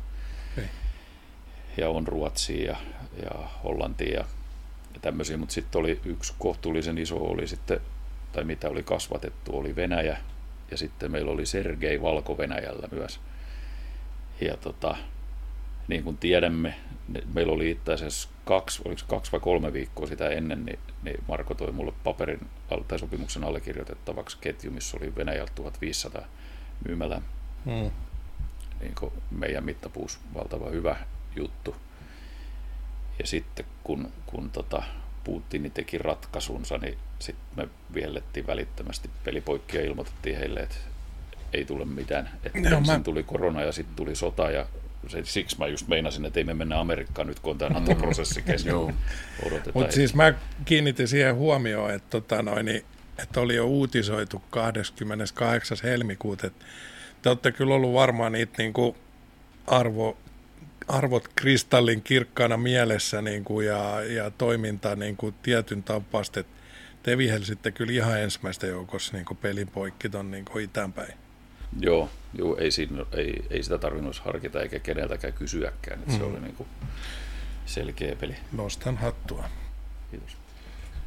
Ja 1.78 1.90
on 1.90 2.08
Ruotsia 2.08 2.72
ja, 2.72 2.78
ja 3.24 3.48
Hollantia 3.64 4.20
ja, 4.20 4.26
ja 4.94 5.00
tämmöisiä, 5.02 5.38
mutta 5.38 5.54
sitten 5.54 5.80
oli 5.80 6.00
yksi 6.06 6.34
kohtuullisen 6.40 6.98
iso 6.98 7.18
oli 7.18 7.48
sitten, 7.48 7.80
tai 8.32 8.44
mitä 8.44 8.70
oli 8.70 8.84
kasvatettu, 8.84 9.58
oli 9.58 9.76
Venäjä, 9.76 10.18
ja 10.72 10.78
sitten 10.78 11.12
meillä 11.12 11.32
oli 11.32 11.46
Sergei 11.46 12.02
Valko-Venäjällä 12.02 12.88
myös. 12.92 13.20
Ja 14.42 14.58
tota, 14.58 14.96
niin 15.88 16.04
kuin 16.04 16.18
tiedämme, 16.18 16.76
meillä 17.34 17.54
oli 17.54 17.72
itse 17.72 17.94
asiassa 17.94 18.30
kaksi, 18.46 18.82
oliko 18.86 19.02
kaksi 19.08 19.32
vai 19.32 19.40
kolme 19.40 19.74
viikkoa 19.74 20.08
sitä 20.08 20.30
ennen, 20.30 20.66
niin, 20.66 20.80
niin 21.04 21.24
Marko 21.28 21.54
toi 21.54 21.72
mulle 21.72 21.94
paperin 22.04 22.40
tai 22.88 23.00
sopimuksen 23.00 23.44
allekirjoitettavaksi 23.44 24.38
ketju, 24.42 24.72
missä 24.72 24.98
oli 24.98 25.16
Venäjältä 25.16 25.52
1500 25.56 26.26
myymälää. 26.88 27.22
Mm. 27.66 27.92
Niin 28.80 28.96
kuin 29.00 29.14
meidän 29.32 29.66
mittapuus 29.66 30.20
valtava 30.34 30.70
hyvä 30.70 30.96
juttu. 31.36 31.76
Ja 33.20 33.28
sitten 33.28 33.66
kun, 33.84 34.12
kun 34.26 34.50
tota, 34.50 34.84
Putin 35.24 35.72
teki 35.72 35.98
ratkaisunsa, 35.98 36.78
niin 36.78 36.98
sitten 37.20 37.46
me 37.56 37.68
vihellettiin 37.94 38.48
välittömästi 38.48 39.10
pelipoikki 39.24 39.78
ja 39.78 39.84
ilmoitettiin 39.84 40.38
heille, 40.38 40.60
että 40.60 40.76
ei 41.54 41.66
tule 41.66 41.86
mitään. 41.86 42.30
Että 42.44 42.60
ensin 42.60 42.86
mä- 42.86 43.00
tuli 43.04 43.24
korona 43.24 43.62
ja 43.62 43.72
sitten 43.72 43.96
tuli 43.96 44.16
sota 44.16 44.52
ja 44.52 44.66
se, 45.08 45.22
siksi 45.24 45.58
mä 45.60 45.68
just 45.68 45.88
meinasin, 45.88 46.26
että 46.26 46.40
ei 46.40 46.44
me 46.44 46.54
mennä 46.54 46.80
Amerikkaan 46.80 47.28
nyt, 47.28 47.40
kun 47.40 47.52
on 47.52 47.58
tämä 47.58 47.80
NATO-prosessi 47.80 48.42
kesken. 48.42 48.70
Joo. 48.70 48.92
Odotetaan. 49.46 49.72
Mutta 49.74 49.92
siis 49.92 50.16
mä 50.16 50.34
kiinnitin 50.66 51.08
siihen 51.08 51.36
huomioon, 51.36 51.92
että, 51.94 52.08
tota 52.10 52.42
noin, 52.42 52.66
niin, 52.66 52.86
että 53.24 53.42
oli 53.42 53.56
jo 53.56 53.66
uutisoitu 53.66 54.44
28. 54.50 55.78
helmikuuta, 55.84 56.48
että 56.48 56.66
te 57.22 57.30
olette 57.30 57.52
kyllä 57.52 57.76
ollut 57.76 57.94
varmaan 57.94 58.32
niitä 58.32 58.54
niin 58.58 58.74
kuin 58.74 58.96
arvo, 59.68 60.18
arvot 60.88 61.28
kristallin 61.36 62.02
kirkkaana 62.02 62.58
mielessä 62.58 63.22
niin 63.22 63.44
kuin, 63.44 63.68
ja, 63.68 64.02
ja 64.04 64.32
toiminta 64.32 64.96
niin 64.96 65.18
kuin 65.18 65.36
tietyn 65.44 65.84
tapaista, 65.84 66.40
että 66.40 66.54
te 67.04 67.18
vihelsitte 67.18 67.72
kyllä 67.72 67.94
ihan 67.94 68.20
ensimmäistä 68.22 68.68
joukossa 68.68 69.14
niin 69.14 69.26
kuin 69.26 69.38
pelin 69.38 69.68
poikki 69.68 70.10
ton 70.10 70.32
niin 70.32 70.46
itäänpäin. 70.64 71.14
Joo, 71.80 72.10
joo 72.34 72.58
ei, 72.58 72.72
siinä, 72.72 73.06
ei, 73.12 73.46
ei 73.50 73.64
sitä 73.64 73.78
tarvinnut 73.78 74.20
harkita 74.26 74.62
eikä 74.62 74.80
keneltäkään 74.80 75.34
kysyäkään. 75.34 76.00
Että 76.00 76.12
Se 76.14 76.20
Mm. 76.20 76.26
oli 76.32 76.40
niin 76.40 76.56
kuin 76.56 76.70
selkeä 77.66 78.16
peli. 78.16 78.36
Nostan 78.52 78.98
hattua. 78.98 79.44
Kiitos. 80.12 80.38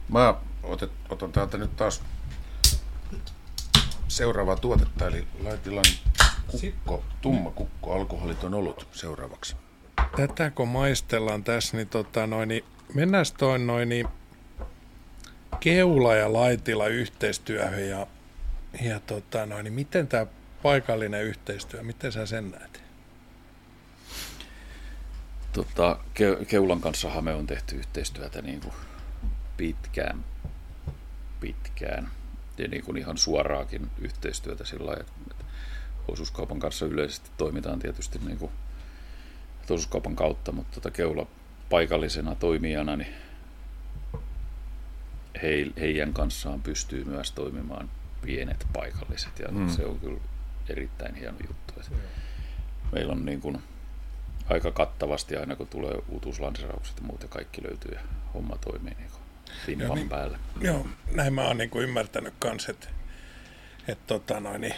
Mä 0.09 0.34
otet, 0.62 0.90
otan 1.09 1.32
täältä 1.32 1.59
nyt 1.59 1.76
taas 1.76 2.02
seuraavaa 4.09 4.56
tuotetta, 4.56 5.06
eli 5.06 5.26
laitilan 5.44 5.84
kukko, 6.47 7.05
tumma 7.20 7.51
kukko, 7.51 7.94
alkoholiton 7.94 8.55
olut 8.55 8.86
seuraavaksi. 8.93 9.56
Tätä 10.16 10.51
kun 10.51 10.68
maistellaan 10.68 11.44
tässä, 11.44 11.76
niin, 11.76 11.89
tota, 11.89 12.26
noin, 12.26 12.48
niin 12.48 12.64
mennään 12.94 13.24
toin 13.39 13.66
noin 13.66 13.89
niin 13.89 14.09
keula 15.60 16.14
ja 16.14 16.32
laitila 16.32 16.86
yhteistyöhön 16.86 17.89
ja, 17.89 18.06
ja 18.82 19.01
tota, 19.01 19.47
noin, 19.47 19.64
niin 19.64 19.72
miten 19.74 20.09
tämä 20.09 20.26
paikallinen 20.62 21.24
yhteistyö, 21.24 21.82
miten 21.82 22.12
sä 22.12 22.26
sen 22.26 22.51
näet? 22.51 22.82
Tota, 25.52 25.98
Ke- 26.14 26.44
Keulan 26.44 26.80
kanssahan 26.80 27.24
me 27.24 27.34
on 27.34 27.47
tehty 27.47 27.76
yhteistyötä 27.76 28.43
niin 28.43 28.60
kuin 28.60 28.74
pitkään, 29.56 30.24
pitkään 31.40 32.10
ja 32.59 32.68
niin 32.68 32.84
kuin 32.84 32.97
ihan 32.97 33.18
suoraakin 33.18 33.90
yhteistyötä 33.98 34.64
sillä 34.64 34.86
lailla, 34.86 35.01
että 35.01 35.44
osuuskaupan 36.09 36.60
kanssa 36.60 36.86
yleisesti 36.86 37.30
toimitaan 37.36 37.78
tietysti 37.78 38.18
niin 38.18 38.39
kuin 38.39 38.52
osuuskaupan 39.64 40.16
kautta, 40.16 40.52
mutta 40.52 40.74
tota 40.74 40.90
Keula 40.90 41.26
paikallisena 41.70 42.34
toimijana, 42.34 42.97
niin 42.97 43.14
he, 45.43 45.66
heidän 45.80 46.12
kanssaan 46.12 46.62
pystyy 46.62 47.05
myös 47.05 47.32
toimimaan 47.32 47.90
pienet 48.22 48.66
paikalliset 48.72 49.39
ja 49.39 49.48
mm. 49.48 49.68
se 49.68 49.86
on 49.86 50.01
kyllä 50.01 50.20
erittäin 50.73 51.15
hieno 51.15 51.39
juttu. 51.49 51.74
Että 51.77 51.97
meillä 52.93 53.12
on 53.12 53.24
niin 53.24 53.40
kuin 53.40 53.62
aika 54.51 54.70
kattavasti 54.70 55.36
aina 55.36 55.57
kun 55.57 55.69
tulee 55.69 55.94
uutuuslanseeraukset 56.09 56.97
ja 56.97 57.07
muut 57.07 57.23
ja 57.23 57.28
kaikki 57.28 57.62
löytyy 57.62 57.94
ja 57.94 58.01
homma 58.35 58.57
toimii 58.57 58.94
niin 58.94 59.11
kuin 59.11 59.23
Joo, 59.78 59.94
niin, 59.94 60.09
päällä. 60.09 60.39
Joo, 60.61 60.86
näin 61.15 61.35
mä 61.35 61.47
oon 61.47 61.57
niin 61.59 61.70
kuin 61.70 61.85
ymmärtänyt 61.85 62.35
kans, 62.39 62.69
että, 62.69 62.89
että 63.89 64.05
tota, 64.07 64.40
noin, 64.40 64.61
niin 64.61 64.74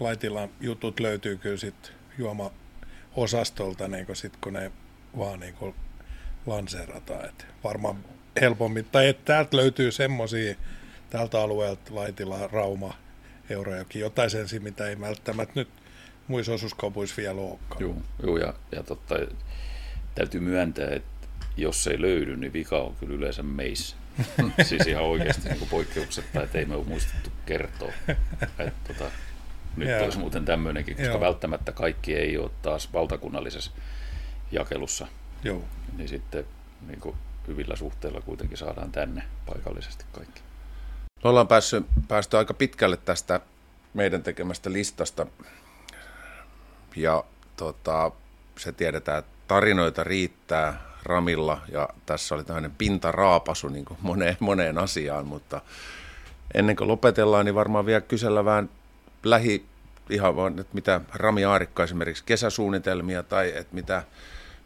laitilan 0.00 0.48
jutut 0.60 1.00
löytyy 1.00 1.36
kyllä 1.36 1.56
sit 1.56 1.92
juoma-osastolta, 2.18 3.88
niin 3.88 4.06
kuin 4.06 4.16
sit, 4.16 4.36
kun 4.36 4.52
ne 4.52 4.72
vaan 5.18 5.40
niin 5.40 5.54
kuin 5.54 5.74
lanseerataan. 6.46 7.24
Et 7.24 7.46
varmaan 7.64 8.04
helpommin, 8.40 8.84
tai 8.84 9.08
että 9.08 9.24
täältä 9.24 9.56
löytyy 9.56 9.92
semmosia 9.92 10.54
tältä 11.10 11.40
alueelta 11.40 11.94
Laitila, 11.94 12.46
Rauma, 12.52 12.94
Eurajoki, 13.50 13.98
jotain 13.98 14.30
sen, 14.30 14.46
mitä 14.58 14.88
ei 14.88 15.00
välttämättä 15.00 15.52
nyt 15.54 15.68
muissa 16.28 16.52
osuuskaupuissa 16.52 17.16
vielä 17.16 17.40
olekaan. 17.40 17.80
Joo, 17.80 17.96
joo 18.22 18.36
ja, 18.36 18.54
ja 18.72 18.82
totta, 18.82 19.14
täytyy 20.14 20.40
myöntää, 20.40 20.88
että 20.90 21.26
jos 21.56 21.86
ei 21.86 22.00
löydy, 22.00 22.36
niin 22.36 22.52
vika 22.52 22.78
on 22.78 22.96
kyllä 22.96 23.14
yleensä 23.14 23.42
meissä. 23.42 23.96
siis 24.62 24.86
ihan 24.86 25.04
oikeasti 25.04 25.48
niin 25.48 25.68
poikkeuksetta, 25.70 26.42
että 26.42 26.58
ei 26.58 26.64
me 26.64 26.74
ole 26.74 26.84
muistettu 26.84 27.30
kertoa. 27.46 27.92
Että, 28.58 28.72
tota, 28.88 29.10
nyt 29.76 29.88
Joo. 29.88 30.04
olisi 30.04 30.18
muuten 30.18 30.44
tämmöinenkin, 30.44 30.96
koska 30.96 31.10
Joo. 31.10 31.20
välttämättä 31.20 31.72
kaikki 31.72 32.14
ei 32.14 32.38
ole 32.38 32.50
taas 32.62 32.92
valtakunnallisessa 32.92 33.70
jakelussa. 34.52 35.06
Joo. 35.44 35.64
Niin 35.96 36.08
sitten 36.08 36.44
niin 36.86 37.00
kuin 37.00 37.16
hyvillä 37.46 37.76
suhteilla 37.76 38.20
kuitenkin 38.20 38.58
saadaan 38.58 38.92
tänne 38.92 39.22
paikallisesti 39.46 40.04
kaikki. 40.12 40.43
Me 41.24 41.30
ollaan 41.30 41.48
päässyt, 41.48 41.86
päästy 42.08 42.36
aika 42.36 42.54
pitkälle 42.54 42.96
tästä 42.96 43.40
meidän 43.94 44.22
tekemästä 44.22 44.72
listasta. 44.72 45.26
Ja 46.96 47.24
tota, 47.56 48.10
se 48.58 48.72
tiedetään, 48.72 49.18
että 49.18 49.30
tarinoita 49.48 50.04
riittää 50.04 50.82
Ramilla 51.02 51.60
ja 51.72 51.88
tässä 52.06 52.34
oli 52.34 52.44
tämmöinen 52.44 52.70
pintaraapasu 52.78 53.68
niin 53.68 53.84
kuin 53.84 53.98
moneen, 54.02 54.36
moneen 54.40 54.78
asiaan, 54.78 55.26
mutta 55.26 55.60
ennen 56.54 56.76
kuin 56.76 56.88
lopetellaan, 56.88 57.44
niin 57.44 57.54
varmaan 57.54 57.86
vielä 57.86 58.00
kysellä 58.00 58.44
vähän 58.44 58.70
lähi, 59.22 59.66
ihan 60.10 60.36
vaan, 60.36 60.58
että 60.58 60.74
mitä 60.74 61.00
Rami 61.14 61.44
Aarikka 61.44 61.84
esimerkiksi 61.84 62.24
kesäsuunnitelmia 62.26 63.22
tai 63.22 63.52
että 63.56 63.74
mitä, 63.74 64.02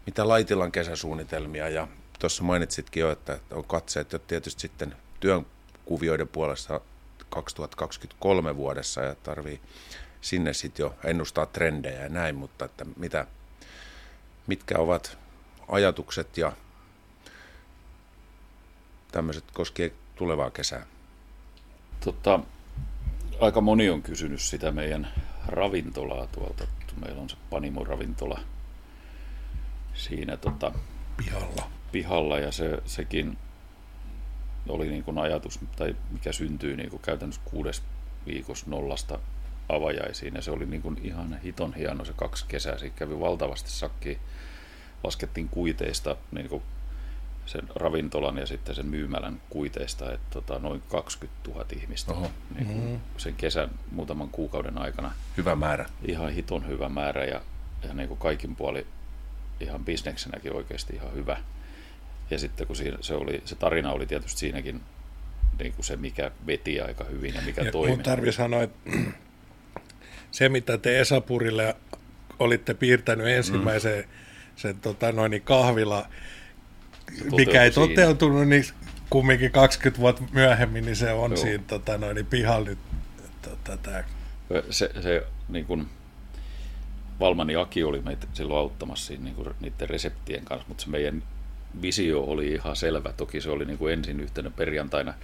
mitä 0.06 0.28
Laitilan 0.28 0.72
kesäsuunnitelmia 0.72 1.68
ja 1.68 1.88
tuossa 2.18 2.42
mainitsitkin 2.42 3.00
jo, 3.00 3.10
että 3.10 3.38
on 3.50 3.64
katseet 3.64 4.12
jo 4.12 4.18
tietysti 4.18 4.60
sitten 4.60 4.96
työn 5.20 5.46
kuvioiden 5.88 6.28
puolesta 6.28 6.80
2023 7.30 8.56
vuodessa 8.56 9.00
ja 9.00 9.14
tarvii 9.14 9.60
sinne 10.20 10.52
sitten 10.52 10.84
jo 10.84 10.94
ennustaa 11.04 11.46
trendejä 11.46 12.02
ja 12.02 12.08
näin, 12.08 12.34
mutta 12.34 12.64
että 12.64 12.86
mitä, 12.96 13.26
mitkä 14.46 14.78
ovat 14.78 15.18
ajatukset 15.68 16.38
ja 16.38 16.52
tämmöiset 19.12 19.44
koskien 19.52 19.92
tulevaa 20.16 20.50
kesää? 20.50 20.86
Tota, 22.04 22.40
aika 23.40 23.60
moni 23.60 23.90
on 23.90 24.02
kysynyt 24.02 24.40
sitä 24.40 24.70
meidän 24.70 25.12
ravintolaa 25.46 26.26
tuolta. 26.26 26.66
Meillä 27.00 27.22
on 27.22 27.28
se 27.28 27.36
Panimo-ravintola 27.50 28.40
siinä 29.94 30.36
tota, 30.36 30.72
Pihalla. 31.16 31.70
pihalla 31.92 32.38
ja 32.38 32.52
se, 32.52 32.78
sekin 32.84 33.38
oli 34.68 34.88
niin 34.88 35.04
kuin 35.04 35.18
ajatus, 35.18 35.60
tai 35.76 35.96
mikä 36.10 36.32
syntyi 36.32 36.76
niin 36.76 36.90
kuin 36.90 37.02
käytännössä 37.02 37.40
kuudes 37.44 37.82
viikossa 38.26 38.66
nollasta 38.68 39.18
avajaisiin 39.68 40.34
ja 40.34 40.42
se 40.42 40.50
oli 40.50 40.66
niin 40.66 40.82
kuin 40.82 41.00
ihan 41.02 41.38
hiton 41.44 41.74
hieno 41.74 42.04
se 42.04 42.12
kaksi 42.16 42.44
kesää. 42.48 42.78
Siitä 42.78 42.96
kävi 42.98 43.20
valtavasti 43.20 43.70
sakki. 43.70 44.18
Laskettiin 45.04 45.48
kuiteista 45.48 46.16
niin 46.32 46.48
kuin 46.48 46.62
sen 47.46 47.62
ravintolan 47.74 48.38
ja 48.38 48.46
sitten 48.46 48.74
sen 48.74 48.86
myymälän 48.86 49.40
kuiteista, 49.50 50.12
että 50.12 50.26
tota, 50.30 50.58
noin 50.58 50.82
20 50.88 51.50
000 51.50 51.64
ihmistä 51.76 52.12
Oho. 52.12 52.30
niin 52.54 52.66
kuin 52.66 52.78
Mm. 52.90 53.00
sen 53.16 53.34
kesän 53.34 53.70
muutaman 53.90 54.28
kuukauden 54.28 54.78
aikana. 54.78 55.12
Hyvä 55.36 55.54
määrä. 55.56 55.86
Ihan 56.04 56.32
hiton 56.32 56.66
hyvä 56.66 56.88
määrä 56.88 57.24
ja, 57.24 57.40
ja 57.88 57.94
niin 57.94 58.08
kuin 58.08 58.20
kaikin 58.20 58.56
puoli 58.56 58.86
ihan 59.60 59.84
bisneksenäkin 59.84 60.52
oikeasti 60.56 60.94
ihan 60.96 61.14
hyvä. 61.14 61.36
Ja 62.30 62.38
sitten 62.38 62.66
kun 62.66 62.76
siinä, 62.76 62.98
se, 63.00 63.14
oli, 63.14 63.42
se 63.44 63.54
tarina 63.54 63.92
oli 63.92 64.06
tietysti 64.06 64.40
siinäkin 64.40 64.80
niin 65.58 65.72
kuin 65.72 65.84
se, 65.84 65.96
mikä 65.96 66.30
veti 66.46 66.80
aika 66.80 67.04
hyvin 67.04 67.34
ja 67.34 67.40
mikä 67.46 67.62
Ja 67.62 67.72
toimi. 67.72 67.94
mun 67.94 68.02
tarvi 68.02 68.32
sanoa, 68.32 68.62
että 68.62 68.90
se 70.30 70.48
mitä 70.48 70.78
te 70.78 71.00
Esapurille 71.00 71.76
olitte 72.38 72.74
piirtänyt 72.74 73.26
ensimmäisen 73.26 73.98
mm. 73.98 74.10
sen 74.56 74.80
tota, 74.80 75.12
noin, 75.12 75.30
niin 75.30 75.42
kahvila, 75.42 76.08
mikä 77.36 77.62
ei 77.64 77.72
siinä. 77.72 77.88
toteutunut, 77.88 78.48
niin 78.48 78.64
kumminkin 79.10 79.50
20 79.50 80.00
vuotta 80.00 80.22
myöhemmin, 80.32 80.84
niin 80.84 80.96
se 80.96 81.12
on 81.12 81.30
Joo. 81.30 81.36
siinä 81.36 81.64
tota, 81.66 81.98
noin, 81.98 82.14
niin 82.14 82.26
pihalla 82.26 82.68
nyt. 82.68 82.78
Tota, 83.42 83.76
tää. 83.76 84.04
se, 84.70 84.90
se 85.02 85.26
niin 85.48 85.64
kuin, 85.64 85.86
Valmani 87.20 87.56
Aki 87.56 87.84
oli 87.84 88.00
meitä 88.00 88.26
silloin 88.32 88.60
auttamassa 88.60 89.06
siinä, 89.06 89.24
niin 89.24 89.34
kuin, 89.34 89.48
niiden 89.60 89.88
reseptien 89.88 90.44
kanssa, 90.44 90.68
mutta 90.68 90.84
se 90.84 90.90
meidän 90.90 91.22
visio 91.82 92.22
oli 92.22 92.52
ihan 92.52 92.76
selvä. 92.76 93.12
Toki 93.12 93.40
se 93.40 93.50
oli 93.50 93.64
niin 93.64 93.78
kuin 93.78 93.92
ensin 93.92 94.20
yhtenä 94.20 94.50
perjantaina. 94.50 95.14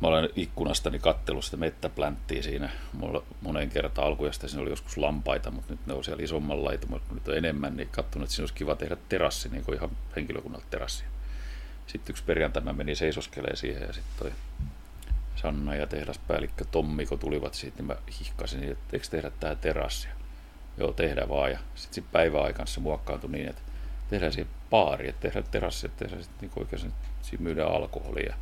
Mä 0.00 0.08
olen 0.08 0.28
ikkunastani 0.36 0.98
kattellut 0.98 1.44
sitä 1.44 1.56
mettäplänttiä 1.56 2.42
siinä 2.42 2.70
mulla 2.92 3.22
moneen 3.40 3.70
kertaan 3.70 4.08
alkujasta. 4.08 4.48
Siinä 4.48 4.62
oli 4.62 4.70
joskus 4.70 4.96
lampaita, 4.96 5.50
mutta 5.50 5.72
nyt 5.72 5.86
ne 5.86 5.94
on 5.94 6.04
siellä 6.04 6.22
isomman 6.22 6.64
laitumalla. 6.64 7.04
Kun 7.08 7.16
nyt 7.16 7.28
on 7.28 7.36
enemmän, 7.36 7.76
niin 7.76 7.88
katsonut, 7.88 8.26
että 8.26 8.34
siinä 8.34 8.42
olisi 8.42 8.54
kiva 8.54 8.76
tehdä 8.76 8.96
terassi, 9.08 9.48
niin 9.48 9.64
kuin 9.64 9.76
ihan 9.76 9.90
henkilökunnalta 10.16 10.66
terassi. 10.70 11.04
Sitten 11.86 12.12
yksi 12.12 12.24
perjantaina 12.24 12.72
mä 12.72 12.76
menin 12.76 12.96
seisoskeleen 12.96 13.56
siihen 13.56 13.82
ja 13.82 13.92
sitten 13.92 14.12
toi 14.18 14.32
Sanna 15.36 15.74
ja 15.74 15.86
tehdaspäällikkö 15.86 16.64
Tommi, 16.64 17.06
kun 17.06 17.18
tulivat 17.18 17.54
siitä, 17.54 17.76
niin 17.76 17.86
mä 17.86 17.96
hihkasin, 18.20 18.64
että 18.64 18.84
eikö 18.92 19.06
tehdä 19.10 19.30
tää 19.40 19.54
terassia? 19.54 20.10
Joo, 20.78 20.92
tehdään 20.92 21.28
vaan. 21.28 21.50
Ja 21.50 21.58
sitten 21.74 21.94
sit 21.94 22.12
päiväaikana 22.12 22.66
se 22.66 22.80
muokkaantui 22.80 23.30
niin, 23.30 23.48
että 23.48 23.62
tehdään 24.10 24.32
siihen 24.32 24.52
baari, 24.70 25.08
että 25.08 25.20
tehdään 25.20 25.44
terassi, 25.50 25.86
että 25.86 26.04
tehdään 26.04 26.24
sitten 26.24 26.48
niin 26.48 26.58
oikein, 26.62 26.92
siinä 27.22 27.42
myydään 27.42 27.72
alkoholia. 27.72 28.36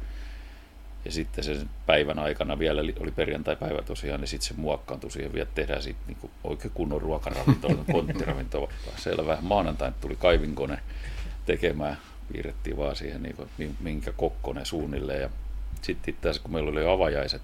Ja 1.04 1.12
sitten 1.12 1.44
sen 1.44 1.70
päivän 1.86 2.18
aikana 2.18 2.58
vielä 2.58 2.80
oli- 2.80 3.10
perjantai-päivä 3.16 3.82
tosiaan, 3.82 4.20
niin 4.20 4.28
sitten 4.28 4.48
se 4.48 4.54
muokkaantui 4.54 5.10
siihen 5.10 5.32
vielä, 5.32 5.48
tehdään 5.54 5.82
sitten 5.82 6.06
niin 6.06 6.30
oikein 6.44 6.74
kunnon 6.74 7.02
ruokaravintola, 7.02 7.84
konttiravintola. 7.92 8.68
Selvä. 8.96 9.38
Maanantaina 9.40 9.96
tuli 10.00 10.16
kaivinkone 10.16 10.78
tekemään, 11.46 11.96
piirrettiin 12.32 12.76
vaan 12.76 12.96
siihen, 12.96 13.22
niin 13.22 13.36
kuin, 13.36 13.48
mi- 13.58 13.74
minkä 13.80 14.12
kokkone 14.12 14.64
suunnilleen. 14.64 15.22
Ja 15.22 15.30
sitten 15.82 16.14
itse 16.14 16.40
kun 16.42 16.52
meillä 16.52 16.70
oli 16.70 16.86
avajaiset 16.86 17.42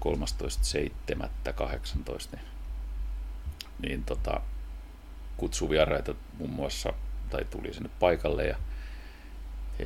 13.7.18, 0.00 2.28
niin, 2.32 2.42
niin 3.82 4.04
tota, 4.04 4.40
kutsuvieraita 5.36 6.14
muun 6.38 6.50
muassa, 6.50 6.92
tai 7.30 7.44
tuli 7.44 7.74
sinne 7.74 7.90
paikalle 8.00 8.44
ja, 8.44 8.56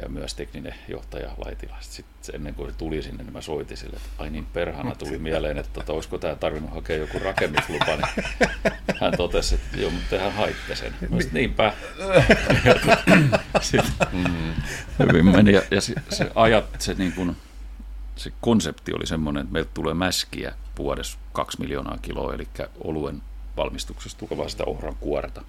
ja 0.02 0.08
myös 0.08 0.34
tekninen 0.34 0.74
johtaja 0.88 1.30
Laitila. 1.44 1.76
Sitten 1.80 2.34
ennen 2.34 2.54
kuin 2.54 2.70
se 2.70 2.76
tuli 2.76 3.02
sinne, 3.02 3.22
niin 3.22 3.32
mä 3.32 3.40
soitin 3.40 3.76
sille, 3.76 3.96
että 3.96 4.08
ai 4.18 4.30
niin 4.30 4.46
perhana 4.46 4.94
tuli 4.94 5.18
mieleen, 5.18 5.58
että 5.58 5.72
tota, 5.72 5.92
olisiko 5.92 6.18
tämä 6.18 6.36
tarvinnut 6.36 6.74
hakea 6.74 6.96
joku 6.96 7.18
rakennuslupa, 7.18 7.86
niin 7.86 8.26
hän 9.00 9.12
totesi, 9.16 9.54
että 9.54 9.76
joo, 9.76 9.90
mutta 9.90 10.10
tehän 10.10 10.32
haitte 10.32 10.76
sen. 10.76 10.92
Mä 11.00 11.08
sanoin, 11.08 11.28
niinpä. 11.32 11.72
Sitten 13.60 14.08
hyvin 15.08 15.26
meni. 15.26 15.52
Ja, 15.52 15.62
ja 15.70 15.80
se, 15.80 15.94
se 16.10 16.30
ajat, 16.34 16.64
se, 16.78 16.94
niin 16.94 17.12
kuin, 17.12 17.36
se 18.16 18.32
konsepti 18.40 18.92
oli 18.92 19.06
semmoinen, 19.06 19.40
että 19.40 19.52
meiltä 19.52 19.70
tulee 19.74 19.94
mäskiä 19.94 20.54
vuodessa 20.78 21.18
kaksi 21.32 21.60
miljoonaa 21.60 21.98
kiloa, 22.02 22.34
eli 22.34 22.48
oluen 22.84 23.22
valmistuksessa 23.56 24.18
tukevaa 24.18 24.48
sitä 24.48 24.64
ohran 24.64 24.96
kuorta, 25.00 25.42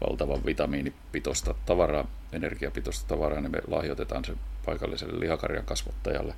valtavan 0.00 0.44
vitamiinipitoista 0.46 1.54
tavaraa, 1.66 2.06
energiapitoista 2.32 3.08
tavaraa, 3.08 3.40
niin 3.40 3.52
me 3.52 3.60
lahjoitetaan 3.68 4.24
se 4.24 4.32
paikalliselle 4.66 5.20
lihakarjan 5.20 5.64
kasvattajalle. 5.64 6.34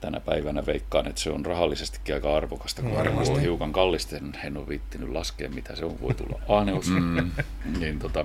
Tänä 0.00 0.20
päivänä 0.20 0.66
veikkaan, 0.66 1.06
että 1.06 1.20
se 1.20 1.30
on 1.30 1.46
rahallisestikin 1.46 2.14
aika 2.14 2.36
arvokasta, 2.36 2.82
kun 2.82 2.96
arvo 2.96 3.20
on 3.20 3.40
hiukan 3.40 3.72
kallista, 3.72 4.16
en, 4.16 4.32
en 4.44 4.56
ole 4.56 4.68
viittinyt 4.68 5.08
laskea, 5.08 5.48
mitä 5.48 5.76
se 5.76 5.84
on, 5.84 6.00
voi 6.00 6.14
tulla 6.14 6.40
aaneus. 6.48 6.88
Mm. 6.88 7.30
niin 7.80 7.98
tota, 7.98 8.24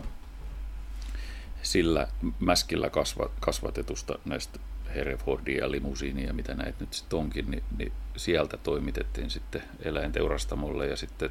sillä 1.62 2.08
mäskillä 2.40 2.90
kasva, 2.90 3.30
kasvatetusta 3.40 4.20
näistä 4.26 4.60
Herefordia 4.96 5.64
ja 5.64 5.72
limusiinia, 5.72 6.34
mitä 6.34 6.54
näitä 6.54 6.78
nyt 6.80 6.94
sitten 6.94 7.20
onkin, 7.20 7.52
niin, 7.52 7.64
niin 7.78 7.92
sieltä 8.16 8.58
toimitettiin 8.58 9.30
sitten 9.30 9.64
eläinteurastamolle 9.80 10.88
ja 10.88 10.96
sitten 10.96 11.30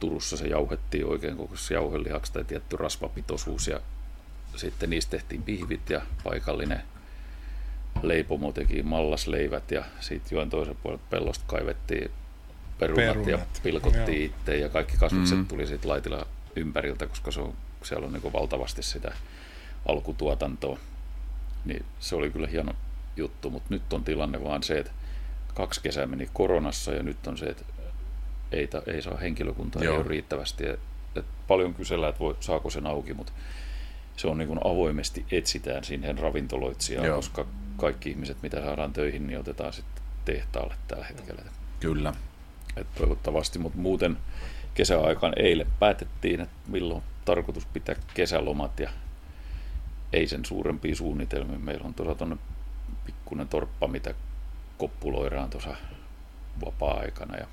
Turussa 0.00 0.36
se 0.36 0.46
jauhettiin 0.46 1.06
oikein 1.06 1.36
koko 1.36 1.54
jauhelihaksi 1.70 2.32
tai 2.32 2.44
tietty 2.44 2.76
rasvapitoisuus 2.76 3.68
ja 3.68 3.80
sitten 4.56 4.90
niistä 4.90 5.10
tehtiin 5.10 5.42
pihvit 5.42 5.90
ja 5.90 6.00
paikallinen 6.24 6.82
leipomo 8.02 8.52
teki 8.52 8.82
mallasleivät 8.82 9.70
ja 9.70 9.84
sitten 10.00 10.36
joen 10.36 10.50
toisen 10.50 10.76
puolella 10.82 11.04
pellosta 11.10 11.44
kaivettiin 11.46 12.10
perunat, 12.78 13.06
ja 13.06 13.14
Perunat, 13.14 13.60
pilkottiin 13.62 14.22
joo. 14.22 14.32
itse 14.38 14.56
ja 14.56 14.68
kaikki 14.68 14.96
kasvikset 14.96 15.38
Mm. 15.38 15.46
tuli 15.46 15.66
siitä 15.66 15.88
laitila 15.88 16.26
ympäriltä, 16.56 17.06
koska 17.06 17.30
se 17.30 17.40
on, 17.40 17.54
siellä 17.82 18.06
on 18.06 18.12
niin 18.12 18.32
valtavasti 18.32 18.82
sitä 18.82 19.12
alkutuotantoa. 19.88 20.78
Niin 21.64 21.84
se 22.00 22.16
oli 22.16 22.30
kyllä 22.30 22.46
hieno 22.46 22.72
juttu, 23.16 23.50
mutta 23.50 23.66
nyt 23.70 23.92
on 23.92 24.04
tilanne 24.04 24.44
vaan 24.44 24.62
se, 24.62 24.78
että 24.78 24.92
kaksi 25.54 25.82
kesää 25.82 26.06
meni 26.06 26.28
koronassa 26.32 26.92
ja 26.92 27.02
nyt 27.02 27.26
on 27.26 27.38
se, 27.38 27.46
että 27.46 27.64
ei, 28.52 28.66
ta, 28.66 28.82
ei 28.86 29.02
saa 29.02 29.16
henkilökuntaa, 29.16 29.84
Joo. 29.84 29.94
ei 29.94 30.00
ole 30.00 30.08
riittävästi. 30.08 30.68
Et, 30.68 30.80
et 31.16 31.24
paljon 31.48 31.74
kysellään, 31.74 32.10
että 32.10 32.20
voi, 32.20 32.36
saako 32.40 32.70
sen 32.70 32.86
auki, 32.86 33.14
mutta 33.14 33.32
se 34.16 34.28
on 34.28 34.38
niin 34.38 34.48
kuin 34.48 34.60
avoimesti 34.64 35.26
etsitään 35.30 35.84
siihen 35.84 36.18
ravintoloitsijaan, 36.18 37.06
Joo. 37.06 37.16
koska 37.16 37.46
kaikki 37.76 38.10
ihmiset, 38.10 38.42
mitä 38.42 38.60
saadaan 38.60 38.92
töihin, 38.92 39.26
niin 39.26 39.38
otetaan 39.38 39.72
sitten 39.72 40.02
tehtaalle 40.24 40.74
tällä 40.88 41.04
hetkellä. 41.04 41.42
Kyllä. 41.80 42.12
Et 42.76 42.86
toivottavasti, 42.94 43.58
mutta 43.58 43.78
muuten 43.78 44.16
kesäaikaan 44.74 45.32
eilen 45.36 45.66
päätettiin, 45.78 46.40
että 46.40 46.54
milloin 46.68 47.02
tarkoitus 47.24 47.66
pitää 47.66 47.94
kesälomat 48.14 48.80
ja 48.80 48.90
ei 50.12 50.26
sen 50.26 50.44
suurempia 50.44 50.94
suunnitelmia. 50.94 51.58
Meillä 51.58 51.86
on 51.86 51.94
tuossa 51.94 52.14
tuonne 52.14 52.36
pikkuinen 53.06 53.48
torppa, 53.48 53.88
mitä 53.88 54.14
koppuloidaan 54.78 55.50
tuossa 55.50 55.76
vapaa-aikana 56.64 57.36
ja 57.36 57.46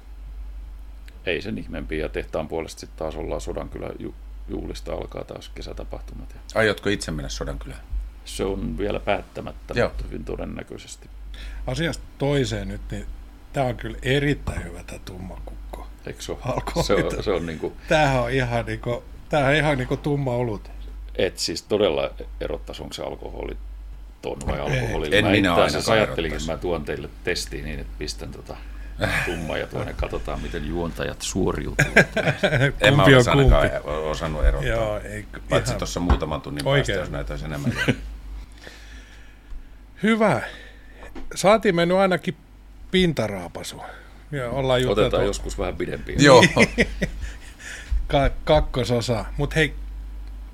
ei 1.25 1.41
sen 1.41 1.57
ihmeempiä. 1.57 1.99
Ja 2.05 2.09
tehtaan 2.09 2.47
puolesta 2.47 2.79
sitten 2.79 2.97
taas 2.99 3.15
ollaan 3.15 3.41
Sodankylän 3.41 3.91
ju- 3.99 4.15
juhlista 4.47 4.93
alkaa 4.93 5.23
taas 5.23 5.49
kesätapahtumat. 5.55 6.33
Ja 6.33 6.39
Aiotko 6.59 6.89
itse 6.89 7.11
mennä 7.11 7.29
Sodankylään? 7.29 7.81
se 8.25 8.43
on 8.43 8.77
vielä 8.77 8.99
päättämättä, 8.99 9.73
Joo. 9.77 9.87
mutta 9.89 10.03
hyvin 10.03 10.25
todennäköisesti. 10.25 11.09
Asiasta 11.67 12.03
toiseen 12.17 12.67
nyt, 12.67 12.81
niin 12.91 13.05
tämä 13.53 13.65
on 13.65 13.75
kyllä 13.75 13.97
erittäin 14.01 14.63
hyvä 14.63 14.83
tämä 14.83 14.99
tumma 15.05 15.41
kukko. 15.45 15.87
Eikö 16.07 16.21
se 16.21 16.31
ole? 16.31 16.83
Se 16.83 16.93
on, 16.93 17.23
se 17.23 17.31
on 17.31 17.45
niin 17.45 17.59
kuin, 17.59 17.73
Tämähän 17.87 18.21
on 18.21 18.31
ihan 18.31 18.65
niinku, 18.65 19.03
tämähän 19.29 19.51
on 19.51 19.57
ihan 19.57 19.77
niinku 19.77 19.97
tumma 19.97 20.31
olut. 20.31 20.71
Et 21.15 21.37
siis 21.39 21.61
todella 21.61 22.11
erottaisi, 22.41 22.81
onko 22.81 22.93
se 22.93 23.03
alkoholi 23.03 23.57
ton 24.21 24.37
vai 24.47 24.59
alkoholi. 24.59 25.15
En 25.17 25.25
mä 25.25 25.31
minä 25.31 25.49
itse 25.49 25.61
asiassa 25.61 25.91
ainakaan 25.91 26.07
ajattelinkin, 26.07 26.35
erottaisi. 26.35 26.51
että 26.51 26.67
mä 26.67 26.71
tuon 26.71 26.85
teille 26.85 27.09
testiin 27.23 27.65
niin, 27.65 27.79
että 27.79 27.93
pistän 27.97 28.31
tota 28.31 28.57
tumma 29.25 29.57
ja 29.57 29.67
tuonne 29.67 29.93
katsotaan, 29.93 30.41
miten 30.41 30.67
juontajat 30.67 31.21
suoriutuvat. 31.21 31.95
En 32.81 32.95
mä 32.95 33.03
olisi 33.03 33.29
ainakaan 33.29 33.71
kumpi. 33.71 33.87
osannut 34.09 34.45
erottaa. 34.45 34.69
Joo, 34.69 34.99
ei, 34.99 35.25
Paitsi 35.49 35.71
ihan 35.71 35.77
tuossa 35.79 35.99
muutaman 35.99 36.41
tunnin 36.41 36.67
Oikein. 36.67 36.85
päästä, 36.97 37.01
jos 37.03 37.11
näitä 37.11 37.33
olisi 37.33 37.45
enemmän. 37.45 37.73
Hyvä. 40.03 40.41
Saatiin 41.35 41.75
me 41.75 41.85
nyt 41.85 41.97
ainakin 41.97 42.37
pintaraapasu. 42.91 43.81
Ja 44.31 44.49
ollaan 44.49 44.81
juteltu 44.81 45.01
Otetaan 45.01 45.25
joskus 45.25 45.57
vähän 45.59 45.75
pidempiä. 45.75 46.15
Joo, 46.19 46.43
ka- 48.07 48.29
kakkososa. 48.43 49.25
Mutta 49.37 49.55
hei, 49.55 49.75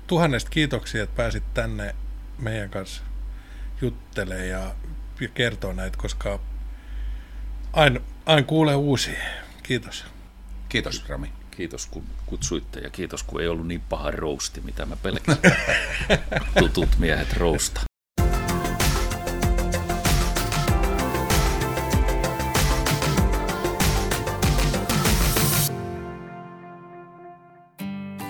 tuhannesta 0.06 0.50
kiitoksia, 0.50 1.02
että 1.02 1.16
pääsit 1.16 1.42
tänne 1.54 1.94
meidän 2.38 2.70
kanssa 2.70 3.02
juttelemaan 3.80 4.48
ja 4.48 4.74
ja 5.20 5.28
kertoo 5.28 5.72
näitä, 5.72 5.98
koska 5.98 6.40
aina, 7.72 8.00
aina 8.26 8.42
kuulee 8.42 8.74
uusia. 8.74 9.18
Kiitos. 9.62 10.04
kiitos 10.68 11.04
Rami. 11.08 11.32
Kiitos 11.50 11.86
kun 11.86 12.04
kutsuitte 12.26 12.80
ja 12.80 12.90
kiitos 12.90 13.22
kun 13.22 13.40
ei 13.40 13.48
ollut 13.48 13.66
niin 13.66 13.82
paha 13.88 14.10
rousti, 14.10 14.60
mitä 14.60 14.86
mä 14.86 14.96
pelkäsin. 14.96 15.42
Tutut 16.58 16.88
miehet 16.98 17.32
rousta. 17.32 17.80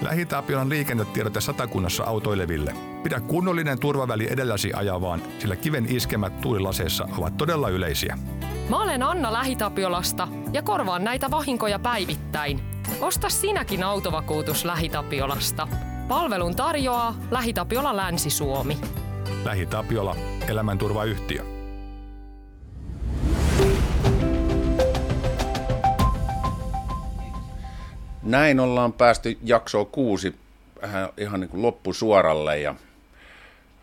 LähiTapiolan 0.03 0.69
liikennetiedote 0.69 1.41
satakunnassa 1.41 2.05
autoileville. 2.05 2.75
Pidä 3.03 3.21
kunnollinen 3.21 3.81
turvaväli 3.81 4.33
edelläsi 4.33 4.73
ajavaan, 4.73 5.23
sillä 5.39 5.57
kiven 5.57 5.87
iskemät 5.89 6.41
tuulilaseissa 6.41 7.09
ovat 7.19 7.37
todella 7.37 7.69
yleisiä. 7.69 8.19
Mä 8.69 8.83
olen 8.83 9.03
Anna 9.03 9.33
Lähitapiolasta 9.33 10.29
ja 10.53 10.63
korvaan 10.63 11.05
näitä 11.05 11.31
vahinkoja 11.31 11.79
päivittäin. 11.79 12.61
Osta 13.01 13.29
sinäkin 13.29 13.83
autovakuutus 13.83 14.65
Lähitapiolasta. 14.65 15.69
Palvelun 16.09 16.57
tarjoaa 16.57 17.15
Lähitapiola 17.31 17.97
Länsi-Suomi. 17.97 18.79
LähiTapiola, 19.45 20.17
elämänturvayhtiö. 20.49 21.52
Näin 28.23 28.61
ollaan 28.61 28.93
päästy 28.93 29.39
jaksoon 29.45 29.87
kuusi 29.87 30.35
vähän 30.83 31.09
ihan 31.17 31.41
niin 31.41 31.49
kuin 31.49 31.63
loppusuoralle 31.63 32.61
ja 32.61 32.75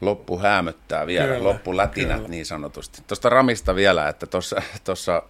loppu 0.02 0.40
häämöttää 0.40 1.08
vielä, 1.08 1.28
Kyllä, 1.28 1.44
loppulätinät 1.44 2.16
kyllä. 2.16 2.30
niin 2.30 2.46
sanotusti. 2.46 3.02
Tuosta 3.08 3.30
Ramista 3.30 3.76
vielä, 3.76 4.10
että 4.10 4.28
tuossa 4.84 5.24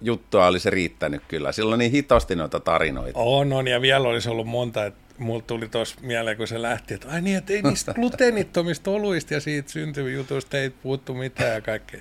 juttua 0.00 0.46
olisi 0.46 0.70
riittänyt 0.70 1.22
kyllä. 1.28 1.52
Silloin 1.52 1.72
on 1.72 1.78
niin 1.78 1.92
hitosti 1.92 2.36
noita 2.36 2.60
tarinoita. 2.60 3.18
On, 3.18 3.52
on, 3.52 3.68
ja 3.68 3.80
vielä 3.80 4.08
olisi 4.08 4.28
ollut 4.28 4.46
monta, 4.46 4.86
että 4.86 5.00
mulla 5.18 5.42
tuli 5.46 5.68
tuossa 5.68 5.96
mieleen, 6.00 6.36
kun 6.36 6.48
se 6.48 6.62
lähti, 6.62 6.94
että 6.94 7.08
ai 7.10 7.20
niin, 7.20 7.36
että 7.36 7.52
ei 7.52 7.62
niistä 7.62 7.94
gluteenittomista 8.00 8.90
oluista 8.90 9.34
ja 9.34 9.40
siitä 9.40 9.70
syntyvistä 9.70 10.16
jutuista 10.16 10.58
ei 10.58 10.70
puuttu 10.70 11.14
mitään 11.14 11.54
ja 11.54 11.60
kaikkea. 11.60 12.00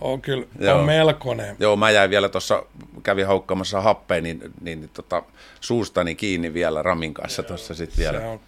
On 0.00 0.22
kyllä, 0.22 0.46
Joo. 0.58 0.78
on 0.78 0.86
melkoinen. 0.86 1.56
Joo, 1.58 1.76
mä 1.76 1.90
jäin 1.90 2.10
vielä 2.10 2.28
tuossa, 2.28 2.62
kävin 3.02 3.26
haukkaamassa 3.26 3.80
happea, 3.80 4.20
niin, 4.20 4.40
niin, 4.60 4.80
niin 4.80 4.90
tota, 4.94 5.22
suustani 5.60 6.14
kiinni 6.14 6.54
vielä 6.54 6.82
Ramin 6.82 7.14
kanssa 7.14 7.42
tuossa 7.42 7.74
sitten 7.74 7.98
vielä. 7.98 8.20
Se 8.20 8.26
on 8.26 8.40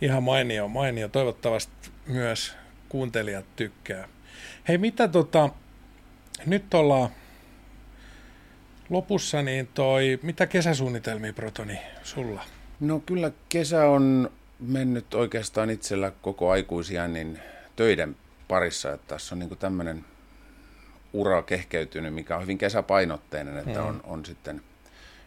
ihan 0.00 0.22
mainio, 0.22 0.68
mainio. 0.68 1.08
Toivottavasti 1.08 1.90
myös 2.06 2.54
kuuntelijat 2.88 3.44
tykkää. 3.56 4.08
Hei, 4.68 4.78
mitä 4.78 5.08
tota, 5.08 5.48
nyt 6.46 6.74
ollaan 6.74 7.08
lopussa, 8.90 9.42
niin 9.42 9.68
toi, 9.74 10.18
mitä 10.22 10.46
kesäsuunnitelmia, 10.46 11.32
Protoni, 11.32 11.78
sulla? 12.02 12.44
No 12.80 13.00
kyllä 13.06 13.30
kesä 13.48 13.86
on 13.86 14.30
mennyt 14.60 15.14
oikeastaan 15.14 15.70
itsellä 15.70 16.12
koko 16.22 16.50
aikuisia 16.50 17.08
niin 17.08 17.38
töiden 17.76 18.16
parissa, 18.48 18.92
että 18.92 19.14
tässä 19.14 19.34
on 19.34 19.38
niin 19.38 19.58
tämmöinen 19.58 20.04
ura 21.12 21.42
kehkeytynyt, 21.42 22.14
mikä 22.14 22.36
on 22.36 22.42
hyvin 22.42 22.58
kesäpainotteinen, 22.58 23.58
että 23.58 23.82
on, 23.82 24.00
on 24.04 24.24
sitten 24.24 24.62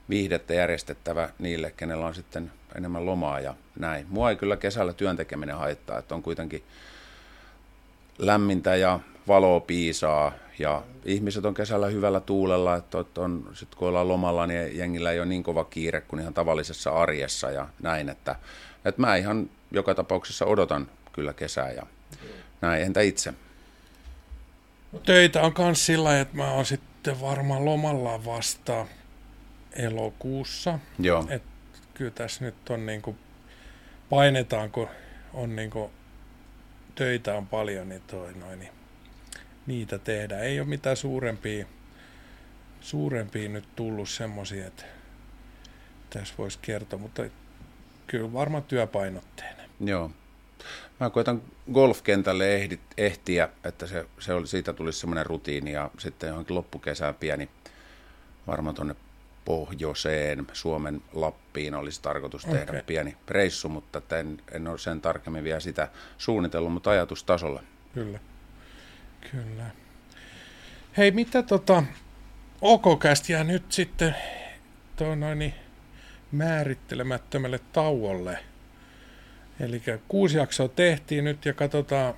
viihdettä 0.10 0.54
järjestettävä 0.54 1.30
niille, 1.40 1.74
kenellä 1.78 2.06
on 2.06 2.16
sitten 2.16 2.52
enemmän 2.76 3.06
lomaa 3.06 3.40
ja 3.40 3.56
näin. 3.80 4.06
Mua 4.10 4.30
ei 4.30 4.36
kyllä 4.36 4.58
kesällä 4.58 4.94
työntekeminen 4.94 5.56
haittaa, 5.56 6.00
että 6.00 6.16
on 6.16 6.24
kuitenkin 6.24 6.64
lämmintä 8.18 8.76
ja 8.76 9.00
valoa 9.28 9.60
piisaa 9.60 10.32
ja 10.60 10.84
ihmiset 11.06 11.46
on 11.46 11.54
kesällä 11.54 11.88
hyvällä 11.88 12.20
tuulella, 12.20 12.76
että 12.76 12.98
on, 12.98 13.08
on 13.18 13.50
sit 13.54 13.76
kun 13.76 13.88
ollaan 13.88 14.08
lomalla, 14.08 14.48
niin 14.48 14.78
jengillä 14.78 15.12
ei 15.12 15.20
ole 15.20 15.26
niin 15.26 15.44
kova 15.44 15.66
kiire 15.66 16.02
kuin 16.02 16.20
ihan 16.20 16.34
tavallisessa 16.34 16.92
arjessa 16.92 17.52
ja 17.52 17.68
näin, 17.82 18.10
että, 18.10 18.36
että 18.86 19.02
mä 19.02 19.16
ihan 19.16 19.50
joka 19.72 19.96
tapauksessa 19.96 20.46
odotan 20.46 20.88
kyllä 21.14 21.34
kesää 21.34 21.72
ja 21.72 21.84
näin, 22.62 22.84
entä 22.84 23.02
itse? 23.02 23.34
Töitä 25.00 25.42
on 25.42 25.54
myös 25.58 25.86
sillä 25.86 26.20
että 26.20 26.38
mä 26.38 26.52
oon 26.52 26.66
sitten 26.66 27.22
varmaan 27.22 27.66
lomalla 27.66 28.26
vasta 28.26 28.88
elokuussa. 29.76 30.80
Joo. 31.00 31.26
Et 31.30 31.44
kyllä 31.94 32.12
tässä 32.12 32.46
nyt 32.46 32.70
on 32.70 32.86
niinku, 32.86 33.16
painetaan, 34.10 34.72
kun 34.72 34.88
on 35.34 35.56
niinku, 35.56 35.92
töitä 36.96 37.36
on 37.36 37.48
paljon, 37.48 37.90
niin, 37.90 38.02
toi 38.02 38.34
noin, 38.34 38.60
niin 38.60 38.72
niitä 39.68 39.98
tehdään. 40.00 40.44
Ei 40.44 40.60
ole 40.60 40.68
mitään 40.68 40.98
suurempia, 40.98 41.66
suurempia 42.82 43.50
nyt 43.50 43.76
tullut 43.76 44.10
semmoisia, 44.10 44.68
että 44.68 44.84
tässä 46.10 46.34
voisi 46.38 46.60
kertoa, 46.62 47.00
mutta 47.00 47.24
kyllä 48.08 48.34
varmaan 48.34 48.64
työpainotteinen. 48.64 49.70
Joo. 49.80 50.12
Mä 51.04 51.10
koitan 51.10 51.42
golfkentälle 51.74 52.56
ehdit, 52.56 52.80
ehtiä, 52.98 53.50
että 53.64 53.88
se, 53.88 54.06
se 54.20 54.34
oli, 54.34 54.48
siitä 54.48 54.74
tulisi 54.74 55.00
semmoinen 55.00 55.26
rutiini 55.26 55.72
ja 55.72 55.92
sitten 56.00 56.28
johonkin 56.28 56.56
loppukesään 56.56 57.16
pieni, 57.16 57.50
varmaan 58.48 58.76
tuonne 58.76 58.96
pohjoiseen, 59.46 60.48
Suomen 60.54 61.02
Lappiin 61.14 61.76
olisi 61.76 62.02
tarkoitus 62.02 62.46
tehdä 62.46 62.72
Okei. 62.72 62.84
pieni 62.84 63.18
reissu, 63.28 63.70
mutta 63.70 63.98
että 63.98 64.20
en, 64.20 64.42
en 64.52 64.68
ole 64.68 64.78
sen 64.78 65.02
tarkemmin 65.02 65.44
vielä 65.44 65.60
sitä 65.60 65.88
suunnitellut, 66.18 66.74
mutta 66.74 66.90
ajatustasolla. 66.90 67.64
Kyllä. 67.94 68.20
Kyllä. 69.32 69.66
Hei, 70.98 71.12
mitä 71.12 71.44
tota, 71.44 71.84
OKCast 72.62 73.30
jää 73.30 73.44
nyt 73.44 73.72
sitten 73.72 74.16
toi 74.96 75.16
noin 75.16 75.40
niin 75.40 75.54
määrittelemättömälle 76.32 77.60
tauolle. 77.74 78.53
Eli 79.60 79.82
kuusi 80.08 80.38
jaksoa 80.38 80.68
tehtiin 80.68 81.24
nyt 81.24 81.46
ja 81.46 81.54
katsotaan, 81.54 82.14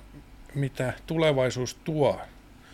mitä 0.54 0.92
tulevaisuus 1.06 1.74
tuo. 1.74 2.20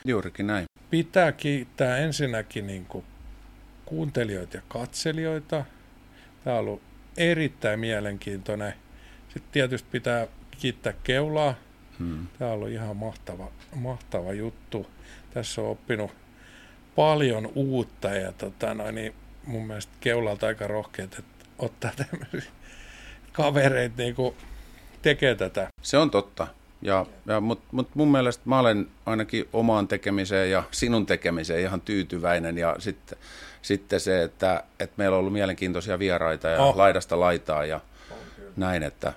Juurikin 0.04 0.46
näin. 0.46 0.64
Pitää 0.90 1.32
kiittää 1.32 1.96
ensinnäkin 1.96 2.66
niin 2.66 2.86
kuin 2.86 3.04
kuuntelijoita 3.84 4.56
ja 4.56 4.62
katselijoita. 4.68 5.64
Tämä 6.44 6.56
on 6.56 6.60
ollut 6.60 6.82
erittäin 7.16 7.80
mielenkiintoinen. 7.80 8.74
Sitten 9.28 9.52
tietysti 9.52 9.88
pitää 9.92 10.26
kiittää 10.50 10.92
Keulaa. 11.04 11.54
Hmm. 11.98 12.26
Tämä 12.38 12.50
on 12.50 12.56
ollut 12.56 12.70
ihan 12.70 12.96
mahtava, 12.96 13.52
mahtava 13.74 14.32
juttu. 14.32 14.86
Tässä 15.34 15.60
on 15.60 15.68
oppinut 15.68 16.10
paljon 16.96 17.52
uutta 17.54 18.08
ja 18.08 18.32
tota, 18.32 18.74
noin, 18.74 18.94
niin 18.94 19.14
mun 19.46 19.66
mielestä 19.66 19.92
Keulalta 20.00 20.46
aika 20.46 20.66
rohkeat, 20.66 21.18
että 21.18 21.44
ottaa 21.58 21.90
tämmöisiä 21.96 22.52
kavereita 23.32 23.94
niin 24.02 24.14
kuin 24.14 24.34
tekee 25.02 25.34
tätä. 25.34 25.68
Se 25.82 25.98
on 25.98 26.10
totta. 26.10 26.46
Ja, 26.82 27.06
ja, 27.26 27.40
Mutta 27.40 27.64
mut 27.72 27.88
mun 27.94 28.10
mielestä 28.12 28.42
mä 28.46 28.58
olen 28.58 28.86
ainakin 29.06 29.48
omaan 29.52 29.88
tekemiseen 29.88 30.50
ja 30.50 30.62
sinun 30.70 31.06
tekemiseen 31.06 31.60
ihan 31.60 31.80
tyytyväinen. 31.80 32.58
Ja 32.58 32.76
sitten, 32.78 33.18
sitten 33.62 34.00
se, 34.00 34.22
että, 34.22 34.64
että 34.80 34.94
meillä 34.96 35.14
on 35.14 35.20
ollut 35.20 35.32
mielenkiintoisia 35.32 35.98
vieraita 35.98 36.48
ja 36.48 36.62
Oh. 36.62 36.76
laidasta 36.76 37.20
laitaa 37.20 37.64
ja 37.64 37.80
näin, 38.56 38.82
että, 38.82 39.12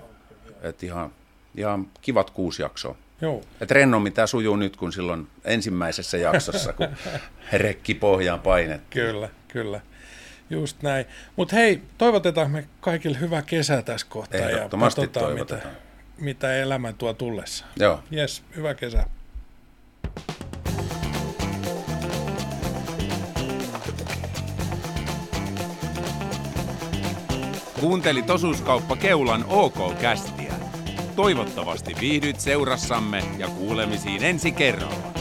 että 0.62 0.86
ihan, 0.86 1.10
ihan 1.58 1.88
kivat 2.02 2.30
kuusi 2.30 2.62
jaksoa. 2.62 2.96
Joo. 3.22 3.42
Et 3.62 3.72
rennommin 3.72 4.14
tämä 4.14 4.28
sujuu 4.28 4.56
nyt 4.56 4.78
kuin 4.78 4.92
silloin 4.92 5.28
ensimmäisessä 5.46 6.18
jaksossa, 6.18 6.74
kun 6.74 6.88
rekki 7.54 7.94
pohjaan 7.94 8.40
painettiin. 8.40 9.06
Kyllä, 9.06 9.30
kyllä. 9.48 9.82
Just 10.50 10.82
näin. 10.82 11.06
Mutta 11.36 11.56
hei, 11.56 11.82
toivotetaan 11.98 12.52
me 12.52 12.68
kaikille 12.82 13.20
hyvää 13.20 13.42
kesää 13.42 13.82
tässä 13.82 14.08
kohtaa 14.10 14.40
ja 14.40 14.50
Ehdottomasti 14.50 15.02
katsotaan, 15.02 15.34
mitä, 15.34 15.46
toivotetaan. 15.46 15.76
mitä 16.18 16.56
elämä 16.56 16.94
tuo 16.94 17.14
tullessa. 17.14 17.66
Joo. 17.80 18.04
Jes, 18.12 18.44
hyvää 18.56 18.74
kesää. 18.74 19.10
Kuuntelit 27.80 28.30
osuuskauppa 28.30 28.96
Keulan 28.96 29.46
OK-kästiä. 29.48 30.54
Toivottavasti 31.16 31.96
viihdyt 32.00 32.40
seurassamme 32.40 33.24
ja 33.38 33.48
kuulemisiin 33.48 34.24
ensi 34.24 34.52
kerralla. 34.52 35.15